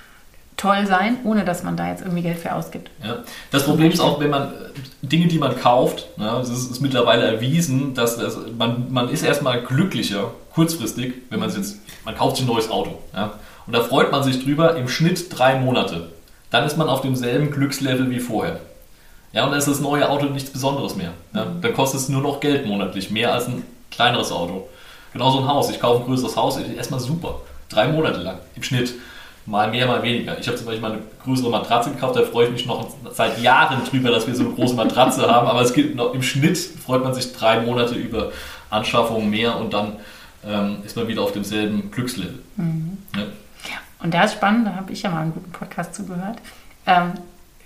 toll 0.57 0.85
sein, 0.85 1.17
ohne 1.23 1.45
dass 1.45 1.63
man 1.63 1.75
da 1.75 1.89
jetzt 1.89 2.01
irgendwie 2.01 2.21
Geld 2.21 2.37
für 2.37 2.53
ausgibt. 2.53 2.89
Ja. 3.03 3.17
Das 3.51 3.65
Problem 3.65 3.91
ist 3.91 3.99
auch, 3.99 4.19
wenn 4.19 4.29
man 4.29 4.43
äh, 4.43 5.07
Dinge, 5.07 5.27
die 5.27 5.39
man 5.39 5.59
kauft, 5.59 6.07
ja, 6.17 6.39
es 6.39 6.49
ist, 6.49 6.71
ist, 6.71 6.81
mittlerweile 6.81 7.25
erwiesen, 7.25 7.93
dass 7.93 8.17
das, 8.17 8.37
man, 8.57 8.91
man 8.91 9.09
ist 9.09 9.23
erstmal 9.23 9.61
glücklicher, 9.61 10.31
kurzfristig, 10.53 11.13
wenn 11.29 11.39
man 11.39 11.53
jetzt, 11.53 11.77
man 12.05 12.15
kauft 12.15 12.37
sich 12.37 12.45
ein 12.45 12.53
neues 12.53 12.69
Auto. 12.69 12.99
Ja, 13.13 13.33
und 13.65 13.73
da 13.73 13.81
freut 13.81 14.11
man 14.11 14.23
sich 14.23 14.43
drüber 14.43 14.75
im 14.75 14.87
Schnitt 14.87 15.37
drei 15.37 15.59
Monate. 15.59 16.09
Dann 16.51 16.65
ist 16.65 16.77
man 16.77 16.89
auf 16.89 17.01
demselben 17.01 17.51
Glückslevel 17.51 18.09
wie 18.09 18.19
vorher. 18.19 18.59
Ja, 19.31 19.45
und 19.45 19.51
dann 19.51 19.59
ist 19.59 19.67
das 19.67 19.79
neue 19.79 20.07
Auto 20.09 20.27
nichts 20.27 20.51
Besonderes 20.51 20.95
mehr. 20.95 21.13
Ja, 21.33 21.45
mhm. 21.45 21.61
dann 21.61 21.73
kostet 21.73 22.01
es 22.01 22.09
nur 22.09 22.21
noch 22.21 22.39
Geld 22.39 22.67
monatlich, 22.67 23.09
mehr 23.09 23.33
als 23.33 23.47
ein 23.47 23.63
kleineres 23.89 24.31
Auto. 24.31 24.67
Genauso 25.13 25.39
ein 25.39 25.47
Haus. 25.47 25.69
Ich 25.69 25.79
kaufe 25.79 26.03
ein 26.03 26.05
größeres 26.05 26.35
Haus, 26.35 26.57
erstmal 26.57 26.99
super. 26.99 27.41
Drei 27.69 27.87
Monate 27.87 28.19
lang 28.19 28.39
im 28.55 28.63
Schnitt. 28.63 28.93
Mal 29.45 29.69
mehr, 29.71 29.87
mal 29.87 30.01
weniger. 30.01 30.39
Ich 30.39 30.47
habe 30.47 30.57
zum 30.57 30.67
Beispiel 30.67 30.81
mal 30.81 30.93
eine 30.93 31.01
größere 31.23 31.49
Matratze 31.49 31.89
gekauft, 31.91 32.15
da 32.15 32.21
freue 32.21 32.45
ich 32.45 32.51
mich 32.53 32.65
noch 32.65 32.87
seit 33.11 33.41
Jahren 33.41 33.83
drüber, 33.83 34.09
dass 34.09 34.25
wir 34.25 34.33
so 34.35 34.45
eine 34.45 34.53
große 34.53 34.73
Matratze 34.73 35.27
haben, 35.29 35.47
aber 35.47 35.61
es 35.61 35.73
gibt 35.73 35.95
noch, 35.95 36.13
im 36.13 36.23
Schnitt 36.23 36.57
freut 36.57 37.03
man 37.03 37.13
sich 37.13 37.33
drei 37.33 37.59
Monate 37.59 37.95
über 37.95 38.31
Anschaffungen 38.69 39.29
mehr 39.29 39.57
und 39.57 39.73
dann 39.73 39.97
ähm, 40.47 40.77
ist 40.85 40.95
man 40.95 41.07
wieder 41.07 41.21
auf 41.21 41.31
demselben 41.31 41.91
Glückslevel. 41.91 42.39
Mhm. 42.57 42.97
Ja. 43.15 43.23
Und 44.03 44.13
da 44.13 44.25
ist 44.25 44.33
spannend, 44.33 44.67
da 44.67 44.75
habe 44.75 44.91
ich 44.91 45.01
ja 45.01 45.09
mal 45.09 45.21
einen 45.21 45.33
guten 45.33 45.51
Podcast 45.51 45.95
zugehört, 45.95 46.37
ähm, 46.85 47.13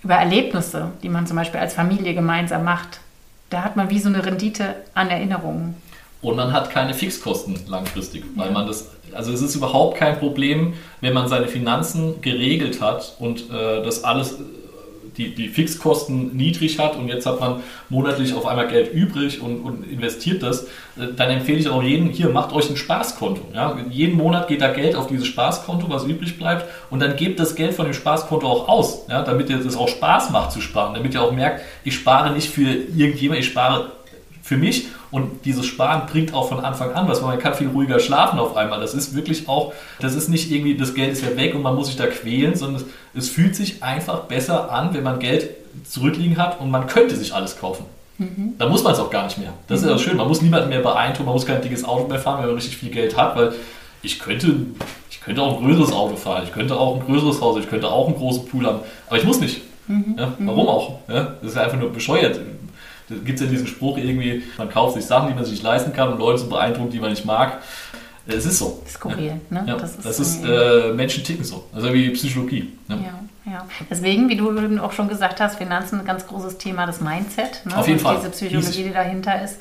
über 0.04 0.16
Erlebnisse, 0.16 0.92
die 1.02 1.10
man 1.10 1.26
zum 1.26 1.36
Beispiel 1.36 1.60
als 1.60 1.74
Familie 1.74 2.14
gemeinsam 2.14 2.64
macht. 2.64 3.00
Da 3.50 3.64
hat 3.64 3.76
man 3.76 3.90
wie 3.90 4.00
so 4.00 4.10
eine 4.10 4.24
Rendite 4.24 4.76
an 4.94 5.10
Erinnerungen. 5.10 5.76
Und 6.22 6.36
man 6.36 6.52
hat 6.52 6.70
keine 6.72 6.94
Fixkosten 6.94 7.60
langfristig, 7.68 8.24
weil 8.36 8.48
ja. 8.48 8.54
man 8.54 8.68
das, 8.68 8.90
also 9.14 9.32
es 9.32 9.42
ist 9.42 9.56
überhaupt 9.56 9.98
kein 9.98 10.18
Problem, 10.20 10.74
wenn 11.02 11.14
man 11.14 11.28
seine 11.28 11.48
Finanzen 11.48 12.22
geregelt 12.22 12.82
hat 12.82 13.16
und 13.20 13.50
äh, 13.50 13.84
das 13.84 14.04
alles, 14.04 14.38
die, 15.18 15.34
die 15.34 15.50
Fixkosten 15.50 16.36
niedrig 16.36 16.80
hat 16.80 16.96
und 16.96 17.08
jetzt 17.08 17.26
hat 17.26 17.40
man 17.40 17.64
monatlich 17.90 18.34
auf 18.34 18.46
einmal 18.46 18.68
Geld 18.68 18.94
übrig 18.94 19.42
und, 19.42 19.62
und 19.62 19.90
investiert 19.90 20.44
das, 20.44 20.64
äh, 20.98 21.08
dann 21.16 21.30
empfehle 21.30 21.58
ich 21.58 21.70
auch 21.70 21.82
jedem, 21.82 22.10
hier 22.10 22.30
macht 22.30 22.54
euch 22.54 22.70
ein 22.70 22.78
Spaßkonto. 22.78 23.42
Ja? 23.54 23.78
Jeden 23.90 24.18
Monat 24.18 24.48
geht 24.48 24.62
da 24.62 24.72
Geld 24.72 24.96
auf 24.96 25.08
dieses 25.08 25.28
Spaßkonto, 25.28 25.90
was 25.90 26.04
übrig 26.06 26.38
bleibt 26.38 26.66
und 26.90 27.00
dann 27.00 27.16
gebt 27.16 27.40
das 27.40 27.56
Geld 27.56 27.74
von 27.74 27.86
dem 27.86 27.94
Spaßkonto 27.94 28.48
auch 28.48 28.68
aus, 28.68 29.06
ja? 29.10 29.24
damit 29.24 29.50
ihr 29.50 29.58
das 29.58 29.76
auch 29.76 29.88
Spaß 29.88 30.30
macht 30.30 30.52
zu 30.52 30.62
sparen, 30.62 30.94
damit 30.94 31.14
ihr 31.14 31.22
auch 31.22 31.32
merkt, 31.32 31.62
ich 31.84 31.96
spare 31.96 32.32
nicht 32.32 32.50
für 32.50 32.70
irgendjemand, 32.96 33.42
ich 33.42 33.48
spare 33.48 33.92
für 34.42 34.58
mich 34.58 34.88
und 35.10 35.46
dieses 35.46 35.66
Sparen 35.66 36.06
bringt 36.08 36.34
auch 36.34 36.50
von 36.50 36.60
Anfang 36.60 36.92
an 36.94 37.08
was, 37.08 37.22
weil 37.22 37.30
man 37.30 37.40
kann 37.40 37.54
viel 37.54 37.70
ruhiger 37.70 38.00
schlafen 38.00 38.40
auf 38.40 38.58
einmal. 38.58 38.82
Das 38.82 38.94
ist 38.94 39.16
wirklich 39.16 39.48
auch, 39.48 39.74
das 40.00 40.16
ist 40.16 40.28
nicht 40.28 40.52
irgendwie, 40.52 40.76
das 40.76 40.94
Geld 40.94 41.14
ist 41.14 41.24
ja 41.24 41.36
weg 41.38 41.56
und 41.56 41.62
man 41.62 41.76
muss 41.76 41.88
sich 41.88 41.96
da 41.96 42.08
quälen, 42.08 42.56
sondern 42.56 42.82
es, 42.82 42.88
es 43.26 43.30
fühlt 43.30 43.56
sich 43.56 43.84
einfach 43.84 44.22
besser 44.24 44.72
an, 44.72 44.94
wenn 44.94 45.04
man 45.04 45.20
Geld 45.20 45.50
zurückliegen 45.86 46.38
hat 46.38 46.60
und 46.60 46.72
man 46.72 46.88
könnte 46.88 47.16
sich 47.16 47.34
alles 47.34 47.58
kaufen. 47.58 47.86
Mhm. 48.18 48.56
Da 48.58 48.68
muss 48.68 48.84
man 48.84 48.94
es 48.94 49.00
auch 49.00 49.10
gar 49.10 49.26
nicht 49.26 49.38
mehr. 49.38 49.54
Das 49.68 49.82
mhm. 49.82 49.88
ist 49.88 49.92
ja 49.92 50.00
schön. 50.00 50.18
Man 50.18 50.28
muss 50.28 50.42
niemanden 50.42 50.70
mehr 50.70 50.82
beeinträchtigen, 50.82 51.26
man 51.26 51.36
muss 51.36 51.46
kein 51.46 51.62
dickes 51.62 51.84
Auto 51.84 52.08
mehr 52.08 52.20
fahren, 52.20 52.40
wenn 52.40 52.48
man 52.48 52.56
richtig 52.56 52.78
viel 52.78 52.90
Geld 52.90 53.16
hat, 53.16 53.36
weil 53.36 53.54
ich 54.02 54.20
könnte, 54.20 54.56
ich 55.10 55.22
könnte 55.22 55.42
auch 55.42 55.60
ein 55.60 55.66
größeres 55.66 55.92
Auto 55.92 56.16
fahren, 56.16 56.44
ich 56.46 56.52
könnte 56.52 56.78
auch 56.78 56.96
ein 56.96 57.06
größeres 57.06 57.42
Haus, 57.42 57.60
ich 57.60 57.70
könnte 57.70 57.90
auch 57.90 58.08
einen 58.08 58.16
großen 58.16 58.46
Pool 58.46 58.66
haben, 58.66 58.80
aber 59.08 59.18
ich 59.18 59.24
muss 59.24 59.40
nicht. 59.40 59.62
Mhm. 59.88 60.16
Ja, 60.18 60.34
warum 60.40 60.68
auch? 60.68 61.00
Ja, 61.08 61.36
das 61.42 61.52
ist 61.52 61.58
einfach 61.58 61.78
nur 61.78 61.92
bescheuert. 61.92 62.40
Da 63.10 63.16
gibt 63.16 63.40
es 63.40 63.46
ja 63.46 63.52
diesen 63.52 63.68
Spruch 63.68 63.98
irgendwie, 63.98 64.44
man 64.58 64.70
kauft 64.70 64.96
sich 64.96 65.06
Sachen, 65.06 65.30
die 65.30 65.34
man 65.34 65.46
sich 65.46 65.54
nicht 65.54 65.64
leisten 65.64 65.94
kann 65.94 66.12
und 66.12 66.20
Leute 66.20 66.42
zu 66.42 66.50
beeindrucken, 66.50 66.92
die 66.92 67.00
man 67.00 67.12
nicht 67.12 67.26
mag. 67.26 67.62
Es 68.28 68.46
ist 68.46 68.58
so. 68.58 68.84
Skurril, 68.86 69.40
ne? 69.50 69.64
Ja, 69.66 69.76
das 69.78 69.96
ist, 69.96 70.06
das 70.06 70.20
ist 70.20 70.44
äh, 70.44 70.92
Menschen 70.94 71.24
ticken 71.24 71.46
so. 71.46 71.66
Also 71.74 71.94
wie 71.94 72.10
Psychologie. 72.10 72.74
Ne? 72.90 73.00
Ja, 73.46 73.52
ja. 73.52 73.68
Deswegen, 73.90 74.28
wie 74.28 74.36
du 74.36 74.82
auch 74.82 74.92
schon 74.92 75.08
gesagt 75.08 75.40
hast, 75.40 75.58
Finanzen 75.58 76.00
ein 76.00 76.06
ganz 76.06 76.28
großes 76.28 76.58
Thema, 76.58 76.86
das 76.86 77.00
Mindset. 77.00 77.66
Ne? 77.66 77.78
Auf 77.78 77.88
jeden 77.88 78.00
und 78.00 78.04
Fall. 78.04 78.18
Diese 78.18 78.30
Psychologie, 78.32 78.84
die 78.84 78.94
dahinter 78.94 79.42
ist, 79.42 79.60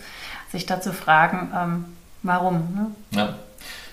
sich 0.50 0.66
da 0.66 0.80
zu 0.80 0.92
fragen, 0.92 1.52
ähm, 1.54 1.84
warum. 2.24 2.56
Ne? 2.56 2.86
Ja. 3.12 3.34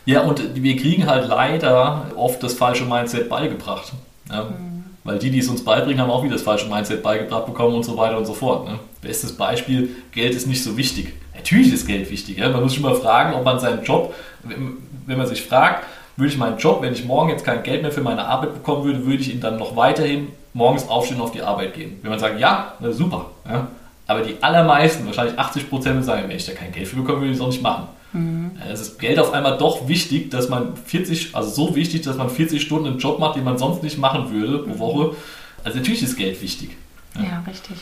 ja, 0.05 0.21
und 0.21 0.55
wir 0.55 0.75
kriegen 0.77 1.05
halt 1.05 1.27
leider 1.27 2.07
oft 2.15 2.41
das 2.41 2.55
falsche 2.55 2.85
Mindset 2.85 3.29
beigebracht. 3.29 3.93
Ja? 4.29 4.45
Mhm. 4.45 4.82
Weil 5.03 5.19
die, 5.19 5.29
die 5.29 5.39
es 5.39 5.49
uns 5.49 5.63
beibringen, 5.63 6.01
haben 6.01 6.09
auch 6.09 6.23
wieder 6.23 6.33
das 6.33 6.43
falsche 6.43 6.67
Mindset 6.67 7.03
beigebracht 7.03 7.45
bekommen 7.45 7.75
und 7.75 7.83
so 7.83 7.97
weiter 7.97 8.17
und 8.17 8.25
so 8.25 8.33
fort. 8.33 8.65
Ne? 8.65 8.79
Bestes 9.01 9.35
Beispiel, 9.35 9.89
Geld 10.11 10.33
ist 10.33 10.47
nicht 10.47 10.63
so 10.63 10.77
wichtig. 10.77 11.13
Natürlich 11.35 11.73
ist 11.73 11.85
Geld 11.85 12.09
wichtig. 12.09 12.37
Ja? 12.37 12.49
Man 12.49 12.63
muss 12.63 12.71
sich 12.71 12.81
mal 12.81 12.95
fragen, 12.95 13.33
ob 13.33 13.43
man 13.43 13.59
seinen 13.59 13.83
Job, 13.83 14.15
wenn 14.43 15.17
man 15.17 15.27
sich 15.27 15.41
fragt, 15.41 15.85
würde 16.15 16.31
ich 16.31 16.37
meinen 16.37 16.57
Job, 16.57 16.81
wenn 16.81 16.93
ich 16.93 17.03
morgen 17.03 17.29
jetzt 17.29 17.43
kein 17.43 17.63
Geld 17.63 17.81
mehr 17.81 17.91
für 17.91 18.01
meine 18.01 18.25
Arbeit 18.25 18.53
bekommen 18.53 18.85
würde, 18.85 19.05
würde 19.05 19.21
ich 19.21 19.33
ihn 19.33 19.41
dann 19.41 19.57
noch 19.57 19.75
weiterhin 19.75 20.29
morgens 20.53 20.87
aufstehen 20.87 21.17
und 21.17 21.23
auf 21.23 21.31
die 21.31 21.41
Arbeit 21.41 21.73
gehen. 21.73 21.99
Wenn 22.01 22.11
man 22.11 22.19
sagt, 22.19 22.39
ja, 22.39 22.73
super. 22.91 23.31
Ja? 23.49 23.67
Aber 24.05 24.21
die 24.21 24.35
allermeisten, 24.41 25.05
wahrscheinlich 25.05 25.37
80 25.37 25.69
Prozent, 25.69 26.05
sagen, 26.05 26.29
wenn 26.29 26.37
ich 26.37 26.45
da 26.45 26.53
kein 26.53 26.71
Geld 26.71 26.87
für 26.87 26.97
bekomme, 26.97 27.21
würde 27.21 27.31
ich 27.31 27.37
es 27.37 27.41
auch 27.41 27.47
nicht 27.47 27.61
machen. 27.61 27.87
Mhm. 28.13 28.51
Es 28.71 28.79
ist 28.79 28.99
Geld 28.99 29.19
auf 29.19 29.33
einmal 29.33 29.57
doch 29.57 29.87
wichtig, 29.87 30.31
dass 30.31 30.49
man 30.49 30.77
40, 30.77 31.35
also 31.35 31.49
so 31.49 31.75
wichtig, 31.75 32.03
dass 32.03 32.15
man 32.15 32.29
40 32.29 32.61
Stunden 32.61 32.87
einen 32.87 32.99
Job 32.99 33.19
macht, 33.19 33.35
den 33.35 33.43
man 33.43 33.57
sonst 33.57 33.83
nicht 33.83 33.97
machen 33.97 34.31
würde 34.31 34.59
pro 34.59 34.79
Woche. 34.79 35.15
Also 35.63 35.79
natürlich 35.79 36.03
ist 36.03 36.15
Geld 36.15 36.41
wichtig. 36.41 36.71
Ja. 37.15 37.21
ja, 37.21 37.43
richtig. 37.47 37.77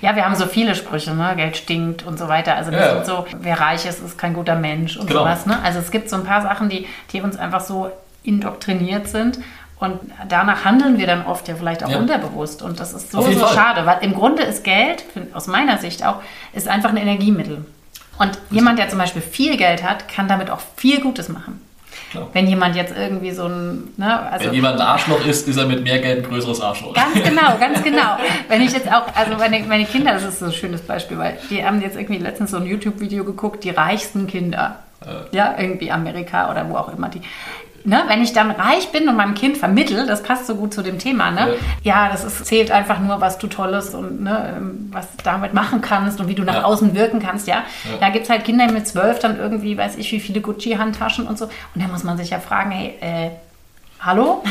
Ja. 0.00 0.14
wir 0.14 0.24
haben 0.24 0.36
so 0.36 0.46
viele 0.46 0.74
Sprüche, 0.74 1.12
ne? 1.14 1.34
Geld 1.36 1.56
stinkt 1.56 2.04
und 2.06 2.18
so 2.18 2.28
weiter. 2.28 2.54
Also 2.54 2.70
das 2.70 2.80
ja. 2.80 2.94
sind 2.94 3.06
so, 3.06 3.26
wer 3.40 3.58
reich 3.58 3.84
ist, 3.86 4.02
ist 4.02 4.16
kein 4.16 4.34
guter 4.34 4.54
Mensch 4.54 4.96
und 4.96 5.08
genau. 5.08 5.20
sowas. 5.20 5.46
Ne? 5.46 5.60
Also 5.62 5.80
es 5.80 5.90
gibt 5.90 6.08
so 6.08 6.16
ein 6.16 6.24
paar 6.24 6.42
Sachen, 6.42 6.68
die, 6.68 6.86
die 7.12 7.20
uns 7.20 7.36
einfach 7.36 7.60
so 7.60 7.90
indoktriniert 8.22 9.08
sind. 9.08 9.38
Und 9.78 9.98
danach 10.28 10.64
handeln 10.64 10.98
wir 10.98 11.06
dann 11.06 11.26
oft 11.26 11.48
ja 11.48 11.54
vielleicht 11.54 11.84
auch 11.84 11.90
ja. 11.90 11.98
unterbewusst. 11.98 12.62
Und 12.62 12.80
das 12.80 12.94
ist 12.94 13.10
so, 13.10 13.20
so 13.20 13.30
Fall. 13.32 13.54
schade, 13.54 13.86
weil 13.86 13.98
im 14.02 14.14
Grunde 14.14 14.42
ist 14.42 14.64
Geld, 14.64 15.04
aus 15.34 15.48
meiner 15.48 15.78
Sicht 15.78 16.04
auch, 16.04 16.22
ist 16.54 16.66
einfach 16.66 16.90
ein 16.90 16.96
Energiemittel. 16.96 17.64
Und 18.18 18.38
jemand, 18.50 18.78
der 18.78 18.88
zum 18.88 18.98
Beispiel 18.98 19.22
viel 19.22 19.56
Geld 19.56 19.82
hat, 19.82 20.08
kann 20.08 20.28
damit 20.28 20.50
auch 20.50 20.60
viel 20.76 21.00
Gutes 21.00 21.28
machen. 21.28 21.60
Klar. 22.10 22.28
Wenn 22.32 22.46
jemand 22.46 22.76
jetzt 22.76 22.94
irgendwie 22.96 23.32
so 23.32 23.46
ein. 23.46 23.92
Ne, 23.96 24.30
also 24.30 24.46
Wenn 24.46 24.54
jemand 24.54 24.80
ein 24.80 24.86
Arschloch 24.86 25.24
ist, 25.26 25.48
ist 25.48 25.56
er 25.56 25.66
mit 25.66 25.82
mehr 25.82 25.98
Geld 25.98 26.24
ein 26.24 26.30
größeres 26.30 26.60
Arschloch. 26.60 26.94
Ganz 26.94 27.14
genau, 27.24 27.58
ganz 27.58 27.82
genau. 27.82 28.16
Wenn 28.48 28.62
ich 28.62 28.72
jetzt 28.72 28.90
auch, 28.90 29.04
also 29.14 29.36
meine, 29.36 29.60
meine 29.60 29.84
Kinder, 29.84 30.12
das 30.12 30.24
ist 30.24 30.38
so 30.38 30.46
ein 30.46 30.52
schönes 30.52 30.82
Beispiel, 30.82 31.18
weil 31.18 31.38
die 31.50 31.64
haben 31.64 31.80
jetzt 31.80 31.96
irgendwie 31.96 32.18
letztens 32.18 32.52
so 32.52 32.58
ein 32.58 32.66
YouTube-Video 32.66 33.24
geguckt, 33.24 33.64
die 33.64 33.70
reichsten 33.70 34.26
Kinder. 34.26 34.80
Äh. 35.04 35.36
Ja, 35.36 35.56
irgendwie 35.58 35.90
Amerika 35.90 36.50
oder 36.50 36.68
wo 36.68 36.76
auch 36.76 36.92
immer 36.92 37.08
die 37.08 37.22
ne, 37.86 38.04
wenn 38.08 38.22
ich 38.22 38.32
dann 38.32 38.50
reich 38.50 38.90
bin 38.90 39.08
und 39.08 39.16
meinem 39.16 39.34
Kind 39.34 39.56
vermittel, 39.56 40.06
das 40.06 40.22
passt 40.22 40.46
so 40.46 40.56
gut 40.56 40.74
zu 40.74 40.82
dem 40.82 40.98
Thema, 40.98 41.30
ne? 41.30 41.56
Ja, 41.82 42.04
ja 42.04 42.08
das 42.10 42.24
ist, 42.24 42.44
zählt 42.44 42.70
einfach 42.70 42.98
nur, 43.00 43.20
was 43.20 43.38
du 43.38 43.46
Tolles 43.46 43.94
und 43.94 44.22
ne, 44.22 44.54
ähm, 44.56 44.88
was 44.92 45.06
du 45.16 45.22
damit 45.22 45.54
machen 45.54 45.80
kannst 45.80 46.20
und 46.20 46.28
wie 46.28 46.34
du 46.34 46.42
nach 46.42 46.54
ja. 46.54 46.64
außen 46.64 46.94
wirken 46.94 47.20
kannst, 47.20 47.46
ja. 47.46 47.56
ja. 47.84 47.98
Da 48.00 48.10
gibt 48.10 48.24
es 48.24 48.30
halt 48.30 48.44
Kinder 48.44 48.70
mit 48.70 48.86
zwölf 48.86 49.18
dann 49.20 49.38
irgendwie, 49.38 49.78
weiß 49.78 49.96
ich, 49.96 50.10
wie 50.12 50.20
viele 50.20 50.40
Gucci-Handtaschen 50.40 51.26
und 51.26 51.38
so. 51.38 51.46
Und 51.46 51.82
da 51.82 51.86
muss 51.88 52.04
man 52.04 52.16
sich 52.16 52.30
ja 52.30 52.40
fragen, 52.40 52.70
hey, 52.72 52.94
äh, 53.00 53.30
Hallo? 53.98 54.42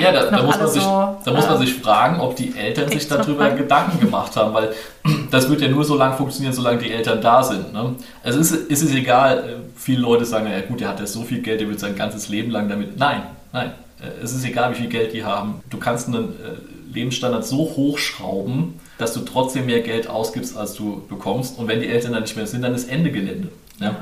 Ja, 0.00 0.12
da, 0.12 0.30
da 0.30 0.42
muss, 0.42 0.58
man 0.58 0.68
sich, 0.68 0.82
so, 0.82 1.16
da 1.24 1.32
muss 1.32 1.46
man 1.46 1.58
sich 1.58 1.74
fragen, 1.74 2.20
ob 2.20 2.36
die 2.36 2.56
Eltern 2.56 2.88
sich 2.88 3.08
darüber 3.08 3.50
Gedanken 3.50 4.00
gemacht 4.00 4.36
haben, 4.36 4.52
weil 4.54 4.74
das 5.30 5.48
wird 5.48 5.60
ja 5.60 5.68
nur 5.68 5.84
so 5.84 5.96
lange 5.96 6.16
funktionieren, 6.16 6.52
solange 6.52 6.78
die 6.78 6.92
Eltern 6.92 7.20
da 7.20 7.42
sind. 7.42 7.72
Ne? 7.72 7.94
Also 8.22 8.38
ist, 8.38 8.52
ist 8.52 8.82
es 8.82 8.92
egal, 8.92 9.38
äh, 9.38 9.42
viele 9.76 10.02
Leute 10.02 10.24
sagen, 10.24 10.46
ja 10.50 10.60
gut, 10.60 10.80
der 10.80 10.88
hat 10.88 11.00
ja 11.00 11.06
so 11.06 11.22
viel 11.22 11.40
Geld, 11.40 11.60
der 11.60 11.68
wird 11.68 11.80
sein 11.80 11.96
ganzes 11.96 12.28
Leben 12.28 12.50
lang 12.50 12.68
damit. 12.68 12.98
Nein, 12.98 13.22
nein, 13.52 13.72
äh, 14.00 14.22
es 14.22 14.32
ist 14.32 14.44
egal, 14.44 14.72
wie 14.72 14.76
viel 14.76 14.88
Geld 14.88 15.12
die 15.14 15.24
haben. 15.24 15.62
Du 15.70 15.78
kannst 15.78 16.08
einen 16.08 16.24
äh, 16.24 16.92
Lebensstandard 16.92 17.46
so 17.46 17.56
hochschrauben, 17.56 18.80
dass 18.98 19.14
du 19.14 19.20
trotzdem 19.20 19.66
mehr 19.66 19.80
Geld 19.80 20.08
ausgibst, 20.08 20.56
als 20.56 20.74
du 20.74 21.02
bekommst. 21.08 21.58
Und 21.58 21.66
wenn 21.66 21.80
die 21.80 21.88
Eltern 21.88 22.12
dann 22.12 22.22
nicht 22.22 22.36
mehr 22.36 22.46
sind, 22.46 22.62
dann 22.62 22.74
ist 22.74 22.90
Ende 22.90 23.10
Gelände. 23.10 23.48
Ja? 23.80 23.96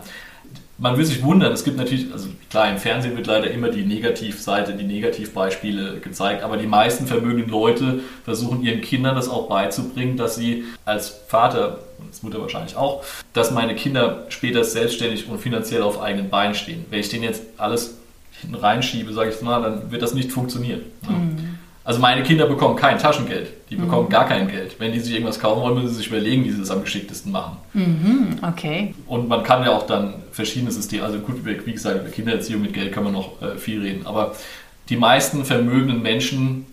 Man 0.81 0.97
will 0.97 1.05
sich 1.05 1.23
wundern, 1.23 1.53
es 1.53 1.63
gibt 1.63 1.77
natürlich, 1.77 2.11
also 2.11 2.29
klar, 2.49 2.71
im 2.71 2.79
Fernsehen 2.79 3.15
wird 3.17 3.27
leider 3.27 3.51
immer 3.51 3.69
die 3.69 3.85
Negativseite, 3.85 4.73
die 4.73 4.85
Negativbeispiele 4.85 6.01
gezeigt, 6.01 6.43
aber 6.43 6.57
die 6.57 6.67
meisten 6.67 7.07
vermögenden 7.07 7.51
Leute 7.51 8.01
versuchen 8.25 8.63
ihren 8.63 8.81
Kindern 8.81 9.15
das 9.15 9.29
auch 9.29 9.49
beizubringen, 9.49 10.17
dass 10.17 10.37
sie 10.37 10.65
als 10.87 11.11
Vater, 11.29 11.81
und 11.99 12.09
als 12.09 12.23
Mutter 12.23 12.41
wahrscheinlich 12.41 12.77
auch, 12.77 13.05
dass 13.35 13.51
meine 13.51 13.75
Kinder 13.75 14.25
später 14.31 14.65
selbstständig 14.65 15.29
und 15.29 15.39
finanziell 15.39 15.83
auf 15.83 16.01
eigenen 16.01 16.31
Beinen 16.31 16.55
stehen. 16.55 16.87
Wenn 16.89 17.01
ich 17.01 17.11
denen 17.11 17.25
jetzt 17.25 17.43
alles 17.59 17.99
hinten 18.41 18.55
reinschiebe, 18.55 19.13
sage 19.13 19.31
ich 19.31 19.43
mal, 19.43 19.61
dann 19.63 19.91
wird 19.91 20.01
das 20.01 20.15
nicht 20.15 20.33
funktionieren. 20.33 20.81
Mhm. 21.07 21.59
Also 21.91 22.01
meine 22.01 22.23
Kinder 22.23 22.47
bekommen 22.47 22.77
kein 22.77 23.01
Taschengeld. 23.01 23.49
Die 23.69 23.75
bekommen 23.75 24.05
mhm. 24.05 24.11
gar 24.11 24.25
kein 24.29 24.47
Geld. 24.47 24.79
Wenn 24.79 24.93
die 24.93 25.01
sich 25.01 25.13
irgendwas 25.13 25.41
kaufen 25.41 25.61
wollen, 25.61 25.75
müssen 25.75 25.89
sie 25.89 25.97
sich 25.97 26.07
überlegen, 26.07 26.45
wie 26.45 26.53
sie 26.53 26.61
das 26.61 26.71
am 26.71 26.85
geschicktesten 26.85 27.33
machen. 27.33 27.57
Mhm. 27.73 28.39
Okay. 28.49 28.95
Und 29.09 29.29
man 29.29 29.43
kann 29.43 29.65
ja 29.65 29.73
auch 29.73 29.89
dann 29.89 30.15
verschiedene 30.31 30.71
Systeme, 30.71 31.03
also 31.03 31.19
gut, 31.19 31.45
wie 31.45 31.73
gesagt, 31.73 32.03
über 32.03 32.11
Kindererziehung 32.11 32.63
mit 32.63 32.75
Geld 32.75 32.93
kann 32.93 33.03
man 33.03 33.13
noch 33.13 33.43
äh, 33.43 33.57
viel 33.57 33.83
reden. 33.83 34.07
Aber 34.07 34.37
die 34.89 34.97
meisten 34.97 35.45
vermögenden 35.45 36.01
Menschen, 36.01 36.65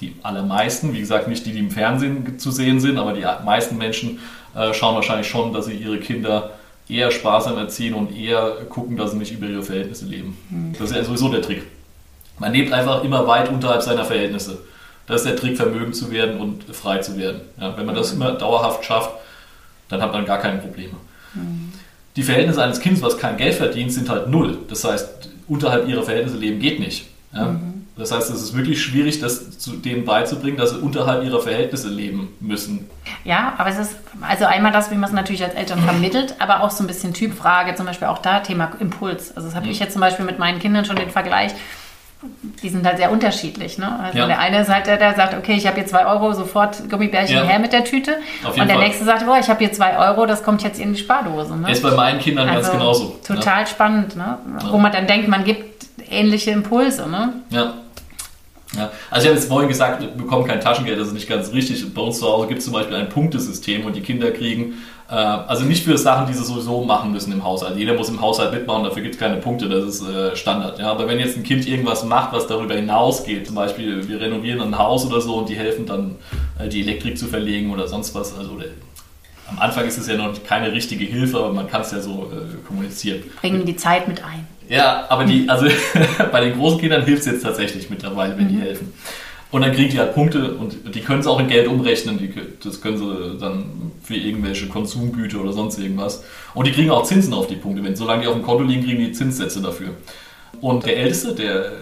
die 0.00 0.16
allermeisten, 0.24 0.92
wie 0.92 0.98
gesagt, 0.98 1.28
nicht 1.28 1.46
die, 1.46 1.52
die 1.52 1.60
im 1.60 1.70
Fernsehen 1.70 2.40
zu 2.40 2.50
sehen 2.50 2.80
sind, 2.80 2.98
aber 2.98 3.12
die 3.12 3.24
meisten 3.44 3.78
Menschen 3.78 4.18
äh, 4.56 4.74
schauen 4.74 4.96
wahrscheinlich 4.96 5.28
schon, 5.28 5.52
dass 5.52 5.66
sie 5.66 5.74
ihre 5.74 5.98
Kinder 5.98 6.50
eher 6.88 7.12
sparsam 7.12 7.58
erziehen 7.58 7.94
und 7.94 8.12
eher 8.12 8.56
gucken, 8.68 8.96
dass 8.96 9.12
sie 9.12 9.18
nicht 9.18 9.30
über 9.30 9.46
ihre 9.46 9.62
Verhältnisse 9.62 10.06
leben. 10.06 10.36
Mhm. 10.50 10.72
Das 10.76 10.90
ist 10.90 10.96
ja 10.96 11.04
sowieso 11.04 11.28
der 11.28 11.42
Trick. 11.42 11.62
Man 12.38 12.52
lebt 12.52 12.72
einfach 12.72 13.02
immer 13.04 13.26
weit 13.26 13.48
unterhalb 13.48 13.82
seiner 13.82 14.04
Verhältnisse. 14.04 14.58
Das 15.06 15.22
ist 15.22 15.26
der 15.26 15.36
Trick, 15.36 15.56
vermögend 15.56 15.96
zu 15.96 16.10
werden 16.10 16.38
und 16.40 16.64
frei 16.74 16.98
zu 16.98 17.16
werden. 17.16 17.40
Ja, 17.60 17.76
wenn 17.76 17.86
man 17.86 17.94
das 17.94 18.12
immer 18.12 18.32
dauerhaft 18.32 18.84
schafft, 18.84 19.10
dann 19.88 20.02
hat 20.02 20.12
man 20.12 20.24
gar 20.26 20.38
keine 20.38 20.58
Probleme. 20.58 20.94
Mhm. 21.34 21.72
Die 22.14 22.22
Verhältnisse 22.22 22.62
eines 22.62 22.80
Kindes, 22.80 23.02
was 23.02 23.16
kein 23.16 23.36
Geld 23.36 23.54
verdient, 23.54 23.92
sind 23.92 24.10
halt 24.10 24.28
null. 24.28 24.58
Das 24.68 24.84
heißt, 24.84 25.30
unterhalb 25.46 25.88
ihrer 25.88 26.02
Verhältnisse 26.02 26.36
leben 26.36 26.60
geht 26.60 26.78
nicht. 26.78 27.06
Ja? 27.32 27.46
Mhm. 27.46 27.86
Das 27.96 28.12
heißt, 28.12 28.30
es 28.30 28.42
ist 28.42 28.56
wirklich 28.56 28.80
schwierig, 28.80 29.18
das 29.18 29.58
zu 29.58 29.72
denen 29.72 30.04
beizubringen, 30.04 30.56
dass 30.56 30.70
sie 30.70 30.78
unterhalb 30.78 31.24
ihrer 31.24 31.40
Verhältnisse 31.40 31.88
leben 31.88 32.28
müssen. 32.38 32.88
Ja, 33.24 33.54
aber 33.58 33.70
es 33.70 33.78
ist 33.78 33.96
also 34.20 34.44
einmal 34.44 34.70
das, 34.70 34.92
wie 34.92 34.94
man 34.94 35.08
es 35.08 35.12
natürlich 35.12 35.42
als 35.42 35.54
Eltern 35.54 35.80
vermittelt, 35.80 36.36
aber 36.38 36.62
auch 36.62 36.70
so 36.70 36.84
ein 36.84 36.86
bisschen 36.86 37.12
Typfrage, 37.12 37.74
zum 37.74 37.86
Beispiel 37.86 38.06
auch 38.06 38.18
da 38.18 38.38
Thema 38.40 38.70
Impuls. 38.78 39.36
Also 39.36 39.48
das 39.48 39.56
habe 39.56 39.66
mhm. 39.66 39.72
ich 39.72 39.80
jetzt 39.80 39.94
zum 39.94 40.00
Beispiel 40.00 40.24
mit 40.24 40.38
meinen 40.38 40.60
Kindern 40.60 40.84
schon 40.84 40.94
den 40.94 41.10
Vergleich 41.10 41.52
die 42.62 42.68
sind 42.68 42.84
halt 42.84 42.98
sehr 42.98 43.12
unterschiedlich. 43.12 43.78
Ne? 43.78 43.98
Also 44.00 44.18
ja. 44.18 44.26
der 44.26 44.40
eine 44.40 44.62
ist 44.62 44.68
halt 44.68 44.86
der, 44.86 44.96
der 44.96 45.14
sagt, 45.14 45.34
okay, 45.34 45.54
ich 45.54 45.66
habe 45.66 45.76
hier 45.76 45.86
zwei 45.86 46.04
Euro, 46.04 46.32
sofort 46.32 46.88
Gummibärchen 46.90 47.36
ja. 47.36 47.44
her 47.44 47.58
mit 47.60 47.72
der 47.72 47.84
Tüte. 47.84 48.16
und 48.44 48.56
der 48.56 48.66
Fall. 48.66 48.78
nächste 48.78 49.04
sagt, 49.04 49.24
boah, 49.24 49.38
ich 49.38 49.48
habe 49.48 49.60
hier 49.60 49.72
zwei 49.72 49.96
Euro, 49.96 50.26
das 50.26 50.42
kommt 50.42 50.62
jetzt 50.64 50.80
in 50.80 50.94
die 50.94 50.98
Spardose. 50.98 51.56
Ne? 51.56 51.70
Ist 51.70 51.82
bei 51.82 51.92
meinen 51.92 52.18
Kindern 52.18 52.48
also 52.48 52.62
ganz 52.62 52.72
genauso. 52.72 53.20
Total 53.24 53.60
ja. 53.60 53.66
spannend, 53.66 54.16
ne? 54.16 54.38
wo 54.70 54.78
man 54.78 54.90
dann 54.90 55.06
denkt, 55.06 55.28
man 55.28 55.44
gibt 55.44 55.86
ähnliche 56.10 56.50
Impulse. 56.50 57.08
Ne? 57.08 57.34
Ja. 57.50 57.74
Ja, 58.76 58.90
also 59.10 59.24
ich 59.24 59.28
habe 59.30 59.38
jetzt 59.38 59.48
vorhin 59.48 59.68
gesagt, 59.68 60.02
wir 60.02 60.08
bekommen 60.08 60.46
kein 60.46 60.60
Taschengeld, 60.60 61.00
das 61.00 61.08
ist 61.08 61.14
nicht 61.14 61.26
ganz 61.26 61.50
richtig. 61.52 61.94
Bei 61.94 62.02
uns 62.02 62.18
zu 62.18 62.26
Hause 62.26 62.48
gibt 62.48 62.58
es 62.58 62.66
zum 62.66 62.74
Beispiel 62.74 62.96
ein 62.96 63.08
Punktesystem 63.08 63.86
und 63.86 63.96
die 63.96 64.02
Kinder 64.02 64.30
kriegen 64.30 64.74
äh, 65.10 65.14
also 65.14 65.64
nicht 65.64 65.84
für 65.84 65.96
Sachen, 65.96 66.26
die 66.26 66.34
sie 66.34 66.44
sowieso 66.44 66.84
machen 66.84 67.12
müssen 67.12 67.32
im 67.32 67.42
Haushalt. 67.42 67.76
Jeder 67.76 67.94
muss 67.94 68.08
im 68.08 68.20
Haushalt 68.20 68.52
mitmachen, 68.52 68.84
dafür 68.84 69.02
gibt 69.02 69.14
es 69.14 69.20
keine 69.20 69.36
Punkte, 69.36 69.68
das 69.68 69.84
ist 69.84 70.08
äh, 70.08 70.36
Standard. 70.36 70.78
Ja? 70.78 70.90
Aber 70.90 71.08
wenn 71.08 71.18
jetzt 71.18 71.36
ein 71.36 71.42
Kind 71.42 71.66
irgendwas 71.66 72.04
macht, 72.04 72.32
was 72.32 72.46
darüber 72.46 72.74
hinausgeht, 72.74 73.46
zum 73.46 73.56
Beispiel 73.56 74.06
wir 74.06 74.20
renovieren 74.20 74.60
ein 74.60 74.76
Haus 74.76 75.06
oder 75.06 75.20
so 75.20 75.36
und 75.36 75.48
die 75.48 75.56
helfen 75.56 75.86
dann, 75.86 76.16
äh, 76.58 76.68
die 76.68 76.82
Elektrik 76.82 77.18
zu 77.18 77.26
verlegen 77.26 77.72
oder 77.72 77.88
sonst 77.88 78.14
was, 78.14 78.36
also 78.36 78.52
oder, 78.52 78.66
am 79.50 79.58
Anfang 79.60 79.86
ist 79.86 79.96
es 79.96 80.06
ja 80.06 80.16
noch 80.16 80.34
keine 80.44 80.72
richtige 80.72 81.06
Hilfe, 81.06 81.38
aber 81.38 81.54
man 81.54 81.70
kann 81.70 81.80
es 81.80 81.90
ja 81.90 82.00
so 82.00 82.30
kommunizieren. 82.66 83.22
Bringen 83.40 83.64
die 83.64 83.76
Zeit 83.76 84.06
mit 84.06 84.22
ein. 84.22 84.46
Ja, 84.68 85.06
aber 85.08 85.24
die, 85.24 85.48
also 85.48 85.66
bei 86.32 86.40
den 86.42 86.58
großen 86.58 86.78
Kindern 86.78 87.02
hilft 87.02 87.20
es 87.20 87.32
jetzt 87.32 87.42
tatsächlich 87.42 87.88
mittlerweile, 87.88 88.36
wenn 88.36 88.44
mhm. 88.44 88.48
die 88.48 88.60
helfen. 88.60 88.92
Und 89.50 89.62
dann 89.62 89.72
kriegen 89.72 89.90
die 89.90 89.98
halt 89.98 90.14
Punkte 90.14 90.54
und 90.54 90.94
die 90.94 91.00
können 91.00 91.22
sie 91.22 91.30
auch 91.30 91.40
in 91.40 91.48
Geld 91.48 91.68
umrechnen. 91.68 92.18
Die, 92.18 92.30
das 92.62 92.80
können 92.82 92.98
sie 92.98 93.38
dann 93.40 93.92
für 94.02 94.14
irgendwelche 94.14 94.68
Konsumgüter 94.68 95.40
oder 95.40 95.52
sonst 95.52 95.78
irgendwas. 95.78 96.22
Und 96.54 96.66
die 96.66 96.72
kriegen 96.72 96.90
auch 96.90 97.04
Zinsen 97.04 97.32
auf 97.32 97.46
die 97.46 97.56
Punkte. 97.56 97.82
Wenn 97.82 97.96
solange 97.96 98.22
die 98.22 98.28
auf 98.28 98.34
dem 98.34 98.42
Konto 98.42 98.64
liegen, 98.64 98.84
kriegen 98.84 98.98
die 98.98 99.12
Zinssätze 99.12 99.62
dafür. 99.62 99.90
Und 100.60 100.84
der 100.84 100.98
Älteste, 100.98 101.34
der, 101.34 101.72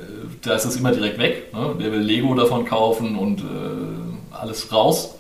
da 0.43 0.55
ist 0.55 0.65
das 0.65 0.77
immer 0.77 0.93
direkt 0.93 1.19
weg. 1.19 1.53
Ne? 1.53 1.75
Der 1.81 1.91
will 1.91 2.01
Lego 2.01 2.35
davon 2.35 2.65
kaufen 2.65 3.17
und 3.17 3.41
äh, 3.41 3.45
alles 4.31 4.73
raus. 4.73 5.16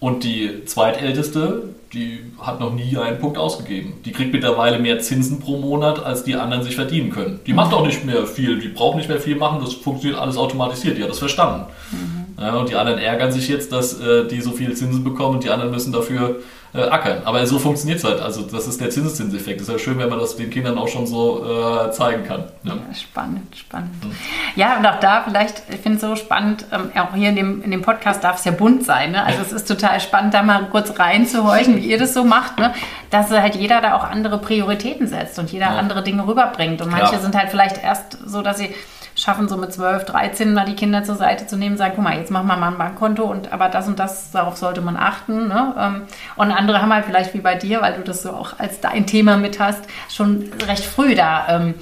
Und 0.00 0.22
die 0.22 0.64
zweitälteste, 0.64 1.74
die 1.92 2.20
hat 2.38 2.60
noch 2.60 2.72
nie 2.72 2.96
einen 2.96 3.18
Punkt 3.18 3.36
ausgegeben. 3.36 3.94
Die 4.04 4.12
kriegt 4.12 4.32
mittlerweile 4.32 4.78
mehr 4.78 5.00
Zinsen 5.00 5.40
pro 5.40 5.58
Monat, 5.58 6.04
als 6.04 6.22
die 6.22 6.36
anderen 6.36 6.62
sich 6.62 6.76
verdienen 6.76 7.10
können. 7.10 7.40
Die 7.46 7.52
macht 7.52 7.72
auch 7.72 7.84
nicht 7.84 8.04
mehr 8.04 8.26
viel, 8.26 8.60
die 8.60 8.68
braucht 8.68 8.96
nicht 8.96 9.08
mehr 9.08 9.20
viel 9.20 9.36
machen, 9.36 9.60
das 9.60 9.74
funktioniert 9.74 10.20
alles 10.20 10.36
automatisiert, 10.36 10.98
die 10.98 11.02
hat 11.02 11.10
das 11.10 11.18
verstanden. 11.18 11.66
Mhm. 11.90 12.17
Ja, 12.40 12.54
und 12.54 12.68
die 12.68 12.76
anderen 12.76 13.00
ärgern 13.00 13.32
sich 13.32 13.48
jetzt, 13.48 13.72
dass 13.72 14.00
äh, 14.00 14.26
die 14.26 14.40
so 14.40 14.52
viele 14.52 14.74
Zinsen 14.74 15.02
bekommen 15.02 15.36
und 15.36 15.44
die 15.44 15.50
anderen 15.50 15.72
müssen 15.72 15.92
dafür 15.92 16.36
äh, 16.74 16.82
ackern. 16.82 17.22
Aber 17.24 17.44
so 17.46 17.58
funktioniert 17.58 17.98
es 17.98 18.04
halt. 18.04 18.20
Also 18.20 18.42
das 18.42 18.66
ist 18.66 18.80
der 18.80 18.90
Zinseszinseffekt. 18.90 19.60
Es 19.60 19.68
ist 19.68 19.72
ja 19.72 19.78
schön, 19.78 19.98
wenn 19.98 20.08
man 20.08 20.18
das 20.18 20.36
den 20.36 20.50
Kindern 20.50 20.78
auch 20.78 20.88
schon 20.88 21.06
so 21.06 21.44
äh, 21.44 21.90
zeigen 21.90 22.24
kann. 22.24 22.44
Ja. 22.62 22.74
ja 22.74 22.94
spannend, 22.94 23.56
spannend. 23.56 24.04
Mhm. 24.04 24.12
Ja, 24.54 24.76
und 24.76 24.86
auch 24.86 25.00
da 25.00 25.22
vielleicht, 25.22 25.62
ich 25.70 25.80
finde 25.80 25.96
es 25.96 26.02
so 26.02 26.14
spannend, 26.14 26.66
ähm, 26.72 26.90
auch 26.94 27.14
hier 27.14 27.30
in 27.30 27.36
dem, 27.36 27.62
in 27.62 27.70
dem 27.70 27.82
Podcast 27.82 28.22
darf 28.22 28.38
es 28.38 28.44
ja 28.44 28.52
bunt 28.52 28.84
sein. 28.84 29.12
Ne? 29.12 29.24
Also 29.24 29.42
es 29.42 29.52
ist 29.52 29.66
total 29.66 29.98
spannend, 30.00 30.34
da 30.34 30.42
mal 30.42 30.66
kurz 30.70 30.98
reinzuhorchen, 30.98 31.76
wie 31.76 31.86
ihr 31.86 31.98
das 31.98 32.14
so 32.14 32.24
macht, 32.24 32.58
ne? 32.58 32.74
dass 33.10 33.30
halt 33.30 33.56
jeder 33.56 33.80
da 33.80 33.96
auch 33.96 34.04
andere 34.04 34.38
Prioritäten 34.38 35.06
setzt 35.06 35.38
und 35.38 35.50
jeder 35.50 35.66
ja. 35.66 35.78
andere 35.78 36.02
Dinge 36.02 36.26
rüberbringt. 36.26 36.82
Und 36.82 36.90
manche 36.90 37.18
sind 37.18 37.34
halt 37.36 37.50
vielleicht 37.50 37.82
erst 37.82 38.18
so, 38.26 38.42
dass 38.42 38.58
sie 38.58 38.74
schaffen, 39.18 39.48
so 39.48 39.56
mit 39.56 39.72
12, 39.72 40.04
13 40.04 40.54
mal 40.54 40.64
die 40.64 40.76
Kinder 40.76 41.02
zur 41.02 41.16
Seite 41.16 41.46
zu 41.46 41.56
nehmen, 41.56 41.76
sagen, 41.76 41.94
guck 41.96 42.04
mal, 42.04 42.16
jetzt 42.16 42.30
machen 42.30 42.46
wir 42.46 42.56
mal 42.56 42.68
ein 42.68 42.78
Bankkonto 42.78 43.24
und 43.24 43.52
aber 43.52 43.68
das 43.68 43.88
und 43.88 43.98
das, 43.98 44.30
darauf 44.30 44.56
sollte 44.56 44.80
man 44.80 44.96
achten. 44.96 45.48
Ne? 45.48 45.74
Ähm, 45.78 46.02
und 46.36 46.52
andere 46.52 46.80
haben 46.80 46.92
halt 46.92 47.04
vielleicht 47.04 47.34
wie 47.34 47.40
bei 47.40 47.56
dir, 47.56 47.82
weil 47.82 47.94
du 47.94 48.02
das 48.02 48.22
so 48.22 48.30
auch 48.30 48.58
als 48.58 48.80
dein 48.80 49.06
Thema 49.06 49.36
mit 49.36 49.58
hast, 49.58 49.82
schon 50.08 50.50
recht 50.66 50.84
früh 50.84 51.14
da 51.14 51.46
ähm, 51.48 51.74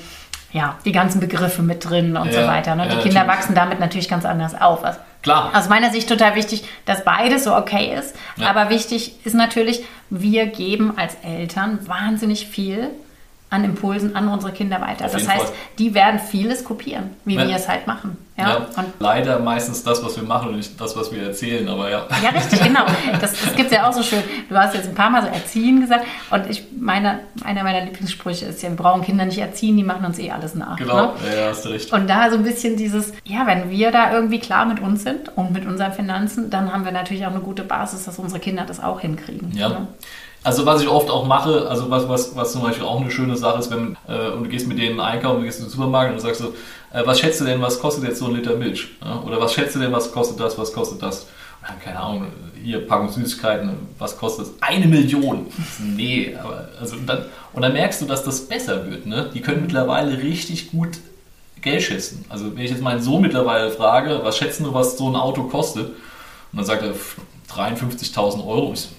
ja, 0.53 0.79
die 0.87 0.93
ganzen 0.93 1.21
Begriffe 1.21 1.61
mit 1.61 1.89
drin 1.89 2.17
und 2.17 2.33
ja, 2.33 2.43
so 2.43 2.49
weiter. 2.49 2.75
Ne? 2.75 2.85
Die 2.85 2.97
ja, 2.97 3.03
Kinder 3.03 3.21
natürlich. 3.21 3.39
wachsen 3.39 3.55
damit 3.55 3.81
natürlich 3.81 4.09
ganz 4.09 4.25
anders 4.25 4.59
auf. 4.59 4.83
Klar. 5.23 5.51
Aus 5.55 5.69
meiner 5.69 5.91
Sicht 5.91 6.09
total 6.09 6.35
wichtig, 6.35 6.65
dass 6.87 7.05
beides 7.05 7.45
so 7.45 7.55
okay 7.55 7.95
ist. 7.99 8.17
Ja. 8.37 8.49
Aber 8.49 8.71
wichtig 8.71 9.27
ist 9.27 9.35
natürlich, 9.35 9.85
wir 10.09 10.47
geben 10.47 10.95
als 10.97 11.17
Eltern 11.23 11.87
wahnsinnig 11.87 12.47
viel 12.47 12.91
an 13.49 13.65
Impulsen 13.65 14.17
an 14.17 14.29
unsere 14.29 14.53
Kinder 14.53 14.81
weiter. 14.81 15.05
Auf 15.05 15.13
das 15.13 15.29
heißt, 15.29 15.47
Fall. 15.47 15.55
die 15.79 15.95
werden 15.95 16.19
vieles 16.19 16.65
kopieren, 16.65 17.11
wie 17.25 17.37
ja. 17.37 17.47
wir 17.47 17.55
es 17.55 17.69
halt 17.69 17.87
machen. 17.87 18.19
Ja? 18.37 18.67
ja 18.77 18.85
leider 18.99 19.39
meistens 19.39 19.83
das, 19.85 20.05
was 20.05 20.17
wir 20.17 20.25
machen 20.25 20.49
und 20.49 20.57
nicht 20.57 20.79
das, 20.81 20.97
was 20.97 21.13
wir 21.13 21.23
erzählen, 21.23 21.67
aber 21.69 21.89
ja. 21.89 22.07
Ja, 22.23 22.31
richtig, 22.31 22.63
genau. 22.63 22.85
Das, 23.21 23.33
das 23.41 23.55
gibt 23.55 23.71
es 23.71 23.77
ja 23.77 23.89
auch 23.89 23.93
so 23.93 24.03
schön. 24.03 24.23
Du 24.49 24.57
hast 24.57 24.75
jetzt 24.75 24.89
ein 24.89 24.95
paar 24.95 25.11
Mal 25.11 25.23
so 25.23 25.29
erziehen 25.29 25.81
gesagt 25.81 26.05
und 26.31 26.51
ich 26.51 26.65
meine, 26.79 27.21
einer 27.45 27.63
meiner 27.63 27.85
Lieblingssprüche 27.85 28.47
ist 28.47 28.63
ja, 28.63 28.69
wir 28.69 28.77
brauchen 28.77 29.03
Kinder 29.03 29.25
nicht 29.25 29.39
erziehen, 29.39 29.77
die 29.77 29.85
machen 29.85 30.05
uns 30.05 30.19
eh 30.19 30.31
alles 30.33 30.55
nach. 30.55 30.77
Genau, 30.77 31.15
ne? 31.15 31.37
ja, 31.37 31.49
hast 31.49 31.65
du 31.65 31.69
recht. 31.71 31.93
Und 31.93 32.09
da 32.09 32.31
so 32.31 32.37
ein 32.37 32.43
bisschen 32.43 32.77
dieses, 32.77 33.13
ja, 33.25 33.47
wenn 33.47 33.71
wir 33.71 33.93
da 33.93 34.13
irgendwie 34.13 34.41
klar 34.41 34.67
mit 34.67 34.81
uns 34.81 35.05
sind 35.05 35.37
und 35.37 35.53
mit 35.53 35.67
unseren 35.67 35.93
Finanzen, 35.93 36.51
dann 36.51 36.73
haben 36.73 36.85
wir 36.85 36.93
natürlich 36.93 37.25
auch 37.27 37.31
eine 37.31 37.41
gute 37.41 37.63
Basis, 37.63 38.05
dass 38.05 38.19
unsere 38.19 38.41
Kinder 38.41 38.65
das 38.67 38.83
auch 38.83 39.01
hinkriegen. 39.01 39.53
Ja. 39.57 39.69
Ne? 39.69 39.89
Also 40.47 40.65
was 40.65 40.81
ich 40.81 40.87
oft 40.87 41.11
auch 41.11 41.27
mache, 41.27 41.69
also 41.69 41.91
was, 41.91 42.09
was, 42.09 42.37
was 42.37 42.53
zum 42.53 42.63
Beispiel 42.63 42.85
auch 42.85 43.01
eine 43.01 43.11
schöne 43.11 43.37
Sache 43.37 43.59
ist, 43.59 43.69
wenn 43.69 43.97
äh, 44.07 44.31
und 44.31 44.45
du 44.45 44.49
gehst 44.49 44.69
mit 44.69 44.79
denen 44.79 45.01
einkaufen, 45.01 45.41
du 45.41 45.45
gehst 45.45 45.59
in 45.59 45.65
den 45.65 45.73
Supermarkt 45.73 46.13
und 46.13 46.21
sagst 46.21 46.41
so, 46.41 46.55
äh, 46.93 47.05
was 47.05 47.19
schätzt 47.19 47.41
du 47.41 47.45
denn, 47.47 47.61
was 47.61 47.81
kostet 47.81 48.05
jetzt 48.05 48.21
so 48.21 48.27
ein 48.27 48.37
Liter 48.37 48.55
Milch? 48.55 48.87
Ja? 49.05 49.23
Oder 49.23 49.41
was 49.41 49.55
schätzt 49.55 49.75
du 49.75 49.81
denn, 49.81 49.91
was 49.91 50.13
kostet 50.13 50.39
das, 50.39 50.57
was 50.57 50.73
kostet 50.73 51.03
das? 51.03 51.27
Und 51.69 51.83
keine 51.83 51.99
Ahnung, 51.99 52.29
hier 52.63 52.87
Packung 52.87 53.09
Süßigkeiten, 53.09 53.71
was 53.99 54.17
kostet 54.17 54.47
das? 54.47 54.53
Eine 54.61 54.87
Million. 54.87 55.49
nee, 55.81 56.37
aber 56.41 56.69
also 56.79 56.95
und 56.95 57.09
dann, 57.09 57.25
und 57.53 57.63
dann 57.63 57.73
merkst 57.73 58.03
du, 58.03 58.07
dass 58.07 58.23
das 58.23 58.47
besser 58.47 58.89
wird. 58.89 59.05
Ne? 59.05 59.29
Die 59.35 59.41
können 59.41 59.63
mittlerweile 59.63 60.17
richtig 60.23 60.71
gut 60.71 60.99
Geld 61.61 61.83
schätzen. 61.83 62.25
Also 62.29 62.55
wenn 62.55 62.65
ich 62.65 62.71
jetzt 62.71 62.83
meinen 62.83 63.03
Sohn 63.03 63.21
mittlerweile 63.21 63.73
frage, 63.73 64.21
was 64.23 64.39
schätzen 64.39 64.63
du, 64.63 64.73
was 64.73 64.97
so 64.97 65.09
ein 65.09 65.17
Auto 65.17 65.43
kostet? 65.43 65.89
Und 65.89 65.97
dann 66.53 66.65
sagt 66.65 66.85
er 66.85 66.93
53.000 67.53 68.47
Euro. 68.47 68.73
Ich, 68.73 68.91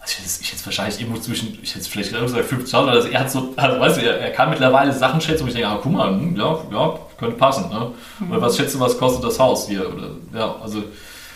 also 0.00 0.14
ich 0.16 0.18
hätte, 0.18 0.42
ich 0.42 0.52
hätte 0.52 0.66
wahrscheinlich 0.66 1.00
irgendwo 1.00 1.20
zwischen, 1.20 1.58
ich 1.62 1.74
hätte 1.74 1.88
vielleicht 1.88 2.12
gesagt 2.12 2.50
50.000, 2.50 2.86
also 2.88 3.08
er 3.08 3.20
hat 3.20 3.30
so, 3.30 3.52
also 3.56 3.80
weißt 3.80 3.98
du, 3.98 4.02
er, 4.02 4.18
er, 4.18 4.30
kann 4.30 4.48
mittlerweile 4.48 4.92
Sachen 4.92 5.20
schätzen, 5.20 5.44
wo 5.44 5.48
ich 5.48 5.54
denke, 5.54 5.68
ah, 5.68 5.78
guck 5.82 5.92
mal, 5.92 6.08
hm, 6.08 6.36
ja, 6.36 6.58
ja, 6.72 6.98
könnte 7.18 7.36
passen. 7.36 7.68
Ne? 7.68 7.92
Mhm. 8.18 8.32
Oder 8.32 8.42
was 8.42 8.56
schätzt 8.56 8.74
du, 8.74 8.80
was 8.80 8.96
kostet 8.96 9.24
das 9.24 9.38
Haus 9.38 9.68
hier? 9.68 9.86
Oder, 9.92 10.10
ja, 10.32 10.56
also 10.62 10.82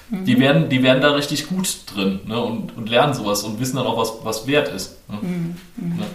mhm. 0.08 0.24
die, 0.24 0.38
werden, 0.40 0.68
die 0.70 0.82
werden 0.82 1.02
da 1.02 1.10
richtig 1.12 1.46
gut 1.46 1.76
drin 1.94 2.20
ne? 2.24 2.40
und, 2.40 2.76
und 2.76 2.88
lernen 2.88 3.12
sowas 3.12 3.42
und 3.42 3.60
wissen 3.60 3.76
dann 3.76 3.86
auch, 3.86 3.98
was, 3.98 4.14
was 4.24 4.46
wert 4.46 4.68
ist. 4.68 4.96
Ne? 5.10 5.18
Mhm. 5.20 5.56
mhm. 5.76 5.96
Ne? 5.98 6.06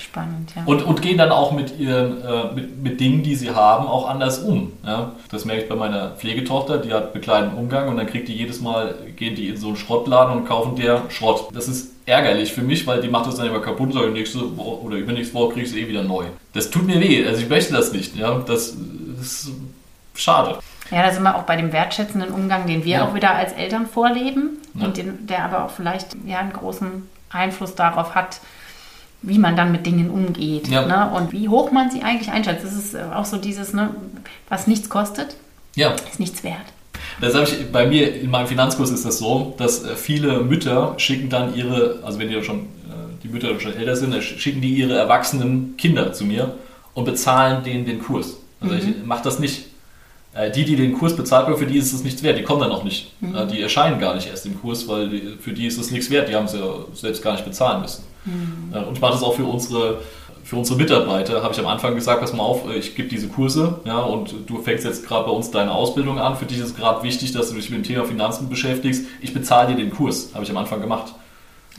Spannend, 0.00 0.52
ja. 0.56 0.62
Und, 0.64 0.82
und 0.82 1.02
gehen 1.02 1.18
dann 1.18 1.30
auch 1.30 1.52
mit, 1.52 1.78
ihren, 1.78 2.22
äh, 2.22 2.52
mit, 2.54 2.82
mit 2.82 3.00
Dingen, 3.00 3.22
die 3.22 3.34
sie 3.34 3.50
haben, 3.50 3.86
auch 3.86 4.08
anders 4.08 4.38
um. 4.38 4.72
Ja? 4.84 5.12
Das 5.30 5.44
merke 5.44 5.62
ich 5.62 5.68
bei 5.68 5.76
meiner 5.76 6.10
Pflegetochter, 6.10 6.78
die 6.78 6.92
hat 6.92 7.12
bekleideten 7.12 7.58
Umgang 7.58 7.88
und 7.88 7.96
dann 7.96 8.06
kriegt 8.06 8.28
die 8.28 8.34
jedes 8.34 8.60
Mal, 8.60 8.94
gehen 9.16 9.34
die 9.34 9.48
in 9.48 9.56
so 9.56 9.68
einen 9.68 9.76
Schrottladen 9.76 10.36
und 10.36 10.46
kaufen 10.46 10.76
der 10.76 11.02
Schrott. 11.10 11.48
Das 11.54 11.68
ist 11.68 11.92
ärgerlich 12.06 12.52
für 12.52 12.62
mich, 12.62 12.86
weil 12.86 13.00
die 13.00 13.08
macht 13.08 13.26
das 13.26 13.36
dann 13.36 13.46
immer 13.46 13.60
kaputt 13.60 13.88
und 13.88 13.92
sagt, 13.92 14.12
nächste 14.12 14.56
Woche 14.56 14.82
oder 14.82 14.96
übernächste 14.96 15.34
Woche 15.34 15.54
kriegst 15.54 15.74
du 15.74 15.78
eh 15.78 15.88
wieder 15.88 16.02
neu. 16.02 16.24
Das 16.54 16.70
tut 16.70 16.86
mir 16.86 17.00
weh, 17.00 17.26
also 17.26 17.42
ich 17.42 17.48
möchte 17.48 17.72
das 17.72 17.92
nicht. 17.92 18.16
Ja? 18.16 18.42
Das, 18.46 18.74
das 19.18 19.26
ist 19.26 19.50
schade. 20.14 20.58
Ja, 20.90 21.04
da 21.04 21.12
sind 21.12 21.22
wir 21.22 21.36
auch 21.36 21.44
bei 21.44 21.56
dem 21.56 21.72
wertschätzenden 21.72 22.30
Umgang, 22.30 22.66
den 22.66 22.84
wir 22.84 22.96
ja. 22.96 23.04
auch 23.04 23.14
wieder 23.14 23.34
als 23.34 23.52
Eltern 23.52 23.86
vorleben 23.86 24.58
ja. 24.74 24.86
und 24.86 24.96
den, 24.96 25.26
der 25.26 25.44
aber 25.44 25.64
auch 25.64 25.70
vielleicht 25.70 26.16
ja, 26.26 26.38
einen 26.38 26.52
großen 26.52 27.08
Einfluss 27.30 27.74
darauf 27.74 28.14
hat, 28.14 28.40
wie 29.22 29.38
man 29.38 29.56
dann 29.56 29.72
mit 29.72 29.86
Dingen 29.86 30.10
umgeht 30.10 30.68
ja. 30.68 30.86
ne? 30.86 31.10
und 31.14 31.32
wie 31.32 31.48
hoch 31.48 31.72
man 31.72 31.90
sie 31.90 32.02
eigentlich 32.02 32.30
einschätzt. 32.30 32.64
Das 32.64 32.72
ist 32.74 32.94
äh, 32.94 33.02
auch 33.14 33.24
so 33.24 33.36
dieses, 33.36 33.72
ne, 33.72 33.90
was 34.48 34.66
nichts 34.66 34.88
kostet, 34.88 35.36
ja. 35.74 35.94
ist 36.10 36.20
nichts 36.20 36.42
wert. 36.42 36.56
Das 37.20 37.34
habe 37.34 37.44
ich 37.44 37.70
bei 37.70 37.86
mir 37.86 38.14
in 38.14 38.30
meinem 38.30 38.46
Finanzkurs 38.46 38.90
ist 38.90 39.04
das 39.04 39.18
so, 39.18 39.54
dass 39.58 39.84
äh, 39.84 39.94
viele 39.94 40.40
Mütter 40.40 40.94
schicken 40.96 41.28
dann 41.28 41.54
ihre, 41.54 42.00
also 42.02 42.18
wenn 42.18 42.28
die 42.28 42.42
schon 42.42 42.60
äh, 42.60 43.22
die 43.22 43.28
Mütter 43.28 43.58
schon 43.60 43.74
älter 43.74 43.96
sind, 43.96 44.22
schicken 44.22 44.60
die 44.60 44.74
ihre 44.74 44.94
erwachsenen 44.94 45.76
Kinder 45.76 46.12
zu 46.12 46.24
mir 46.24 46.54
und 46.94 47.04
bezahlen 47.04 47.62
denen 47.62 47.84
den 47.84 48.00
Kurs. 48.00 48.38
Also 48.60 48.74
mhm. 48.74 48.80
ich 48.80 49.04
mache 49.04 49.24
das 49.24 49.38
nicht. 49.38 49.66
Die, 50.54 50.64
die 50.64 50.76
den 50.76 50.92
Kurs 50.92 51.16
bezahlt 51.16 51.46
haben, 51.46 51.56
für 51.56 51.66
die 51.66 51.76
ist 51.76 51.92
es 51.92 52.04
nichts 52.04 52.22
wert. 52.22 52.38
Die 52.38 52.44
kommen 52.44 52.60
dann 52.60 52.70
auch 52.70 52.84
nicht. 52.84 53.12
Mhm. 53.20 53.48
Die 53.50 53.60
erscheinen 53.60 53.98
gar 53.98 54.14
nicht 54.14 54.28
erst 54.28 54.46
im 54.46 54.60
Kurs, 54.60 54.86
weil 54.86 55.08
die, 55.08 55.36
für 55.40 55.52
die 55.52 55.66
ist 55.66 55.76
es 55.76 55.90
nichts 55.90 56.08
wert. 56.08 56.28
Die 56.28 56.36
haben 56.36 56.44
es 56.44 56.52
ja 56.52 56.60
selbst 56.94 57.22
gar 57.22 57.32
nicht 57.32 57.44
bezahlen 57.44 57.82
müssen. 57.82 58.04
Mhm. 58.24 58.72
Und 58.86 58.94
ich 58.94 59.00
mache 59.00 59.12
das 59.12 59.24
auch 59.24 59.34
für 59.34 59.44
unsere, 59.44 59.98
für 60.44 60.54
unsere 60.54 60.78
Mitarbeiter. 60.78 61.42
Habe 61.42 61.52
ich 61.52 61.58
am 61.58 61.66
Anfang 61.66 61.96
gesagt, 61.96 62.20
pass 62.20 62.32
mal 62.32 62.44
auf, 62.44 62.62
ich 62.72 62.94
gebe 62.94 63.08
diese 63.08 63.26
Kurse 63.26 63.80
ja, 63.84 63.98
und 63.98 64.32
du 64.46 64.62
fängst 64.62 64.84
jetzt 64.84 65.04
gerade 65.04 65.26
bei 65.26 65.32
uns 65.32 65.50
deine 65.50 65.72
Ausbildung 65.72 66.20
an. 66.20 66.36
Für 66.36 66.46
dich 66.46 66.58
ist 66.58 66.66
es 66.66 66.76
gerade 66.76 67.02
wichtig, 67.02 67.32
dass 67.32 67.48
du 67.48 67.56
dich 67.56 67.68
mit 67.70 67.80
dem 67.80 67.84
Thema 67.84 68.04
Finanzen 68.04 68.48
beschäftigst. 68.48 69.06
Ich 69.20 69.34
bezahle 69.34 69.74
dir 69.74 69.82
den 69.82 69.90
Kurs. 69.90 70.30
Habe 70.32 70.44
ich 70.44 70.50
am 70.50 70.56
Anfang 70.58 70.80
gemacht. 70.80 71.12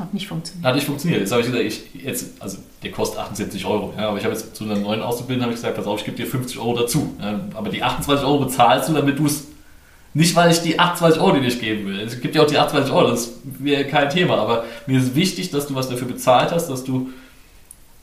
Hat 0.02 0.14
nicht 0.16 0.28
funktioniert. 0.28 0.66
Hat 0.66 0.76
nicht 0.76 0.86
funktioniert. 0.88 1.22
Jetzt 1.22 1.32
habe 1.32 1.42
ich 1.42 1.48
gesagt, 1.48 1.64
ich, 1.64 2.04
jetzt, 2.04 2.42
also 2.42 2.58
der 2.82 2.92
kostet 2.92 3.20
78 3.20 3.66
Euro. 3.66 3.94
Ja, 3.96 4.10
aber 4.10 4.18
ich 4.18 4.24
habe 4.24 4.34
jetzt 4.34 4.56
zu 4.56 4.64
einer 4.64 4.76
neuen 4.76 5.02
Auszubildenden 5.02 5.44
habe 5.44 5.54
ich 5.54 5.62
gesagt, 5.62 5.78
pass 5.78 5.86
auf, 5.86 6.00
ich 6.00 6.06
gebe 6.06 6.18
dir 6.18 6.26
50 6.26 6.58
Euro 6.58 6.76
dazu. 6.76 7.16
Ja, 7.22 7.40
aber 7.54 7.70
die 7.70 7.84
28 7.84 8.26
Euro 8.26 8.40
bezahlst 8.40 8.90
du, 8.90 8.94
damit 8.94 9.20
du 9.20 9.28
es 9.28 9.48
nicht, 10.16 10.36
weil 10.36 10.52
ich 10.52 10.60
die 10.62 10.80
28 10.80 11.22
Euro 11.22 11.34
dir 11.34 11.42
nicht 11.42 11.62
geben 11.62 11.86
will. 11.86 12.00
Es 12.00 12.20
gibt 12.20 12.34
ja 12.36 12.42
auch 12.42 12.48
die 12.48 12.58
28 12.58 12.92
Euro, 12.92 13.12
das 13.12 13.32
wäre 13.44 13.86
kein 13.86 14.10
Thema. 14.10 14.38
Aber 14.38 14.66
mir 14.88 14.98
ist 14.98 15.14
wichtig, 15.14 15.52
dass 15.52 15.68
du 15.68 15.76
was 15.76 15.88
dafür 15.88 16.08
bezahlt 16.08 16.52
hast, 16.52 16.68
dass 16.68 16.84
du 16.84 17.12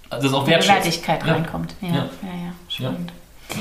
das 0.08 0.32
auch 0.32 0.46
wertschätzt. 0.46 0.84
Wertigkeit 0.84 1.26
ja. 1.26 1.32
reinkommt. 1.32 1.74
Ja, 1.80 1.88
ja, 1.88 1.94
ja, 1.94 1.98
ja. 2.02 2.52
spannend. 2.68 3.12
Ja. 3.50 3.56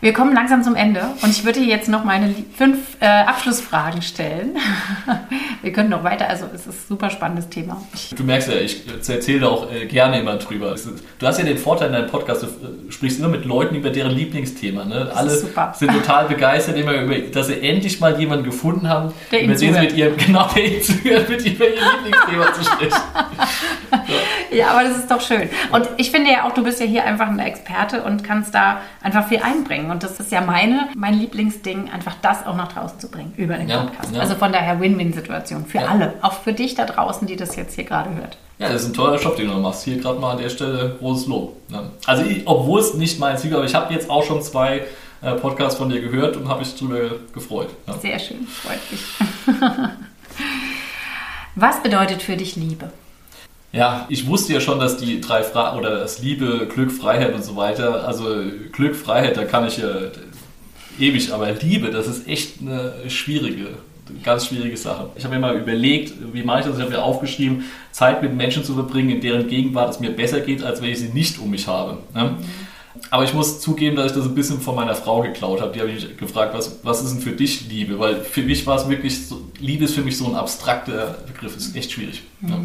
Wir 0.00 0.12
kommen 0.12 0.32
langsam 0.32 0.62
zum 0.62 0.76
Ende 0.76 1.00
und 1.22 1.30
ich 1.30 1.44
würde 1.44 1.58
jetzt 1.58 1.88
noch 1.88 2.04
meine 2.04 2.32
fünf 2.56 2.78
äh, 3.00 3.06
Abschlussfragen 3.06 4.00
stellen. 4.00 4.56
Wir 5.62 5.72
können 5.72 5.90
noch 5.90 6.04
weiter, 6.04 6.28
also 6.28 6.44
es 6.54 6.68
ist 6.68 6.84
ein 6.84 6.88
super 6.88 7.10
spannendes 7.10 7.48
Thema. 7.48 7.82
Du 8.16 8.22
merkst 8.22 8.48
ja, 8.48 8.54
ich 8.58 8.84
erzähle 9.08 9.48
auch 9.48 9.72
äh, 9.72 9.86
gerne 9.86 10.20
immer 10.20 10.36
drüber. 10.36 10.76
Du 11.18 11.26
hast 11.26 11.38
ja 11.38 11.44
den 11.44 11.58
Vorteil 11.58 11.88
in 11.88 11.94
deinem 11.94 12.08
Podcast, 12.08 12.44
du 12.44 12.46
äh, 12.46 12.92
sprichst 12.92 13.18
immer 13.18 13.28
mit 13.28 13.44
Leuten 13.44 13.74
über 13.74 13.90
deren 13.90 14.12
Lieblingsthema. 14.12 14.84
Ne? 14.84 15.10
Alle 15.12 15.30
sind 15.30 15.52
total 15.92 16.26
begeistert, 16.28 16.76
immer 16.76 16.92
über, 16.92 17.18
dass 17.18 17.48
sie 17.48 17.60
endlich 17.60 17.98
mal 17.98 18.20
jemanden 18.20 18.44
gefunden 18.44 18.88
haben, 18.88 19.12
der 19.32 19.40
mit 19.40 19.60
dem 19.60 19.74
sie 19.74 19.80
mit 19.80 19.96
ihrem, 19.96 20.16
genau, 20.26 20.48
der 20.54 20.64
ihnen 20.64 20.82
zuhört, 20.82 21.28
mit 21.28 21.44
über 21.44 21.64
ihr 21.64 21.74
Lieblingsthema 21.74 22.52
zu 22.52 22.64
sprechen. 22.64 23.02
Ja, 24.50 24.70
aber 24.70 24.84
das 24.84 24.98
ist 24.98 25.10
doch 25.10 25.20
schön. 25.20 25.48
Und 25.72 25.88
ich 25.96 26.10
finde 26.10 26.30
ja 26.30 26.44
auch, 26.44 26.52
du 26.52 26.62
bist 26.62 26.80
ja 26.80 26.86
hier 26.86 27.04
einfach 27.04 27.28
ein 27.28 27.38
Experte 27.38 28.02
und 28.02 28.24
kannst 28.24 28.54
da 28.54 28.80
einfach 29.02 29.28
viel 29.28 29.40
einbringen 29.42 29.87
bringen. 29.88 29.90
Und 29.90 30.02
das 30.02 30.20
ist 30.20 30.30
ja 30.30 30.40
meine, 30.40 30.88
mein 30.94 31.14
Lieblingsding, 31.14 31.90
einfach 31.90 32.14
das 32.22 32.46
auch 32.46 32.56
nach 32.56 32.72
draußen 32.72 33.00
zu 33.00 33.08
bringen 33.10 33.32
über 33.36 33.56
den 33.56 33.68
ja, 33.68 33.82
Podcast. 33.82 34.14
Ja. 34.14 34.20
Also 34.20 34.34
von 34.34 34.52
daher 34.52 34.80
Win-Win-Situation 34.80 35.66
für 35.66 35.78
ja. 35.78 35.86
alle. 35.86 36.14
Auch 36.22 36.34
für 36.34 36.52
dich 36.52 36.74
da 36.74 36.84
draußen, 36.84 37.26
die 37.26 37.36
das 37.36 37.56
jetzt 37.56 37.74
hier 37.74 37.84
gerade 37.84 38.14
hört. 38.14 38.38
Ja, 38.58 38.68
das 38.68 38.82
ist 38.82 38.88
ein 38.88 38.94
toller 38.94 39.20
Job, 39.20 39.36
den 39.36 39.48
du 39.48 39.54
machst. 39.54 39.84
Hier 39.84 39.98
gerade 39.98 40.18
mal 40.18 40.32
an 40.32 40.38
der 40.38 40.48
Stelle 40.48 40.96
großes 40.98 41.26
Lob. 41.28 41.56
Also, 42.06 42.24
ich, 42.24 42.42
obwohl 42.46 42.80
es 42.80 42.94
nicht 42.94 43.20
mein 43.20 43.38
Ziel 43.38 43.52
war, 43.52 43.58
aber 43.58 43.66
ich 43.66 43.74
habe 43.74 43.92
jetzt 43.94 44.10
auch 44.10 44.24
schon 44.24 44.42
zwei 44.42 44.84
äh, 45.22 45.32
Podcasts 45.34 45.78
von 45.78 45.88
dir 45.88 46.00
gehört 46.00 46.36
und 46.36 46.48
habe 46.48 46.60
mich 46.60 46.74
darüber 46.74 47.10
gefreut. 47.32 47.68
Sehr 48.00 48.18
schön, 48.18 48.46
freut 48.46 48.80
mich. 48.90 49.60
Was 51.54 51.82
bedeutet 51.82 52.22
für 52.22 52.36
dich 52.36 52.56
Liebe? 52.56 52.90
Ja, 53.72 54.06
ich 54.08 54.26
wusste 54.26 54.54
ja 54.54 54.60
schon, 54.60 54.80
dass 54.80 54.96
die 54.96 55.20
drei 55.20 55.42
Fragen 55.42 55.78
oder 55.78 55.98
das 55.98 56.22
Liebe, 56.22 56.66
Glück, 56.72 56.90
Freiheit 56.90 57.34
und 57.34 57.44
so 57.44 57.54
weiter, 57.54 58.06
also 58.06 58.42
Glück, 58.72 58.96
Freiheit, 58.96 59.36
da 59.36 59.44
kann 59.44 59.66
ich 59.66 59.76
ja 59.76 59.90
ewig, 60.98 61.32
aber 61.32 61.52
Liebe, 61.52 61.90
das 61.90 62.06
ist 62.06 62.26
echt 62.26 62.60
eine 62.62 62.94
schwierige, 63.08 63.68
ganz 64.24 64.46
schwierige 64.46 64.76
Sache. 64.76 65.10
Ich 65.16 65.24
habe 65.24 65.34
mir 65.34 65.40
mal 65.40 65.56
überlegt, 65.56 66.14
wie 66.32 66.42
mache 66.42 66.60
ich 66.60 66.66
das? 66.66 66.76
Ich 66.76 66.82
habe 66.82 66.92
mir 66.92 67.02
aufgeschrieben, 67.02 67.64
Zeit 67.92 68.22
mit 68.22 68.34
Menschen 68.34 68.64
zu 68.64 68.72
verbringen, 68.72 69.10
in 69.10 69.20
deren 69.20 69.46
Gegenwart 69.48 69.90
es 69.90 70.00
mir 70.00 70.10
besser 70.10 70.40
geht, 70.40 70.62
als 70.62 70.80
wenn 70.80 70.88
ich 70.88 71.00
sie 71.00 71.10
nicht 71.10 71.38
um 71.38 71.50
mich 71.50 71.66
habe. 71.66 71.98
Ne? 72.14 72.36
Aber 73.10 73.24
ich 73.24 73.34
muss 73.34 73.60
zugeben, 73.60 73.96
dass 73.96 74.06
ich 74.06 74.12
das 74.12 74.26
ein 74.26 74.34
bisschen 74.34 74.60
von 74.60 74.74
meiner 74.74 74.94
Frau 74.94 75.22
geklaut 75.22 75.60
habe. 75.60 75.72
Die 75.72 75.80
habe 75.80 75.90
ich 75.90 76.16
gefragt, 76.16 76.54
was, 76.54 76.78
was 76.82 77.02
ist 77.02 77.14
denn 77.14 77.20
für 77.20 77.32
dich 77.32 77.68
Liebe? 77.68 77.98
Weil 77.98 78.16
für 78.22 78.42
mich 78.42 78.66
war 78.66 78.76
es 78.76 78.88
wirklich, 78.88 79.26
so, 79.26 79.40
Liebe 79.58 79.84
ist 79.84 79.94
für 79.94 80.02
mich 80.02 80.16
so 80.16 80.26
ein 80.26 80.34
abstrakter 80.34 81.18
Begriff, 81.26 81.56
ist 81.56 81.74
echt 81.74 81.92
schwierig. 81.92 82.22
Ja. 82.42 82.58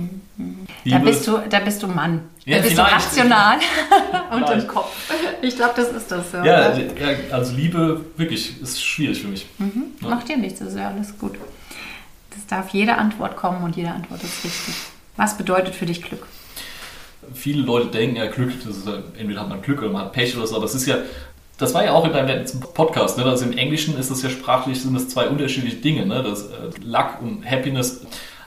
Da, 0.85 0.97
bist 0.99 1.27
du, 1.27 1.37
da 1.49 1.59
bist 1.59 1.81
du 1.81 1.87
Mann. 1.87 2.21
Ja, 2.45 2.57
da 2.57 2.63
bist 2.63 2.77
du 2.77 2.81
rational 2.81 3.57
und 4.31 4.49
im 4.49 4.67
Kopf. 4.67 4.91
Ich 5.41 5.55
glaube, 5.55 5.73
das 5.75 5.89
ist 5.89 6.11
das. 6.11 6.31
Ja. 6.33 6.45
Ja, 6.45 6.77
ja, 6.77 7.17
also 7.31 7.55
Liebe 7.55 8.05
wirklich 8.17 8.61
ist 8.61 8.83
schwierig 8.83 9.21
für 9.21 9.27
mich. 9.27 9.45
Mhm. 9.57 9.93
Macht 10.01 10.29
dir 10.29 10.37
nichts, 10.37 10.59
das 10.59 10.69
ist 10.69 10.77
ja 10.77 10.89
alles 10.89 11.17
gut. 11.17 11.35
Das 12.31 12.45
darf 12.47 12.69
jede 12.69 12.97
Antwort 12.97 13.35
kommen 13.35 13.63
und 13.63 13.75
jede 13.75 13.91
Antwort 13.91 14.23
ist 14.23 14.43
richtig. 14.43 14.75
Was 15.15 15.37
bedeutet 15.37 15.75
für 15.75 15.85
dich 15.85 16.01
Glück? 16.01 16.27
Viele 17.33 17.63
Leute 17.63 17.87
denken, 17.87 18.15
ja, 18.15 18.25
Glück, 18.27 18.51
das 18.65 18.77
ist, 18.77 18.87
entweder 19.17 19.41
hat 19.41 19.49
man 19.49 19.61
Glück 19.61 19.81
oder 19.81 19.91
man 19.91 20.03
hat 20.03 20.13
Pech 20.13 20.35
oder 20.37 20.47
so, 20.47 20.55
aber 20.55 20.65
es 20.65 20.75
ist 20.75 20.85
ja, 20.85 20.97
das 21.57 21.73
war 21.73 21.83
ja 21.83 21.93
auch 21.93 22.05
in 22.05 22.13
deinem 22.13 22.27
letzten 22.27 22.59
Podcast, 22.59 23.17
ne? 23.17 23.25
also 23.25 23.45
im 23.45 23.57
Englischen 23.57 23.97
ist 23.97 24.11
das 24.11 24.21
ja 24.21 24.29
sprachlich, 24.29 24.81
sind 24.81 24.93
das 24.93 25.09
zwei 25.09 25.27
unterschiedliche 25.27 25.77
Dinge, 25.77 26.05
ne? 26.05 26.23
das 26.23 26.47
äh, 26.47 26.69
Luck 26.83 27.21
und 27.21 27.49
Happiness. 27.49 28.01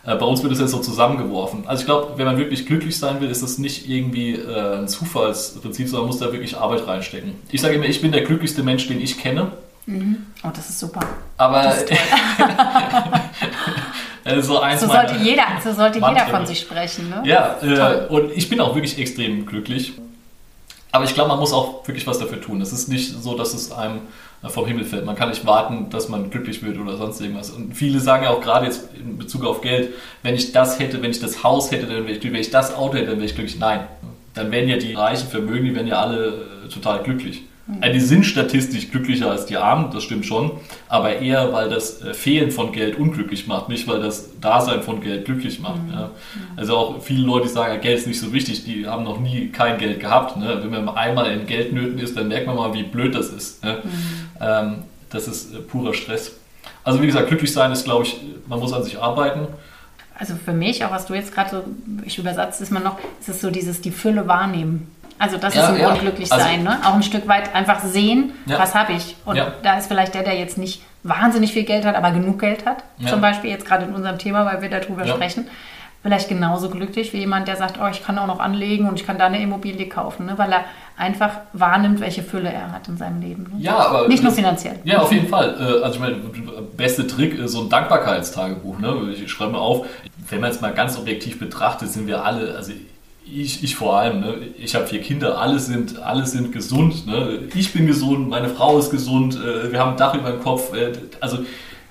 Äh, 0.04 0.16
bei 0.16 0.26
uns 0.26 0.42
wird 0.42 0.52
es 0.52 0.60
ja 0.60 0.66
so 0.66 0.78
zusammengeworfen. 0.78 1.64
Also 1.66 1.80
ich 1.80 1.86
glaube, 1.86 2.14
wenn 2.16 2.26
man 2.26 2.38
wirklich 2.38 2.66
glücklich 2.66 2.98
sein 2.98 3.20
will, 3.20 3.30
ist 3.30 3.42
das 3.42 3.58
nicht 3.58 3.88
irgendwie 3.88 4.34
äh, 4.34 4.78
ein 4.78 4.88
Zufallsprinzip, 4.88 5.88
sondern 5.88 6.08
man 6.08 6.14
muss 6.14 6.20
da 6.20 6.32
wirklich 6.32 6.56
Arbeit 6.56 6.86
reinstecken. 6.86 7.32
Ich 7.50 7.60
sage 7.60 7.74
immer, 7.74 7.86
ich 7.86 8.00
bin 8.00 8.12
der 8.12 8.22
glücklichste 8.22 8.62
Mensch, 8.62 8.86
den 8.86 9.00
ich 9.00 9.18
kenne. 9.18 9.52
Mhm. 9.86 10.26
Oh, 10.44 10.50
das 10.54 10.68
ist 10.68 10.80
super. 10.80 11.00
Aber 11.36 11.62
so, 14.40 14.60
eins 14.60 14.80
so 14.80 14.88
sollte 14.88 15.16
jeder, 15.16 15.44
so 15.62 15.72
sollte 15.72 15.98
jeder 15.98 16.26
von 16.26 16.46
sich 16.46 16.60
sprechen. 16.60 17.10
Ne? 17.10 17.22
Ja, 17.24 17.56
äh, 17.62 18.06
und 18.08 18.32
ich 18.32 18.48
bin 18.48 18.60
auch 18.60 18.74
wirklich 18.74 18.98
extrem 18.98 19.46
glücklich. 19.46 19.92
Aber 20.92 21.04
ich 21.04 21.14
glaube, 21.14 21.28
man 21.28 21.38
muss 21.38 21.52
auch 21.52 21.86
wirklich 21.86 22.06
was 22.06 22.18
dafür 22.18 22.40
tun. 22.40 22.60
Es 22.60 22.72
ist 22.72 22.88
nicht 22.88 23.22
so, 23.22 23.36
dass 23.36 23.52
es 23.52 23.70
einem 23.70 24.00
vom 24.48 24.66
Himmel 24.66 24.84
fällt. 24.84 25.04
Man 25.04 25.16
kann 25.16 25.28
nicht 25.28 25.44
warten, 25.44 25.90
dass 25.90 26.08
man 26.08 26.30
glücklich 26.30 26.62
wird 26.62 26.78
oder 26.78 26.96
sonst 26.96 27.20
irgendwas. 27.20 27.50
Und 27.50 27.74
viele 27.74 28.00
sagen 28.00 28.24
ja 28.24 28.30
auch 28.30 28.40
gerade 28.40 28.66
jetzt 28.66 28.88
in 28.94 29.18
Bezug 29.18 29.44
auf 29.44 29.60
Geld, 29.60 29.92
wenn 30.22 30.34
ich 30.34 30.52
das 30.52 30.78
hätte, 30.78 31.02
wenn 31.02 31.10
ich 31.10 31.20
das 31.20 31.42
Haus 31.42 31.70
hätte, 31.70 31.86
dann 31.86 32.04
wäre 32.04 32.12
ich 32.12 32.20
glücklich. 32.20 32.32
Wenn 32.32 32.40
ich 32.40 32.50
das 32.50 32.74
Auto 32.74 32.94
hätte, 32.94 33.08
dann 33.08 33.16
wäre 33.16 33.26
ich 33.26 33.34
glücklich. 33.34 33.58
Nein. 33.58 33.80
Dann 34.34 34.52
wären 34.52 34.68
ja 34.68 34.76
die 34.76 34.94
reichen 34.94 35.28
Vermögen, 35.28 35.64
die 35.64 35.74
wären 35.74 35.86
ja 35.86 36.00
alle 36.00 36.46
äh, 36.64 36.68
total 36.68 37.02
glücklich. 37.02 37.42
Die 37.68 38.00
sind 38.00 38.24
statistisch 38.24 38.92
glücklicher 38.92 39.28
als 39.28 39.46
die 39.46 39.56
Armen, 39.56 39.90
das 39.90 40.04
stimmt 40.04 40.24
schon, 40.24 40.52
aber 40.88 41.16
eher, 41.16 41.52
weil 41.52 41.68
das 41.68 42.00
äh, 42.00 42.14
Fehlen 42.14 42.52
von 42.52 42.70
Geld 42.70 42.96
unglücklich 42.96 43.48
macht, 43.48 43.68
nicht 43.68 43.88
weil 43.88 44.00
das 44.00 44.38
Dasein 44.40 44.82
von 44.82 45.00
Geld 45.00 45.24
glücklich 45.24 45.58
macht. 45.58 45.82
Mhm. 45.82 45.92
Ja. 45.92 46.10
Also 46.56 46.76
auch 46.76 47.02
viele 47.02 47.26
Leute, 47.26 47.48
die 47.48 47.52
sagen, 47.52 47.80
Geld 47.80 47.98
ist 47.98 48.06
nicht 48.06 48.20
so 48.20 48.32
wichtig, 48.32 48.64
die 48.64 48.86
haben 48.86 49.02
noch 49.02 49.18
nie 49.18 49.48
kein 49.48 49.78
Geld 49.78 49.98
gehabt. 49.98 50.36
Ne? 50.36 50.60
Wenn 50.62 50.84
man 50.84 50.96
einmal 50.96 51.32
in 51.32 51.46
Geldnöten 51.46 51.98
ist, 51.98 52.16
dann 52.16 52.28
merkt 52.28 52.46
man 52.46 52.54
mal, 52.54 52.72
wie 52.72 52.84
blöd 52.84 53.16
das 53.16 53.30
ist. 53.30 53.64
Ne? 53.64 53.78
Mhm. 53.82 53.90
Ähm, 54.40 54.74
das 55.10 55.26
ist 55.26 55.52
äh, 55.52 55.58
purer 55.58 55.92
Stress. 55.92 56.36
Also 56.84 57.02
wie 57.02 57.06
gesagt, 57.06 57.26
glücklich 57.26 57.52
sein 57.52 57.72
ist, 57.72 57.84
glaube 57.84 58.04
ich, 58.04 58.16
man 58.46 58.60
muss 58.60 58.72
an 58.72 58.84
sich 58.84 58.96
arbeiten. 58.96 59.48
Also 60.18 60.34
für 60.36 60.52
mich, 60.52 60.84
auch 60.84 60.92
was 60.92 61.06
du 61.06 61.14
jetzt 61.14 61.34
gerade 61.34 61.50
so, 61.50 61.64
ich 62.04 62.16
übersetze, 62.16 62.62
ist 62.62 62.70
man 62.70 62.84
noch, 62.84 62.98
ist 63.20 63.28
es 63.28 63.40
so 63.40 63.50
dieses 63.50 63.80
die 63.80 63.90
Fülle 63.90 64.28
wahrnehmen 64.28 64.88
Also 65.18 65.38
das 65.38 65.54
ja, 65.54 65.62
ist 65.62 65.68
ein 65.70 65.80
ja. 65.80 65.92
Unglücklich 65.92 66.30
also, 66.30 66.44
sein, 66.44 66.62
ne? 66.62 66.78
Auch 66.84 66.94
ein 66.94 67.02
Stück 67.02 67.26
weit 67.28 67.54
einfach 67.54 67.80
sehen, 67.80 68.32
ja. 68.46 68.58
was 68.58 68.74
habe 68.74 68.92
ich. 68.92 69.16
Und 69.24 69.40
da 69.62 69.78
ist 69.78 69.86
vielleicht 69.88 70.14
der, 70.14 70.22
der 70.22 70.36
jetzt 70.38 70.58
nicht 70.58 70.82
wahnsinnig 71.02 71.52
viel 71.52 71.64
Geld 71.64 71.84
hat, 71.84 71.94
aber 71.94 72.10
genug 72.10 72.38
Geld 72.40 72.66
hat. 72.66 72.84
Zum 73.06 73.20
Beispiel 73.20 73.50
jetzt 73.50 73.66
gerade 73.66 73.84
in 73.84 73.94
unserem 73.94 74.18
Thema, 74.18 74.44
weil 74.44 74.62
wir 74.62 74.70
darüber 74.70 75.06
sprechen 75.06 75.46
vielleicht 76.06 76.28
genauso 76.28 76.70
glücklich 76.70 77.12
wie 77.12 77.18
jemand, 77.18 77.48
der 77.48 77.56
sagt, 77.56 77.80
oh, 77.82 77.88
ich 77.90 78.00
kann 78.00 78.16
auch 78.18 78.28
noch 78.28 78.38
anlegen 78.38 78.88
und 78.88 79.00
ich 79.00 79.04
kann 79.04 79.18
da 79.18 79.26
eine 79.26 79.42
Immobilie 79.42 79.88
kaufen, 79.88 80.26
ne? 80.26 80.34
weil 80.36 80.52
er 80.52 80.64
einfach 80.96 81.32
wahrnimmt, 81.52 81.98
welche 81.98 82.22
Fülle 82.22 82.52
er 82.52 82.70
hat 82.70 82.86
in 82.86 82.96
seinem 82.96 83.20
Leben. 83.20 83.42
Ne? 83.52 83.64
Ja, 83.64 83.76
aber 83.76 84.06
nicht 84.06 84.22
nur 84.22 84.30
finanziell. 84.30 84.78
Ja, 84.84 84.98
auf 84.98 85.10
jeden 85.10 85.26
Fall. 85.26 85.56
Äh, 85.58 85.82
also 85.82 85.94
ich 85.94 86.00
meine, 86.00 86.16
beste 86.76 87.08
Trick 87.08 87.36
ist 87.36 87.52
so 87.52 87.62
ein 87.62 87.70
Dankbarkeitstagebuch. 87.70 88.78
Ne? 88.78 89.14
Ich 89.14 89.28
schreibe 89.28 89.52
mal 89.52 89.58
auf, 89.58 89.86
wenn 90.28 90.40
man 90.40 90.50
es 90.50 90.60
mal 90.60 90.72
ganz 90.72 90.96
objektiv 90.96 91.40
betrachtet, 91.40 91.90
sind 91.90 92.06
wir 92.06 92.24
alle, 92.24 92.54
also 92.54 92.72
ich, 93.32 93.62
ich 93.62 93.76
vor 93.76 93.98
allem, 93.98 94.20
ne? 94.20 94.34
ich 94.58 94.74
habe 94.74 94.86
vier 94.86 95.00
Kinder, 95.00 95.38
alle 95.38 95.58
sind, 95.58 96.00
alle 96.00 96.26
sind 96.26 96.52
gesund. 96.52 97.06
Ne? 97.06 97.40
Ich 97.54 97.72
bin 97.72 97.86
gesund, 97.86 98.28
meine 98.28 98.48
Frau 98.48 98.78
ist 98.78 98.90
gesund, 98.90 99.36
äh, 99.36 99.70
wir 99.72 99.80
haben 99.80 99.92
ein 99.92 99.96
Dach 99.96 100.14
über 100.14 100.30
dem 100.30 100.40
Kopf. 100.40 100.72
Äh, 100.74 100.92
also 101.20 101.38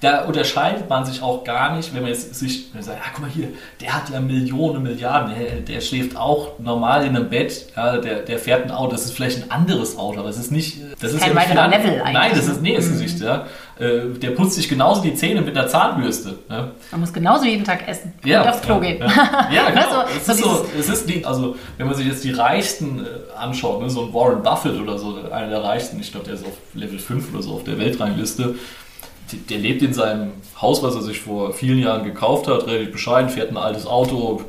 da 0.01 0.25
unterscheidet 0.25 0.89
man 0.89 1.05
sich 1.05 1.21
auch 1.21 1.43
gar 1.43 1.75
nicht, 1.75 1.93
wenn 1.93 2.01
man 2.01 2.11
jetzt 2.11 2.35
sich 2.35 2.67
sagt, 2.79 2.99
ja, 2.99 3.11
guck 3.13 3.21
mal 3.21 3.29
hier, 3.29 3.47
der 3.81 3.93
hat 3.93 4.09
ja 4.09 4.19
Millionen, 4.19 4.83
Milliarden, 4.83 5.33
der, 5.35 5.61
der 5.61 5.81
schläft 5.81 6.15
auch 6.15 6.59
normal 6.59 7.05
in 7.05 7.15
einem 7.15 7.29
Bett, 7.29 7.67
ja, 7.75 7.97
der, 7.97 8.19
der 8.19 8.37
fährt 8.37 8.65
ein 8.65 8.71
Auto, 8.71 8.91
das 8.91 9.05
ist 9.05 9.13
vielleicht 9.13 9.41
ein 9.41 9.51
anderes 9.51 9.97
Auto, 9.97 10.19
aber 10.19 10.29
es 10.29 10.37
ist 10.37 10.51
nicht, 10.51 10.79
das 10.99 11.13
ist 11.13 11.21
kein 11.21 11.31
ja 11.31 11.35
weiterer 11.35 11.67
Level 11.69 12.01
eigentlich. 12.01 12.13
Nein, 12.13 12.31
das 12.35 12.47
ist 12.47 12.61
nee, 12.61 12.75
das 12.75 12.85
mhm. 12.87 12.91
Gesicht, 12.91 13.21
ja. 13.21 13.45
Äh, 13.77 14.17
der 14.21 14.31
putzt 14.31 14.55
sich 14.55 14.69
genauso 14.69 15.01
die 15.01 15.15
Zähne 15.15 15.41
mit 15.41 15.57
einer 15.57 15.67
Zahnbürste. 15.67 16.35
Ja. 16.49 16.71
Man 16.91 17.01
muss 17.01 17.11
genauso 17.11 17.43
jeden 17.43 17.65
Tag 17.65 17.85
essen 17.85 18.13
ja, 18.23 18.41
und 18.41 18.47
aufs 18.47 18.61
Klo 18.61 18.79
gehen. 18.79 18.99
Ja, 18.99 19.49
ja 19.51 19.69
genau. 19.69 19.81
so, 19.91 19.97
es, 20.15 20.29
ist 20.29 20.43
so, 20.43 20.65
es 20.79 20.89
ist 20.89 21.09
die, 21.09 21.25
also 21.25 21.57
wenn 21.77 21.87
man 21.87 21.95
sich 21.95 22.07
jetzt 22.07 22.23
die 22.23 22.31
Reichsten 22.31 23.05
äh, 23.05 23.37
anschaut, 23.37 23.81
ne, 23.81 23.89
so 23.89 24.05
ein 24.05 24.13
Warren 24.13 24.41
Buffett 24.41 24.79
oder 24.79 24.97
so, 24.97 25.17
einer 25.29 25.49
der 25.49 25.61
Reichsten, 25.61 25.99
ich 25.99 26.09
glaube, 26.09 26.25
der 26.25 26.35
ist 26.35 26.45
auf 26.45 26.53
Level 26.73 26.97
5 26.97 27.33
oder 27.33 27.43
so 27.43 27.55
auf 27.55 27.65
der 27.65 27.77
Weltrangliste, 27.77 28.55
der 29.49 29.57
lebt 29.57 29.81
in 29.81 29.93
seinem 29.93 30.31
Haus, 30.61 30.81
was 30.81 30.95
er 30.95 31.01
sich 31.01 31.19
vor 31.19 31.51
vielen 31.51 31.79
Jahren 31.79 32.05
gekauft 32.05 32.47
hat, 32.47 32.67
relativ 32.67 32.93
bescheiden, 32.93 33.29
fährt 33.29 33.51
ein 33.51 33.57
altes 33.57 33.85
Auto. 33.85 34.41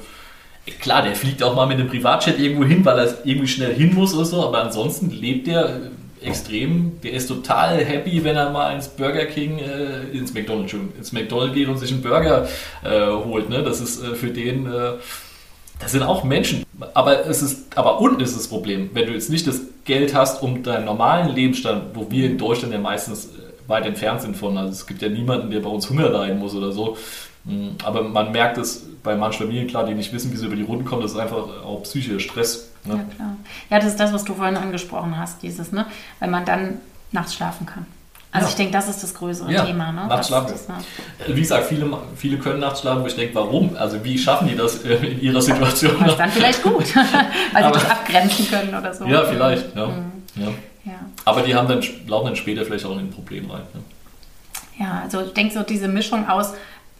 Klar, 0.80 1.02
der 1.02 1.16
fliegt 1.16 1.42
auch 1.42 1.56
mal 1.56 1.66
mit 1.66 1.80
einem 1.80 1.88
Privatjet 1.88 2.38
irgendwo 2.38 2.64
hin, 2.64 2.84
weil 2.84 2.98
er 2.98 3.14
irgendwie 3.24 3.48
schnell 3.48 3.74
hin 3.74 3.92
muss 3.92 4.14
oder 4.14 4.24
so, 4.24 4.46
aber 4.46 4.62
ansonsten 4.62 5.10
lebt 5.10 5.48
der 5.48 5.90
extrem. 6.26 7.00
Der 7.02 7.12
ist 7.12 7.28
total 7.28 7.84
happy, 7.84 8.22
wenn 8.24 8.36
er 8.36 8.50
mal 8.50 8.74
ins 8.74 8.88
Burger 8.88 9.26
King, 9.26 9.58
äh, 9.58 10.16
ins 10.16 10.34
McDonald's, 10.34 10.74
ins 10.96 11.12
McDonald's 11.12 11.54
geht 11.54 11.68
und 11.68 11.78
sich 11.78 11.92
einen 11.92 12.02
Burger 12.02 12.48
äh, 12.84 13.06
holt. 13.06 13.48
Ne? 13.48 13.62
Das 13.62 13.80
ist 13.80 14.02
äh, 14.02 14.14
für 14.14 14.28
den, 14.28 14.66
äh, 14.66 14.92
das 15.78 15.92
sind 15.92 16.02
auch 16.02 16.24
Menschen. 16.24 16.64
Aber 16.94 17.26
es 17.26 17.42
ist, 17.42 17.76
aber 17.76 18.00
unten 18.00 18.20
ist 18.20 18.36
das 18.36 18.48
Problem, 18.48 18.90
wenn 18.92 19.06
du 19.06 19.12
jetzt 19.12 19.30
nicht 19.30 19.46
das 19.46 19.60
Geld 19.84 20.14
hast, 20.14 20.42
um 20.42 20.62
deinen 20.62 20.84
normalen 20.84 21.34
Lebensstand, 21.34 21.94
wo 21.94 22.10
wir 22.10 22.26
in 22.26 22.38
Deutschland 22.38 22.72
ja 22.72 22.80
meistens 22.80 23.26
äh, 23.26 23.68
weit 23.68 23.86
entfernt 23.86 24.22
sind 24.22 24.36
von. 24.36 24.56
Also 24.56 24.72
es 24.72 24.86
gibt 24.86 25.02
ja 25.02 25.08
niemanden, 25.08 25.50
der 25.50 25.60
bei 25.60 25.70
uns 25.70 25.88
Hunger 25.88 26.08
leiden 26.08 26.38
muss 26.38 26.54
oder 26.54 26.72
so. 26.72 26.96
Mm, 27.46 27.70
aber 27.84 28.02
man 28.02 28.32
merkt 28.32 28.58
es 28.58 28.84
bei 29.02 29.16
manchen 29.16 29.44
Familien 29.44 29.68
klar, 29.68 29.84
die 29.84 29.94
nicht 29.94 30.12
wissen, 30.12 30.32
wie 30.32 30.36
sie 30.36 30.46
über 30.46 30.56
die 30.56 30.62
Runden 30.62 30.84
kommen, 30.84 31.02
das 31.02 31.12
ist 31.12 31.18
einfach 31.18 31.64
auch 31.64 31.82
psychischer 31.84 32.20
Stress. 32.20 32.70
Ne? 32.84 32.94
Ja, 32.94 33.14
klar. 33.14 33.36
Ja, 33.70 33.78
das 33.78 33.86
ist 33.86 34.00
das, 34.00 34.12
was 34.12 34.24
du 34.24 34.34
vorhin 34.34 34.56
angesprochen 34.56 35.16
hast, 35.16 35.42
dieses, 35.42 35.72
ne? 35.72 35.86
Wenn 36.18 36.30
man 36.30 36.44
dann 36.44 36.80
nachts 37.12 37.34
schlafen 37.34 37.66
kann. 37.66 37.86
Also 38.32 38.46
ja. 38.46 38.50
ich 38.50 38.56
denke, 38.56 38.72
das 38.72 38.88
ist 38.88 39.02
das 39.02 39.14
größere 39.14 39.50
ja, 39.50 39.64
Thema. 39.64 39.92
Ne? 39.92 40.06
Nachts 40.08 40.26
schlafen. 40.26 40.48
Das, 40.50 40.68
ne? 40.68 40.74
Wie 41.28 41.40
gesagt, 41.40 41.66
viele, 41.66 41.88
viele 42.16 42.38
können 42.38 42.60
nachts 42.60 42.80
schlafen, 42.80 43.02
wo 43.02 43.06
ich 43.06 43.16
denke, 43.16 43.34
warum? 43.34 43.76
Also 43.76 44.04
wie 44.04 44.18
schaffen 44.18 44.48
die 44.48 44.56
das 44.56 44.84
äh, 44.84 44.94
in 44.96 45.22
ihrer 45.22 45.40
Situation? 45.40 45.96
Das 46.00 46.10
ist 46.10 46.18
dann 46.18 46.30
vielleicht 46.30 46.62
gut, 46.62 46.94
weil 47.52 47.64
sie 47.64 47.72
dich 47.72 47.90
abgrenzen 47.90 48.48
können 48.48 48.74
oder 48.74 48.92
so. 48.92 49.04
Ja, 49.04 49.24
vielleicht. 49.24 49.74
Ja. 49.74 49.86
Mhm. 49.86 50.16
Aber 51.26 51.42
die 51.42 51.54
haben 51.54 51.66
dann, 51.66 51.82
laufen 52.06 52.26
dann 52.26 52.36
später 52.36 52.64
vielleicht 52.64 52.86
auch 52.86 52.92
in 52.92 53.00
ein 53.00 53.10
Problem 53.10 53.50
rein. 53.50 53.62
Ne? 53.74 53.80
Ja, 54.78 55.00
also 55.02 55.22
ich 55.22 55.32
denke 55.32 55.54
so 55.54 55.62
diese 55.62 55.88
Mischung 55.88 56.28
aus, 56.28 56.52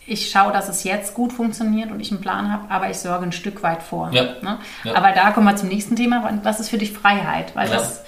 ich 0.06 0.30
schaue, 0.30 0.52
dass 0.52 0.68
es 0.68 0.84
jetzt 0.84 1.14
gut 1.14 1.32
funktioniert 1.32 1.90
und 1.90 2.00
ich 2.00 2.10
einen 2.10 2.20
Plan 2.20 2.50
habe, 2.50 2.70
aber 2.70 2.90
ich 2.90 2.98
sorge 2.98 3.24
ein 3.24 3.32
Stück 3.32 3.62
weit 3.62 3.82
vor. 3.82 4.10
Ja. 4.12 4.22
Ne? 4.42 4.58
Ja. 4.84 4.94
Aber 4.94 5.12
da 5.12 5.30
kommen 5.32 5.46
wir 5.46 5.56
zum 5.56 5.68
nächsten 5.68 5.96
Thema. 5.96 6.30
Was 6.42 6.60
ist 6.60 6.68
für 6.68 6.78
dich 6.78 6.92
Freiheit? 6.92 7.54
Weil 7.56 7.68
ja. 7.68 7.76
das 7.76 8.02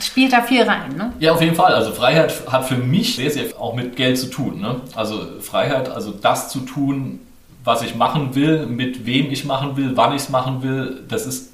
spielt 0.00 0.32
da 0.32 0.42
viel 0.42 0.62
rein. 0.62 0.96
Ne? 0.96 1.12
Ja, 1.18 1.32
auf 1.32 1.42
jeden 1.42 1.54
Fall. 1.54 1.74
Also 1.74 1.92
Freiheit 1.92 2.32
hat 2.50 2.64
für 2.66 2.76
mich 2.76 3.16
sehr, 3.16 3.30
sehr 3.30 3.44
auch 3.60 3.74
mit 3.74 3.96
Geld 3.96 4.18
zu 4.18 4.28
tun. 4.28 4.60
Ne? 4.60 4.80
Also 4.94 5.40
Freiheit, 5.40 5.90
also 5.90 6.12
das 6.12 6.48
zu 6.48 6.60
tun, 6.60 7.20
was 7.64 7.82
ich 7.82 7.94
machen 7.94 8.34
will, 8.34 8.66
mit 8.66 9.04
wem 9.04 9.30
ich 9.30 9.44
machen 9.44 9.76
will, 9.76 9.92
wann 9.94 10.14
ich 10.14 10.22
es 10.22 10.28
machen 10.30 10.62
will, 10.62 11.04
das 11.08 11.26
ist 11.26 11.52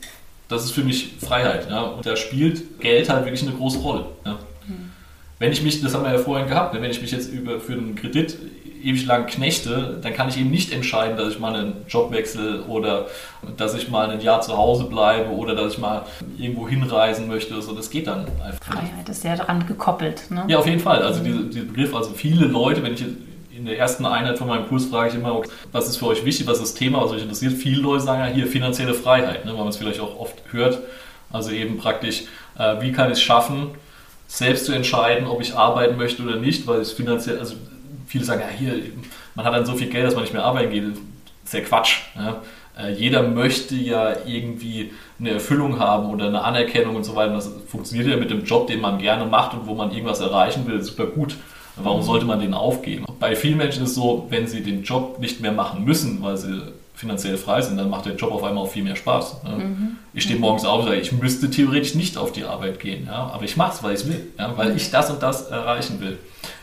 das 0.49 0.64
ist 0.64 0.70
für 0.72 0.82
mich 0.82 1.14
Freiheit. 1.20 1.68
Ja? 1.70 1.82
Und 1.82 2.07
da 2.07 2.16
spielt 2.16 2.80
Geld 2.80 3.09
halt 3.09 3.24
wirklich 3.24 3.42
eine 3.42 3.53
große 3.53 3.78
Rolle. 3.78 4.07
Ja? 4.24 4.38
Mhm. 4.66 4.90
Wenn 5.38 5.53
ich 5.53 5.62
mich, 5.62 5.80
das 5.82 5.94
haben 5.94 6.05
wir 6.05 6.12
ja 6.12 6.18
vorhin 6.18 6.49
gehabt, 6.49 6.74
wenn 6.74 6.82
ich 6.84 7.01
mich 7.01 7.12
jetzt 7.12 7.30
über, 7.30 7.61
für 7.61 7.74
einen 7.74 7.94
Kredit 7.94 8.36
ewig 8.83 9.07
lang 9.07 9.26
knechte, 9.26 9.99
dann 10.03 10.14
kann 10.14 10.29
ich 10.29 10.39
eben 10.39 10.51
nicht 10.51 10.72
entscheiden, 10.72 11.16
dass 11.16 11.33
ich 11.33 11.39
mal 11.39 11.55
einen 11.55 11.85
Job 11.89 12.12
wechsle 12.12 12.62
oder 12.64 13.07
dass 13.57 13.74
ich 13.74 13.89
mal 13.89 14.11
ein 14.11 14.20
Jahr 14.20 14.41
zu 14.41 14.57
Hause 14.57 14.85
bleibe 14.85 15.31
oder 15.31 15.55
dass 15.55 15.74
ich 15.74 15.79
mal 15.79 16.07
irgendwo 16.39 16.68
hinreisen 16.68 17.29
möchte. 17.29 17.55
Also 17.55 17.74
das 17.74 17.91
geht 17.91 18.07
dann 18.07 18.26
einfach. 18.45 18.64
Freiheit 18.64 19.09
ist 19.09 19.24
ja 19.24 19.37
daran 19.37 19.66
gekoppelt. 19.66 20.31
Ne? 20.31 20.45
Ja, 20.49 20.59
auf 20.59 20.66
jeden 20.66 20.81
Fall. 20.81 21.03
Also 21.03 21.22
dieser, 21.22 21.43
dieser 21.43 21.66
Begriff, 21.66 21.95
also 21.95 22.11
viele 22.11 22.47
Leute, 22.47 22.83
wenn 22.83 22.95
ich 22.95 23.05
in 23.59 23.66
der 23.66 23.76
ersten 23.76 24.07
Einheit 24.07 24.39
von 24.39 24.47
meinem 24.47 24.68
Kurs 24.68 24.87
frage 24.87 25.11
ich 25.11 25.14
immer, 25.16 25.43
was 25.72 25.89
ist 25.89 25.97
für 25.97 26.07
euch 26.07 26.24
wichtig, 26.24 26.47
was 26.47 26.59
ist 26.59 26.62
das 26.62 26.74
Thema, 26.74 27.03
was 27.03 27.11
euch 27.11 27.22
interessiert. 27.22 27.55
Viele 27.55 27.83
Leute 27.83 28.05
sagen 28.05 28.20
ja 28.20 28.26
hier 28.26 28.47
finanzielle 28.47 28.95
Freiheit, 28.95 29.45
ne, 29.45 29.53
weil 29.53 29.59
man 29.59 29.68
es 29.68 29.76
vielleicht 29.76 30.01
auch 30.01 30.18
oft 30.18 30.37
hört. 30.53 30.79
Also 31.31 31.51
eben 31.51 31.76
praktisch, 31.79 32.22
äh, 32.57 32.81
wie 32.81 32.93
kann 32.93 33.11
ich 33.11 33.18
es 33.18 33.22
schaffen, 33.22 33.70
selbst 34.29 34.66
zu 34.66 34.72
entscheiden, 34.72 35.26
ob 35.26 35.41
ich 35.41 35.55
arbeiten 35.55 35.97
möchte 35.97 36.22
oder 36.22 36.37
nicht, 36.37 36.66
weil 36.66 36.81
es 36.81 36.93
finanziell, 36.93 37.39
also 37.39 37.55
viele 38.09 38.25
sagen, 38.25 38.41
ja 38.41 38.49
hier, 38.49 38.83
man 39.35 39.45
hat 39.45 39.55
dann 39.55 39.67
so 39.67 39.75
viel 39.75 39.89
Geld, 39.89 40.07
dass 40.07 40.15
man 40.15 40.25
nicht 40.25 40.33
mehr 40.33 40.45
arbeiten 40.45 40.71
geht. 40.71 40.85
Das 40.85 40.99
ist 41.45 41.55
ja 41.55 41.61
Quatsch. 41.61 42.01
Ja. 42.17 42.43
Äh, 42.79 42.93
jeder 42.93 43.23
möchte 43.23 43.75
ja 43.75 44.17
irgendwie 44.27 44.93
eine 45.21 45.31
Erfüllung 45.31 45.79
haben 45.79 46.11
oder 46.11 46.27
eine 46.27 46.43
Anerkennung 46.43 46.97
und 46.97 47.05
so 47.05 47.15
weiter. 47.15 47.35
Das 47.35 47.51
funktioniert 47.69 48.09
ja 48.09 48.17
mit 48.17 48.31
dem 48.31 48.45
Job, 48.45 48.67
den 48.67 48.81
man 48.81 48.99
gerne 48.99 49.27
macht 49.27 49.55
und 49.55 49.67
wo 49.67 49.75
man 49.75 49.91
irgendwas 49.91 50.21
erreichen 50.21 50.67
will, 50.67 50.83
super 50.83 51.07
gut. 51.07 51.37
Warum 51.81 52.03
sollte 52.03 52.27
man 52.27 52.41
den 52.41 52.55
aufgeben? 52.55 53.05
Bei 53.21 53.37
vielen 53.37 53.57
Menschen 53.57 53.85
ist 53.85 53.91
es 53.91 53.95
so, 53.95 54.27
wenn 54.31 54.49
sie 54.49 54.65
den 54.65 54.83
Job 54.83 55.21
nicht 55.21 55.41
mehr 55.41 55.53
machen 55.53 55.85
müssen, 55.85 56.21
weil 56.23 56.37
sie 56.37 56.61
finanziell 56.99 57.37
frei 57.37 57.63
sind, 57.63 57.77
dann 57.77 57.89
macht 57.89 58.07
der 58.07 58.17
Job 58.17 58.33
auf 58.33 58.43
einmal 58.43 58.65
auch 58.65 58.71
viel 58.71 58.83
mehr 58.83 58.97
Spaß. 58.97 59.45
Mhm. 59.45 59.99
Ich 60.13 60.25
stehe 60.25 60.41
morgens 60.41 60.65
auf 60.65 60.81
und 60.81 60.87
sage, 60.87 61.01
ich 61.01 61.13
müsste 61.13 61.49
theoretisch 61.49 61.95
nicht 61.95 62.19
auf 62.19 62.33
die 62.33 62.43
Arbeit 62.43 62.81
gehen, 62.81 63.07
ja? 63.07 63.31
aber 63.33 63.45
ich 63.45 63.57
mache 63.57 63.75
es, 63.75 63.83
weil 63.85 63.95
ich 63.95 64.09
will, 64.09 64.27
ja? 64.37 64.57
weil 64.57 64.77
ich 64.77 64.91
das 64.91 65.09
und 65.09 65.23
das 65.23 65.49
erreichen 65.49 66.01
will. 66.01 66.19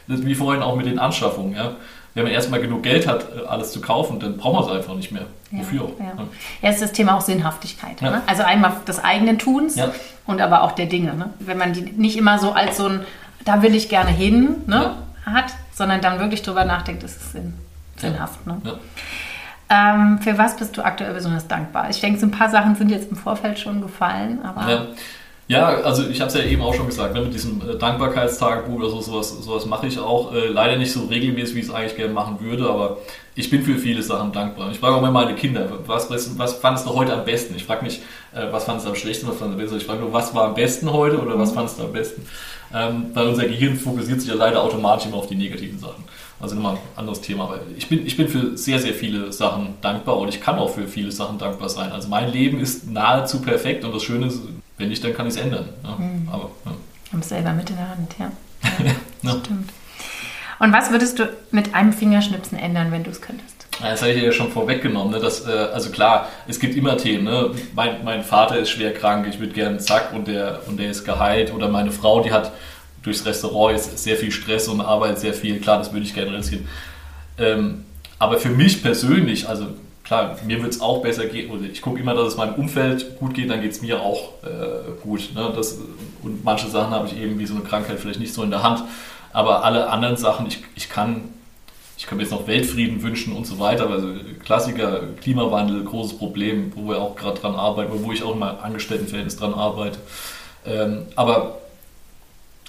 Wie 0.07 0.35
vorhin 0.35 0.61
auch 0.61 0.75
mit 0.75 0.85
den 0.85 0.99
Anschaffungen. 0.99 1.55
Ja? 1.55 1.75
Wenn 2.13 2.23
man 2.23 2.31
erstmal 2.31 2.61
genug 2.61 2.83
Geld 2.83 3.07
hat, 3.07 3.25
alles 3.47 3.71
zu 3.71 3.81
kaufen, 3.81 4.19
dann 4.19 4.37
braucht 4.37 4.53
man 4.53 4.63
es 4.63 4.69
einfach 4.69 4.95
nicht 4.95 5.11
mehr. 5.11 5.25
Ja, 5.51 5.59
Wofür 5.59 5.83
auch? 5.83 5.99
Ja. 5.99 6.13
ja, 6.61 6.69
ist 6.69 6.81
das 6.81 6.93
Thema 6.93 7.17
auch 7.17 7.21
Sinnhaftigkeit. 7.21 7.99
Ja. 8.01 8.11
Ne? 8.11 8.21
Also 8.25 8.43
einmal 8.43 8.73
des 8.87 9.03
eigenen 9.03 9.37
Tuns 9.37 9.75
ja. 9.75 9.91
und 10.25 10.41
aber 10.41 10.63
auch 10.63 10.71
der 10.71 10.85
Dinge. 10.85 11.13
Ne? 11.13 11.33
Wenn 11.39 11.57
man 11.57 11.73
die 11.73 11.81
nicht 11.81 12.17
immer 12.17 12.39
so 12.39 12.51
als 12.51 12.77
so 12.77 12.87
ein, 12.87 13.01
da 13.43 13.61
will 13.61 13.75
ich 13.75 13.89
gerne 13.89 14.11
hin, 14.11 14.63
ne? 14.67 14.95
hat, 15.25 15.53
sondern 15.73 16.01
dann 16.01 16.19
wirklich 16.19 16.41
drüber 16.41 16.65
nachdenkt, 16.65 17.03
ist 17.03 17.21
es 17.21 17.31
sinn, 17.33 17.53
sinnhaft. 17.97 18.45
Ne? 18.47 18.61
Ähm, 19.69 20.19
für 20.21 20.37
was 20.37 20.55
bist 20.57 20.77
du 20.77 20.85
aktuell 20.85 21.13
besonders 21.13 21.47
dankbar? 21.47 21.89
Ich 21.89 21.99
denke, 21.99 22.19
so 22.19 22.27
ein 22.27 22.31
paar 22.31 22.49
Sachen 22.49 22.75
sind 22.75 22.91
jetzt 22.91 23.09
im 23.09 23.17
Vorfeld 23.17 23.59
schon 23.59 23.81
gefallen, 23.81 24.39
aber. 24.43 24.87
Ja. 25.47 25.67
Also 25.81 26.07
ich 26.09 26.21
habe 26.21 26.29
es 26.29 26.37
ja 26.37 26.43
eben 26.43 26.61
auch 26.61 26.73
schon 26.73 26.87
gesagt, 26.87 27.13
ne, 27.13 27.21
mit 27.21 27.33
diesem 27.33 27.61
äh, 27.61 27.77
Dankbarkeitstagebuch 27.77 28.77
oder 28.77 28.89
so, 28.89 29.01
sowas, 29.01 29.29
sowas 29.41 29.65
mache 29.65 29.87
ich 29.87 29.99
auch. 29.99 30.33
Äh, 30.33 30.47
leider 30.47 30.77
nicht 30.77 30.91
so 30.91 31.05
regelmäßig, 31.05 31.55
wie 31.55 31.59
ich 31.59 31.65
es 31.65 31.73
eigentlich 31.73 31.95
gerne 31.95 32.13
machen 32.13 32.39
würde, 32.41 32.67
aber 32.67 32.97
ich 33.35 33.49
bin 33.49 33.63
für 33.63 33.77
viele 33.77 34.01
Sachen 34.01 34.31
dankbar. 34.31 34.71
Ich 34.71 34.79
frage 34.79 34.95
auch 34.95 34.99
immer 34.99 35.11
meine 35.11 35.35
Kinder, 35.35 35.69
was, 35.85 36.09
was, 36.09 36.37
was 36.39 36.55
fandest 36.55 36.87
du 36.87 36.93
heute 36.93 37.13
am 37.13 37.25
besten? 37.25 37.55
Ich 37.55 37.65
frage 37.65 37.85
nicht, 37.85 38.01
äh, 38.33 38.51
was 38.51 38.63
fandest 38.63 38.87
du 38.87 38.89
am 38.89 38.95
schlechtesten, 38.95 39.29
was 39.29 39.37
fandest 39.37 39.59
du 39.59 39.61
am 39.61 39.65
besten? 39.65 39.77
Ich 39.77 39.85
frage 39.85 39.99
nur, 39.99 40.13
was 40.13 40.33
war 40.33 40.45
am 40.45 40.55
besten 40.55 40.91
heute 40.91 41.19
oder 41.19 41.37
was 41.37 41.51
mhm. 41.51 41.55
fandest 41.55 41.79
du 41.79 41.83
am 41.83 41.93
besten? 41.93 42.27
Ähm, 42.73 43.05
weil 43.13 43.27
unser 43.27 43.45
Gehirn 43.45 43.75
fokussiert 43.75 44.21
sich 44.21 44.29
ja 44.29 44.35
leider 44.35 44.63
automatisch 44.63 45.05
immer 45.05 45.17
auf 45.17 45.27
die 45.27 45.35
negativen 45.35 45.77
Sachen. 45.77 46.03
Also 46.39 46.55
nochmal 46.55 46.73
ein 46.73 46.79
anderes 46.95 47.21
Thema. 47.21 47.45
Aber 47.45 47.59
ich 47.77 47.87
bin, 47.87 48.05
ich 48.05 48.17
bin 48.17 48.27
für 48.27 48.57
sehr, 48.57 48.79
sehr 48.79 48.93
viele 48.93 49.31
Sachen 49.31 49.75
dankbar 49.81 50.17
und 50.17 50.27
ich 50.29 50.41
kann 50.41 50.57
auch 50.57 50.71
für 50.71 50.87
viele 50.87 51.11
Sachen 51.11 51.37
dankbar 51.37 51.69
sein. 51.69 51.91
Also 51.91 52.09
mein 52.09 52.31
Leben 52.31 52.59
ist 52.59 52.89
nahezu 52.89 53.41
perfekt 53.41 53.85
und 53.85 53.93
das 53.93 54.03
Schöne 54.03 54.27
ist, 54.27 54.41
wenn 54.77 54.89
nicht, 54.89 55.03
dann 55.03 55.13
kann 55.13 55.27
ich 55.27 55.35
es 55.35 55.39
ändern. 55.39 55.69
Ja, 55.83 55.95
mhm. 55.95 56.27
Aber, 56.31 56.51
ja. 56.65 56.71
Haben 57.11 57.19
es 57.19 57.29
selber 57.29 57.53
mit 57.53 57.69
in 57.69 57.75
der 57.77 57.89
Hand, 57.89 58.15
ja. 58.19 58.31
ja. 59.23 59.39
Stimmt. 59.39 59.69
Und 60.59 60.71
was 60.71 60.89
würdest 60.91 61.19
du 61.19 61.29
mit 61.51 61.75
einem 61.75 61.93
Fingerschnipsen 61.93 62.57
ändern, 62.57 62.91
wenn 62.91 63.03
du 63.03 63.11
es 63.11 63.21
könntest? 63.21 63.67
Das 63.81 64.01
habe 64.01 64.13
ich 64.13 64.23
ja 64.23 64.31
schon 64.31 64.51
vorweggenommen. 64.51 65.13
Ne? 65.13 65.19
Dass, 65.19 65.45
äh, 65.45 65.51
also 65.51 65.89
klar, 65.89 66.29
es 66.47 66.59
gibt 66.59 66.75
immer 66.75 66.97
Themen. 66.97 67.25
Ne? 67.25 67.51
Mein, 67.73 68.03
mein 68.05 68.23
Vater 68.23 68.57
ist 68.57 68.69
schwer 68.69 68.93
krank, 68.93 69.27
ich 69.29 69.39
würde 69.39 69.53
gerne 69.53 69.79
zack 69.79 70.13
und 70.13 70.27
der, 70.27 70.61
und 70.67 70.77
der 70.79 70.89
ist 70.89 71.03
geheilt. 71.03 71.53
Oder 71.53 71.67
meine 71.67 71.91
Frau, 71.91 72.21
die 72.21 72.31
hat 72.31 72.53
durchs 73.03 73.25
Restaurant 73.25 73.75
jetzt 73.75 73.97
sehr 74.01 74.15
viel 74.15 74.31
Stress 74.31 74.67
und 74.67 74.79
arbeitet 74.81 75.19
sehr 75.19 75.33
viel. 75.33 75.59
Klar, 75.59 75.79
das 75.79 75.91
würde 75.91 76.05
ich 76.05 76.13
gerne 76.13 76.31
reduzieren. 76.31 76.67
Ähm, 77.37 77.85
aber 78.17 78.37
für 78.37 78.49
mich 78.49 78.81
persönlich, 78.81 79.47
also 79.49 79.67
klar, 80.05 80.37
mir 80.45 80.61
wird 80.61 80.71
es 80.71 80.81
auch 80.81 81.01
besser 81.01 81.25
gehen, 81.25 81.51
oder 81.51 81.63
ich 81.63 81.81
gucke 81.81 81.99
immer, 81.99 82.13
dass 82.13 82.29
es 82.29 82.37
meinem 82.37 82.53
Umfeld 82.53 83.19
gut 83.19 83.33
geht, 83.33 83.49
dann 83.49 83.61
geht 83.61 83.71
es 83.71 83.81
mir 83.81 84.01
auch 84.01 84.33
äh, 84.43 84.91
gut. 85.03 85.31
Ne? 85.33 85.51
Das, 85.53 85.79
und 86.23 86.45
manche 86.45 86.69
Sachen 86.69 86.91
habe 86.91 87.07
ich 87.07 87.17
eben 87.17 87.37
wie 87.39 87.45
so 87.45 87.55
eine 87.55 87.63
Krankheit 87.63 87.99
vielleicht 87.99 88.19
nicht 88.19 88.33
so 88.33 88.43
in 88.43 88.51
der 88.51 88.63
Hand. 88.63 88.83
Aber 89.33 89.65
alle 89.65 89.89
anderen 89.89 90.15
Sachen, 90.15 90.45
ich, 90.45 90.63
ich 90.75 90.89
kann, 90.89 91.23
ich 91.97 92.05
kann 92.05 92.17
mir 92.17 92.23
jetzt 92.23 92.31
noch 92.31 92.47
Weltfrieden 92.47 93.01
wünschen 93.01 93.35
und 93.35 93.45
so 93.45 93.59
weiter. 93.59 93.89
Also 93.89 94.09
Klassiker, 94.43 95.01
Klimawandel, 95.21 95.83
großes 95.83 96.17
Problem, 96.17 96.71
wo 96.75 96.87
wir 96.87 97.01
auch 97.01 97.15
gerade 97.15 97.39
dran 97.39 97.55
arbeiten, 97.55 97.91
wo 98.03 98.11
ich 98.11 98.23
auch 98.23 98.33
in 98.33 98.39
meinem 98.39 98.59
Angestelltenverhältnis 98.59 99.37
dran 99.37 99.55
arbeite. 99.55 99.97
Ähm, 100.65 101.07
aber 101.15 101.57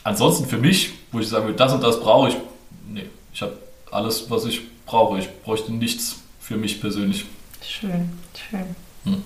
ansonsten 0.05 0.47
für 0.47 0.59
mich, 0.59 0.91
wo 1.13 1.21
ich 1.21 1.29
sagen 1.29 1.45
würde, 1.45 1.59
das 1.59 1.73
und 1.75 1.83
das 1.83 2.01
brauche 2.01 2.31
ich, 2.31 2.37
nee, 2.89 3.07
ich 3.33 3.43
habe 3.43 3.53
alles, 3.91 4.31
was 4.31 4.47
ich 4.47 4.63
brauche. 4.87 5.19
Ich 5.19 5.29
bräuchte 5.45 5.73
nichts 5.73 6.23
für 6.47 6.57
mich 6.57 6.81
persönlich. 6.81 7.27
Schön, 7.61 8.11
schön. 8.49 8.77
Hm. 9.05 9.23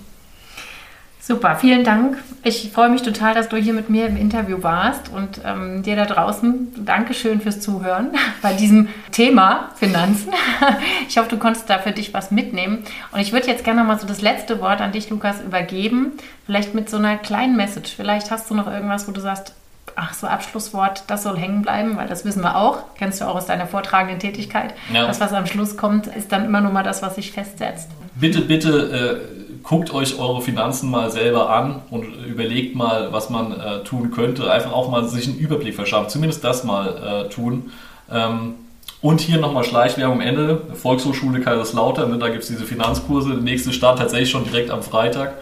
Super, 1.21 1.55
vielen 1.57 1.85
Dank. 1.85 2.17
Ich 2.43 2.71
freue 2.73 2.89
mich 2.89 3.03
total, 3.03 3.35
dass 3.35 3.51
du 3.51 3.59
hier 3.59 3.75
mit 3.75 3.91
mir 3.91 4.07
im 4.07 4.17
Interview 4.17 4.63
warst 4.63 5.11
und 5.11 5.43
ähm, 5.45 5.83
dir 5.83 5.95
da 5.95 6.07
draußen 6.07 6.87
Dankeschön 6.87 7.43
fürs 7.43 7.61
Zuhören 7.61 8.13
bei 8.43 8.55
diesem 8.55 8.89
Thema 9.13 9.71
Finanzen. 9.77 10.33
Ich 11.09 11.19
hoffe, 11.19 11.29
du 11.29 11.39
konntest 11.39 11.69
da 11.69 11.79
für 11.79 11.91
dich 11.91 12.15
was 12.15 12.31
mitnehmen. 12.31 12.85
Und 13.11 13.19
ich 13.19 13.33
würde 13.33 13.49
jetzt 13.49 13.65
gerne 13.65 13.83
mal 13.83 13.99
so 13.99 14.07
das 14.07 14.23
letzte 14.23 14.61
Wort 14.61 14.81
an 14.81 14.93
dich, 14.93 15.11
Lukas, 15.11 15.41
übergeben. 15.43 16.13
Vielleicht 16.47 16.73
mit 16.73 16.89
so 16.89 16.99
einer 16.99 17.17
kleinen 17.19 17.57
Message. 17.57 17.95
Vielleicht 17.97 18.31
hast 18.31 18.49
du 18.49 18.55
noch 18.55 18.69
irgendwas, 18.69 19.09
wo 19.09 19.13
du 19.13 19.21
sagst, 19.21 19.55
ach, 19.97 20.15
so 20.15 20.27
Abschlusswort, 20.27 21.05
das 21.07 21.23
soll 21.23 21.37
hängen 21.37 21.63
bleiben, 21.63 21.97
weil 21.97 22.09
das 22.09 22.25
wissen 22.25 22.43
wir 22.43 22.57
auch, 22.57 22.79
kennst 22.97 23.21
du 23.21 23.27
auch 23.27 23.35
aus 23.35 23.47
deiner 23.47 23.67
vortragenden 23.67 24.19
Tätigkeit. 24.19 24.75
Ja. 24.93 25.07
Das, 25.07 25.21
was 25.21 25.33
am 25.33 25.47
Schluss 25.47 25.77
kommt, 25.77 26.07
ist 26.07 26.33
dann 26.33 26.45
immer 26.45 26.61
nur 26.61 26.73
mal 26.73 26.83
das, 26.83 27.03
was 27.03 27.17
sich 27.17 27.33
festsetzt. 27.33 27.89
Bitte, 28.15 28.41
bitte 28.43 29.23
äh, 29.31 29.59
guckt 29.63 29.93
euch 29.93 30.19
eure 30.19 30.43
Finanzen 30.43 30.91
mal 30.91 31.11
selber 31.11 31.51
an 31.51 31.83
und 31.91 32.05
überlegt 32.27 32.75
mal, 32.77 33.13
was 33.13 33.31
man 33.31 33.53
äh, 33.53 33.83
tun 33.85 34.11
könnte. 34.11 34.51
Einfach 34.51 34.73
auch 34.73 34.91
mal 34.91 35.05
sich 35.05 35.29
einen 35.29 35.39
Überblick 35.39 35.75
verschaffen, 35.75 36.09
zumindest 36.09 36.45
das 36.45 36.65
mal 36.65 37.27
äh, 37.27 37.29
tun. 37.29 37.71
Ähm, 38.11 38.55
und 39.03 39.21
hier 39.21 39.39
nochmal 39.39 39.65
Schleichwerbung 39.65 40.17
am 40.17 40.21
Ende. 40.21 40.63
Volkshochschule 40.75 41.41
Kaiserslautern, 41.41 42.11
ne, 42.11 42.19
da 42.19 42.29
gibt 42.29 42.43
es 42.43 42.49
diese 42.49 42.65
Finanzkurse. 42.65 43.31
Der 43.31 43.39
nächste 43.41 43.73
Start 43.73 43.99
tatsächlich 43.99 44.31
schon 44.31 44.45
direkt 44.45 44.71
am 44.71 44.83
Freitag 44.83 45.35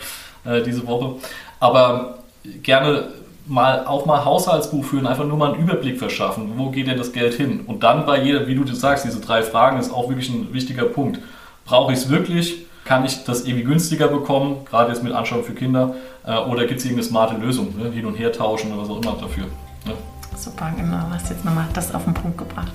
äh, 0.45 0.63
diese 0.63 0.87
Woche. 0.87 1.17
Aber 1.59 2.19
gerne 2.63 3.09
mal 3.49 3.87
auch 3.87 4.07
mal 4.07 4.25
Haushaltsbuch 4.25 4.85
führen, 4.85 5.07
einfach 5.07 5.25
nur 5.25 5.37
mal 5.37 5.53
einen 5.53 5.63
Überblick 5.63 5.99
verschaffen, 5.99 6.53
wo 6.57 6.71
geht 6.71 6.87
denn 6.87 6.99
das 6.99 7.13
Geld 7.13 7.35
hin? 7.35 7.61
Und 7.67 7.83
dann 7.83 8.07
bei 8.07 8.23
jeder, 8.23 8.47
wie 8.47 8.55
du 8.55 8.65
das 8.65 8.81
sagst, 8.81 9.05
diese 9.05 9.21
drei 9.21 9.43
Fragen 9.43 9.79
ist 9.79 9.93
auch 9.93 10.09
wirklich 10.09 10.29
ein 10.29 10.53
wichtiger 10.53 10.85
Punkt. 10.85 11.19
Brauche 11.65 11.93
ich 11.93 11.99
es 11.99 12.09
wirklich? 12.09 12.67
Kann 12.85 13.05
ich 13.05 13.25
das 13.25 13.45
irgendwie 13.45 13.65
günstiger 13.65 14.09
bekommen, 14.09 14.65
gerade 14.65 14.93
jetzt 14.93 15.03
mit 15.03 15.13
Anschauen 15.13 15.45
für 15.45 15.53
Kinder? 15.53 15.95
Äh, 16.25 16.37
oder 16.39 16.67
gibt 16.67 16.81
es 16.81 16.87
irgendeine 16.87 17.09
smarte 17.09 17.37
Lösung, 17.37 17.75
ne? 17.77 17.91
hin 17.91 18.07
und 18.07 18.15
her 18.15 18.33
tauschen 18.33 18.73
oder 18.73 18.83
was 18.83 18.91
auch 18.91 19.03
immer 19.03 19.17
dafür? 19.21 19.45
Ne? 19.85 19.93
Super, 20.37 20.73
genau, 20.77 20.99
hast 21.11 21.31
jetzt 21.31 21.45
nochmal 21.45 21.67
das 21.75 21.95
auf 21.95 22.05
den 22.05 22.15
Punkt 22.15 22.39
gebracht. 22.39 22.73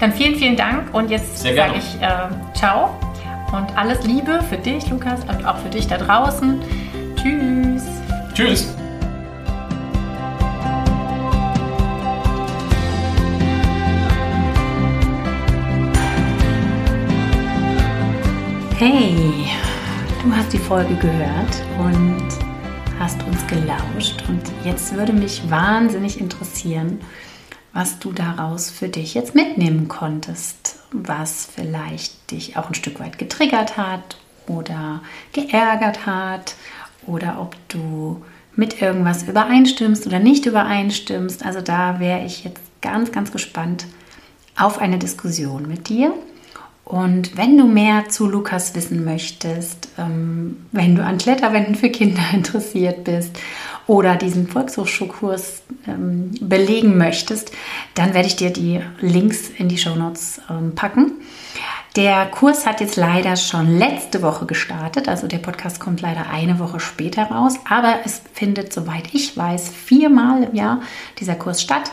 Dann 0.00 0.12
vielen, 0.12 0.36
vielen 0.36 0.56
Dank 0.56 0.94
und 0.94 1.10
jetzt 1.10 1.38
sage 1.38 1.74
ich 1.78 2.02
äh, 2.02 2.28
ciao 2.54 2.90
und 3.52 3.76
alles 3.76 4.04
Liebe 4.04 4.40
für 4.48 4.58
dich, 4.58 4.88
Lukas, 4.90 5.20
und 5.24 5.44
auch 5.46 5.56
für 5.56 5.70
dich 5.70 5.86
da 5.86 5.96
draußen. 5.96 6.60
Tschüss. 7.16 7.82
Tschüss. 8.34 8.74
Hey, 18.80 19.50
du 20.22 20.32
hast 20.32 20.52
die 20.52 20.58
Folge 20.58 20.94
gehört 20.94 21.64
und 21.80 22.28
hast 23.00 23.20
uns 23.24 23.44
gelauscht 23.48 24.22
und 24.28 24.40
jetzt 24.64 24.94
würde 24.94 25.12
mich 25.12 25.50
wahnsinnig 25.50 26.20
interessieren, 26.20 27.00
was 27.72 27.98
du 27.98 28.12
daraus 28.12 28.70
für 28.70 28.88
dich 28.88 29.14
jetzt 29.14 29.34
mitnehmen 29.34 29.88
konntest, 29.88 30.76
was 30.92 31.48
vielleicht 31.52 32.30
dich 32.30 32.56
auch 32.56 32.68
ein 32.68 32.74
Stück 32.74 33.00
weit 33.00 33.18
getriggert 33.18 33.76
hat 33.76 34.16
oder 34.46 35.02
geärgert 35.32 36.06
hat 36.06 36.54
oder 37.04 37.40
ob 37.40 37.56
du 37.66 38.22
mit 38.54 38.80
irgendwas 38.80 39.24
übereinstimmst 39.24 40.06
oder 40.06 40.20
nicht 40.20 40.46
übereinstimmst. 40.46 41.44
Also 41.44 41.62
da 41.62 41.98
wäre 41.98 42.24
ich 42.24 42.44
jetzt 42.44 42.62
ganz, 42.80 43.10
ganz 43.10 43.32
gespannt 43.32 43.86
auf 44.56 44.78
eine 44.78 44.98
Diskussion 44.98 45.66
mit 45.66 45.88
dir. 45.88 46.14
Und 46.88 47.36
wenn 47.36 47.58
du 47.58 47.66
mehr 47.66 48.08
zu 48.08 48.26
Lukas 48.26 48.74
wissen 48.74 49.04
möchtest, 49.04 49.90
ähm, 49.98 50.56
wenn 50.72 50.96
du 50.96 51.04
an 51.04 51.18
Kletterwänden 51.18 51.74
für 51.74 51.90
Kinder 51.90 52.22
interessiert 52.32 53.04
bist 53.04 53.38
oder 53.86 54.16
diesen 54.16 54.48
Volkshochschulkurs 54.48 55.60
ähm, 55.86 56.30
belegen 56.40 56.96
möchtest, 56.96 57.52
dann 57.94 58.14
werde 58.14 58.28
ich 58.28 58.36
dir 58.36 58.50
die 58.50 58.80
Links 59.02 59.50
in 59.50 59.68
die 59.68 59.76
Shownotes 59.76 60.40
ähm, 60.48 60.74
packen. 60.74 61.12
Der 61.94 62.24
Kurs 62.24 62.66
hat 62.66 62.80
jetzt 62.80 62.96
leider 62.96 63.36
schon 63.36 63.76
letzte 63.76 64.22
Woche 64.22 64.46
gestartet, 64.46 65.10
also 65.10 65.26
der 65.26 65.38
Podcast 65.38 65.80
kommt 65.80 66.00
leider 66.00 66.30
eine 66.30 66.58
Woche 66.58 66.80
später 66.80 67.24
raus, 67.24 67.58
aber 67.68 67.98
es 68.06 68.22
findet, 68.32 68.72
soweit 68.72 69.12
ich 69.12 69.36
weiß, 69.36 69.68
viermal 69.68 70.44
im 70.44 70.54
Jahr 70.54 70.80
dieser 71.20 71.34
Kurs 71.34 71.60
statt. 71.60 71.90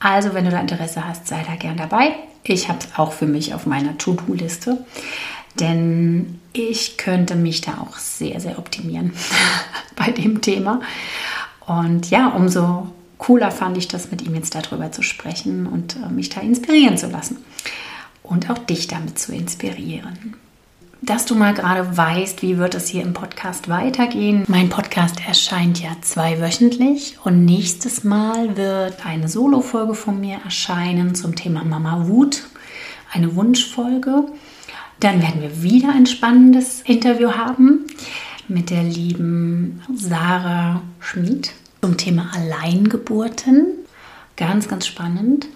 Also, 0.00 0.32
wenn 0.32 0.44
du 0.44 0.50
da 0.50 0.60
Interesse 0.60 1.06
hast, 1.06 1.26
sei 1.26 1.44
da 1.46 1.56
gern 1.56 1.76
dabei. 1.76 2.14
Ich 2.48 2.68
habe 2.68 2.78
es 2.80 2.98
auch 2.98 3.12
für 3.12 3.26
mich 3.26 3.54
auf 3.54 3.66
meiner 3.66 3.98
To-Do-Liste, 3.98 4.84
denn 5.60 6.40
ich 6.52 6.96
könnte 6.96 7.36
mich 7.36 7.60
da 7.60 7.78
auch 7.78 7.96
sehr, 7.96 8.40
sehr 8.40 8.58
optimieren 8.58 9.12
bei 9.96 10.10
dem 10.10 10.40
Thema. 10.40 10.80
Und 11.66 12.10
ja, 12.10 12.28
umso 12.28 12.88
cooler 13.18 13.50
fand 13.50 13.76
ich 13.76 13.88
das, 13.88 14.10
mit 14.10 14.22
ihm 14.22 14.34
jetzt 14.34 14.54
darüber 14.54 14.90
zu 14.92 15.02
sprechen 15.02 15.66
und 15.66 15.96
äh, 15.96 16.08
mich 16.10 16.30
da 16.30 16.40
inspirieren 16.40 16.96
zu 16.96 17.08
lassen 17.08 17.38
und 18.22 18.50
auch 18.50 18.58
dich 18.58 18.86
damit 18.86 19.18
zu 19.18 19.32
inspirieren 19.32 20.36
dass 21.00 21.26
du 21.26 21.34
mal 21.34 21.54
gerade 21.54 21.96
weißt, 21.96 22.42
wie 22.42 22.58
wird 22.58 22.74
es 22.74 22.88
hier 22.88 23.02
im 23.02 23.14
Podcast 23.14 23.68
weitergehen. 23.68 24.44
Mein 24.48 24.68
Podcast 24.68 25.16
erscheint 25.26 25.80
ja 25.80 25.90
zweiwöchentlich 26.00 27.18
und 27.24 27.44
nächstes 27.44 28.04
Mal 28.04 28.56
wird 28.56 29.06
eine 29.06 29.28
Solo-Folge 29.28 29.94
von 29.94 30.20
mir 30.20 30.38
erscheinen 30.44 31.14
zum 31.14 31.36
Thema 31.36 31.64
Mama 31.64 32.08
Wut, 32.08 32.44
eine 33.12 33.34
Wunschfolge. 33.36 34.24
Dann 35.00 35.22
werden 35.22 35.40
wir 35.40 35.62
wieder 35.62 35.92
ein 35.92 36.06
spannendes 36.06 36.82
Interview 36.82 37.32
haben 37.32 37.86
mit 38.48 38.70
der 38.70 38.82
lieben 38.82 39.80
Sarah 39.94 40.82
Schmid 40.98 41.52
zum 41.80 41.96
Thema 41.96 42.30
Alleingeburten. 42.34 43.66
Ganz, 44.36 44.68
ganz 44.68 44.86
spannend. 44.86 45.46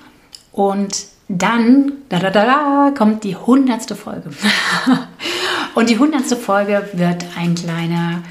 Und 0.53 1.07
dann 1.39 1.93
da, 2.09 2.19
da, 2.19 2.31
da, 2.31 2.45
da, 2.45 2.93
kommt 2.97 3.25
die 3.25 3.37
hundertste 3.37 3.97
Folge. 3.97 4.31
Und 5.75 5.89
die 5.89 5.99
hundertste 5.99 6.37
Folge 6.37 6.89
wird 6.93 7.25
ein 7.37 7.55
kleiner 7.55 8.23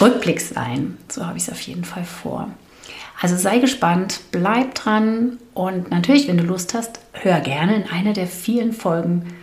Rückblick 0.00 0.40
sein. 0.40 0.98
So 1.08 1.24
habe 1.24 1.38
ich 1.38 1.44
es 1.44 1.50
auf 1.50 1.60
jeden 1.60 1.84
Fall 1.84 2.04
vor. 2.04 2.50
Also 3.20 3.36
sei 3.36 3.58
gespannt, 3.58 4.20
bleib 4.30 4.74
dran 4.76 5.38
und 5.54 5.90
natürlich, 5.90 6.28
wenn 6.28 6.36
du 6.36 6.44
Lust 6.44 6.74
hast, 6.74 7.00
hör 7.12 7.40
gerne 7.40 7.74
in 7.74 7.90
eine 7.90 8.12
der 8.12 8.28
vielen 8.28 8.72
Folgen 8.72 9.34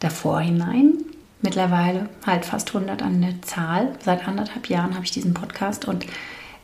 davor 0.00 0.40
hinein. 0.40 0.94
Mittlerweile 1.40 2.08
halt 2.26 2.44
fast 2.44 2.74
100 2.74 3.00
an 3.02 3.20
der 3.20 3.40
Zahl. 3.42 3.94
Seit 4.04 4.26
anderthalb 4.26 4.68
Jahren 4.68 4.94
habe 4.94 5.04
ich 5.04 5.12
diesen 5.12 5.34
Podcast 5.34 5.86
und 5.86 6.04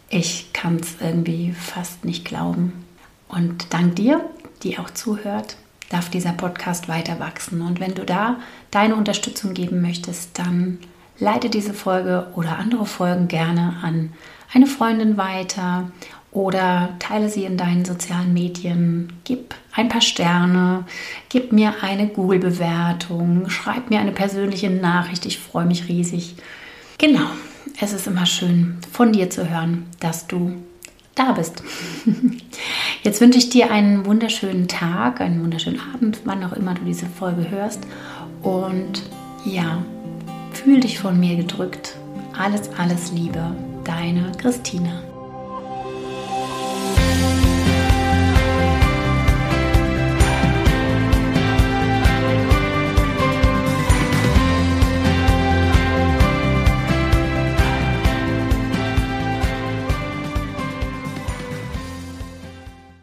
ich 0.08 0.52
kann 0.52 0.76
es 0.76 0.96
irgendwie 1.00 1.52
fast 1.52 2.04
nicht 2.04 2.24
glauben. 2.24 2.84
Und 3.28 3.72
dank 3.72 3.96
dir, 3.96 4.20
die 4.62 4.78
auch 4.78 4.90
zuhört, 4.90 5.56
darf 5.90 6.10
dieser 6.10 6.32
Podcast 6.32 6.88
weiter 6.88 7.18
wachsen. 7.20 7.62
Und 7.62 7.80
wenn 7.80 7.94
du 7.94 8.04
da 8.04 8.36
deine 8.70 8.94
Unterstützung 8.94 9.54
geben 9.54 9.80
möchtest, 9.80 10.38
dann 10.38 10.78
leite 11.18 11.50
diese 11.50 11.74
Folge 11.74 12.28
oder 12.34 12.58
andere 12.58 12.86
Folgen 12.86 13.28
gerne 13.28 13.76
an 13.82 14.12
eine 14.52 14.66
Freundin 14.66 15.16
weiter 15.16 15.90
oder 16.30 16.90
teile 16.98 17.28
sie 17.28 17.44
in 17.44 17.56
deinen 17.56 17.84
sozialen 17.84 18.32
Medien. 18.32 19.12
Gib 19.24 19.54
ein 19.72 19.88
paar 19.88 20.00
Sterne, 20.00 20.84
gib 21.28 21.52
mir 21.52 21.74
eine 21.82 22.08
Google-Bewertung, 22.08 23.48
schreib 23.48 23.90
mir 23.90 24.00
eine 24.00 24.12
persönliche 24.12 24.70
Nachricht. 24.70 25.26
Ich 25.26 25.38
freue 25.38 25.66
mich 25.66 25.88
riesig. 25.88 26.36
Genau, 26.98 27.26
es 27.80 27.92
ist 27.92 28.06
immer 28.06 28.26
schön 28.26 28.78
von 28.92 29.12
dir 29.12 29.30
zu 29.30 29.48
hören, 29.48 29.86
dass 30.00 30.26
du 30.26 30.56
da 31.18 31.32
bist. 31.32 31.62
Jetzt 33.02 33.20
wünsche 33.20 33.38
ich 33.38 33.50
dir 33.50 33.70
einen 33.70 34.06
wunderschönen 34.06 34.68
Tag, 34.68 35.20
einen 35.20 35.42
wunderschönen 35.42 35.80
Abend, 35.94 36.20
wann 36.24 36.44
auch 36.44 36.52
immer 36.52 36.74
du 36.74 36.84
diese 36.84 37.06
Folge 37.06 37.50
hörst. 37.50 37.80
Und 38.42 39.02
ja, 39.44 39.82
fühl 40.52 40.80
dich 40.80 40.98
von 40.98 41.18
mir 41.18 41.36
gedrückt. 41.36 41.96
Alles, 42.36 42.70
alles 42.78 43.12
Liebe, 43.12 43.54
deine 43.84 44.32
Christina. 44.38 45.07